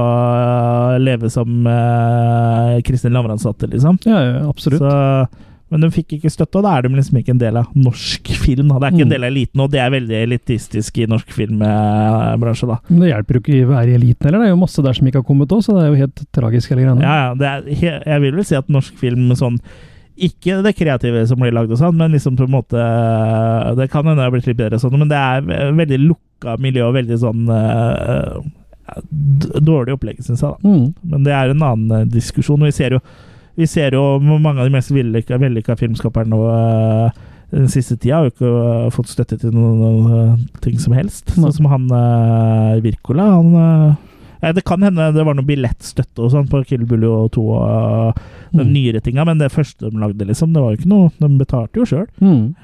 eh, 0.95 0.99
leve 1.03 1.29
som 1.29 1.67
uh, 1.67 2.79
Kristin 2.87 3.13
Lavransdatter, 3.13 3.69
liksom. 3.75 3.99
Ja, 4.09 4.21
ja, 4.25 4.39
absolutt. 4.49 4.81
Så, 4.81 5.51
men 5.75 5.83
de 5.83 5.91
fikk 5.93 6.15
ikke 6.17 6.31
støtte, 6.33 6.57
og 6.61 6.65
da 6.65 6.77
er 6.79 6.87
de 6.87 6.95
liksom 6.95 7.19
ikke 7.21 7.35
en 7.35 7.41
del 7.43 7.59
av 7.61 7.75
norsk 7.77 8.31
film. 8.45 8.71
Da. 8.71 8.79
Det 8.79 8.87
er 8.87 8.95
ikke 8.95 9.03
en 9.05 9.11
Mm. 9.11 9.15
del 9.17 9.25
av 9.27 9.31
eliten, 9.35 9.61
og 9.65 9.71
det 9.75 9.81
er 9.83 9.91
veldig 9.93 10.19
elitistisk 10.23 10.99
i 11.03 11.09
norsk 11.11 11.35
filmbransje, 11.37 12.69
da. 12.71 12.79
Men 12.89 13.01
det 13.05 13.11
hjelper 13.13 13.35
jo 13.39 13.43
ikke 13.45 13.61
å 13.67 13.73
være 13.75 13.91
i 13.93 13.97
eliten 13.99 14.29
heller. 14.31 14.45
Det 14.45 14.49
er 14.49 14.55
jo 14.55 14.61
masse 14.63 14.85
der 14.87 14.97
som 14.97 15.11
ikke 15.11 15.21
har 15.21 15.29
kommet 15.29 15.53
òg, 15.53 15.65
så 15.67 15.75
det 15.77 15.83
er 15.85 15.91
jo 15.93 16.01
helt 16.05 16.23
tragisk 16.39 16.73
hele 16.73 16.87
greia. 16.87 16.97
Ja, 17.03 17.17
ja, 17.27 17.35
det 17.35 17.51
er, 17.51 18.01
jeg 18.15 18.25
vil 18.25 18.39
vel 18.41 18.47
si 18.49 18.57
at 18.57 18.71
norsk 18.73 18.97
film 19.03 19.35
sånn 19.37 19.59
ikke 20.17 20.61
det 20.63 20.75
kreative 20.79 21.25
som 21.27 21.41
blir 21.43 21.55
lagd, 21.55 21.73
og 21.75 21.81
sånn, 21.81 21.97
men 21.99 22.13
liksom 22.15 22.37
på 22.39 22.47
en 22.47 22.53
måte 22.55 22.83
Det 23.79 23.89
kan 23.91 24.07
hende 24.07 24.21
det 24.21 24.27
har 24.29 24.35
blitt 24.35 24.47
litt 24.47 24.61
bedre, 24.61 24.79
sånn, 24.79 24.95
men 24.99 25.09
det 25.11 25.19
er 25.19 25.41
ve- 25.43 25.73
veldig 25.81 25.99
lukka 26.05 26.55
miljø 26.63 26.87
og 26.89 26.95
veldig 26.95 27.19
sånn 27.19 27.49
uh, 27.51 28.39
Dårlig 29.65 29.95
opplegg, 29.97 30.19
syns 30.23 30.43
jeg. 30.45 30.51
da 30.63 30.69
Mm. 30.69 30.95
Men 31.03 31.25
det 31.25 31.33
er 31.33 31.51
en 31.51 31.63
annen 31.63 31.91
eh, 32.03 32.05
diskusjon. 32.13 32.61
Vi 32.63 32.71
ser 32.71 32.93
jo, 32.93 33.01
vi 33.57 33.67
ser 33.67 33.97
jo 33.97 34.19
mange 34.21 34.61
av 34.61 34.69
de 34.69 34.75
mest 34.75 34.93
vellykka, 34.93 35.39
vellykka 35.41 35.77
filmskaperne 35.81 36.31
nå 36.31 36.41
eh, 36.53 37.23
den 37.55 37.69
siste 37.71 37.97
tida 37.97 38.19
har 38.19 38.29
jo 38.29 38.33
ikke 38.35 38.51
eh, 38.51 38.91
fått 38.95 39.09
støtte 39.13 39.39
til 39.41 39.53
noen, 39.55 39.79
noen 39.81 40.49
ting 40.65 40.79
som 40.83 40.95
helst. 40.97 41.33
Sånn 41.37 41.53
som 41.55 41.69
han 41.71 41.87
uh, 41.93 42.81
Virkola. 42.85 43.29
Han 43.39 43.55
eh, 43.55 43.95
ja, 43.95 43.95
Det 44.53 44.65
kan 44.65 44.83
hende 44.83 45.13
det 45.15 45.25
var 45.25 45.35
noe 45.35 45.47
billettstøtte 45.47 46.19
og 46.27 46.31
sånn 46.35 46.49
på 46.51 46.61
Kill 46.67 46.85
Bully 46.85 47.09
2 47.33 47.45
og 47.55 48.21
den 48.53 48.67
Mm. 48.69 48.73
nyere 48.73 49.01
tinga, 49.03 49.25
men 49.25 49.39
det 49.39 49.51
første 49.53 49.91
de 49.91 49.99
lagde, 49.99 50.27
liksom, 50.27 50.53
det 50.53 50.61
var 50.63 50.71
jo 50.75 50.77
ikke 50.79 50.89
noe 50.93 51.11
De 51.19 51.29
betalte 51.39 51.75
jo 51.81 51.85
sjøl. 51.85 52.07
Mm. 52.21 52.55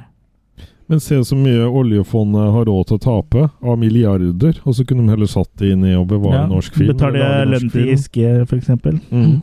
Men 0.91 1.01
se 1.01 1.14
så 1.24 1.37
mye 1.39 1.66
oljefondet 1.70 2.53
har 2.53 2.64
råd 2.66 2.87
til 2.89 2.99
å 2.99 3.01
tape 3.01 3.51
av 3.62 3.78
milliarder, 3.78 4.59
og 4.66 4.74
så 4.74 4.85
kunne 4.85 5.07
de 5.07 5.11
heller 5.14 5.26
satt 5.31 5.49
det 5.57 5.70
inn 5.72 5.85
i 5.85 5.95
å 5.95 6.05
bevare 6.07 6.49
norsk 6.51 6.74
film. 6.74 6.91
Betale 6.97 7.47
lønn 7.47 7.70
til. 7.70 7.87
Giske, 7.93 8.47
for 8.49 8.57
eksempel. 8.59 8.99
Mm. 9.12 9.43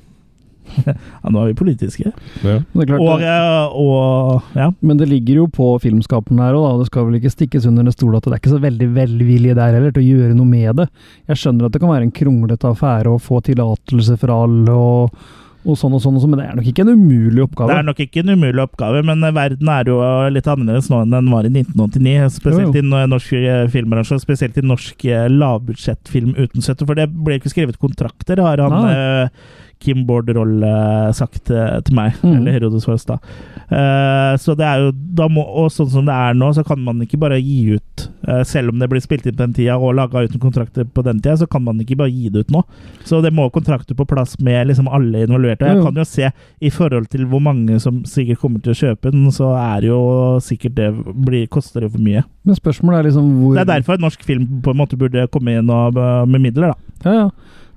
Ja, 0.87 1.31
nå 1.33 1.41
er 1.41 1.49
vi 1.51 1.55
politiske. 1.59 2.11
Ja. 2.43 2.57
Det 2.61 2.83
er 2.83 2.89
klart, 2.91 3.01
Og, 3.01 3.23
eh, 3.23 4.59
ja. 4.61 4.69
Men 4.81 4.99
det 5.01 5.07
ligger 5.11 5.41
jo 5.43 5.47
på 5.53 5.69
filmskaperen 5.83 6.39
her 6.43 6.57
òg, 6.57 6.81
det 6.83 6.89
skal 6.91 7.07
vel 7.09 7.19
ikke 7.19 7.33
stikkes 7.33 7.65
under 7.69 7.87
en 7.87 7.95
stol 7.95 8.15
at 8.19 8.27
det 8.27 8.35
er 8.35 8.41
ikke 8.43 8.53
så 8.55 8.61
veldig 8.63 8.91
velvilje 8.95 9.57
der 9.57 9.75
heller 9.79 9.95
til 9.95 10.03
å 10.05 10.11
gjøre 10.11 10.37
noe 10.37 10.49
med 10.51 10.83
det. 10.83 10.87
Jeg 11.31 11.41
skjønner 11.43 11.67
at 11.67 11.75
det 11.75 11.83
kan 11.83 11.91
være 11.93 12.07
en 12.09 12.15
kronglete 12.21 12.71
affære 12.71 13.11
å 13.15 13.19
få 13.21 13.41
tillatelse 13.47 14.17
fra 14.21 14.37
alle 14.45 14.71
og, 14.77 15.19
og 15.67 15.75
sånn 15.75 15.97
og 15.97 15.99
sånn, 15.99 16.15
og 16.15 16.21
sånn, 16.23 16.31
men 16.31 16.39
det 16.39 16.45
er 16.47 16.55
nok 16.55 16.67
ikke 16.71 16.83
en 16.85 16.93
umulig 16.95 17.41
oppgave. 17.43 17.73
Det 17.73 17.79
er 17.81 17.87
nok 17.89 17.97
ikke 18.05 18.21
en 18.23 18.29
umulig 18.37 18.61
oppgave, 18.63 19.01
men 19.09 19.23
eh, 19.27 19.33
verden 19.35 19.71
er 19.73 19.89
jo 19.91 19.97
litt 20.31 20.47
annerledes 20.47 20.87
nå 20.93 21.01
enn 21.03 21.11
den 21.17 21.27
var 21.33 21.43
i 21.49 21.51
1989. 21.51 22.29
Spesielt 22.37 22.77
Jo, 22.77 22.83
i 22.83 22.87
no- 22.87 23.03
norsk 23.11 23.33
eh, 23.41 23.63
filmbransje, 23.73 24.15
og 24.15 24.23
spesielt 24.23 24.59
i 24.61 24.63
norsk 24.63 25.03
eh, 25.11 25.25
lavbudsjettfilm 25.33 26.35
uten 26.37 26.63
støtte. 26.63 26.87
For 26.87 26.95
det 26.99 27.09
ble 27.11 27.39
ikke 27.41 27.51
skrevet 27.51 27.79
kontrakter, 27.83 28.39
har 28.45 28.63
han 28.63 28.77
eh, 28.93 29.49
Kim 29.79 30.05
Bård-Roll 30.07 30.63
eh, 30.63 31.11
sagt 31.17 31.51
eh, 31.53 31.77
til 31.85 31.95
meg. 31.97 32.17
Mm. 32.23 32.33
Eller 32.39 32.57
Herodes 32.57 32.87
Farstad. 32.87 33.23
Uh, 33.67 34.37
så 34.39 34.53
det 34.55 34.63
er 34.63 34.79
jo 34.79 34.91
da 34.95 35.25
må, 35.27 35.41
Og 35.59 35.65
sånn 35.75 35.89
som 35.91 36.05
det 36.07 36.13
er 36.15 36.37
nå, 36.39 36.53
så 36.55 36.63
kan 36.63 36.79
man 36.79 37.01
ikke 37.03 37.17
bare 37.19 37.35
gi 37.43 37.73
ut 37.75 38.03
uh, 38.23 38.39
Selv 38.47 38.71
om 38.71 38.79
det 38.79 38.87
blir 38.87 39.03
spilt 39.03 39.25
inn 39.27 39.35
på 39.35 39.41
den 39.41 39.55
tida 39.57 39.75
og 39.75 39.97
laga 39.97 40.21
uten 40.23 40.39
kontrakter 40.39 40.87
på 40.87 41.03
den 41.03 41.19
tida, 41.19 41.35
så 41.41 41.49
kan 41.51 41.65
man 41.65 41.81
ikke 41.83 41.97
bare 41.99 42.13
gi 42.13 42.31
det 42.31 42.45
ut 42.45 42.53
nå. 42.55 42.61
Så 43.03 43.19
det 43.25 43.33
må 43.35 43.49
kontrakter 43.51 43.97
på 43.97 44.07
plass 44.07 44.37
med 44.39 44.69
liksom 44.69 44.87
alle 44.87 45.25
involverte. 45.27 45.67
Jeg 45.67 45.81
Jo. 45.81 45.83
kan 45.83 45.99
jo 45.99 46.07
se 46.07 46.31
i 46.63 46.71
forhold 46.71 47.09
til 47.11 47.27
hvor 47.27 47.43
mange 47.43 47.75
som 47.83 47.99
sikkert 48.07 48.39
kommer 48.39 48.63
til 48.63 48.71
å 48.71 48.79
kjøpe 48.79 49.11
den, 49.11 49.27
så 49.35 49.51
er 49.59 49.89
jo 49.89 49.99
sikkert 50.43 50.77
det 50.79 50.89
blir, 51.27 51.43
koster 51.51 51.83
det 51.83 51.91
for 51.91 51.99
mye. 52.07 52.23
Men 52.47 52.55
spørsmålet 52.55 52.99
er 53.01 53.09
liksom 53.09 53.29
hvor 53.41 53.59
Det 53.59 53.65
er 53.67 53.73
derfor 53.75 53.99
norsk 53.99 54.23
film 54.23 54.47
på 54.63 54.71
en 54.71 54.79
måte 54.79 54.95
burde 54.99 55.27
komme 55.33 55.59
inn 55.59 55.69
og, 55.69 55.97
eh, 55.99 56.25
med 56.25 56.47
midler, 56.47 56.71
da. 56.71 56.75
Ja, 57.03 57.17
ja. 57.25 57.29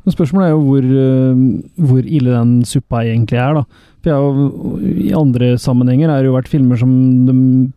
Men 0.05 0.15
spørsmålet 0.17 0.49
er 0.49 0.55
jo 0.55 0.65
hvor, 0.65 0.91
øh, 1.05 1.47
hvor 1.91 2.05
ille 2.09 2.33
den 2.33 2.53
suppa 2.65 3.03
egentlig 3.05 3.37
er, 3.39 3.55
da. 3.61 3.65
For 4.01 4.09
jeg 4.09 5.09
I 5.11 5.11
andre 5.13 5.59
sammenhenger 5.61 6.09
er 6.09 6.23
det 6.23 6.31
jo 6.31 6.37
vært 6.39 6.49
filmer 6.49 6.79
som 6.81 6.89
de 7.29 7.35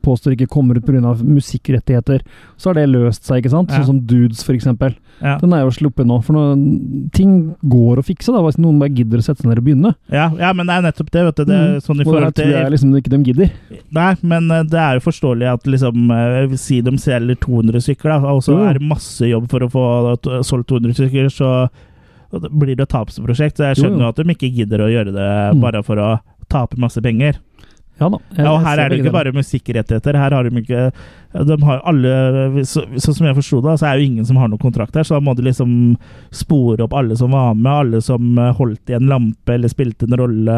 påstår 0.08 0.38
ikke 0.38 0.48
kommer 0.48 0.78
ut 0.80 0.86
pga. 0.88 1.02
musikkrettigheter. 1.20 2.22
Så 2.56 2.70
har 2.70 2.78
det 2.78 2.86
løst 2.94 3.26
seg, 3.28 3.42
ikke 3.42 3.52
sant? 3.52 3.74
Sånn 3.76 3.90
som 3.90 4.00
Dudes, 4.08 4.40
eksempel. 4.48 4.96
Ja. 5.20 5.38
Den 5.42 5.52
er 5.52 5.66
jo 5.66 5.74
sluppet 5.76 6.08
nå. 6.08 6.22
For 6.24 6.32
nå, 6.32 7.12
ting 7.12 7.56
går 7.68 8.00
å 8.00 8.06
fikse, 8.08 8.32
da, 8.32 8.40
hvis 8.46 8.58
noen 8.58 8.80
bare 8.80 8.96
gidder 8.96 9.20
å 9.20 9.26
sette 9.26 9.44
seg 9.44 9.52
ned 9.52 9.60
og 9.60 9.68
begynne. 9.68 9.94
Ja, 10.12 10.30
ja, 10.40 10.54
men 10.56 10.66
det 10.72 10.78
er 10.78 10.88
nettopp 10.88 11.12
det. 11.12 11.26
vet 11.28 11.36
du. 11.36 11.46
Det 11.46 11.60
Mm. 11.60 11.82
sånn 11.84 12.02
i 12.02 12.04
forhold 12.08 12.34
tror 12.36 12.48
jeg 12.48 12.64
til 12.64 12.72
liksom 12.72 12.96
ikke 12.98 13.10
de 13.12 13.24
gidder. 13.34 13.52
Nei, 13.92 14.16
men 14.24 14.50
eh, 14.52 14.64
det 14.64 14.80
er 14.80 14.94
jo 15.00 15.10
forståelig 15.12 15.54
at 15.54 15.64
liksom 15.68 16.12
eh, 16.12 16.56
Si 16.56 16.80
de 16.82 16.92
selger 16.92 17.36
200 17.36 17.82
stykker, 17.84 18.10
da, 18.10 18.32
og 18.32 18.42
så 18.44 18.56
er 18.70 18.80
det 18.80 18.88
masse 18.88 19.20
jobb 19.28 19.50
for 19.50 19.60
å 19.60 19.70
få 19.70 20.44
solgt 20.44 20.68
200 20.72 20.94
stykker, 20.96 21.28
så 21.28 21.70
da 22.40 22.50
blir 22.50 22.76
det 22.76 22.88
et 22.88 22.90
tapsprosjekt. 22.90 23.58
Så 23.58 23.70
jeg 23.70 23.78
skjønner 23.84 24.00
jo. 24.00 24.06
jo 24.06 24.10
at 24.10 24.16
de 24.22 24.34
ikke 24.36 24.54
gidder 24.56 24.80
å 24.86 24.90
gjøre 24.92 25.14
det 25.14 25.30
Mm. 25.54 25.62
bare 25.62 25.84
for 25.84 25.96
å 26.02 26.20
tape 26.50 26.78
masse 26.78 27.02
penger. 27.02 27.38
Ja 28.04 28.10
da. 28.12 28.20
jeg- 28.36 28.48
og 28.52 28.62
her 28.68 28.84
er 28.84 28.90
det 28.92 29.00
ikke 29.02 29.16
bare 29.16 29.32
musikkrettigheter. 29.36 30.20
Her 30.20 30.36
har 30.38 30.44
de 30.50 30.60
ikke 30.64 30.86
De 31.34 31.56
har 31.66 31.80
alle 31.90 32.62
så, 32.62 32.84
Sånn 33.02 33.16
som 33.18 33.26
jeg 33.26 33.36
forsto 33.40 33.62
det, 33.66 33.72
så 33.82 33.88
er 33.90 33.98
jo 33.98 34.06
ingen 34.06 34.26
som 34.28 34.38
har 34.38 34.52
noen 34.52 34.62
kontrakt 34.62 34.94
her, 35.00 35.02
så 35.08 35.16
da 35.18 35.22
må 35.26 35.34
du 35.36 35.42
liksom 35.42 35.96
spore 36.30 36.84
opp 36.86 36.94
alle 36.94 37.16
som 37.18 37.32
var 37.34 37.56
med, 37.58 37.72
alle 37.72 38.02
som 38.06 38.38
eh, 38.38 38.52
holdt 38.54 38.92
i 38.94 38.98
en 39.00 39.08
lampe 39.10 39.56
eller 39.56 39.72
spilte 39.72 40.06
en 40.06 40.14
rolle 40.20 40.58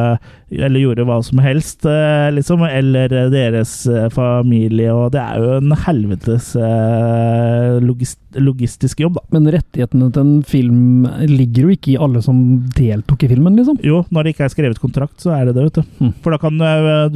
eller 0.52 0.80
gjorde 0.84 1.06
hva 1.08 1.22
som 1.24 1.40
helst, 1.40 1.86
eh, 1.88 2.28
liksom, 2.36 2.66
eller 2.68 3.14
eh, 3.22 3.30
deres 3.32 3.88
familie, 4.12 4.92
og 4.92 5.14
det 5.16 5.22
er 5.24 5.40
jo 5.40 5.54
en 5.62 5.72
helvetes 5.86 6.52
logist, 7.86 8.20
logistisk 8.36 9.00
jobb, 9.06 9.16
da. 9.20 9.24
Men 9.36 9.48
rettighetene 9.56 10.12
til 10.16 10.26
en 10.26 10.36
film 10.48 11.08
ligger 11.30 11.68
jo 11.70 11.76
ikke 11.76 11.94
i 11.94 11.98
alle 12.02 12.22
som 12.26 12.40
deltok 12.76 13.24
i 13.26 13.32
filmen, 13.32 13.56
liksom. 13.60 13.80
Jo, 13.86 14.04
når 14.12 14.24
det 14.28 14.36
ikke 14.36 14.48
er 14.48 14.54
skrevet 14.56 14.82
kontrakt, 14.82 15.18
så 15.24 15.34
er 15.38 15.48
det 15.50 15.56
det, 15.58 15.68
vet 15.70 15.80
du. 15.80 15.84
Mm. 16.04 16.14
For 16.24 16.36
da 16.36 16.42
kan 16.42 16.60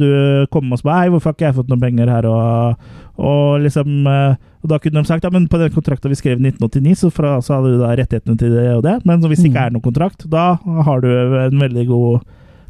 du 0.00 0.08
komme 0.52 0.74
og 0.76 0.80
spørre 0.82 1.02
Hei, 1.04 1.10
hvorfor 1.12 1.30
har 1.30 1.36
ikke 1.38 1.46
jeg 1.48 1.56
fått 1.60 1.70
noen 1.72 1.82
penger 1.82 2.10
her? 2.12 2.26
Og, 2.30 2.88
og 3.20 3.60
liksom 3.64 4.06
eh, 4.10 4.34
Og 4.62 4.68
da 4.72 4.78
kunne 4.82 5.00
de 5.02 5.08
sagt 5.08 5.24
ja, 5.24 5.30
men 5.32 5.46
på 5.48 5.60
den 5.60 5.72
kontrakten 5.74 6.12
vi 6.12 6.18
skrev 6.18 6.40
i 6.40 6.50
1989, 6.50 6.96
så, 7.04 7.10
fra, 7.14 7.36
så 7.44 7.56
hadde 7.58 7.74
du 7.74 7.78
da 7.80 7.94
rettighetene 7.96 8.36
til 8.40 8.52
det 8.56 8.66
og 8.76 8.82
det. 8.84 8.98
Men 9.08 9.22
hvis 9.24 9.40
det 9.40 9.50
ikke 9.52 9.56
Mm. 9.60 9.64
er 9.66 9.70
noen 9.76 9.86
kontrakt, 9.86 10.26
da 10.30 10.44
har 10.88 11.00
du 11.00 11.08
en 11.46 11.60
veldig 11.64 11.86
god 11.88 12.20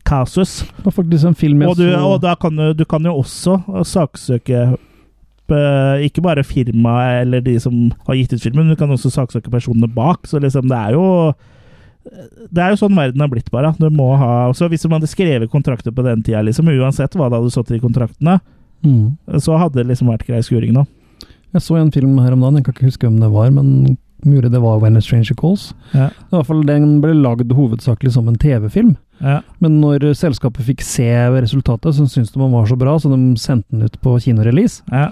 kasus. 0.06 0.60
Film 1.36 1.62
Og, 1.66 1.76
du, 1.76 1.88
og 1.98 2.20
da 2.22 2.36
kan 2.38 2.54
du, 2.56 2.72
du 2.78 2.84
kan 2.88 3.02
jo 3.04 3.16
også 3.20 3.58
saksøke 3.84 4.60
eh, 5.50 6.04
ikke 6.06 6.22
bare 6.22 6.44
firmaet 6.46 7.22
eller 7.26 7.42
de 7.44 7.56
som 7.60 7.90
har 8.06 8.14
gitt 8.16 8.32
ut 8.32 8.42
filmen, 8.42 8.66
men 8.66 8.74
du 8.76 8.78
kan 8.80 8.90
også 8.94 9.10
saksøke 9.10 9.50
personene 9.52 9.90
bak. 9.92 10.26
Så 10.30 10.40
liksom, 10.40 10.68
det 10.70 10.78
er 10.78 10.94
jo 10.96 11.32
det 12.50 12.62
er 12.62 12.72
jo 12.72 12.80
sånn 12.80 12.96
verden 12.96 13.20
har 13.22 13.30
blitt, 13.30 13.50
bare. 13.52 13.74
Du 13.78 13.88
må 13.92 14.14
ha, 14.18 14.50
så 14.56 14.70
Hvis 14.70 14.86
man 14.88 14.98
hadde 14.98 15.10
skrevet 15.10 15.52
kontrakter 15.52 15.92
på 15.92 16.04
den 16.06 16.22
tida, 16.24 16.42
liksom, 16.46 16.70
uansett 16.72 17.16
hva 17.16 17.28
det 17.28 17.40
hadde 17.40 17.52
stått 17.52 17.72
i 17.76 17.82
kontraktene, 17.82 18.38
mm. 18.86 19.36
så 19.38 19.58
hadde 19.60 19.80
det 19.80 19.90
liksom 19.90 20.10
vært 20.12 20.26
grei 20.28 20.40
skuring 20.44 20.72
nå. 20.76 20.86
Jeg 21.52 21.66
så 21.66 21.76
en 21.80 21.92
film 21.92 22.16
her 22.22 22.32
om 22.32 22.44
dagen, 22.44 22.60
jeg 22.60 22.68
kan 22.68 22.76
ikke 22.76 22.88
huske 22.88 23.08
hvem 23.08 23.20
det 23.20 23.30
var, 23.32 23.50
men 23.52 23.98
mulig 24.24 24.50
det 24.52 24.60
var 24.62 24.80
When 24.80 24.96
a 24.96 25.02
Stranger 25.02 25.34
Calls. 25.34 25.70
Ja. 25.92 26.10
I 26.10 26.34
hvert 26.34 26.46
fall 26.46 26.62
Den 26.68 27.00
ble 27.02 27.14
lagd 27.16 27.52
hovedsakelig 27.56 28.12
som 28.14 28.28
en 28.28 28.38
TV-film, 28.40 28.96
Ja. 29.20 29.40
men 29.60 29.80
når 29.80 30.14
selskapet 30.16 30.64
fikk 30.64 30.82
se 30.82 31.08
resultatet, 31.40 31.94
så 31.94 32.06
syntes 32.08 32.32
de 32.32 32.40
den 32.40 32.52
var 32.52 32.66
så 32.66 32.78
bra, 32.78 32.96
så 32.98 33.10
de 33.10 33.36
sendte 33.36 33.68
den 33.70 33.82
ut 33.82 34.00
på 34.00 34.16
kinorelease. 34.20 34.82
Ja. 34.90 35.10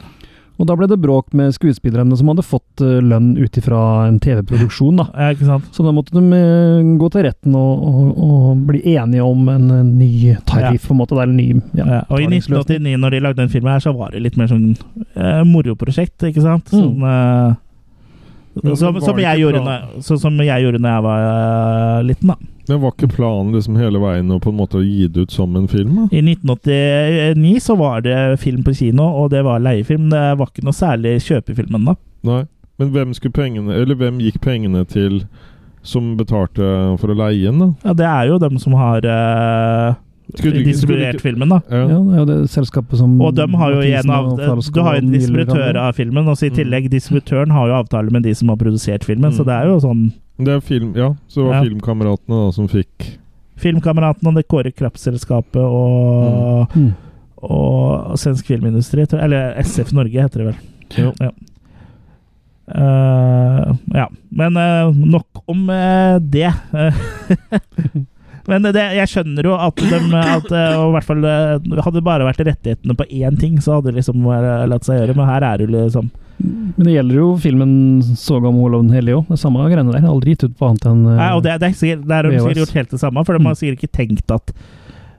Og 0.58 0.66
da 0.66 0.74
ble 0.74 0.88
det 0.90 0.98
bråk 0.98 1.30
med 1.38 1.54
skuespillerne 1.54 2.16
som 2.18 2.32
hadde 2.32 2.44
fått 2.46 2.82
eh, 2.82 2.98
lønn 3.04 3.36
ut 3.38 3.58
ifra 3.60 3.80
en 4.08 4.18
TV-produksjon, 4.22 4.98
da. 4.98 5.06
Ja, 5.14 5.28
ikke 5.36 5.46
sant? 5.46 5.68
Så 5.74 5.86
da 5.86 5.92
måtte 5.94 6.16
de 6.16 6.24
eh, 6.34 6.88
gå 6.98 7.10
til 7.14 7.24
retten 7.28 7.54
og, 7.58 7.84
og, 7.86 8.24
og 8.26 8.64
bli 8.66 8.82
enige 8.96 9.26
om 9.26 9.46
en, 9.52 9.70
eh, 9.76 9.84
ny 9.86 10.34
tariff, 10.48 10.88
på 10.88 10.96
en 10.96 11.00
måte. 11.04 11.18
Er 11.18 11.30
en 11.30 11.38
ny 11.38 11.48
ja, 11.78 11.86
Ja, 11.86 12.02
og 12.10 12.22
i 12.22 12.26
1989, 12.26 12.98
når 12.98 13.14
de 13.14 13.22
lagde 13.22 13.42
den 13.42 13.54
filmen 13.54 13.72
her, 13.72 13.82
så 13.86 13.94
var 13.94 14.12
det 14.14 14.24
litt 14.26 14.38
mer 14.40 14.50
sånn 14.50 14.72
eh, 15.14 15.42
moroprosjekt, 15.46 16.26
ikke 16.32 16.44
sant? 16.44 16.74
Mm. 16.74 17.56
Som, 18.58 19.00
som, 19.00 19.18
jeg 19.22 19.40
gjorde 19.42 19.60
når, 19.62 19.82
så, 20.02 20.16
som 20.18 20.38
jeg 20.42 20.64
gjorde 20.64 20.80
når 20.82 20.94
jeg 20.94 21.04
var 21.04 21.26
eh, 21.26 22.06
liten, 22.08 22.32
da. 22.32 22.54
Men 22.68 22.80
var 22.82 22.92
ikke 22.92 23.08
planen 23.14 23.54
liksom 23.54 23.78
hele 23.80 24.00
veien 24.02 24.32
å 24.34 24.40
på 24.44 24.50
en 24.52 24.58
måte 24.58 24.82
gi 24.84 25.06
det 25.08 25.24
ut 25.24 25.32
som 25.32 25.54
en 25.56 25.68
film? 25.70 25.94
da? 26.02 26.08
I 26.12 26.20
1989 26.20 27.62
så 27.64 27.76
var 27.80 28.02
det 28.04 28.18
film 28.42 28.64
på 28.66 28.74
kino, 28.76 29.06
og 29.22 29.30
det 29.32 29.40
var 29.46 29.62
leiefilm. 29.64 30.10
Det 30.12 30.24
var 30.36 30.50
ikke 30.50 30.66
noe 30.66 30.76
særlig 30.76 31.14
kjøpefilm 31.24 31.78
ennå. 31.80 31.96
Nei. 32.28 32.42
Men 32.78 32.90
hvem 32.94 33.14
pengene 33.34 33.74
Eller 33.74 33.96
hvem 33.98 34.20
gikk 34.22 34.36
pengene 34.44 34.84
til 34.86 35.24
som 35.82 36.12
betalte 36.18 36.62
for 37.00 37.10
å 37.10 37.16
leie 37.16 37.48
den, 37.48 37.62
da? 37.62 37.68
Ja, 37.88 37.94
det 37.96 38.06
er 38.06 38.28
jo 38.28 38.38
dem 38.42 38.58
som 38.60 38.74
har 38.76 39.06
eh, 39.06 39.96
Skulle 40.36 40.62
distribuert 40.64 41.14
ikke- 41.14 41.22
filmen, 41.22 41.48
da. 41.48 41.60
Ja, 41.70 41.86
Ja. 41.88 41.98
det 42.04 42.14
er 42.14 42.18
jo 42.18 42.24
det 42.26 42.50
selskapet 42.50 42.96
som 42.98 43.20
Og 43.22 43.34
de 43.34 43.46
har 43.56 43.70
jo 43.72 43.80
en 43.80 44.10
av 44.10 44.36
Du 44.36 44.80
har 44.82 44.94
jo 44.96 45.06
en 45.06 45.12
distributør 45.12 45.76
av 45.76 45.94
filmen, 45.94 46.28
og 46.28 46.36
så 46.36 46.46
i 46.46 46.50
Mm. 46.50 46.56
tillegg 46.56 46.90
distributøren 46.90 47.50
har 47.50 47.66
jo 47.68 47.74
avtale 47.74 48.10
med 48.10 48.22
de 48.24 48.34
som 48.34 48.48
har 48.48 48.56
produsert 48.56 49.04
filmen, 49.04 49.32
så 49.32 49.40
Mm. 49.40 49.46
det 49.46 49.54
er 49.54 49.64
jo 49.66 49.80
sånn 49.80 50.12
Det 50.38 50.48
er 50.48 50.60
film, 50.60 50.94
ja. 50.94 51.14
Så 51.28 51.34
det 51.36 51.44
var 51.46 51.54
Ja. 51.54 51.62
Filmkameratene 51.64 52.46
da 52.46 52.50
som 52.52 52.68
fikk 52.68 53.16
Filmkameratene 53.58 54.28
og 54.28 54.34
det 54.36 54.46
Kåre 54.48 54.70
Krapp-selskapet 54.72 55.56
og, 55.56 56.68
Mm. 56.76 56.94
og 57.42 58.12
Svensk 58.18 58.44
Filmindustri, 58.46 59.06
eller 59.12 59.54
SF 59.58 59.92
Norge 59.92 60.12
heter 60.12 60.38
det 60.38 60.46
vel. 60.46 60.56
Ja. 60.96 61.12
Ja. 61.20 61.30
Uh, 62.68 63.74
ja. 63.94 64.06
Men 64.30 64.56
uh, 64.56 64.92
nok 64.92 65.26
om 65.48 65.70
uh, 65.70 66.18
det. 66.20 66.52
Men 68.48 68.64
det, 68.64 68.72
jeg 68.96 69.08
skjønner 69.12 69.44
jo 69.44 69.54
at 69.60 69.76
de 69.76 69.98
at, 70.18 70.46
eh, 70.56 70.76
og 70.80 70.88
i 70.88 70.94
hvert 70.96 71.04
fall 71.08 71.24
eh, 71.28 71.82
Hadde 71.84 71.98
det 71.98 72.04
bare 72.06 72.24
vært 72.24 72.40
rettighetene 72.48 72.96
på 72.96 73.04
én 73.12 73.36
ting, 73.38 73.58
så 73.60 73.76
hadde 73.78 73.92
det 73.92 74.00
liksom 74.00 74.24
latt 74.72 74.88
seg 74.88 75.02
gjøre. 75.02 75.16
Men 75.18 75.28
her 75.28 75.44
er 75.50 75.58
det 75.60 75.68
jo 75.68 75.74
liksom 75.76 76.08
Men 76.38 76.86
det 76.86 76.92
gjelder 76.94 77.16
jo 77.18 77.28
filmen 77.42 77.70
'Soga 78.14 78.48
om 78.48 78.60
Olav 78.62 78.84
den 78.86 78.94
hellige' 78.94 79.18
òg. 79.20 79.26
Det 79.28 79.36
er 79.36 79.42
samme 79.42 79.68
greiene 79.68 79.92
der. 79.92 80.06
Aldri 80.08 80.34
gitt 80.36 80.44
ut 80.48 80.56
på 80.58 80.68
annet 80.70 80.86
enn 80.86 81.00
eh, 81.06 81.16
Nei, 81.18 81.30
og 81.36 81.42
det, 81.42 81.56
det, 81.60 81.72
er 81.82 81.96
det 81.98 82.16
er 82.18 82.22
de 82.22 82.30
VHS. 82.30 82.42
sikkert 82.46 82.62
gjort 82.62 82.76
helt 82.78 82.90
det 82.94 83.00
samme, 83.02 83.24
for 83.26 83.32
de 83.38 83.44
har 83.44 83.54
Mm. 83.54 83.60
sikkert 83.60 83.78
ikke 83.82 83.96
tenkt 83.98 84.30
at 84.30 84.52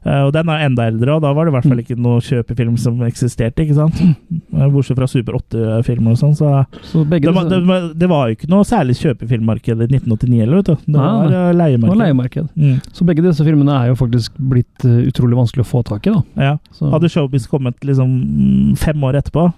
Og 0.05 0.31
den 0.31 0.47
er 0.49 0.61
enda 0.65 0.85
eldre, 0.87 1.15
og 1.17 1.21
da 1.25 1.33
var 1.35 1.45
det 1.45 1.51
i 1.51 1.55
hvert 1.57 1.65
fall 1.67 1.77
Mm. 1.79 1.83
ikke 1.83 1.97
noe 1.99 2.19
kjøpefilm 2.23 2.77
som 2.79 3.01
eksisterte, 3.03 3.65
ikke 3.65 3.75
sant? 3.75 3.99
Eh, 3.99 4.69
Bortsett 4.71 4.95
fra 4.97 5.07
Super 5.11 5.33
8-filmer 5.39 6.11
og 6.15 6.17
sånn, 6.21 6.35
så 6.39 6.65
Så 6.87 7.03
det 7.09 7.33
var, 7.35 7.49
det, 7.51 7.59
det 7.99 8.07
var 8.09 8.29
jo 8.29 8.35
ikke 8.37 8.49
noe 8.49 8.63
særlig 8.63 8.95
kjøpefilmmarked 9.01 9.83
i 9.83 9.87
1989 9.89 10.39
heller, 10.39 10.61
vet 10.61 10.65
du. 10.71 10.75
Det 10.93 10.99
var 10.99 11.31
ja, 11.31 11.41
leiemarked. 11.51 11.91
var 11.97 12.01
leiemarked. 12.05 12.47
Mm, 12.55 12.77
Så 12.95 13.05
begge 13.05 13.21
disse 13.25 13.43
filmene 13.43 13.75
er 13.75 13.87
jo 13.91 13.95
faktisk 13.99 14.37
blitt 14.39 14.85
eh, 14.87 15.01
utrolig 15.11 15.35
vanskelig 15.37 15.65
å 15.65 15.69
få 15.69 15.83
tak 15.83 16.07
i, 16.07 16.13
da. 16.15 16.23
ja. 16.37 16.53
Hadde 16.93 17.09
Showbiz 17.11 17.47
kommet 17.51 17.75
liksom 17.83 18.07
mm, 18.09 18.77
fem 18.79 19.03
år 19.03 19.19
etterpå, 19.19 19.49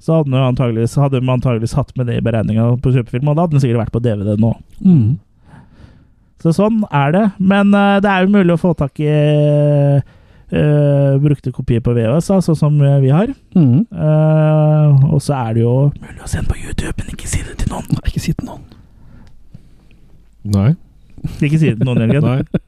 så 0.00 0.20
hadde 0.20 0.30
de 0.32 0.38
antageligvis, 0.46 0.94
antageligvis 0.96 1.74
hatt 1.76 1.90
med 1.98 2.06
det 2.08 2.16
i 2.20 2.22
beregninga 2.24 2.70
på 2.80 2.94
kjøpefilm, 2.94 3.28
og 3.28 3.36
da 3.36 3.42
hadde 3.44 3.58
den 3.58 3.60
sikkert 3.66 3.82
vært 3.82 3.92
på 3.98 4.00
DVD 4.06 4.38
nå. 4.40 4.54
mm. 4.84 5.18
Så 6.40 6.54
sånn 6.56 6.80
er 6.88 7.12
det. 7.14 7.26
Men 7.38 7.74
eh, 7.76 7.98
det 8.00 8.10
er 8.10 8.24
jo 8.24 8.32
mulig 8.32 8.56
å 8.56 8.60
få 8.60 8.72
tak 8.78 9.00
i 9.02 9.10
uh, 9.10 10.00
eh, 10.56 11.18
brukte 11.20 11.52
kopier 11.52 11.82
på 11.84 11.94
VHS, 11.96 12.30
sånn 12.46 12.58
som 12.58 12.80
eh, 12.82 12.98
vi 13.02 13.12
har. 13.12 13.32
Mm. 13.54 13.86
Uh, 13.92 15.12
og 15.12 15.20
så 15.24 15.36
er 15.36 15.58
det 15.58 15.64
jo 15.66 15.74
mulig 16.00 16.24
å 16.24 16.30
se 16.30 16.40
den 16.40 16.48
på 16.50 16.58
YouTube, 16.58 16.94
men 16.96 17.12
ikke 17.14 17.30
si 17.30 17.42
det 17.44 17.58
til 17.60 17.72
noen. 17.74 17.86
Nei, 17.92 18.04
ikke 18.08 18.24
si 18.24 18.32
det 18.32 18.40
til 18.40 18.50
noen. 18.50 18.66
Nei. 20.56 20.70
Ikke 21.44 21.60
si 21.60 21.68
det 21.68 21.78
til 21.78 21.88
noen, 21.88 22.02
Jørgen. 22.06 22.28
Nei. 22.28 22.66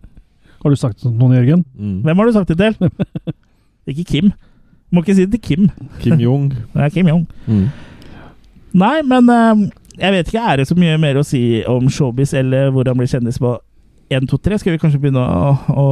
Har 0.62 0.74
du 0.74 0.78
sagt 0.78 1.00
det 1.00 1.08
til 1.08 1.16
noen, 1.16 1.36
Jørgen? 1.40 1.64
Mm. 1.74 2.00
Hvem 2.06 2.22
har 2.22 2.28
du 2.28 2.36
sagt 2.36 2.52
det 2.52 2.58
til? 2.60 3.32
ikke 3.90 4.08
Kim. 4.12 4.34
Må 4.92 5.00
ikke 5.02 5.16
si 5.16 5.24
det 5.24 5.38
til 5.38 5.46
Kim. 5.48 5.70
Kim 6.02 6.20
Jong. 6.20 6.52
Er 6.76 6.92
Kim 6.92 7.08
Jong. 7.08 7.24
Mm. 7.48 7.70
Nei, 8.72 8.98
men 9.04 9.28
eh, 9.32 9.64
jeg 9.98 10.14
vet 10.14 10.30
ikke. 10.30 10.46
Er 10.46 10.60
det 10.60 10.68
så 10.70 10.76
mye 10.78 10.96
mer 11.00 11.20
å 11.20 11.26
si 11.26 11.42
om 11.68 11.90
showbiz 11.92 12.32
eller 12.38 12.72
hvor 12.72 12.88
han 12.88 12.98
blir 12.98 13.10
kjendis 13.10 13.40
på 13.42 13.56
1, 14.12 14.28
2, 14.30 14.40
3? 14.48 14.60
Skal 14.62 14.76
vi 14.76 14.80
kanskje 14.82 15.02
begynne 15.02 15.22
å, 15.22 15.52
å 15.72 15.86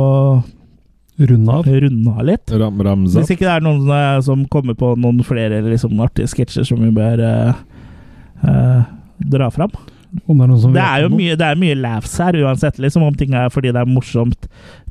Runde 1.20 1.52
av. 1.52 1.66
runde 1.68 2.12
av 2.16 2.24
litt? 2.24 2.52
Ram 2.56 2.80
Ramza. 2.80 3.20
Hvis 3.20 3.34
ikke 3.34 3.44
det 3.44 3.56
er 3.58 3.64
noen 3.64 4.22
som 4.24 4.46
kommer 4.48 4.76
på 4.78 4.94
noen 4.96 5.20
flere 5.26 5.58
liksom, 5.66 5.98
artige 6.00 6.30
sketsjer 6.32 6.64
som 6.64 6.80
vi 6.80 6.88
bør 6.96 7.20
uh, 7.20 7.58
uh, 8.46 8.86
dra 9.20 9.50
fram. 9.52 9.74
Om 10.24 10.38
det 10.38 10.44
er 10.44 10.48
noen 10.48 10.62
som 10.62 10.72
Det 10.74 10.82
er 10.82 11.04
jo 11.04 11.10
mye, 11.12 11.36
det 11.38 11.50
er 11.50 11.60
mye 11.60 11.76
laughs 11.78 12.16
her, 12.22 12.38
uansett. 12.40 12.80
Liksom, 12.82 13.04
om 13.04 13.18
ting 13.18 13.36
er 13.36 13.52
fordi 13.52 13.74
det 13.74 13.82
er 13.82 13.90
morsomt, 13.90 14.48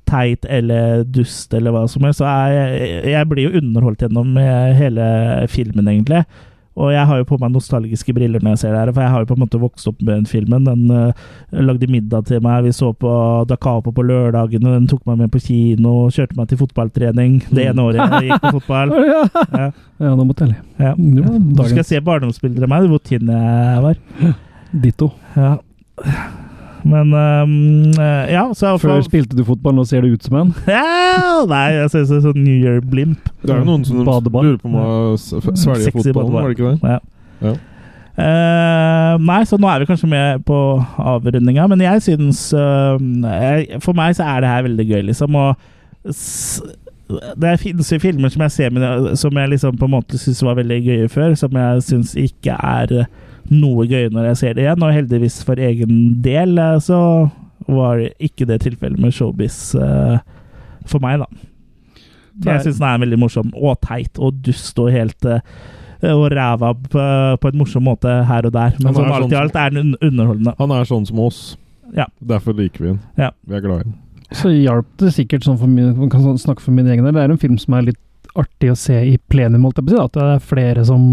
teit 0.09 0.45
eller 0.49 1.03
dust 1.05 1.53
eller 1.53 1.73
hva 1.73 1.87
som 1.89 2.05
helst. 2.05 2.21
Så 2.21 2.29
jeg, 2.29 3.01
jeg 3.11 3.29
blir 3.29 3.49
jo 3.49 3.63
underholdt 3.63 4.05
gjennom 4.05 4.37
eh, 4.41 4.69
hele 4.77 5.09
filmen, 5.51 5.89
egentlig. 5.91 6.23
Og 6.79 6.93
jeg 6.93 7.03
har 7.09 7.19
jo 7.19 7.27
på 7.27 7.37
meg 7.41 7.51
nostalgiske 7.51 8.13
briller 8.15 8.43
når 8.43 8.55
jeg 8.55 8.61
ser 8.61 8.73
det 8.73 8.81
her, 8.81 8.91
for 8.95 9.03
jeg 9.03 9.13
har 9.13 9.23
jo 9.23 9.29
på 9.29 9.35
en 9.35 9.43
måte 9.43 9.59
vokst 9.59 9.89
opp 9.91 9.99
med 9.99 10.13
den 10.13 10.29
filmen. 10.29 10.67
Den 10.67 10.93
uh, 10.93 11.27
lagde 11.51 11.89
middag 11.91 12.29
til 12.29 12.41
meg, 12.45 12.63
vi 12.67 12.73
så 12.75 12.93
på 12.95 13.11
Da 13.49 13.59
Capo 13.59 13.91
på 13.95 14.05
lørdagene, 14.07 14.77
den 14.77 14.87
tok 14.91 15.03
meg 15.09 15.19
med 15.25 15.33
på 15.33 15.43
kino, 15.43 15.95
kjørte 16.15 16.39
meg 16.39 16.51
til 16.51 16.61
fotballtrening 16.63 17.39
det 17.51 17.69
ene 17.69 17.87
året 17.89 18.03
jeg 18.03 18.29
gikk 18.29 18.45
på 18.45 18.55
fotball. 18.59 18.95
ja. 19.13 19.23
Ja, 19.49 19.69
ja, 19.99 20.13
nå 20.15 20.23
måtte 20.23 20.47
jeg 20.47 20.55
le. 20.55 20.59
ja. 20.87 20.95
Du 20.95 21.63
skal 21.67 21.87
se 21.87 22.03
barndomsbilder 22.03 22.67
av 22.67 22.75
meg, 22.75 22.91
hvor 22.91 23.03
tynn 23.03 23.33
jeg 23.35 23.87
var. 23.87 24.03
ditto. 24.71 25.11
Ja. 25.35 25.57
Men 26.89 27.13
eh, 27.93 28.31
ja, 28.33 28.47
så 28.57 28.73
Før 28.81 29.01
spilte 29.05 29.37
du 29.37 29.43
fotball, 29.47 29.75
nå 29.77 29.85
ser 29.87 30.01
du 30.05 30.13
ut 30.15 30.25
som 30.25 30.37
en. 30.41 30.53
ja, 30.67 31.45
Nei, 31.49 31.63
jeg 31.77 31.91
ser 31.93 32.05
ut 32.05 32.11
som 32.11 32.21
sånn 32.29 32.39
New 32.43 32.55
Year 32.57 32.79
blimp. 32.81 33.29
Det 33.43 33.53
er 33.53 33.61
jo 33.61 33.67
noen 33.69 33.85
som 33.87 34.01
Badeball. 34.07 34.49
lurer 34.51 34.61
på 34.63 34.69
om 34.71 34.77
å 34.81 34.87
s- 35.15 35.31
svelge 35.63 35.93
fotballen, 35.95 36.33
var 36.33 36.49
det 36.49 36.57
ikke 36.57 36.71
det? 36.73 36.93
Ja. 36.95 36.99
Ja. 37.49 37.55
Uh, 38.19 39.13
nei, 39.23 39.39
så 39.47 39.55
nå 39.55 39.69
er 39.71 39.79
vi 39.79 39.87
kanskje 39.87 40.09
med 40.11 40.41
på 40.43 40.55
avrundinga, 40.99 41.69
men 41.71 41.79
jeg 41.85 42.01
syns 42.03 42.41
uh, 42.51 42.97
jeg, 42.99 43.79
For 43.85 43.95
meg 43.95 44.17
så 44.17 44.25
er 44.27 44.43
det 44.43 44.49
her 44.51 44.65
veldig 44.67 44.85
gøy, 44.89 45.01
liksom. 45.13 45.37
Og 45.39 46.11
s 46.11 46.59
det 47.09 47.55
finnes 47.63 47.87
jo 47.89 47.97
filmer 47.97 48.29
som 48.29 48.43
jeg 48.45 48.53
ser 48.53 48.73
med, 48.75 49.15
som 49.17 49.33
jeg 49.39 49.49
liksom 49.55 49.79
på 49.81 49.87
en 49.87 49.95
måte 49.95 50.19
syns 50.21 50.43
var 50.45 50.59
veldig 50.59 50.75
gøye 50.85 51.07
før, 51.09 51.31
som 51.39 51.55
jeg 51.57 51.79
syns 51.87 52.11
ikke 52.21 52.53
er 52.53 52.91
noe 53.49 53.85
gøy 53.89 54.09
når 54.13 54.31
jeg 54.31 54.39
ser 54.41 54.57
det 54.57 54.65
igjen. 54.65 54.85
Og 54.85 54.95
heldigvis 54.95 55.41
for 55.47 55.61
egen 55.61 56.21
del 56.25 56.57
eh, 56.59 56.77
så 56.83 57.01
var 57.69 58.01
ikke 58.17 58.47
det 58.49 58.61
tilfellet 58.63 59.01
med 59.01 59.13
showbiz 59.13 59.75
uh, 59.77 60.17
for 60.89 61.03
meg, 61.03 61.21
da. 61.21 61.27
Så 62.39 62.47
Jeg 62.49 62.63
syns 62.63 62.79
den 62.79 62.87
er 62.87 63.01
veldig 63.03 63.19
morsom 63.19 63.51
og 63.51 63.81
teit 63.83 64.17
og 64.17 64.39
dust 64.45 64.79
og 64.79 64.89
helt 64.95 65.27
uh, 65.27 65.41
og 66.07 66.29
ræva 66.31 66.71
på, 66.73 67.05
på 67.43 67.51
en 67.51 67.57
morsom 67.59 67.83
måte 67.83 68.11
her 68.25 68.47
og 68.47 68.53
der. 68.55 68.77
Men 68.79 68.93
er 68.93 68.99
sånn 69.01 69.15
alt 69.17 69.33
i 69.33 69.39
alt 69.39 69.57
er 69.59 69.73
den 69.75 69.95
underholdende. 69.99 70.55
Han 70.57 70.71
er 70.71 70.87
sånn 70.87 71.07
som 71.09 71.19
oss. 71.25 71.41
Ja. 71.95 72.07
Derfor 72.23 72.55
liker 72.55 72.85
vi 72.85 72.93
den. 72.93 73.01
Ja. 73.19 73.33
Vi 73.43 73.57
er 73.57 73.65
glad 73.65 73.83
i 73.83 73.89
den. 73.89 73.97
Så 74.39 74.51
hjalp 74.53 74.87
det 75.01 75.11
sikkert, 75.15 75.43
sånn 75.45 75.57
for 75.59 75.67
min, 75.67 75.95
man 75.97 76.11
kan 76.13 76.23
sånn 76.23 76.39
snakke 76.39 76.63
for 76.63 76.75
min 76.75 76.87
egen 76.87 77.03
del, 77.03 77.15
det 77.17 77.25
er 77.25 77.33
en 77.33 77.41
film 77.41 77.57
som 77.59 77.75
er 77.75 77.89
litt 77.89 78.31
artig 78.37 78.69
å 78.71 78.77
se 78.77 78.95
i 79.09 79.15
plenum, 79.31 79.65
holdt 79.65 79.81
jeg 79.81 79.87
på 79.87 79.91
å 79.91 79.95
si. 79.95 80.03
At 80.05 80.15
det 80.15 80.27
er 80.35 80.47
flere 80.51 80.85
som 80.87 81.03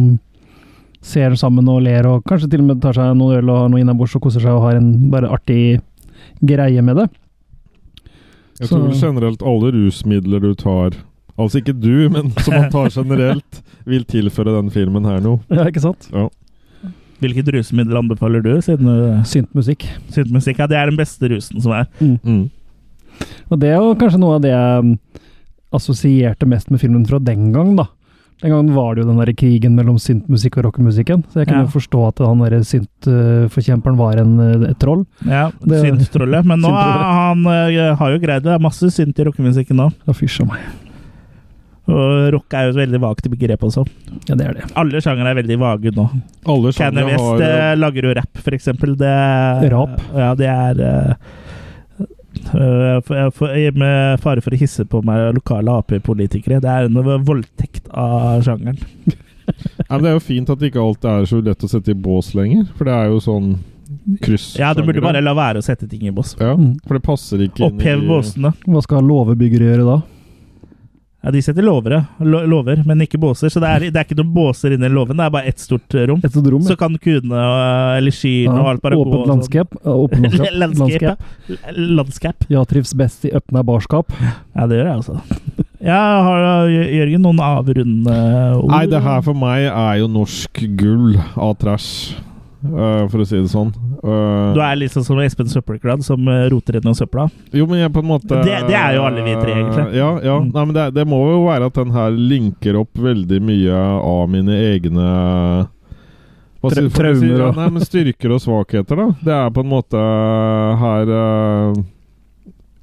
ser 1.05 1.35
sammen 1.39 1.69
og 1.71 1.83
ler, 1.85 2.07
og 2.09 2.25
kanskje 2.29 2.51
til 2.53 2.65
og 2.65 2.71
med 2.71 2.81
tar 2.83 2.97
seg 2.97 3.13
noen 3.19 3.41
øl 3.41 3.53
og 3.53 3.61
har 3.61 3.71
noe 3.73 3.83
innabords 3.83 4.17
og 4.19 4.25
koser 4.27 4.43
seg 4.45 4.57
og 4.57 4.65
har 4.67 4.81
en 4.81 4.91
bare 5.13 5.31
artig 5.33 5.81
greie 6.45 6.83
med 6.83 7.03
det. 7.03 7.07
Jeg 8.61 8.71
tror 8.71 8.87
vel 8.87 8.97
generelt 8.97 9.45
alle 9.45 9.75
rusmidler 9.75 10.41
du 10.41 10.55
tar 10.57 10.97
Altså 11.37 11.61
ikke 11.61 11.75
du, 11.77 12.09
men 12.09 12.31
som 12.41 12.55
man 12.55 12.71
tar 12.73 12.89
generelt, 12.89 13.59
vil 13.91 14.07
tilføre 14.09 14.55
den 14.55 14.71
filmen 14.73 15.05
her 15.05 15.19
noe. 15.21 15.43
Ja, 15.53 15.67
ikke 15.69 15.83
sant? 15.85 16.09
Hvilket 17.21 17.51
rusmiddel 17.53 17.99
anbefaler 18.01 18.41
du, 18.45 18.55
siden 18.65 18.89
du 18.89 19.27
Synt 19.29 19.53
musikk. 19.57 19.85
syns 20.13 20.33
musikk? 20.33 20.63
Ja, 20.63 20.69
det 20.71 20.79
er 20.81 20.89
den 20.89 20.97
beste 20.97 21.29
rusen 21.33 21.61
som 21.61 21.75
er. 21.77 21.91
Mm. 22.01 22.47
Og 23.53 23.61
det 23.61 23.69
er 23.73 23.81
jo 23.81 23.95
kanskje 24.01 24.21
noe 24.21 24.39
av 24.39 24.45
det 24.45 24.53
jeg 24.53 24.87
mm, 24.87 24.97
assosierte 25.77 26.49
mest 26.49 26.73
med 26.73 26.81
filmen 26.81 27.05
fra 27.09 27.21
den 27.21 27.51
gang, 27.53 27.75
da. 27.77 27.87
Den 28.43 28.53
gangen 28.53 28.75
var 28.77 28.95
det 28.95 29.03
jo 29.05 29.09
den 29.09 29.21
der 29.23 29.33
krigen 29.33 29.77
mellom 29.79 29.97
syntmusikk 29.97 30.59
og 30.61 30.67
rockemusikken, 30.69 31.23
så 31.33 31.41
jeg 31.41 31.49
kunne 31.49 31.63
Ja. 31.63 31.69
jo 31.69 31.73
forstå 31.73 32.01
at 32.09 32.19
han 32.21 32.43
derre 32.45 32.61
syntforkjemperen 32.69 33.97
var 33.97 34.19
en, 34.21 34.39
eh, 34.41 34.71
et 34.71 34.79
troll. 34.79 35.07
Ja, 35.25 35.51
Synt-trollet. 35.65 36.45
Men 36.45 36.61
nå 36.61 36.69
er 36.69 36.99
han 37.01 37.47
eh, 37.47 37.95
har 37.97 38.11
jo 38.13 38.19
greid 38.19 38.43
det. 38.43 38.51
Det 38.51 38.59
er 38.59 38.67
masse 38.67 38.91
synt 38.93 39.19
i 39.19 39.25
rockemusikken 39.25 39.77
nå. 39.77 39.89
Ja, 40.07 40.13
fysj 40.13 40.43
a 40.43 40.51
meg. 40.53 40.61
Og 41.87 42.33
rock 42.35 42.55
er 42.59 42.67
jo 42.67 42.73
et 42.75 42.81
veldig 42.81 42.99
vagt 43.03 43.29
begrep 43.31 43.63
også. 43.63 43.85
Ja, 44.27 44.35
det 44.35 44.47
er 44.49 44.57
det. 44.59 44.65
Alle 44.75 45.01
sjangere 45.03 45.31
er 45.31 45.39
veldig 45.39 45.59
vage 45.63 45.93
nå. 45.95 46.07
Alle 46.45 46.73
Kanye 46.75 46.79
sjangere 46.81 47.13
West 47.13 47.27
har 47.29 47.45
eh, 47.47 47.75
lager 47.79 48.09
jo 48.09 48.15
rap, 48.19 48.41
for 48.43 48.57
eksempel. 48.59 48.97
Det, 48.99 49.13
Rap? 49.71 49.95
Ja, 50.17 50.33
det 50.39 50.49
er 50.51 50.81
eh, 50.83 51.13
eh, 51.15 52.03
for, 52.03 52.07
for, 52.11 52.35
Med 52.55 54.21
fare 54.23 54.41
for 54.45 54.55
å 54.55 54.59
hisse 54.61 54.85
på 54.89 55.03
meg 55.07 55.35
lokale 55.37 55.79
Ap-politikere. 55.81 56.61
Det 56.63 56.71
er 56.73 56.89
en 56.89 57.25
voldtekt 57.27 57.89
av 57.93 58.43
sjangeren. 58.47 58.79
Ja, 59.47 59.95
men 59.95 60.03
det 60.03 60.09
er 60.11 60.15
jo 60.17 60.23
fint 60.27 60.49
at 60.51 60.63
ikke 60.67 60.81
alt 60.83 61.05
er 61.07 61.27
så 61.31 61.39
lett 61.39 61.63
å 61.63 61.69
sette 61.71 61.93
i 61.93 61.95
bås 61.95 62.33
lenger, 62.35 62.65
for 62.75 62.89
det 62.89 62.95
er 62.97 63.13
jo 63.13 63.21
sånn 63.23 63.53
kryss. 64.19 64.57
Ja, 64.59 64.73
du 64.75 64.81
burde 64.83 64.99
bare 65.05 65.21
la 65.23 65.31
være 65.39 65.61
å 65.63 65.65
sette 65.65 65.87
ting 65.87 66.03
i 66.03 66.11
bås. 66.11 66.33
Ja, 66.41 66.57
Mm. 66.59 66.73
for 66.83 66.99
det 66.99 67.03
passer 67.07 67.39
ikke 67.47 67.63
Opphev 67.69 68.03
båsene. 68.09 68.51
Hva 68.67 68.83
skal 68.83 69.07
låvebyggere 69.07 69.69
gjøre 69.71 69.87
da? 69.87 69.97
Ja, 71.27 71.33
De 71.35 71.41
setter 71.43 71.65
lover, 71.67 71.97
lo 72.23 72.45
lover, 72.47 72.85
men 72.87 73.01
ikke 73.03 73.19
båser. 73.19 73.51
Så 73.51 73.59
det 73.59 73.67
er, 73.67 73.85
det 73.91 73.99
er 73.99 74.05
ikke 74.07 74.15
noen 74.21 74.31
båser 74.37 74.77
inni 74.77 74.87
låven, 74.95 75.19
det 75.19 75.25
er 75.27 75.33
bare 75.35 75.51
ett 75.51 75.59
stort 75.59 75.97
eh, 75.99 76.05
rom. 76.07 76.21
Et 76.23 76.31
stort 76.31 76.47
rom? 76.55 76.63
Så 76.63 76.77
kan 76.79 76.95
kuene 77.03 77.35
og- 77.35 77.97
eller 77.99 78.15
skyene 78.15 78.55
og 78.63 78.69
alt 78.77 78.83
bare 78.85 78.95
Åpent 79.01 79.15
og 79.17 79.25
sånn. 79.25 79.33
landskap. 79.35 79.75
Ja, 79.85 79.97
Åpent 80.07 80.39
landskap. 80.55 80.55
Landskap. 80.63 81.19
Landskap. 81.77 82.47
Jeg 82.49 82.69
trives 82.71 82.95
best 82.95 83.25
i 83.27 83.33
åpna 83.35 83.65
barskap. 83.67 84.13
Ja, 84.55 84.67
det 84.71 84.79
gjør 84.79 84.87
jeg 84.87 85.01
altså. 85.03 85.19
Ja, 85.87 85.99
har 86.25 86.71
Jørgen 86.71 87.23
noen 87.27 87.43
avrundende 87.43 88.15
ord? 88.57 88.71
Nei, 88.71 88.85
det 88.91 89.03
her 89.05 89.21
for 89.27 89.35
meg 89.39 89.67
er 89.69 89.99
jo 90.01 90.07
norsk 90.09 90.63
gull 90.79 91.19
av 91.37 91.57
trash, 91.61 92.15
øh, 92.73 93.09
for 93.13 93.23
å 93.23 93.27
si 93.27 93.37
det 93.41 93.51
sånn. 93.53 93.71
Uh, 94.03 94.55
Du 94.57 94.61
er 94.61 94.77
liksom 94.77 95.05
som 95.07 95.19
Espen 95.23 95.49
Søppelklad, 95.49 96.03
som 96.05 96.27
eh, 96.29 96.49
roter 96.53 96.79
gjennom 96.79 96.95
søpla. 96.97 97.29
Jo, 97.53 97.67
men 97.67 97.81
jeg 97.81 97.93
på 97.95 98.03
en 98.03 98.09
måte 98.11 98.43
Det- 98.45 98.67
det 98.69 98.75
er 98.77 98.95
jo 98.97 99.05
alle 99.07 99.23
vi 99.25 99.35
tre, 99.41 99.55
egentlig. 99.55 99.87
Ja, 99.97 100.11
ja. 100.23 100.37
Mm. 100.41 100.53
Nei, 100.55 100.65
men 100.65 100.75
det, 100.75 100.85
det 100.95 101.07
må 101.07 101.21
jo 101.31 101.45
være 101.47 101.67
at 101.71 101.75
den 101.75 101.91
her 101.95 102.11
linker 102.11 102.77
opp 102.83 102.93
veldig 102.95 103.41
mye 103.43 103.81
av 104.03 104.29
mine 104.29 104.53
egne 104.75 105.07
hva 106.63 106.71
Tra- 106.73 106.89
traumer 106.91 107.39
ja, 107.39 107.47
og- 107.51 107.57
Nei, 107.57 107.69
men 107.71 107.83
styrker 107.85 108.33
og 108.33 108.41
svakheter, 108.43 108.97
da. 108.97 109.07
Det 109.23 109.33
er 109.35 109.51
på 109.51 109.61
en 109.63 109.71
måte 109.71 109.97
her 110.81 111.13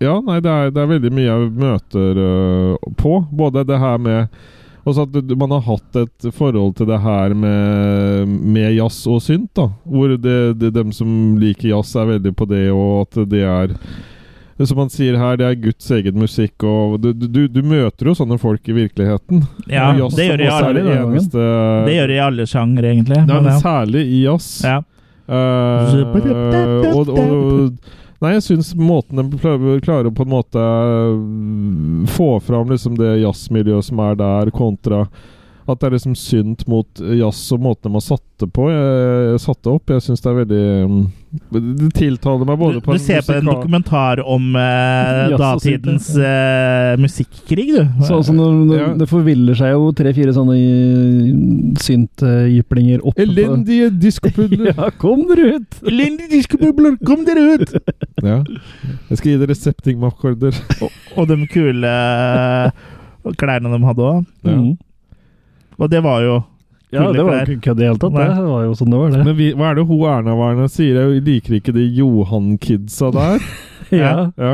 Ja, 0.03 0.19
nei, 0.21 0.39
det 0.43 0.51
er, 0.51 0.71
det 0.71 0.81
er 0.83 0.87
veldig 0.91 1.11
mye 1.15 1.29
jeg 1.29 1.51
møter 1.55 2.17
på. 2.99 3.13
Både 3.31 3.63
det 3.65 3.79
her 3.79 3.97
med 3.97 4.27
også 4.83 5.05
at 5.07 5.35
man 5.39 5.53
har 5.55 5.61
hatt 5.63 5.99
et 6.01 6.25
forhold 6.35 6.73
til 6.79 6.89
det 6.89 6.99
her 7.03 7.35
med, 7.37 8.27
med 8.27 8.73
jazz 8.75 9.05
og 9.07 9.21
synt. 9.23 9.53
da 9.55 9.69
Hvor 9.87 10.15
det, 10.17 10.39
det, 10.59 10.73
dem 10.75 10.91
som 10.95 11.37
liker 11.39 11.69
jazz, 11.71 11.93
er 11.95 12.09
veldig 12.15 12.33
på 12.35 12.47
det, 12.49 12.65
og 12.75 13.05
at 13.05 13.23
det 13.31 13.45
er 13.47 13.77
Som 14.63 14.77
man 14.77 14.91
sier 14.93 15.17
her, 15.17 15.37
det 15.39 15.47
er 15.47 15.55
Guds 15.59 15.89
egen 15.91 16.19
musikk. 16.19 16.63
Og 16.63 16.99
du, 17.01 17.11
du, 17.13 17.47
du 17.47 17.61
møter 17.65 18.11
jo 18.11 18.13
sånne 18.15 18.37
folk 18.39 18.67
i 18.69 18.75
virkeligheten. 18.75 19.41
Ja, 19.71 19.89
jazz 19.97 20.19
det 20.19 20.27
gjør 20.29 20.39
de 20.39 20.45
i 20.45 20.53
alle, 20.53 20.83
det 20.83 20.97
eneste 20.99 21.47
det 21.87 21.95
gjør 21.97 22.11
de 22.11 22.15
i 22.15 22.23
alle 22.27 22.47
sjangre, 22.47 22.91
egentlig. 22.91 23.23
Nei, 23.27 23.41
Men 23.47 23.63
særlig 23.63 24.05
i 24.05 24.23
jazz. 24.27 24.51
Ja. 24.67 24.81
Eh, 25.23 26.91
og, 26.91 27.07
og, 27.07 27.71
nei, 28.23 28.37
jeg 28.37 28.45
syns 28.47 28.73
måten 28.79 29.19
de 29.19 29.39
klarer 29.83 30.09
å 30.09 30.15
på 30.15 30.25
en 30.25 30.33
måte 30.33 30.63
øh, 30.63 32.07
få 32.15 32.29
fram 32.43 32.71
liksom 32.71 32.95
det 32.99 33.17
jazzmiljøet 33.21 33.89
som 33.89 34.01
er 34.05 34.19
der, 34.19 34.51
kontra 34.55 35.05
at 35.63 35.79
det 35.79 35.87
er 35.87 35.93
liksom 35.95 36.15
synt 36.19 36.65
mot 36.67 37.01
jazz 37.15 37.45
og 37.55 37.61
måten 37.63 37.87
de 37.87 37.95
har 37.95 38.03
satt 38.03 38.25
det 38.41 38.49
på. 38.51 38.65
Jeg, 38.67 39.39
satte 39.43 39.71
opp. 39.71 39.91
Jeg 39.93 40.03
syns 40.03 40.23
det 40.23 40.29
er 40.31 40.37
veldig 40.41 40.63
mm, 40.89 41.03
Det 41.53 41.89
tiltaler 41.95 42.49
meg 42.49 42.59
både 42.59 42.81
Du, 42.81 42.83
på 42.83 42.97
du 42.97 43.01
ser 43.03 43.23
på 43.23 43.35
en 43.37 43.47
dokumentar 43.47 44.21
om 44.27 44.49
eh, 44.59 45.35
datidens 45.39 46.09
eh, 46.17 46.93
musikkrig, 46.99 47.67
du. 47.77 47.81
Så, 48.03 48.19
så 48.27 48.35
det, 48.35 48.81
Ja. 48.81 48.89
Det 48.99 49.07
forviller 49.09 49.57
seg 49.57 49.73
jo 49.75 49.91
tre-fire 49.95 50.33
sånne 50.35 50.57
syntjyplinger 51.79 53.03
oppe 53.03 53.21
på 53.21 53.27
Elendige 53.29 53.91
diskopudler! 54.03 54.73
Ja, 54.73 54.89
kom 54.99 55.25
dere 55.29 55.59
ut! 55.59 55.77
Elendige 55.87 56.31
diskopudler, 56.37 56.97
kom 57.07 57.23
dere 57.27 57.43
ut! 57.55 57.75
ja. 58.29 58.39
Jeg 59.09 59.19
skal 59.19 59.31
gi 59.31 59.39
dere 59.41 59.57
septingmakkorder. 59.57 60.57
Og 61.15 61.29
de 61.29 61.37
kule 61.51 61.93
eh, 61.93 62.89
klærne 63.39 63.71
de 63.71 63.85
hadde 63.87 64.09
òg. 64.09 64.25
Ja. 64.43 64.57
Mm. 64.57 64.73
Og 65.83 65.91
det 65.91 66.03
var 66.05 66.23
jo 66.23 66.41
Ja, 66.93 67.07
det 67.11 67.23
var 67.25 67.39
jo 67.41 67.55
ikke 67.55 67.63
kødd 67.67 67.79
i 67.79 67.81
det 67.81 67.87
hele 67.89 67.99
tatt. 68.01 68.13
Nei. 68.13 68.27
Det 68.29 68.45
var 68.47 68.65
jo 68.67 68.75
sånn 68.77 68.93
det 68.93 68.99
var, 69.01 69.13
det. 69.15 69.23
Men 69.25 69.37
vi, 69.39 69.47
hva 69.57 69.71
er 69.71 69.79
det 69.79 69.85
hun 69.89 70.03
Erna 70.11 70.35
Werner 70.37 70.69
sier? 70.69 70.99
Jeg 71.01 71.23
liker 71.25 71.57
ikke 71.57 71.73
de 71.75 71.87
Johan-kidsa 71.97 73.09
der. 73.15 73.47
ja. 74.03 74.13
Ja. 74.37 74.53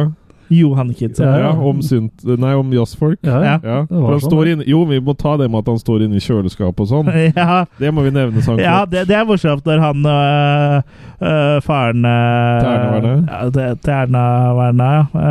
Johan 0.50 0.94
Kids. 0.98 1.20
Ja, 1.20 1.38
Ja, 1.38 1.50
om, 1.54 1.82
synt, 1.86 2.24
nei, 2.26 2.54
om 2.58 2.72
jazzfolk. 2.74 3.20
Ja, 3.22 3.40
Ja. 3.44 3.56
Ja, 3.64 3.78
for 3.90 4.12
han 4.12 4.20
sånn, 4.20 4.30
står 4.32 4.48
inn, 4.54 4.64
jo, 4.68 4.84
vi 4.90 5.00
må 5.00 5.14
ta 5.18 5.36
det 5.38 5.50
med 5.52 5.60
at 5.60 5.68
han 5.74 5.78
står 5.80 6.04
inne 6.06 6.18
i 6.18 6.24
kjøleskapet 6.24 6.80
og 6.80 6.88
sånn. 6.90 7.12
Ja, 7.36 7.66
Det 7.80 7.92
må 7.94 8.02
vi 8.08 8.12
nevne. 8.16 8.42
Sånn 8.42 8.60
ja 8.60 8.86
det, 8.90 9.06
det 9.10 9.16
er 9.16 9.26
morsomt 9.30 9.66
når 9.66 9.80
han 9.84 10.06
øh, 10.06 10.82
øh, 11.22 11.62
faren 11.66 12.06
øh, 12.06 12.60
Til 12.62 12.72
Erna 12.74 12.92
Werner? 12.94 13.24
Ja, 13.30 13.50
det- 13.50 13.82
til 13.84 13.94
Erna 13.94 14.24
Werner, 14.58 15.08
ja. 15.14 15.30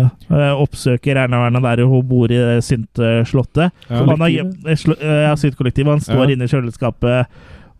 Øh, 0.00 0.08
øh, 0.30 0.60
oppsøker 0.64 1.16
Erna 1.24 1.42
Werner 1.44 1.60
der 1.76 1.84
hun 1.86 2.06
bor 2.08 2.26
i 2.30 2.60
Synt-slottet. 2.60 3.70
Ja. 3.90 4.00
Og 4.02 4.08
han 4.10 4.20
har 4.20 4.28
eh, 4.28 4.76
eh, 5.00 5.20
Ja, 5.28 5.34
Synt-kollektivet. 5.36 5.90
Han 5.92 6.00
står 6.00 6.24
Ja. 6.26 6.30
inne 6.34 6.44
i 6.44 6.48
kjøleskapet, 6.50 7.26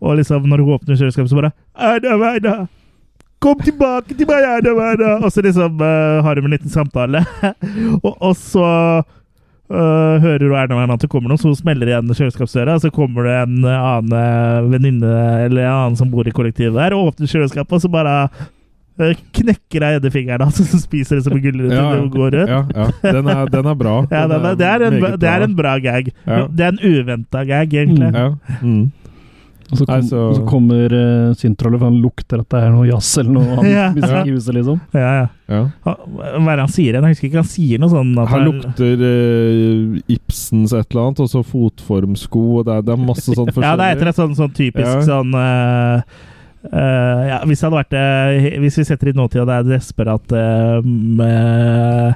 og 0.01 0.15
liksom 0.17 0.47
når 0.49 0.57
hun 0.63 0.73
åpner 0.79 0.95
kjøleskapet, 0.97 1.29
så 1.29 1.35
bare 1.41 1.51
Erna 1.77 2.17
Werner! 2.17 2.67
Kom 3.41 3.57
tilbake 3.65 4.13
til 4.13 4.27
meg, 4.29 4.45
Erna 4.45 4.71
Werner! 4.77 5.23
Og 5.25 5.31
så 5.33 5.41
liksom 5.41 5.79
uh, 5.81 6.21
har 6.21 6.37
de 6.37 6.43
en 6.45 6.53
liten 6.53 6.69
samtale. 6.69 7.23
og, 8.05 8.13
og 8.13 8.35
så 8.37 8.67
uh, 9.01 10.15
hører 10.21 10.43
du 10.43 10.53
Erna 10.53 10.77
Werner 10.77 10.93
at 10.93 11.01
det 11.01 11.09
kommer 11.09 11.31
noen, 11.31 11.41
så 11.41 11.49
hun 11.49 11.57
smeller 11.57 11.89
igjen 11.89 12.11
kjøleskapsdøra. 12.13 12.77
Og 12.77 12.85
så 12.85 12.91
kommer 12.93 13.25
det 13.25 13.39
en 13.39 13.65
annen 13.65 14.13
eh, 14.13 14.69
venninne 14.75 15.15
eller 15.47 15.65
en 15.65 15.73
annen 15.73 15.97
som 15.97 16.13
bor 16.13 16.29
i 16.29 16.35
kollektivet 16.37 16.77
der, 16.77 16.93
og 16.93 17.15
åpner 17.15 17.33
kjøleskapet, 17.33 17.79
og 17.79 17.81
så 17.81 17.89
bare 17.91 18.15
knekker 19.33 19.81
hun 19.81 19.95
nedi 19.95 20.13
fingeren 20.13 20.45
hans, 20.45 20.59
og 20.61 20.69
så 20.75 20.83
spiser 20.83 21.17
det 21.17 21.25
som 21.25 21.33
en 21.33 21.41
gulrot 21.41 21.73
Ja, 21.73 21.89
og 21.97 22.13
går 22.13 22.43
ut. 22.43 22.45
ja, 22.45 22.63
ja. 22.77 22.89
Den, 23.01 23.25
er, 23.25 23.45
den 23.49 23.73
er 23.73 23.77
bra. 23.79 23.97
Den 24.13 24.37
er, 24.37 24.49
det, 24.53 24.69
er 24.69 24.89
en, 24.91 25.01
det 25.17 25.33
er 25.33 25.49
en 25.49 25.57
bra 25.57 25.77
gag. 25.81 26.13
Det 26.29 26.67
er 26.67 26.75
en 26.75 26.83
uventa 26.85 27.41
gag, 27.47 27.73
egentlig. 27.73 28.13
Ja. 28.13 28.33
Mm. 28.61 28.91
Og 29.71 29.77
så, 29.79 29.85
kom, 29.87 29.93
Nei, 29.95 30.01
så- 30.09 30.21
og 30.29 30.35
så 30.35 30.41
kommer 30.49 30.93
uh, 30.93 31.33
syntrollet, 31.39 31.79
for 31.79 31.87
han 31.87 31.99
lukter 32.03 32.41
at 32.43 32.49
det 32.51 32.59
er 32.61 32.71
noe 32.73 32.87
jazz 32.89 33.11
eller 33.21 33.31
noe 33.37 33.53
annet 33.55 33.71
Ja. 33.77 33.85
musikk 33.95 34.27
i 34.27 34.33
huset, 34.35 34.53
liksom. 34.57 34.81
Ja, 34.93 35.11
ja. 35.21 35.27
ja. 35.47 35.61
Hva 35.85 35.95
er 36.51 36.55
det 36.59 36.65
han 36.65 36.73
sier 36.75 36.91
igjen? 36.91 37.07
Jeg 37.07 37.15
husker 37.15 37.27
ikke. 37.29 37.41
Han 37.45 37.51
sier 37.53 37.79
noe 37.79 37.93
sånn 37.93 38.11
han- 38.33 38.45
lukter 38.49 39.05
uh, 39.05 40.01
Ibsens 40.17 40.73
et 40.75 40.91
eller 40.91 41.05
annet, 41.07 41.23
og 41.23 41.31
så 41.31 41.41
fotformsko, 41.47 42.43
og 42.59 42.65
det 42.67 42.75
er, 42.75 42.81
det 42.89 42.93
er 42.97 43.01
masse 43.07 43.29
sånn 43.31 43.47
forskjellig. 43.47 43.67
Ja, 43.71 43.77
det 43.79 43.87
er 43.87 43.95
etter 43.95 44.11
et 44.11 44.19
sånn, 44.19 44.35
sånn 44.35 44.53
typisk 44.59 44.91
Ja. 44.91 45.01
sånn 45.07 45.31
uh, 45.33 46.27
Uh, 46.61 47.21
ja, 47.25 47.37
Hvis 47.49 47.57
det 47.57 47.65
hadde 47.65 47.79
vært 47.79 47.93
uh, 47.97 48.59
Hvis 48.61 48.75
vi 48.77 48.83
setter 48.85 49.09
i 49.09 49.13
nåtida, 49.17 49.47
det 49.49 49.55
er 49.55 49.63
desperat 49.71 50.29
uh, 51.01 52.13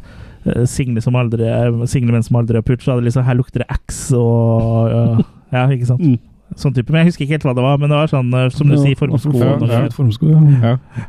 single 0.69 1.01
som 1.01 1.15
aldri 1.17 1.47
Single 1.89 2.13
menn 2.13 2.21
som 2.25 2.37
aldri 2.37 2.59
har 2.59 2.65
pult, 2.67 2.83
så 2.85 2.91
hadde 2.93 3.01
det 3.01 3.09
liksom 3.09 3.25
Her 3.25 3.39
lukter 3.39 3.63
det 3.63 3.69
X 3.73 4.03
og 4.13 4.91
eh, 4.93 5.23
Ja, 5.55 5.63
ikke 5.73 5.87
sant? 5.89 6.01
Mm. 6.05 6.19
Sånn 6.55 6.73
type. 6.75 6.89
Men 6.91 7.03
jeg 7.03 7.11
husker 7.13 7.25
ikke 7.25 7.35
helt 7.35 7.47
hva 7.49 7.55
det 7.57 7.63
var, 7.65 7.77
men 7.81 7.89
det 7.91 7.97
var 7.99 8.07
sånn, 8.11 8.29
eh, 8.33 8.49
som 8.55 8.69
du 8.71 8.77
sier, 8.79 8.95
formsko. 8.95 9.33
Ja, 9.41 9.55
ja. 9.67 9.89
Formsko, 9.91 10.29
ja. 10.31 10.41
Ja. 10.71 11.05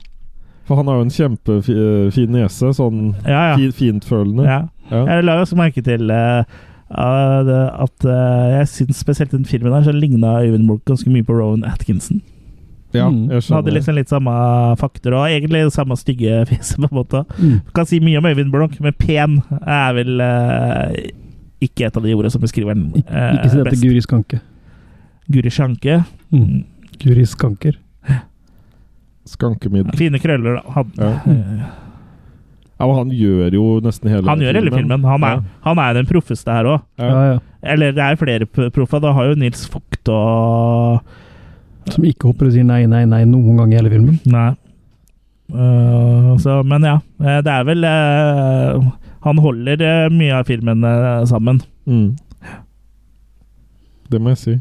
For 0.66 0.74
han 0.80 0.88
har 0.90 0.96
jo 0.98 1.04
en 1.06 1.12
kjempefin 1.14 2.32
nese, 2.34 2.72
sånn 2.74 3.14
Ja, 3.22 3.52
ja. 3.52 3.56
fi- 3.56 3.70
fintfølende. 3.84 4.44
ja. 4.48 4.62
Ja. 4.90 5.04
Jeg 5.06 5.24
la 5.26 5.40
også 5.42 5.56
merke 5.58 5.82
til 5.82 6.10
uh, 6.14 6.44
at, 6.90 7.48
at 7.50 8.04
eh, 8.06 8.44
jeg 8.60 8.68
syns 8.70 9.00
spesielt 9.02 9.32
den 9.34 9.44
filmen 9.44 9.72
her 9.74 9.82
så 9.82 9.90
ligna 9.94 10.36
Øyvind 10.44 10.66
Mork 10.68 10.84
ganske 10.86 11.10
mye 11.10 11.26
på 11.26 11.34
Rowan 11.34 11.64
Atkinson. 11.66 12.20
Ja, 12.94 13.08
jeg 13.10 13.28
jeg 13.34 13.42
Han 13.48 13.56
hadde 13.58 13.74
liksom 13.74 13.96
litt 13.98 14.08
samme 14.08 14.30
fakter, 14.78 15.12
og 15.18 15.26
egentlig 15.26 15.64
samme 15.74 15.96
stygge 15.98 16.44
fjeset, 16.50 16.78
på 16.78 16.86
en 16.86 16.94
måte. 17.00 17.24
Mm. 17.38 17.56
Du 17.66 17.72
kan 17.74 17.86
si 17.90 17.98
mye 18.00 18.18
om 18.18 18.26
Øyvind 18.30 18.52
Blunk, 18.54 18.78
men 18.80 18.94
pen 18.94 19.40
er 19.66 19.92
vel 19.98 20.20
uh, 20.22 20.94
ikke 21.60 21.86
et 21.90 21.96
av 21.98 22.02
de 22.06 22.14
ordene 22.14 22.30
som 22.30 22.40
beskriver 22.46 22.74
den 22.78 22.92
eh, 23.06 23.34
ikke 23.40 23.50
si 23.50 23.56
dette 23.58 23.70
best. 23.72 23.82
Guri 23.82 24.00
Skanke. 24.06 24.40
Guri 25.32 25.50
Sjanke. 25.50 26.00
Mm. 26.34 26.62
Guri 27.02 27.26
Skanker. 27.26 27.76
Skankemiddel. 29.26 29.96
Fine 29.98 30.20
krøller, 30.22 30.60
da. 30.60 30.76
Han, 30.76 30.94
Ja. 31.00 31.12
Ja, 32.76 32.84
han 32.92 33.08
gjør 33.08 33.54
jo 33.56 33.62
nesten 33.80 34.10
hele 34.12 34.28
han 34.28 34.42
gjør 34.44 34.58
hele 34.58 34.68
filmen. 34.74 35.04
Han 35.08 35.22
er, 35.24 35.38
han 35.64 35.78
er 35.80 35.94
den 35.96 36.08
proffeste 36.10 36.52
her 36.52 36.66
òg. 36.68 36.82
Ja. 37.00 37.06
Ja, 37.08 37.22
ja. 37.30 37.38
Eller 37.72 37.94
det 37.96 38.02
er 38.04 38.18
flere 38.20 38.44
proffer. 38.68 39.00
Da 39.00 39.14
har 39.16 39.30
jo 39.30 39.38
Nils 39.40 39.62
Vogt 39.72 40.10
og 40.12 41.00
Som 41.94 42.04
ikke 42.04 42.28
hopper 42.28 42.50
og 42.50 42.52
sier 42.52 42.66
nei, 42.68 42.82
nei, 42.90 43.06
nei 43.08 43.22
noen 43.24 43.56
gang 43.62 43.72
i 43.72 43.78
hele 43.78 43.92
filmen. 43.94 44.18
Nei. 44.28 44.50
Uh, 45.48 46.34
så, 46.42 46.58
men 46.66 46.84
ja. 46.84 46.96
eh, 47.22 47.38
Det 47.46 47.52
er 47.54 47.66
vel 47.68 47.84
uh, 47.86 48.86
Han 49.22 49.38
holder 49.38 50.10
mye 50.10 50.40
av 50.40 50.48
filmen 50.50 50.82
eh, 50.84 51.24
sammen. 51.30 51.62
Mm. 51.88 52.10
Det 54.10 54.20
må 54.22 54.32
jeg 54.34 54.38
si. 54.42 54.54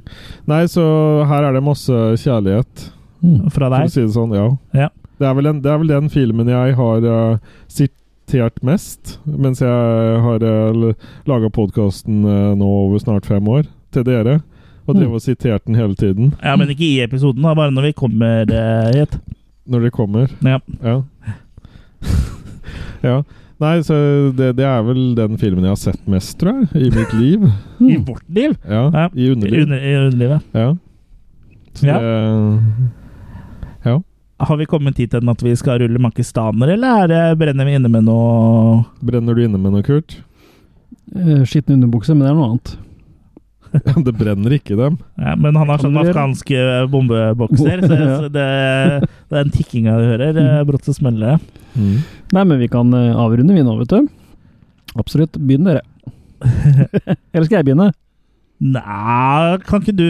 Nei, 0.48 0.64
så 0.72 0.84
her 1.30 1.44
er 1.50 1.54
det 1.58 1.64
masse 1.66 1.94
kjærlighet, 2.24 2.92
Mm. 3.26 3.48
Fra 3.50 3.70
for 3.72 3.86
å 3.88 3.90
si 3.90 4.02
det 4.04 4.12
sånn. 4.14 4.34
Ja. 4.36 4.44
Ja. 4.78 4.90
Det, 5.18 5.26
er 5.26 5.42
den, 5.42 5.62
det 5.64 5.72
er 5.72 5.78
vel 5.82 5.88
den 5.90 6.10
filmen 6.14 6.46
jeg 6.52 6.76
har 6.78 7.06
uh, 7.08 7.38
sitert 7.72 8.60
mest 8.62 9.16
mens 9.26 9.62
jeg 9.64 10.20
har 10.22 10.44
uh, 10.46 10.92
laga 11.26 11.50
podkasten 11.50 12.20
nå 12.60 12.68
over 12.84 13.00
snart 13.02 13.26
fem 13.26 13.48
år, 13.50 13.64
til 13.96 14.04
dere. 14.06 14.42
Og 14.86 14.94
Mm. 14.94 15.00
drev 15.00 15.14
og 15.18 15.22
sitert 15.24 15.66
den 15.66 15.74
hele 15.80 15.96
tiden 15.98 16.36
Ja, 16.44 16.54
men 16.56 16.70
ikke 16.70 16.86
i 16.86 17.00
episoden, 17.02 17.42
da, 17.42 17.56
bare 17.58 17.72
når 17.74 17.88
vi 17.88 17.94
kommer 17.98 18.46
eh, 18.54 18.92
hit. 18.94 19.16
når 19.66 19.88
det 19.88 19.92
kommer. 19.96 20.30
Ja. 20.46 20.60
Ja. 20.84 21.00
ja. 23.02 23.24
Nei, 23.64 23.78
så 23.88 23.96
det, 24.36 24.50
det 24.58 24.66
er 24.68 24.82
vel 24.84 25.14
den 25.16 25.38
filmen 25.40 25.64
jeg 25.64 25.72
har 25.72 25.80
sett 25.80 26.08
mest, 26.12 26.34
tror 26.42 26.58
jeg, 26.66 26.88
i 26.88 26.90
mitt 26.92 27.14
liv. 27.16 27.46
I 27.94 27.96
vårt 28.04 28.26
liv. 28.28 28.58
Ja, 28.68 28.82
Ja. 28.92 29.06
i 29.14 29.30
I, 29.30 29.30
under, 29.32 29.48
i 29.80 29.94
underlivet. 29.96 30.42
Ja. 30.54 30.76
Så 31.76 31.88
Ja. 31.88 32.00
det 32.00 32.60
Ja. 33.86 34.02
Har 34.40 34.58
vi 34.60 34.66
kommet 34.68 34.98
hit 35.00 35.14
enn 35.16 35.30
at 35.32 35.42
vi 35.44 35.54
skal 35.56 35.80
rulle 35.80 36.00
makistaner, 36.04 36.74
eller 36.74 37.04
er 37.06 37.08
det, 37.08 37.22
brenner 37.40 37.66
vi 37.66 37.76
inne 37.78 37.88
med 37.90 38.04
noe 38.04 38.84
Brenner 39.00 39.34
du 39.38 39.46
inne 39.46 39.58
med 39.62 39.72
noe, 39.72 39.84
Kurt? 39.86 40.18
Eh, 41.16 41.46
Skitten 41.48 41.78
underbukse, 41.78 42.12
men 42.12 42.26
det 42.26 42.32
er 42.34 42.36
noe 42.36 42.50
annet. 42.50 42.74
det 44.08 44.14
brenner 44.18 44.56
ikke 44.58 44.78
dem. 44.80 44.98
ja, 45.20 45.34
Men 45.40 45.58
han 45.60 45.70
har 45.72 45.82
sånn 45.84 45.98
afghansk 46.02 46.52
eh, 46.56 46.86
bombebokser, 46.92 47.84
så, 47.86 47.98
Ja. 48.02 48.16
så 48.22 48.30
det, 48.32 48.46
det 49.10 49.36
er 49.40 49.44
den 49.44 49.54
tikkinga 49.56 49.98
du 50.00 50.06
hører. 50.14 50.40
eh, 50.44 50.64
Brått 50.68 50.88
så 50.88 50.96
smeller 50.96 51.36
det. 51.36 51.62
Mm. 51.76 51.98
Nei, 52.38 52.44
men 52.52 52.62
vi 52.64 52.70
kan 52.72 52.94
eh, 52.96 53.12
avrunde 53.20 53.56
vi 53.58 53.66
nå, 53.66 53.76
vet 53.82 53.92
du. 53.94 54.08
Absolutt. 54.96 55.36
Begynn 55.42 55.68
dere. 55.68 55.84
Eller 57.36 57.46
skal 57.48 57.60
jeg 57.62 57.68
begynne? 57.70 57.92
Nei, 58.64 59.58
kan 59.68 59.82
ikke 59.84 59.92
du 60.00 60.06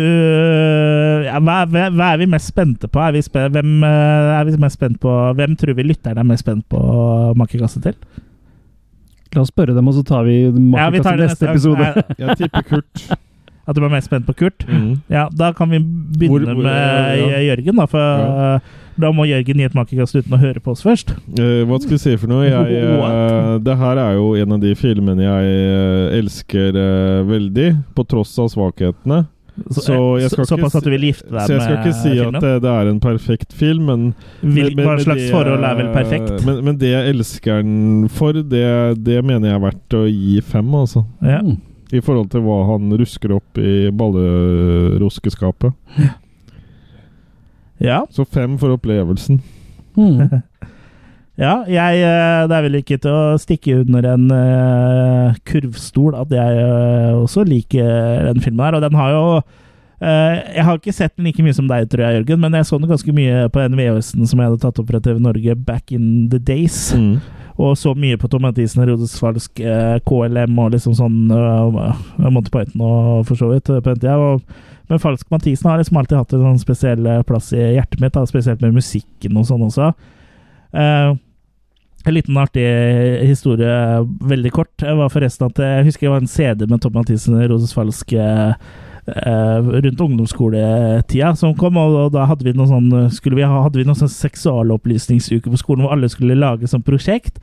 ja, 1.25 1.39
hva, 1.41 1.63
hva, 1.65 1.87
hva 1.89 2.09
er 2.13 2.19
vi 2.21 2.27
mest 2.29 2.51
spente 2.51 2.85
på? 2.91 3.01
Er 3.01 3.15
vi, 3.15 3.23
spe, 3.25 3.47
hvem, 3.49 3.71
er 3.81 4.45
vi 4.45 4.53
mest 4.61 4.77
spent 4.77 4.99
på? 5.01 5.09
Hvem 5.39 5.55
tror 5.57 5.73
vi 5.79 5.87
lytterne 5.87 6.21
er 6.21 6.29
mest 6.29 6.45
spent 6.45 6.61
på 6.69 6.77
å 6.77 7.33
makekasse 7.39 7.81
til? 7.81 7.97
La 9.35 9.41
oss 9.43 9.49
spørre 9.51 9.73
dem, 9.75 9.89
og 9.89 9.97
så 9.97 10.03
tar 10.07 10.23
vi 10.29 10.35
Ja, 10.45 10.51
i 10.87 10.93
det 10.93 11.01
neste 11.01 11.15
neste 11.19 11.49
episode. 11.51 11.87
Jeg, 11.89 12.19
Jeg 12.21 12.37
tipper 12.43 12.67
Kurt. 12.69 13.01
At 13.67 13.75
du 13.75 13.81
er 13.85 13.89
mest 13.89 14.05
spent 14.11 14.25
på 14.27 14.35
Kurt? 14.37 14.65
Mm. 14.69 14.99
Ja, 15.09 15.27
da 15.33 15.51
kan 15.57 15.69
vi 15.73 15.79
begynne 15.79 16.45
Hvor- 16.45 16.53
hvor- 16.53 16.63
med 16.63 17.19
ja. 17.31 17.39
Jørgen, 17.55 17.75
da. 17.81 17.85
For 17.89 17.99
Ja. 17.99 18.59
da 18.99 19.11
må 19.11 19.25
Jørgen 19.27 19.57
gi 19.57 19.63
et 19.65 19.73
makekast 19.73 20.15
uten 20.15 20.31
å 20.37 20.39
høre 20.39 20.61
på 20.61 20.71
oss 20.71 20.83
først. 20.85 21.11
Eh, 21.39 21.65
hva 21.65 21.79
skal 21.81 21.97
vi 21.97 21.97
si 21.97 22.15
for 22.15 22.27
noe? 22.27 22.45
Jeg, 22.45 22.53
eh, 22.85 23.57
det 23.59 23.77
her 23.77 23.97
er 23.97 24.13
jo 24.19 24.35
en 24.35 24.51
av 24.53 24.59
de 24.61 24.75
filmene 24.75 25.25
jeg 25.25 25.45
eh, 25.55 26.19
elsker 26.19 26.77
eh, 26.77 27.23
veldig, 27.25 27.71
på 27.95 28.05
tross 28.07 28.37
av 28.39 28.49
svakhetene. 28.53 29.25
Så 29.71 30.19
jeg 30.19 30.29
skal 30.31 30.45
så, 30.45 30.57
ikke 30.59 30.77
at 30.77 30.83
du 30.83 30.89
vil 30.91 31.03
gifte 31.07 31.29
deg 31.31 31.45
Så 31.47 31.53
jeg 31.53 31.61
skal 31.63 31.75
med 31.77 31.85
ikke 31.85 31.93
si 31.95 32.09
filmen? 32.09 32.35
at 32.35 32.41
det, 32.43 32.61
det 32.65 32.71
er 32.75 32.89
en 32.91 32.99
perfekt 32.99 33.53
film, 33.55 33.85
men 33.87 34.01
Vil, 34.41 34.75
med, 34.75 34.83
hva 34.85 34.95
slags 34.99 35.21
det, 35.21 35.29
forhold 35.31 35.63
er 35.63 35.75
vel 35.79 35.87
eh, 35.87 35.93
perfekt? 35.95 36.45
Men, 36.45 36.57
men 36.65 36.77
det 36.81 36.89
jeg 36.91 37.13
elsker 37.15 37.61
den 37.63 38.09
for, 38.11 38.33
det, 38.35 38.65
det 39.05 39.21
mener 39.23 39.47
jeg 39.47 39.55
er 39.55 39.63
verdt 39.63 39.95
å 39.95 40.03
gi 40.11 40.41
fem, 40.43 40.75
altså. 40.75 41.05
Ja. 41.23 41.39
Mm. 41.41 41.55
I 41.93 42.01
forhold 42.01 42.31
til 42.33 42.41
hva 42.45 42.63
han 42.71 42.93
rusker 42.97 43.35
opp 43.35 43.59
i 43.61 43.91
balleroskeskapet. 43.93 45.73
ja. 47.83 48.01
Så 48.09 48.25
fem 48.25 48.57
for 48.61 48.73
opplevelsen. 48.77 49.41
Mm. 49.95 50.25
Ja, 51.35 51.65
jeg, 51.67 51.99
eh, 51.99 52.45
det 52.47 52.55
er 52.55 52.63
vel 52.63 52.77
ikke 52.79 52.95
til 53.03 53.11
å 53.11 53.35
stikke 53.39 53.81
under 53.81 54.05
en 54.13 54.29
uh, 54.31 55.35
kurvstol 55.43 56.15
at 56.15 56.31
jeg 56.31 56.61
uh, 56.63 57.17
også 57.19 57.43
liker 57.43 58.29
den 58.29 58.39
filmen 58.39 58.63
her. 58.63 58.77
Og 58.77 58.85
den 58.85 58.95
har 58.95 59.11
jo 59.11 59.25
Jeg 59.95 60.65
har 60.67 60.75
ikke 60.75 60.93
sett 60.93 61.13
den 61.15 61.29
like 61.29 61.43
mye 61.43 61.55
som 61.55 61.69
deg, 61.69 61.85
tror 61.91 62.03
jeg, 62.03 62.19
Jørgen, 62.19 62.41
men 62.43 62.57
jeg 62.57 62.67
så 62.67 62.79
den 62.81 62.91
ganske 62.91 63.13
mye 63.15 63.45
på 63.47 63.61
den 63.63 63.77
VHS-en 63.79 64.27
som 64.27 64.41
jeg 64.41 64.49
hadde 64.51 64.61
tatt 64.65 64.81
opp 64.81 64.89
fra 64.91 64.99
TV 64.99 65.21
Norge 65.23 65.55
back 65.55 65.93
in 65.95 66.27
the 66.33 66.39
days. 66.41 66.91
Mm. 66.91 67.21
Og 67.55 67.77
så 67.79 67.93
mye 67.95 68.19
på 68.19 68.27
Tom 68.27 68.43
Mathisen, 68.43 68.81
Herodes 68.83 69.15
Falsk, 69.19 69.59
eh, 69.63 69.97
KLM 70.03 70.57
og 70.59 70.73
liksom 70.73 70.95
sånn 70.97 71.31
uh, 71.31 71.93
Monty 72.19 72.51
Python 72.51 72.83
og 72.83 73.21
for 73.29 73.39
så 73.39 73.53
vidt 73.53 73.71
eh, 73.71 73.79
på 73.79 73.93
den 73.93 74.01
tida. 74.01 74.17
Og, 74.19 74.41
men 74.91 74.99
Falsk 74.99 75.29
Mathisen 75.31 75.69
har 75.71 75.79
liksom 75.79 76.01
alltid 76.01 76.19
hatt 76.19 76.35
en 76.35 76.43
sånn 76.49 76.59
spesiell 76.59 77.07
eh, 77.07 77.21
plass 77.27 77.53
i 77.55 77.61
hjertet 77.77 78.03
mitt, 78.03 78.15
da, 78.17 78.25
spesielt 78.27 78.59
med 78.63 78.75
musikken 78.75 79.39
og 79.39 79.47
sånn 79.47 79.63
også. 79.69 79.93
Uh, 80.75 81.15
en 82.05 82.13
liten 82.13 82.37
artig 82.37 82.65
historie, 83.25 83.69
veldig 84.29 84.51
kort, 84.53 84.73
jeg 84.83 84.97
var 84.99 85.09
forresten 85.09 85.47
at 85.47 85.61
jeg 85.63 85.87
husker 85.87 86.05
det 86.05 86.11
var 86.11 86.21
en 86.21 86.29
CD 86.29 86.67
med 86.69 86.83
Tom 86.83 86.93
Mathisen, 86.93 87.39
Roses 87.49 87.73
Falsk 87.73 88.13
eh, 88.13 88.51
eh, 88.51 88.83
rundt 89.05 89.99
ungdomsskoletida 90.01 91.35
som 91.37 91.51
kom, 91.59 91.77
og, 91.77 92.07
da 92.15 92.23
hadde 92.25 92.47
vi 92.47 92.55
noen 92.57 92.71
sånn 92.71 93.11
skulle 93.13 93.37
vi 93.37 93.45
ha, 93.45 93.59
hadde 93.61 93.77
vi 93.77 93.85
noen 93.85 93.99
sånn 93.99 94.09
seksualopplysningsuke 94.09 95.51
på 95.51 95.59
skolen 95.61 95.85
hvor 95.85 95.93
alle 95.93 96.09
skulle 96.09 96.37
lage 96.39 96.69
sånn 96.71 96.85
prosjekt. 96.85 97.37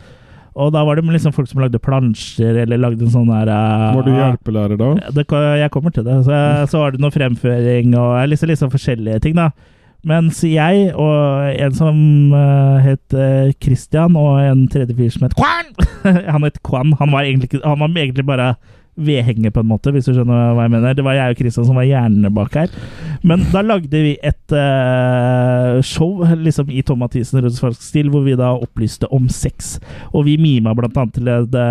Og 0.52 0.72
da 0.74 0.82
var 0.84 0.98
det 0.98 1.08
liksom 1.08 1.32
folk 1.32 1.48
som 1.48 1.62
lagde 1.62 1.80
plansjer, 1.80 2.58
eller 2.64 2.80
lagde 2.80 3.06
en 3.06 3.12
sånn 3.14 3.30
der 3.30 3.48
uh, 3.48 3.92
Var 3.96 4.04
du 4.04 4.12
hjelpelærer 4.12 4.80
da? 4.80 4.90
det, 5.16 5.24
jeg 5.62 5.72
kommer 5.72 5.94
til 5.94 6.04
det. 6.04 6.18
Så, 6.26 6.40
så 6.68 6.82
var 6.82 6.92
det 6.92 7.00
noe 7.00 7.14
fremføring 7.14 7.94
og 7.96 8.18
liksom, 8.28 8.50
liksom 8.52 8.72
forskjellige 8.74 9.22
ting, 9.24 9.38
da. 9.38 9.50
Mens 10.08 10.40
jeg 10.44 10.90
og 10.98 11.56
en 11.62 11.74
som 11.78 11.96
uh, 12.34 12.82
het 12.82 13.14
eh, 13.14 13.52
Christian, 13.62 14.16
og 14.18 14.40
en 14.42 14.64
tredje 14.68 14.96
fyr 14.98 15.12
som 15.14 15.28
het 15.28 15.36
Kwan 15.38 15.70
Han 16.34 16.42
het 16.42 16.58
Kwan. 16.66 16.96
Han 16.98 17.14
var 17.14 17.22
egentlig, 17.22 17.60
han 17.62 17.78
var 17.78 17.94
egentlig 17.94 18.26
bare 18.26 18.48
vedhenger, 18.94 19.50
på 19.50 19.62
en 19.62 19.70
måte, 19.70 19.92
hvis 19.92 20.04
du 20.08 20.12
skjønner 20.12 20.52
hva 20.56 20.66
jeg 20.66 20.72
mener. 20.74 20.96
Det 20.96 21.04
var 21.06 21.16
jeg 21.16 21.34
og 21.34 21.38
Kristian 21.38 21.68
som 21.68 21.78
var 21.78 21.88
hjernene 21.88 22.30
bak 22.34 22.56
her. 22.58 22.74
Men 23.24 23.44
da 23.52 23.62
lagde 23.64 24.02
vi 24.04 24.12
et 24.20 24.54
uh, 24.56 25.78
show 25.86 26.20
liksom 26.36 26.70
i 26.70 26.82
Tom 26.86 27.00
Mathisen 27.02 27.40
Rødsfalsk 27.42 27.82
stil, 27.82 28.10
hvor 28.12 28.26
vi 28.26 28.36
da 28.38 28.52
opplyste 28.52 29.08
om 29.14 29.30
sex. 29.32 29.76
Og 30.12 30.26
vi 30.28 30.36
mima 30.40 30.74
blant 30.76 30.98
annet 30.98 31.16
til 31.16 31.30
det, 31.30 31.62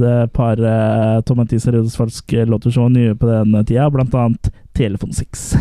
det 0.00 0.16
par 0.36 0.62
uh, 0.62 1.20
Tom 1.26 1.42
Mathisen 1.42 1.76
Rødsfalsk 1.76 2.38
låter 2.48 2.78
nye 2.88 3.14
på 3.14 3.28
den 3.28 3.58
tida, 3.64 3.90
blant 3.92 4.14
annet 4.14 4.52
Telefonsex. 4.74 5.52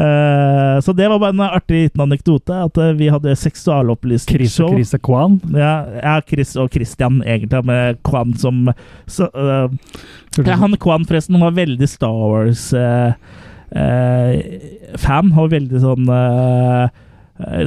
Eh, 0.00 0.80
så 0.80 0.92
det 0.92 1.08
var 1.08 1.18
bare 1.18 1.34
en 1.34 1.40
artig 1.44 1.82
liten 1.84 2.00
anekdote, 2.06 2.54
at 2.64 2.78
eh, 2.80 2.92
vi 2.96 3.08
hadde 3.12 3.34
Chris 3.34 3.40
og 3.40 3.44
seksualopplysningsshow. 3.50 4.72
Chris 4.72 4.94
og 4.96 5.02
Kwan. 5.04 5.40
Ja, 5.52 5.74
ja, 5.98 6.20
Chris 6.24 6.56
og 6.56 6.70
Christian, 6.72 7.22
egentlig, 7.26 7.64
med 7.68 7.98
Kwan 8.06 8.34
som 8.40 8.70
så, 9.10 9.28
uh, 9.34 9.68
ja, 10.38 10.56
Han 10.62 10.76
Kwan, 10.80 11.04
forresten, 11.08 11.40
var 11.42 11.52
veldig 11.58 11.88
Star 11.90 12.14
Wars-fan. 12.16 13.14
og 15.36 15.50
veldig 15.52 15.80
sånn 15.84 16.08
eh, 16.10 16.84
eh, 16.84 16.88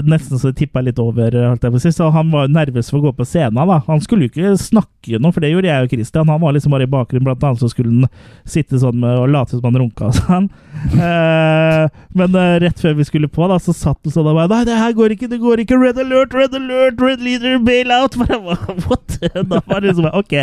Nesten 0.07 0.39
så 0.41 0.51
tippa 0.55 0.81
litt 0.83 0.99
over, 1.01 1.35
holdt 1.49 1.65
jeg 1.65 1.73
på 1.73 1.79
å 1.79 1.83
si. 1.83 1.91
Så 1.95 2.09
han 2.13 2.31
var 2.33 2.51
nervøs 2.51 2.91
for 2.91 2.99
å 3.01 3.07
gå 3.07 3.15
på 3.17 3.27
scenen. 3.27 3.59
da. 3.59 3.79
Han 3.87 4.01
skulle 4.03 4.27
jo 4.27 4.33
ikke 4.33 4.55
snakke 4.61 5.19
noe, 5.19 5.33
for 5.33 5.43
det 5.43 5.53
gjorde 5.53 5.71
jeg 5.71 5.87
og 5.87 5.95
Christian. 5.95 6.29
Han 6.31 6.41
var 6.43 6.55
liksom 6.55 6.75
bare 6.75 6.87
i 6.87 6.91
bakgrunnen, 6.91 7.25
blant 7.27 7.43
annet 7.43 7.63
så 7.63 7.71
skulle 7.71 7.93
han 7.93 8.11
sitte 8.45 8.79
sånn 8.81 8.99
med, 9.01 9.17
og 9.19 9.31
late 9.33 9.57
som 9.57 9.67
han 9.67 9.81
runka 9.83 10.11
og 10.11 10.19
sånn. 10.19 10.49
Eh, 10.93 11.83
men 12.17 12.35
eh, 12.35 12.55
rett 12.59 12.81
før 12.81 12.95
vi 12.97 13.05
skulle 13.07 13.29
på, 13.31 13.45
da, 13.47 13.55
så 13.61 13.71
satt 13.75 14.01
han 14.03 14.11
sånn 14.13 14.27
og 14.27 14.35
bare 14.35 14.49
Nei, 14.51 14.65
det 14.67 14.75
her 14.75 14.95
går 14.97 15.13
ikke, 15.15 15.29
det 15.31 15.39
går 15.39 15.61
ikke! 15.63 15.77
Red 15.79 15.99
alert, 16.01 16.33
red 16.35 16.57
alert, 16.57 16.99
red 17.01 17.23
leader, 17.23 17.55
bail 17.63 17.93
out! 17.93 18.17
Bare, 18.19 18.41
What? 18.89 19.15
Da 19.49 19.61
var 19.65 19.81
det 19.81 19.93
liksom 19.93 20.09
Ok, 20.11 20.33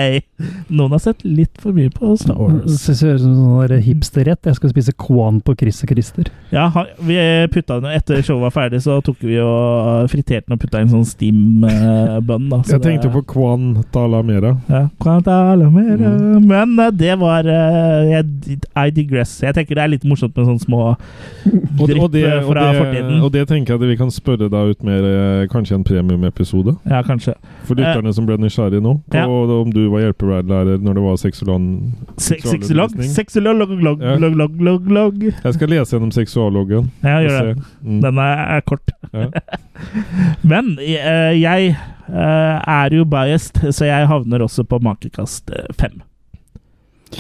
noen 0.73 0.95
har 0.95 1.03
sett 1.03 1.23
litt 1.27 1.61
for 1.61 1.77
mye 1.77 1.93
på 1.93 2.15
Star 2.21 2.39
Wars. 2.39 2.65
Det 2.87 2.97
ser 2.97 3.19
ut 3.19 3.25
som 3.25 3.37
sånn 3.37 3.85
hipsterrett. 3.85 4.49
Jeg 4.49 4.59
skal 4.59 4.73
spise 4.73 4.95
Kwan 4.97 5.41
på 5.45 5.55
Chris 5.61 5.83
og 5.85 5.93
Christer. 5.93 6.31
Ja, 6.55 6.71
vi 7.05 7.19
putta 7.53 7.81
den 7.83 7.93
Etter 7.93 8.23
showet 8.25 8.47
var 8.49 8.55
ferdig, 8.57 8.83
så 8.87 8.99
tok 9.05 9.20
vi 9.29 9.39
og 9.43 10.09
friterte 10.11 10.47
den 10.49 10.57
og 10.57 10.61
putta 10.63 10.81
inn 10.83 10.91
sånn 10.93 11.05
steam-bønn. 11.07 12.49
da. 12.51 12.61
Så 12.67 12.77
Jeg 12.79 12.83
tenkte 12.87 13.11
på 13.13 13.23
Quan 13.31 13.83
Talamera. 13.93 14.57
ja. 14.69 14.89
Mm. 15.01 16.47
Men 16.47 16.79
eh, 16.79 16.91
det 16.91 17.19
var 17.21 17.47
eh, 17.47 18.11
jeg, 18.11 18.59
I 18.77 18.91
digress. 18.95 19.41
Jeg 19.43 19.55
tenker 19.55 19.75
det 19.79 19.85
er 19.85 19.93
litt 19.95 20.05
morsomt 20.09 20.37
med 20.37 20.47
sånne 20.47 20.65
små 20.65 20.81
drypp 21.81 22.03
og, 22.03 22.11
det, 22.13 22.25
eh, 22.27 22.39
og, 22.43 22.53
fra 22.53 22.67
det, 22.73 22.79
fortiden. 22.81 23.21
og 23.25 23.33
det 23.33 23.45
tenker 23.49 23.75
jeg 23.75 23.81
at 23.83 23.89
vi 23.93 23.97
kan 24.01 24.11
spørre 24.15 24.49
deg 24.53 24.75
ut 24.75 24.83
mer, 24.87 25.07
eh, 25.11 25.47
kanskje 25.53 25.77
en 25.79 25.85
premiumepisode. 25.87 26.77
Ja, 26.91 27.03
kanskje. 27.07 27.35
For 27.69 27.79
lytterne 27.79 28.13
som 28.17 28.27
ble 28.29 28.39
nysgjerrige 28.41 28.83
nå, 28.85 28.97
på 29.11 29.17
Ja. 29.17 29.27
om 29.61 29.71
du 29.73 29.89
var 29.91 30.01
hjelpeverdlærer 30.07 30.81
når 30.81 30.95
det 30.95 31.03
var. 31.03 31.17
Sexolog? 31.21 32.97
Sexolog, 33.15 33.57
log, 33.57 33.71
log, 33.81 34.01
log, 34.21 34.61
log, 34.61 34.91
log. 34.91 35.23
Jeg 35.45 35.55
skal 35.55 35.69
lese 35.69 35.97
gjennom 35.97 36.13
seksualloggen. 36.15 36.91
Ja, 37.05 37.21
gjør 37.25 37.51
det. 37.51 37.57
Mm. 37.85 38.01
Den 38.05 38.19
er, 38.19 38.45
er 38.57 38.61
kort. 38.67 38.91
Ja. 39.13 39.27
Men 40.51 40.75
eh, 40.79 41.35
jeg 41.41 41.75
eh, 41.75 42.57
er 42.59 42.97
jo 42.97 43.07
biased, 43.09 43.63
så 43.73 43.89
jeg 43.89 44.09
havner 44.11 44.45
også 44.45 44.65
på 44.69 44.81
makekast 44.85 45.53
fem. 45.79 46.03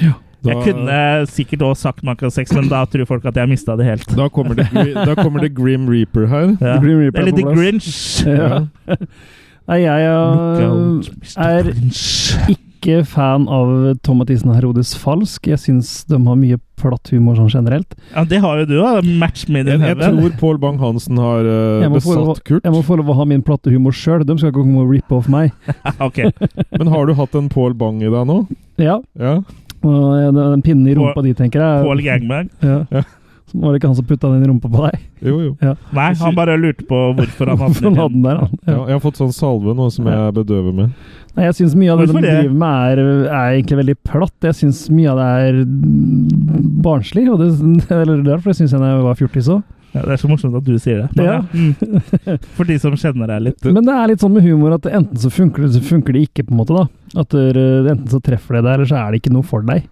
Ja. 0.00 0.16
Da, 0.40 0.54
Jeg 0.54 0.70
kunne 0.70 1.26
sikkert 1.28 1.62
også 1.66 1.82
sagt 1.90 2.04
makekast 2.06 2.38
seks, 2.38 2.52
men 2.56 2.70
da 2.70 2.78
tror 2.88 3.04
folk 3.04 3.26
at 3.28 3.36
jeg 3.36 3.50
mista 3.50 3.74
det 3.76 3.84
helt. 3.84 4.06
da, 4.16 4.30
kommer 4.32 4.56
det, 4.56 4.70
da 4.96 5.12
kommer 5.18 5.44
det 5.44 5.50
Grim 5.52 5.84
Reaper 5.90 6.24
her. 6.30 6.54
Ja. 6.64 6.78
The 6.78 6.86
Grim 6.86 7.02
Reaper 7.02 7.20
er 7.20 7.26
Eller 7.26 7.36
The. 7.36 7.52
Grinch. 7.58 8.24
Ja. 8.24 8.62
Nei, 9.68 9.82
jeg 9.84 10.08
uh, 10.08 10.70
out, 10.70 11.12
er 11.36 11.68
Grinch. 11.68 12.69
Ikke 12.80 13.04
fan 13.06 13.44
av 13.52 13.70
Tom 14.02 14.18
Mathisen 14.22 14.50
og 14.50 14.56
Herodes 14.56 14.94
Falsk. 14.98 15.46
Jeg 15.52 15.60
syns 15.60 15.90
de 16.08 16.16
har 16.26 16.38
mye 16.40 16.58
platt 16.80 17.10
humor 17.12 17.36
sånn 17.36 17.50
generelt. 17.52 17.92
Ja, 18.14 18.24
det 18.24 18.40
har 18.40 18.62
jo 18.62 18.66
du 18.70 18.74
òg. 18.80 19.04
Match 19.20 19.44
med 19.52 19.68
din 19.68 19.82
in 19.84 19.86
jeg 19.86 20.00
tror 20.00 20.32
Pål 20.40 20.58
Bang-Hansen 20.62 21.20
har 21.20 21.44
uh, 21.44 21.84
besatt 21.92 22.16
besatt 22.24 22.42
Kurt. 22.48 22.64
Jeg 22.64 22.72
må 22.72 22.80
få 22.86 22.96
lov 22.96 23.12
å 23.12 23.18
ha 23.20 23.28
min 23.28 23.44
platte 23.44 23.70
humor 23.70 23.92
sjøl. 23.92 24.24
De 24.24 24.38
skal 24.40 24.50
ikke 24.54 24.64
komme 24.64 24.80
og 24.86 24.90
rippe 24.96 25.14
off 25.20 25.28
meg. 25.28 25.52
ok. 26.08 26.22
Men 26.72 26.88
har 26.96 27.06
du 27.06 27.14
hatt 27.20 27.36
en 27.36 27.52
Pål 27.52 27.76
Bang 27.76 28.00
i 28.02 28.08
deg 28.10 28.26
nå? 28.32 28.40
Ja, 28.80 28.98
Ja. 29.20 29.36
og 29.84 30.34
den 30.34 30.36
den 30.40 30.62
pinnen 30.64 30.88
i 30.88 30.96
rumpa 30.96 31.14
Paul- 31.20 31.28
di, 31.28 31.34
tenker 31.36 31.60
jeg. 31.60 31.84
Paul 31.84 32.02
Gangbang. 32.04 32.50
Ja. 32.64 32.82
Ja. 32.90 33.04
Var 33.50 33.72
det 33.74 33.80
ikke 33.80 33.88
han 33.90 33.96
som 33.98 34.06
putta 34.06 34.28
den 34.30 34.44
i 34.44 34.46
rumpa 34.46 34.68
på 34.70 34.82
deg? 34.86 35.00
Jo, 35.26 35.36
jo. 35.42 35.72
Nei, 35.92 36.10
han 36.20 36.36
bare 36.36 36.54
lurte 36.56 36.84
på 36.86 36.98
hvorfor 37.18 37.48
han 37.50 37.58
hadde 37.58 37.82
han 37.82 37.96
hadde 37.98 38.12
den 38.14 38.22
der, 38.22 38.36
han? 38.44 38.52
Ja, 38.62 38.72
Ja. 38.72 38.84
jeg 38.86 38.94
har 38.94 39.00
fått 39.02 39.18
sånn 39.18 39.32
salve 39.34 39.74
nå 39.74 39.88
som 39.90 40.06
jeg 40.06 40.34
bedøver 40.36 40.72
med. 40.76 40.92
Nei, 41.36 41.44
jeg 41.46 41.54
syns 41.60 41.74
mye 41.78 41.92
av 41.92 42.00
det 42.00 42.06
de 42.08 42.12
Hvorfor 42.12 42.26
de 42.26 42.30
driver 42.40 42.56
med, 42.58 42.98
er, 42.98 43.10
er 43.30 43.50
egentlig 43.58 43.76
veldig 43.84 43.96
platt. 44.08 44.34
Jeg 44.48 44.56
syns 44.58 44.80
mye 44.90 45.12
av 45.12 45.20
det 45.20 45.28
er 45.30 45.60
barnslig, 46.84 47.26
og 47.30 47.38
det, 47.42 47.50
eller 48.00 48.24
derfor 48.26 48.56
syns 48.56 48.74
jeg 48.74 48.82
da 48.82 48.90
jeg 48.94 49.04
var 49.06 49.18
fjortis 49.20 49.50
òg. 49.54 49.62
Ja, 49.90 50.04
det 50.06 50.12
er 50.14 50.20
så 50.22 50.28
morsomt 50.30 50.54
at 50.54 50.66
du 50.66 50.76
sier 50.78 51.00
det. 51.02 51.08
Men, 51.18 51.26
Ja. 51.26 51.32
ja. 51.32 51.40
Mm. 51.50 52.44
For 52.54 52.68
de 52.68 52.76
som 52.78 52.94
kjenner 52.98 53.26
deg 53.32 53.42
litt. 53.48 53.64
Men 53.74 53.86
det 53.88 53.94
er 53.98 54.12
litt 54.12 54.22
sånn 54.22 54.34
med 54.36 54.46
humor 54.46 54.76
at 54.76 54.86
enten 54.86 55.18
så 55.18 55.32
funker 55.34 55.66
det, 55.66 55.72
så 55.74 55.82
funker 55.82 56.14
det 56.14 56.28
ikke, 56.28 56.44
på 56.46 56.54
en 56.54 56.60
måte. 56.62 56.76
da. 56.78 57.20
At 57.24 57.34
det- 57.34 57.90
Enten 57.90 58.06
så 58.12 58.20
treffer 58.22 58.58
det 58.58 58.64
deg, 58.68 58.74
eller 58.76 58.86
så 58.90 59.00
er 59.00 59.10
det 59.10 59.22
ikke 59.22 59.32
noe 59.34 59.42
for 59.46 59.62
deg. 59.66 59.88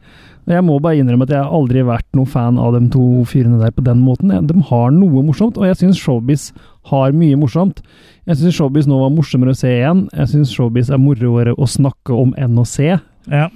Jeg 0.48 0.64
må 0.64 0.78
bare 0.80 0.96
innrømme 1.00 1.26
at 1.28 1.32
jeg 1.34 1.42
har 1.44 1.54
aldri 1.54 1.82
vært 1.84 2.06
noen 2.16 2.30
fan 2.30 2.60
av 2.60 2.72
de 2.72 2.80
to 2.92 3.04
fyrene 3.28 3.58
der 3.60 3.72
på 3.74 3.84
den 3.84 4.00
måten. 4.00 4.32
De 4.48 4.62
har 4.70 4.92
noe 4.94 5.24
morsomt, 5.26 5.58
og 5.60 5.68
jeg 5.68 5.76
syns 5.82 6.00
Showbiz 6.00 6.48
har 6.88 7.12
mye 7.16 7.36
morsomt. 7.36 7.82
Jeg 8.28 8.40
syns 8.40 8.56
Showbiz 8.56 8.88
nå 8.88 9.00
var 9.02 9.12
morsommere 9.12 9.52
å 9.52 9.58
se 9.58 9.74
igjen. 9.74 10.06
Jeg 10.16 10.32
syns 10.32 10.54
Showbiz 10.56 10.88
er 10.88 11.02
moroere 11.02 11.52
å 11.52 11.68
snakke 11.68 12.16
om 12.16 12.32
enn 12.40 12.56
å 12.60 12.64
se. 12.68 12.94
Ja. 13.28 13.50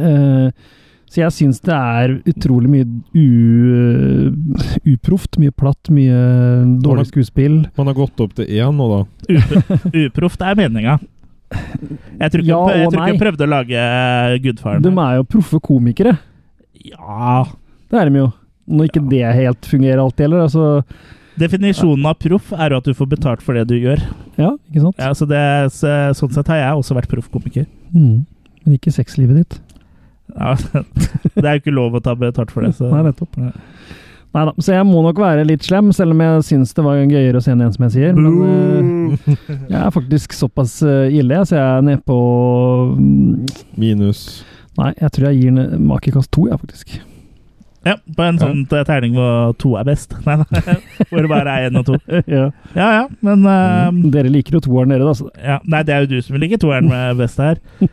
Uh, 0.00 0.48
så 1.14 1.20
jeg 1.20 1.34
syns 1.36 1.60
det 1.62 1.74
er 1.76 2.16
utrolig 2.26 2.70
mye 2.72 2.86
u, 3.14 4.32
uproft, 4.96 5.36
mye 5.38 5.52
platt, 5.54 5.92
mye 5.94 6.16
dårlig 6.82 7.06
skuespill. 7.12 7.60
Man 7.78 7.90
har 7.92 7.94
gått 8.00 8.24
opp 8.24 8.32
til 8.34 8.48
én 8.50 8.74
nå, 8.74 8.88
da. 8.90 9.36
Uproft 10.08 10.42
er 10.42 10.58
meninga. 10.58 10.96
Jeg 12.20 12.32
tror 12.32 12.42
ikke, 12.42 12.50
Ja 12.50 12.78
jeg 12.78 12.92
tror 12.92 13.08
ikke 13.08 13.22
prøvde 13.24 13.46
å 13.46 13.50
lage 13.50 13.80
eh, 13.80 14.36
Gudfaren. 14.44 14.84
De 14.84 14.92
er 14.92 15.18
jo 15.18 15.26
proffe 15.28 15.60
komikere. 15.64 16.16
Ja 16.84 17.44
Det 17.90 18.00
er 18.00 18.10
de 18.10 18.22
jo. 18.24 18.30
Når 18.64 18.88
ikke 18.88 19.04
det 19.10 19.24
helt 19.36 19.68
fungerer 19.68 20.00
alltid 20.00 20.26
heller. 20.26 20.46
Altså, 20.46 20.84
Definisjonen 21.40 22.06
av 22.06 22.16
proff 22.22 22.52
er 22.54 22.72
jo 22.72 22.78
at 22.80 22.86
du 22.86 22.94
får 22.96 23.10
betalt 23.10 23.42
for 23.44 23.58
det 23.58 23.66
du 23.68 23.74
gjør. 23.76 24.00
ja, 24.38 24.52
ikke 24.70 24.84
sant? 24.86 25.00
Ja, 25.02 25.10
så 25.18 25.26
det, 25.28 25.42
så, 25.74 25.90
sånn 26.16 26.32
sett 26.36 26.48
har 26.52 26.60
jeg 26.62 26.80
også 26.80 26.96
vært 26.96 27.10
proffkomiker. 27.10 27.66
Mm. 27.92 28.22
Men 28.64 28.76
ikke 28.78 28.94
sexlivet 28.94 29.42
ditt. 29.42 29.58
Ja, 30.32 30.54
det 31.34 31.44
er 31.44 31.58
jo 31.58 31.64
ikke 31.64 31.74
lov 31.74 31.98
å 31.98 32.02
ta 32.04 32.14
betalt 32.18 32.54
for 32.54 32.64
det. 32.64 32.72
Så. 32.78 32.88
Nei, 32.92 33.02
nettopp. 33.10 33.36
Ja. 33.36 33.52
Nei 34.34 34.44
da. 34.48 34.54
Så 34.58 34.74
jeg 34.74 34.86
må 34.88 35.02
nok 35.04 35.20
være 35.22 35.46
litt 35.46 35.62
slem, 35.66 35.92
selv 35.94 36.14
om 36.16 36.22
jeg 36.24 36.42
syns 36.48 36.74
det 36.74 36.82
var 36.82 36.98
gøyere 36.98 37.38
å 37.38 37.44
se 37.44 37.54
enn 37.54 37.62
en 37.62 37.74
som 37.74 37.86
jeg 37.86 37.94
sier. 37.94 38.18
Men 38.18 39.14
uh, 39.14 39.32
jeg 39.70 39.78
er 39.78 39.94
faktisk 39.94 40.34
såpass 40.34 40.80
eh, 40.82 41.14
ille, 41.14 41.38
så 41.46 41.54
jeg 41.54 41.64
er 41.64 41.86
nede 41.86 42.02
på 42.02 42.18
mm, 42.98 43.44
Minus. 43.78 44.42
Nei, 44.80 44.90
jeg 44.98 45.14
tror 45.14 45.28
jeg 45.30 45.38
gir 45.38 45.58
den 45.60 45.84
makekast 45.86 46.32
to, 46.34 46.48
jeg, 46.50 46.58
faktisk. 46.64 46.96
Ja, 47.84 47.98
på 48.16 48.24
en 48.24 48.38
sånn 48.40 48.62
terning 48.72 49.14
hvor 49.18 49.52
to 49.60 49.74
er 49.76 49.84
best. 49.86 50.16
Nei, 50.26 50.38
nei, 50.40 50.76
hvor 51.10 51.20
det 51.20 51.30
bare 51.30 51.54
er 51.54 51.68
én 51.68 51.78
og 51.78 51.86
to. 51.90 51.98
ja. 52.36 52.48
Ja 52.74 52.88
ja, 52.96 53.04
men 53.24 53.44
eh, 53.46 54.08
Dere 54.14 54.32
liker 54.32 54.56
jo 54.58 54.64
toeren, 54.64 54.94
dere, 54.94 55.06
da. 55.06 55.14
Så. 55.18 55.28
ja, 55.38 55.60
Nei, 55.68 55.84
det 55.86 55.94
er 55.94 56.06
jo 56.06 56.16
du 56.16 56.24
som 56.24 56.40
liker 56.40 56.62
toeren 56.64 56.88
med 56.90 57.20
best 57.20 57.38
her. 57.44 57.60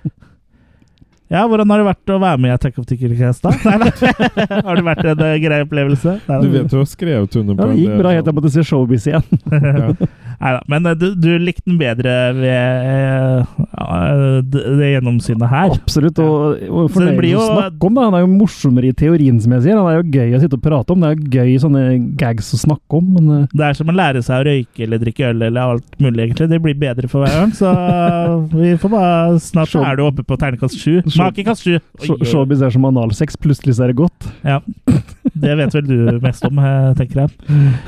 Ja, 1.32 1.45
hvordan 1.48 1.70
har 1.72 1.80
det 1.80 1.86
vært 1.88 2.12
å 2.12 2.18
være 2.20 2.40
med 2.44 2.52
i 2.52 2.53
Attack 2.58 2.80
of 2.82 2.88
Tickercast, 2.90 3.45
da? 3.45 3.53
Nei, 3.70 3.78
nei. 3.86 3.91
Har 4.68 4.76
det 4.76 4.84
vært 4.84 5.06
en 5.14 5.22
eh, 5.30 5.38
grei 5.40 5.60
opplevelse? 5.64 6.18
Nei, 6.28 6.40
Du 6.44 6.49
vet 6.52 6.68
du 6.68 6.76
har 6.82 6.90
skrevet 6.91 7.38
under 7.40 7.56
på 7.56 7.68
Ja, 7.70 7.72
det 7.72 7.86
gikk 7.86 8.02
bra 8.02 8.12
helt 8.12 8.26
til 8.26 8.34
jeg 8.34 8.40
måtte 8.41 8.52
se 8.52 8.66
Showbiz 8.68 9.08
igjen. 9.08 9.40
Ja. 9.56 9.94
Nei 10.41 10.51
da, 10.55 10.61
men 10.72 10.89
eh, 10.89 10.95
du, 10.97 11.11
du 11.22 11.27
likte 11.38 11.68
den 11.69 11.77
bedre 11.77 12.13
ved 12.34 12.88
eh, 12.89 13.51
ja, 13.77 13.97
det, 14.41 14.63
det 14.80 14.88
gjennomsynet 14.95 15.45
her. 15.51 15.76
Absolutt. 15.76 16.18
Og, 16.23 16.63
og 16.65 16.88
fornøyelig 16.95 17.30
det 17.30 17.38
å 17.38 17.45
snakke 17.45 17.89
om. 17.89 17.97
Da. 17.99 18.05
Han 18.09 18.18
er 18.18 18.23
jo 18.26 18.31
morsommere 18.34 18.89
i 18.89 18.95
teorien, 18.97 19.38
som 19.43 19.53
jeg 19.57 19.68
sier. 19.68 19.77
Han 19.77 19.89
er 19.91 19.99
jo 19.99 20.15
gøy 20.18 20.34
å 20.38 20.41
sitte 20.41 20.57
og 20.57 20.63
prate 20.65 20.95
om. 20.95 21.03
Det 21.05 21.11
er 21.11 21.15
jo 21.19 21.30
gøy 21.38 21.53
sånne 21.61 21.84
gags 22.18 22.49
å 22.57 22.61
snakke 22.63 22.97
om, 23.01 23.11
men 23.19 23.30
eh, 23.35 23.45
Det 23.53 23.68
er 23.69 23.77
som 23.77 23.93
å 23.93 23.97
lære 24.01 24.26
seg 24.26 24.41
å 24.41 24.47
røyke 24.49 24.85
eller 24.88 25.03
drikke 25.05 25.30
øl 25.30 25.45
eller 25.51 25.76
alt 25.76 26.01
mulig, 26.01 26.26
egentlig. 26.26 26.49
Det 26.55 26.61
blir 26.65 26.80
bedre 26.88 27.11
for 27.11 27.26
hver 27.27 27.38
gang, 27.38 27.53
så 27.57 27.76
vi 28.57 28.73
får 28.81 28.95
bare 28.95 29.39
Snart 29.45 29.69
Show- 29.72 29.85
er 29.85 29.99
du 30.01 30.05
oppe 30.07 30.26
på 30.26 30.39
ternekast 30.41 30.81
sju. 30.81 30.97
Makekast 31.22 31.68
sju! 31.69 31.77
Showbiz 32.26 32.65
er 32.65 32.73
som 32.73 32.89
analsex. 32.89 33.38
Plutselig 33.41 33.77
så 33.77 33.85
er 33.85 33.93
det 33.93 33.99
godt. 34.01 34.31
Ja. 34.41 34.57
Det 35.34 35.53
vet 35.58 35.74
vel 35.74 35.86
du 35.88 36.20
mest 36.20 36.44
om, 36.45 36.58
eh, 36.60 36.94
tenker 36.99 37.22
jeg. 37.22 37.30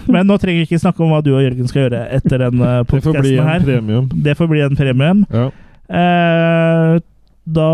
Men 0.08 0.28
nå 0.28 0.38
trenger 0.40 0.64
vi 0.64 0.68
ikke 0.70 0.80
snakke 0.84 1.02
om 1.04 1.10
hva 1.12 1.22
du 1.24 1.34
og 1.36 1.42
Jørgen 1.44 1.68
skal 1.68 1.90
gjøre 1.90 2.04
etter 2.16 2.38
den 2.46 2.58
Det 2.62 2.70
får 2.88 3.02
bli 3.02 3.02
podkasten 3.12 3.40
en 3.40 3.48
her. 3.50 3.60
premium. 3.68 4.10
Det 4.24 4.38
får 4.38 4.48
bli 4.54 4.62
en 4.64 4.76
premium. 4.80 5.26
Ja. 5.34 5.50
Eh, 5.90 7.00
da 7.44 7.68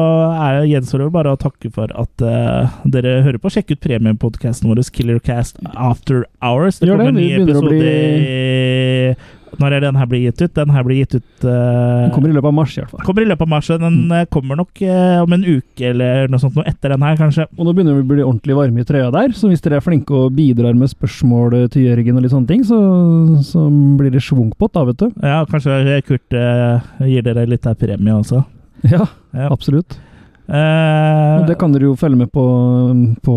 er, 0.49 0.63
gjenstår 0.65 1.03
det 1.03 1.11
bare 1.13 1.29
å 1.35 1.37
takke 1.37 1.69
for 1.71 1.91
at 1.93 2.23
eh, 2.25 2.71
dere 2.89 3.19
hører 3.21 3.37
på. 3.37 3.51
Sjekk 3.53 3.75
ut 3.75 3.81
premiumpodkasten 3.85 4.65
vår, 4.71 4.81
Killercast 4.89 5.59
After 5.77 6.23
Hours. 6.41 6.79
Det 6.81 6.89
Gjør 6.89 6.97
det, 6.97 7.05
kommer 7.05 7.13
en 7.13 7.21
ny 7.21 7.29
episode 7.37 7.69
bli- 7.69 9.15
Når 9.59 9.75
er 9.75 9.83
den 9.87 9.97
her 9.99 10.07
blir 10.09 10.21
gitt 10.27 10.41
ut? 10.43 10.53
Den 10.55 10.73
her 10.73 10.83
blir 10.85 10.99
gitt 11.01 11.15
ut 11.17 11.45
uh, 11.45 12.05
Den 12.05 12.11
kommer 12.13 12.29
i 12.29 12.35
løpet 12.35 12.51
av 12.51 12.55
mars, 12.59 12.75
i 12.77 12.81
hvert 12.81 12.91
fall. 12.93 13.03
kommer 13.07 13.25
i 13.25 13.29
løpet 13.29 13.45
av 13.47 13.51
mars. 13.55 13.69
Den 13.71 13.97
mm. 14.11 14.29
kommer 14.35 14.59
nok 14.59 14.83
uh, 14.85 15.21
om 15.23 15.35
en 15.37 15.45
uke 15.47 15.89
eller 15.89 16.29
noe 16.31 16.41
sånt 16.43 16.59
noe 16.59 16.67
etter 16.69 16.93
den 16.93 17.05
her, 17.07 17.17
kanskje. 17.19 17.47
Og 17.57 17.65
nå 17.67 17.73
begynner 17.75 17.97
vi 17.97 18.05
å 18.05 18.09
bli 18.11 18.25
ordentlig 18.25 18.59
varme 18.59 18.83
i 18.83 18.89
trøya 18.89 19.09
der, 19.15 19.33
så 19.37 19.49
hvis 19.51 19.63
dere 19.65 19.79
er 19.79 19.85
flinke 19.85 20.13
og 20.15 20.35
bidrar 20.37 20.77
med 20.77 20.91
spørsmål 20.91 21.57
til 21.73 21.87
Jørgen 21.89 22.19
og 22.19 22.25
litt 22.25 22.35
sånne 22.35 22.51
ting, 22.51 22.67
så, 22.67 22.77
så 23.47 23.65
blir 23.99 24.13
det 24.13 24.21
schwungpott 24.25 24.75
da, 24.77 24.85
vet 24.91 25.01
du. 25.01 25.09
Ja, 25.23 25.41
kanskje 25.49 25.99
Kurt 26.07 26.37
uh, 26.37 26.85
gir 27.07 27.25
dere 27.25 27.47
litt 27.49 27.67
av 27.69 27.79
premie 27.79 28.15
også. 28.19 28.43
Ja, 28.93 29.03
Ja. 29.35 29.49
absolutt. 29.51 29.97
Eh, 30.49 31.35
Og 31.41 31.47
det 31.49 31.57
kan 31.61 31.73
dere 31.73 31.89
jo 31.91 31.97
følge 31.99 32.17
med 32.23 32.31
på, 32.33 32.43
på, 33.21 33.35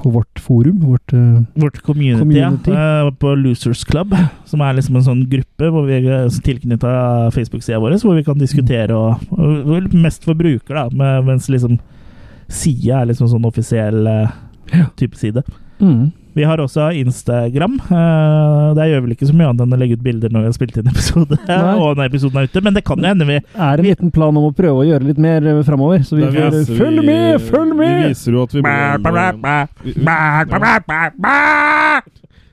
på 0.00 0.10
vårt 0.14 0.40
forum. 0.40 0.80
Vårt, 0.80 1.12
eh, 1.12 1.42
Vårt 1.54 1.80
community, 1.84 2.22
Community. 2.24 2.72
Ja, 2.72 3.06
eh, 3.06 3.10
på 3.20 3.34
Losers 3.34 3.84
Club, 3.84 4.14
som 4.44 4.60
er 4.64 4.74
liksom 4.78 4.96
en 4.96 5.06
sånn 5.06 5.24
gruppe 5.30 5.70
hvor 5.70 5.86
vi 5.88 5.98
er 6.00 6.28
tilknytta 6.44 7.30
Facebook-sida 7.34 7.80
vår, 7.82 7.98
hvor 8.02 8.16
vi 8.16 8.24
kan 8.24 8.40
diskutere 8.40 8.96
og, 8.96 9.20
og 9.36 9.94
mest 9.94 10.24
for 10.24 10.38
bruker, 10.38 10.74
da, 10.74 11.20
mens 11.22 11.50
liksom 11.52 11.78
sida 12.50 13.02
er 13.02 13.10
liksom 13.12 13.28
sånn 13.30 13.46
offisiell 13.46 14.06
eh, 14.10 14.32
type 15.00 15.16
side. 15.18 15.44
mm. 15.80 16.10
Vi 16.34 16.44
har 16.46 16.60
også 16.62 16.88
Instagram. 16.94 17.74
Uh, 17.90 18.70
der 18.78 18.86
gjør 18.86 19.00
vi 19.00 19.06
vel 19.08 19.14
ikke 19.16 19.26
så 19.26 19.34
mye 19.34 19.48
annet 19.50 19.64
enn 19.64 19.74
å 19.74 19.78
legge 19.80 19.96
ut 19.98 20.04
bilder 20.04 20.30
når 20.30 20.44
vi 20.44 20.50
har 20.50 20.54
spilt 20.54 20.76
inn 20.78 20.90
episode, 20.92 21.38
og 21.82 21.96
når 21.98 22.04
episoden 22.06 22.38
er 22.38 22.46
ute, 22.50 22.62
men 22.62 22.76
det 22.76 22.84
kan 22.86 23.02
jo 23.02 23.08
hende 23.10 23.26
vi 23.26 23.38
er 23.40 23.82
en 23.82 23.86
liten 23.88 24.12
plan 24.14 24.36
om 24.38 24.46
å 24.46 24.52
prøve 24.54 24.84
å 24.84 24.86
gjøre 24.86 25.08
litt 25.08 25.18
mer 25.18 25.42
eh, 25.50 25.58
framover. 25.66 26.04
Så 26.06 26.20
vi 26.20 26.28
får 26.28 26.60
Følg 26.78 27.00
vi- 27.00 27.06
med! 27.10 27.40
Følg 27.50 27.74
Vi 27.80 27.90
viser 28.08 28.36
jo 28.36 28.44
at 28.46 28.54
vi 28.54 28.62
blir 28.62 28.78
eldre. 28.78 29.68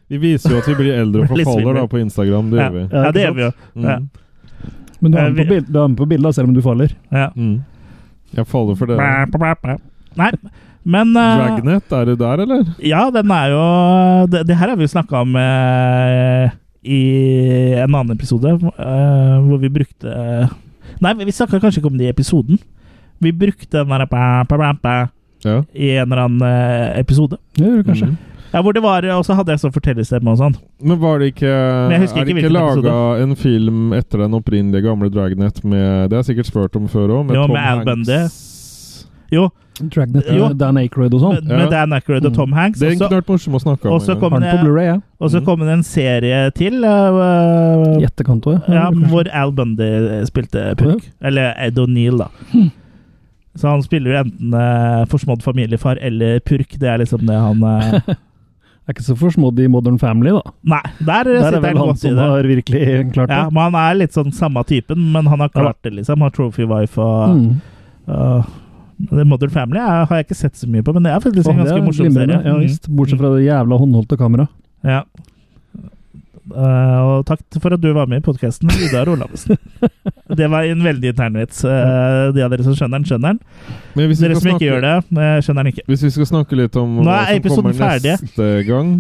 Vi- 0.10 0.18
viser 0.24 0.50
jo 0.56 0.58
at 0.64 0.68
vi 0.72 0.76
blir 0.80 0.94
eldre 0.98 1.22
og 1.26 1.28
forfaller 1.36 1.74
da 1.82 1.86
på 1.92 2.00
Instagram. 2.02 2.50
Det 2.52 2.60
gjør 2.62 2.76
vi. 2.78 2.84
ja, 2.92 3.12
det 3.12 3.26
gjør 3.26 3.36
vi 3.38 3.46
jo. 3.46 3.52
Ja. 3.84 3.98
Mm. 3.98 4.10
Men 5.02 5.12
du 5.14 5.18
er 5.18 5.26
Eh, 5.28 5.34
med 5.34 5.38
på, 5.46 5.50
bild, 5.54 5.66
du 5.70 5.80
er 5.84 5.88
med 5.92 5.98
på 6.00 6.08
bildet, 6.10 6.36
selv 6.36 6.48
om 6.50 6.54
du 6.56 6.62
faller. 6.66 6.94
Ja. 7.14 7.28
Mm. 7.36 7.58
Jeg 8.34 8.48
faller 8.50 8.76
for 8.80 8.90
det. 8.90 8.98
Nei, 10.18 10.32
men 10.88 11.12
eh, 11.20 11.34
Dragnet, 11.42 11.92
er 11.98 12.06
det 12.08 12.16
der, 12.22 12.44
eller? 12.46 12.64
Ja, 12.86 13.02
den 13.12 13.34
er 13.36 13.52
jo 13.52 13.64
Det, 14.32 14.46
det 14.48 14.56
her 14.56 14.72
har 14.72 14.80
vi 14.80 14.88
jo 14.88 14.94
snakka 14.94 15.22
om 15.26 15.36
eh, 15.42 16.56
i 16.88 17.02
en 17.82 17.92
annen 17.92 18.16
episode, 18.16 18.54
eh, 18.56 19.36
hvor 19.44 19.60
vi 19.60 19.72
brukte 19.74 20.14
Nei, 21.04 21.14
vi 21.20 21.36
snakka 21.36 21.60
kanskje 21.62 21.82
ikke 21.82 21.92
om 21.92 21.98
det 22.00 22.08
i 22.08 22.14
episoden. 22.14 22.58
Vi 23.22 23.30
brukte 23.36 23.84
den 23.84 23.92
der 23.92 24.08
bæ, 24.10 24.24
bæ, 24.50 24.72
bæ, 24.82 24.96
Ja. 25.46 25.60
i 25.76 25.92
en 26.00 26.08
eller 26.08 26.24
annen 26.24 26.42
eh, 26.42 27.00
episode. 27.00 27.38
Det 27.54 27.66
gjør 27.68 27.84
du 27.84 27.84
kanskje. 27.92 28.08
Mm. 28.08 28.18
Ja, 28.54 28.62
hvor 28.64 28.72
det 28.74 28.82
var 28.82 29.06
Og 29.12 29.26
så 29.28 29.36
hadde 29.36 29.52
jeg 29.54 29.60
sånn 29.62 29.74
fortellerstemme 29.76 30.32
og 30.32 30.40
sånn. 30.40 30.56
Men 30.82 31.00
var 31.02 31.20
det 31.20 31.34
ikke 31.34 31.52
Er 31.52 31.92
det 31.92 32.08
ikke 32.08 32.24
ikke 32.32 32.54
laga 32.54 32.96
en 33.22 33.36
film 33.36 33.94
etter 33.98 34.24
den 34.24 34.38
opprinnelige 34.38 34.88
gamle 34.88 35.12
Dragnet 35.12 35.60
med 35.68 36.08
Det 36.10 36.16
har 36.16 36.24
jeg 36.24 36.30
sikkert 36.32 36.52
spurt 36.52 36.80
om 36.80 36.88
før 36.88 37.20
òg, 37.20 37.26
med 37.28 37.36
Jo, 37.36 37.46
Tom 37.46 37.58
med 37.58 37.68
Al 37.68 37.84
Bundy. 37.86 38.20
Jo, 39.36 39.50
Dragnet 39.80 40.26
med 40.30 40.58
Dan 40.58 40.78
Aykroyd 40.78 41.14
og 41.14 41.22
sånn. 41.22 41.36
med, 41.36 41.48
med 41.48 41.60
Ja. 41.60 41.70
Dan 41.70 41.94
Aykroyd 41.94 42.26
og 42.26 42.32
Mm. 42.32 42.36
Tom 42.36 42.52
Hanks. 42.54 42.80
Det 42.80 42.88
er 42.88 42.92
Og 42.92 42.98
så- 42.98 43.10
knart 43.10 43.28
morsomt 43.28 43.56
å 43.56 43.62
snakke 43.62 43.86
om. 43.86 43.94
og 43.94 44.02
så 44.02 44.20
kom- 44.20 44.32
Har 44.34 44.40
den 44.40 44.58
på 44.58 44.64
Blu-ray, 44.66 44.86
ja. 44.86 44.98
og 45.22 45.30
så 45.32 45.40
Mm. 45.40 45.46
kom 45.46 45.60
det 45.60 45.70
en 45.70 45.84
serie 45.84 46.52
til 46.54 46.74
Uh, 46.84 48.00
I 48.00 48.06
etterkant 48.06 48.42
òg, 48.46 48.68
Ja, 48.70 48.90
hvor 48.92 49.28
Al 49.34 49.52
Bundy 49.52 50.24
spilte 50.26 50.76
purk. 50.78 51.04
Eller 51.22 51.54
Ed 51.58 51.76
O'Neill, 51.78 52.18
da. 52.18 52.28
Hmm. 52.52 52.72
Så 53.56 53.68
han 53.70 53.82
spiller 53.82 54.12
jo 54.14 54.24
enten 54.24 54.54
uh, 54.54 55.06
forsmådd 55.06 55.42
familiefar 55.42 55.98
eller 56.02 56.40
purk. 56.40 56.78
Det 56.78 56.84
er 56.88 56.98
liksom 57.00 57.26
det 57.26 57.36
han 57.36 57.64
uh, 57.64 58.00
Er 58.88 58.94
ikke 58.94 59.04
så 59.04 59.18
forsmådd 59.18 59.60
i 59.60 59.68
Modern 59.68 59.98
Family, 60.00 60.30
da. 60.32 60.42
Nei, 60.64 60.80
der, 61.04 61.24
Der 61.26 61.32
er 61.34 61.44
sitter 61.52 61.60
vel 61.62 61.78
han 61.78 61.90
i 61.90 61.96
som 61.98 62.16
det. 62.16 62.20
har 62.24 62.44
virkelig 62.44 63.14
klart 63.14 63.30
Ja, 63.30 63.50
men 63.50 63.74
Han 63.74 63.76
er 63.76 63.96
litt 63.96 64.14
sånn 64.14 64.32
samme 64.32 64.64
typen, 64.66 65.12
men 65.12 65.26
han 65.26 65.40
har 65.40 65.50
klart 65.50 65.76
det, 65.84 65.92
liksom. 65.94 66.20
Har 66.22 66.30
Trophy 66.30 66.64
Wife 66.66 66.98
og 66.98 67.36
Mm. 67.36 67.62
uh, 68.08 68.44
The 68.98 69.24
Modern 69.30 69.54
Family 69.54 69.80
er, 69.80 70.06
har 70.10 70.20
jeg 70.20 70.26
ikke 70.26 70.40
sett 70.40 70.58
så 70.58 70.68
mye 70.70 70.82
på, 70.86 70.94
men 70.96 71.06
det 71.06 71.14
er 71.14 71.22
faktisk 71.22 71.50
en 71.52 71.60
ganske 71.62 71.78
er 71.78 71.86
morsom 71.86 72.14
serie. 72.16 72.40
Ja, 72.42 72.54
visst. 72.58 72.88
Bortsett 72.90 73.22
fra 73.22 73.34
det 73.36 73.44
jævla 73.46 73.78
håndholdte 73.78 74.18
kameraet. 74.18 74.54
Ja. 74.86 75.04
Uh, 76.48 77.00
og 77.04 77.26
takk 77.28 77.42
for 77.60 77.76
at 77.76 77.82
du 77.84 77.90
var 77.92 78.08
med 78.08 78.22
i 78.22 78.26
podkasten, 78.26 78.72
Vidar 78.80 79.10
Olavsen. 79.12 79.60
det 80.40 80.48
var 80.50 80.66
en 80.66 80.82
veldig 80.86 81.12
internvits. 81.12 81.60
Uh, 81.68 82.32
de 82.34 82.46
av 82.46 82.54
dere 82.54 82.66
som 82.66 82.78
skjønner 82.78 83.02
den, 83.02 83.08
skjønner 83.10 83.36
den. 83.36 83.42
Dere 84.00 84.16
som 84.16 84.40
som 84.40 84.54
ikke 84.56 84.70
gjør 84.70 84.86
det, 84.86 84.96
eh, 85.12 85.36
skjønner 85.44 85.68
den 85.68 85.74
ikke. 85.76 85.86
hvis 85.92 86.08
vi 86.08 86.12
skal 86.16 86.30
snakke 86.32 86.58
litt 86.58 86.80
om 86.80 87.02
Nå 87.02 87.06
hva 87.06 87.20
som 87.28 87.60
kommer 87.60 87.78
ferdig. 87.78 88.16
neste 88.24 88.50
gang, 88.70 88.96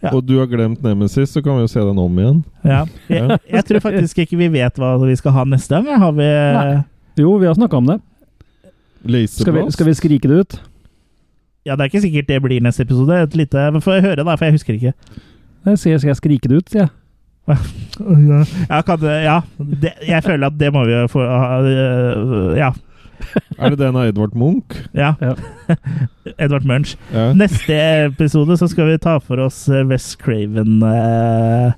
Ja. 0.00 0.12
og 0.14 0.22
du 0.24 0.38
har 0.38 0.46
glemt 0.48 0.84
Nemesis, 0.84 1.32
så 1.32 1.42
kan 1.44 1.56
vi 1.58 1.64
jo 1.66 1.72
se 1.72 1.80
den 1.80 1.98
om 1.98 2.20
igjen. 2.20 2.44
Ja. 2.64 2.84
Jeg, 3.08 3.40
jeg 3.48 3.64
tror 3.68 3.82
faktisk 3.88 4.22
ikke 4.22 4.38
vi 4.40 4.48
vet 4.60 4.78
hva 4.80 4.94
vi 5.00 5.16
skal 5.16 5.32
ha 5.32 5.44
neste 5.44 5.76
gang. 5.76 6.00
Har 6.00 6.12
vi 6.12 6.28
Nei. 6.28 6.84
Jo, 7.20 7.34
vi 7.40 7.48
har 7.48 7.56
snakka 7.58 7.76
om 7.80 7.90
det. 7.90 8.00
Skal 9.04 9.54
vi, 9.54 9.64
skal 9.72 9.86
vi 9.86 9.94
skrike 9.96 10.28
det 10.28 10.40
ut? 10.44 10.60
Ja, 11.66 11.76
det 11.76 11.84
er 11.84 11.90
ikke 11.90 12.00
sikkert 12.04 12.28
det 12.28 12.42
blir 12.42 12.62
neste 12.64 12.82
episode. 12.86 13.22
Et 13.22 13.36
lite, 13.36 13.66
Får 13.80 13.98
jeg 13.98 14.02
høre, 14.02 14.24
da, 14.24 14.34
for 14.34 14.44
jeg 14.48 14.56
husker 14.56 14.74
ikke. 14.74 14.92
Jeg 15.66 15.78
sier, 15.78 15.98
skal 16.00 16.12
jeg 16.14 16.16
skrike 16.20 16.48
det 16.48 16.56
ut, 16.62 16.70
sier 16.72 16.86
jeg. 16.86 16.90
Ja, 18.70 18.80
kan 18.86 19.02
ja. 19.02 19.40
Det, 19.58 19.90
jeg 20.06 20.22
føler 20.24 20.46
at 20.46 20.58
det 20.60 20.70
må 20.72 20.84
vi 20.86 21.00
få 21.10 21.24
øh, 21.24 22.56
Ja. 22.58 22.70
Er 23.60 23.68
det 23.74 23.78
den 23.78 23.96
av 23.96 24.06
Edvard 24.08 24.32
Munch? 24.34 24.78
ja. 24.94 25.14
Ja. 25.20 25.34
Edvard 26.44 26.64
Munch. 26.64 26.96
Ja. 27.12 27.32
Neste 27.36 27.76
episode 28.06 28.56
så 28.56 28.68
skal 28.70 28.88
vi 28.88 28.96
ta 28.98 29.18
for 29.18 29.42
oss 29.44 29.66
West 29.68 29.90
Wes 29.90 30.06
Craven 30.22 30.80
eh, 30.82 31.72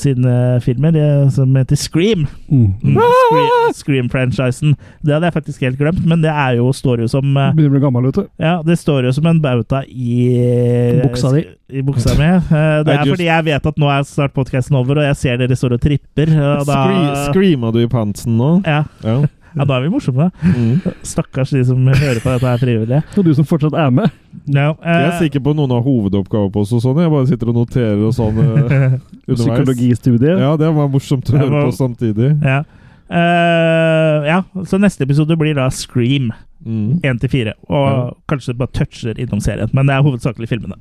sine 0.00 0.32
filmer, 0.64 0.96
eh, 0.96 1.28
som 1.34 1.54
heter 1.56 1.76
Scream. 1.78 2.26
Mm. 2.50 2.72
Mm, 2.82 2.98
Scream- 2.98 3.74
Scream-franchisen. 3.80 4.74
Det 5.04 5.14
hadde 5.14 5.28
jeg 5.30 5.36
faktisk 5.36 5.60
helt 5.66 5.78
glemt, 5.80 6.02
men 6.08 6.22
det 6.24 6.32
er 6.32 6.56
jo, 6.58 6.70
står 6.74 7.04
jo 7.04 7.08
som 7.12 7.24
eh, 7.36 7.52
Begynner 7.54 7.70
å 7.70 7.76
bli 7.76 7.82
gammel, 7.84 8.08
vet 8.10 8.18
du. 8.22 8.28
Ja, 8.42 8.56
det 8.66 8.78
står 8.80 9.06
jo 9.08 9.12
som 9.16 9.28
en 9.30 9.40
bauta 9.44 9.82
i 9.86 11.00
Buksa 11.04 11.32
di. 11.36 11.44
I 11.70 11.82
buksa 11.86 12.16
mi. 12.18 12.26
Eh, 12.26 12.82
Det 12.84 12.94
er 12.98 13.04
fordi 13.06 13.28
jeg 13.28 13.44
vet 13.46 13.66
at 13.70 13.76
nå 13.78 13.90
er 13.94 14.02
snart 14.08 14.34
podkasten 14.34 14.74
over, 14.80 14.98
og 14.98 15.06
jeg 15.06 15.16
ser 15.20 15.36
dere 15.38 15.54
står 15.58 15.76
og 15.76 15.84
tripper. 15.84 16.32
Og 16.34 16.64
da, 16.66 16.78
Scre 16.82 17.28
Screama 17.30 17.70
du 17.74 17.78
i 17.84 17.90
pantsen 17.90 18.36
nå? 18.40 18.56
ja, 18.66 18.82
Ja. 19.06 19.20
Ja, 19.56 19.64
da 19.66 19.76
er 19.76 19.84
vi 19.86 19.90
morsomme. 19.92 20.28
Mm. 20.42 20.80
Stakkars 21.06 21.52
de 21.54 21.62
som 21.66 21.86
hører 21.86 22.20
på 22.22 22.32
dette 22.34 22.46
her 22.48 22.60
frivillig. 22.62 23.00
Og 23.18 23.26
du 23.26 23.32
som 23.36 23.46
fortsatt 23.48 23.74
er 23.78 23.90
med. 23.94 24.10
Ja, 24.46 24.70
Jeg 24.78 24.96
er 24.96 25.08
eh, 25.10 25.20
sikker 25.24 25.42
på 25.46 25.54
noen 25.58 25.72
av 25.74 25.82
hovedoppgaver 25.86 26.52
på 26.54 26.62
oss 26.64 26.74
og 26.76 26.84
sånn. 26.84 27.00
Jeg 27.02 27.12
bare 27.12 27.30
sitter 27.30 27.50
og 27.52 27.58
noterer 27.62 28.04
og 28.08 28.12
sånn 28.16 28.38
eh, 28.42 28.52
underveis. 28.60 29.40
Psykologistudie. 29.40 30.36
Ja, 30.42 30.52
det 30.60 30.70
var 30.76 30.92
morsomt 30.92 31.30
å 31.32 31.38
høre 31.38 31.50
må, 31.56 31.64
på 31.70 31.78
samtidig. 31.80 32.34
ja. 32.46 32.62
Eh, 33.10 34.26
ja, 34.28 34.36
så 34.70 34.78
neste 34.78 35.02
episode 35.02 35.34
blir 35.34 35.56
da 35.58 35.64
Scream 35.74 36.28
Én 36.62 37.00
1 37.02 37.18
til 37.24 37.30
4. 37.32 37.54
Og 37.72 38.12
kanskje 38.30 38.54
bare 38.54 38.70
toucher 38.76 39.18
innom 39.18 39.40
serien, 39.42 39.70
men 39.74 39.88
det 39.88 39.96
er 39.96 40.04
hovedsakelig 40.04 40.46
filmene. 40.50 40.76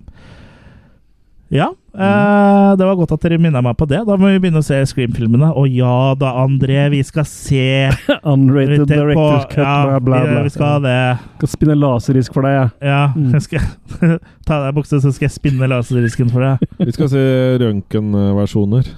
Ja, 1.50 1.66
eh, 1.98 2.76
det 2.78 2.86
var 2.86 2.94
godt 3.00 3.12
at 3.16 3.24
dere 3.26 3.40
minna 3.42 3.58
meg 3.66 3.74
på 3.80 3.88
det. 3.90 4.04
Da 4.06 4.16
må 4.22 4.30
vi 4.30 4.38
begynne 4.44 4.62
å 4.62 4.66
se 4.66 4.78
Scream-filmene. 4.86 5.48
Og 5.58 5.66
ja 5.74 6.14
da, 6.20 6.36
André, 6.44 6.84
vi 6.94 7.00
skal 7.08 7.26
se 7.26 7.90
Unrated 8.34 8.84
director's 8.86 9.48
cut, 9.50 9.64
ja, 9.64 9.98
bla, 9.98 10.00
bla, 10.00 10.20
vi- 10.28 10.36
bla. 10.36 10.44
Vi 10.46 10.54
skal 10.54 10.68
ha 10.76 10.80
det. 10.84 10.98
Skal 11.40 11.52
spinne 11.56 11.78
laserdisk 11.82 12.38
for 12.38 12.46
deg, 12.46 12.54
jeg. 12.60 12.70
Ja, 12.92 13.00
Mm. 13.16 13.32
jeg 13.34 13.42
skal 13.48 13.66
ta 14.46 14.60
av 14.60 14.68
deg 14.68 14.78
buksa, 14.78 15.02
så 15.02 15.10
skal 15.16 15.26
jeg 15.26 15.36
spinne 15.40 15.72
laserrisken 15.74 16.30
for 16.30 16.46
deg. 16.46 16.70
Vi 16.86 16.92
skal 17.00 17.10
se 17.16 17.24
røntgenversjoner. 17.66 18.92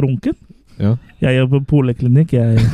Runken? 0.00 0.38
Ja. 0.80 0.94
Jeg 1.20 1.42
jobber 1.42 1.60
på 1.60 1.76
poleklinikk, 1.76 2.32
jeg. 2.32 2.64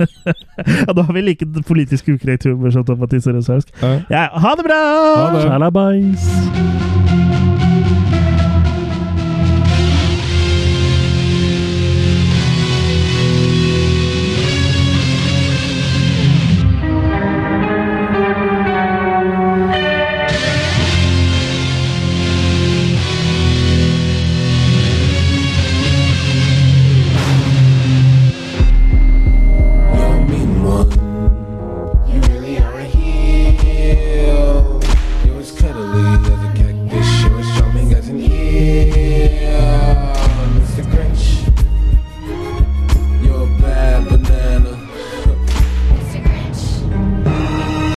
ja, 0.86 0.92
da 0.96 1.02
har 1.04 1.12
vi 1.12 1.20
like 1.26 1.44
politisk 1.68 2.08
ukorrekt 2.08 2.48
humor 2.48 2.72
som 2.72 2.86
Tom 2.88 3.02
Mathis 3.04 3.26
og. 3.28 3.36
Ja. 3.84 3.92
Ja, 4.08 4.24
ha 4.32 4.54
det 4.56 4.64
bra! 4.64 4.80
Ha 5.20 5.28
det. 5.36 5.44
Shalabais. 5.44 6.30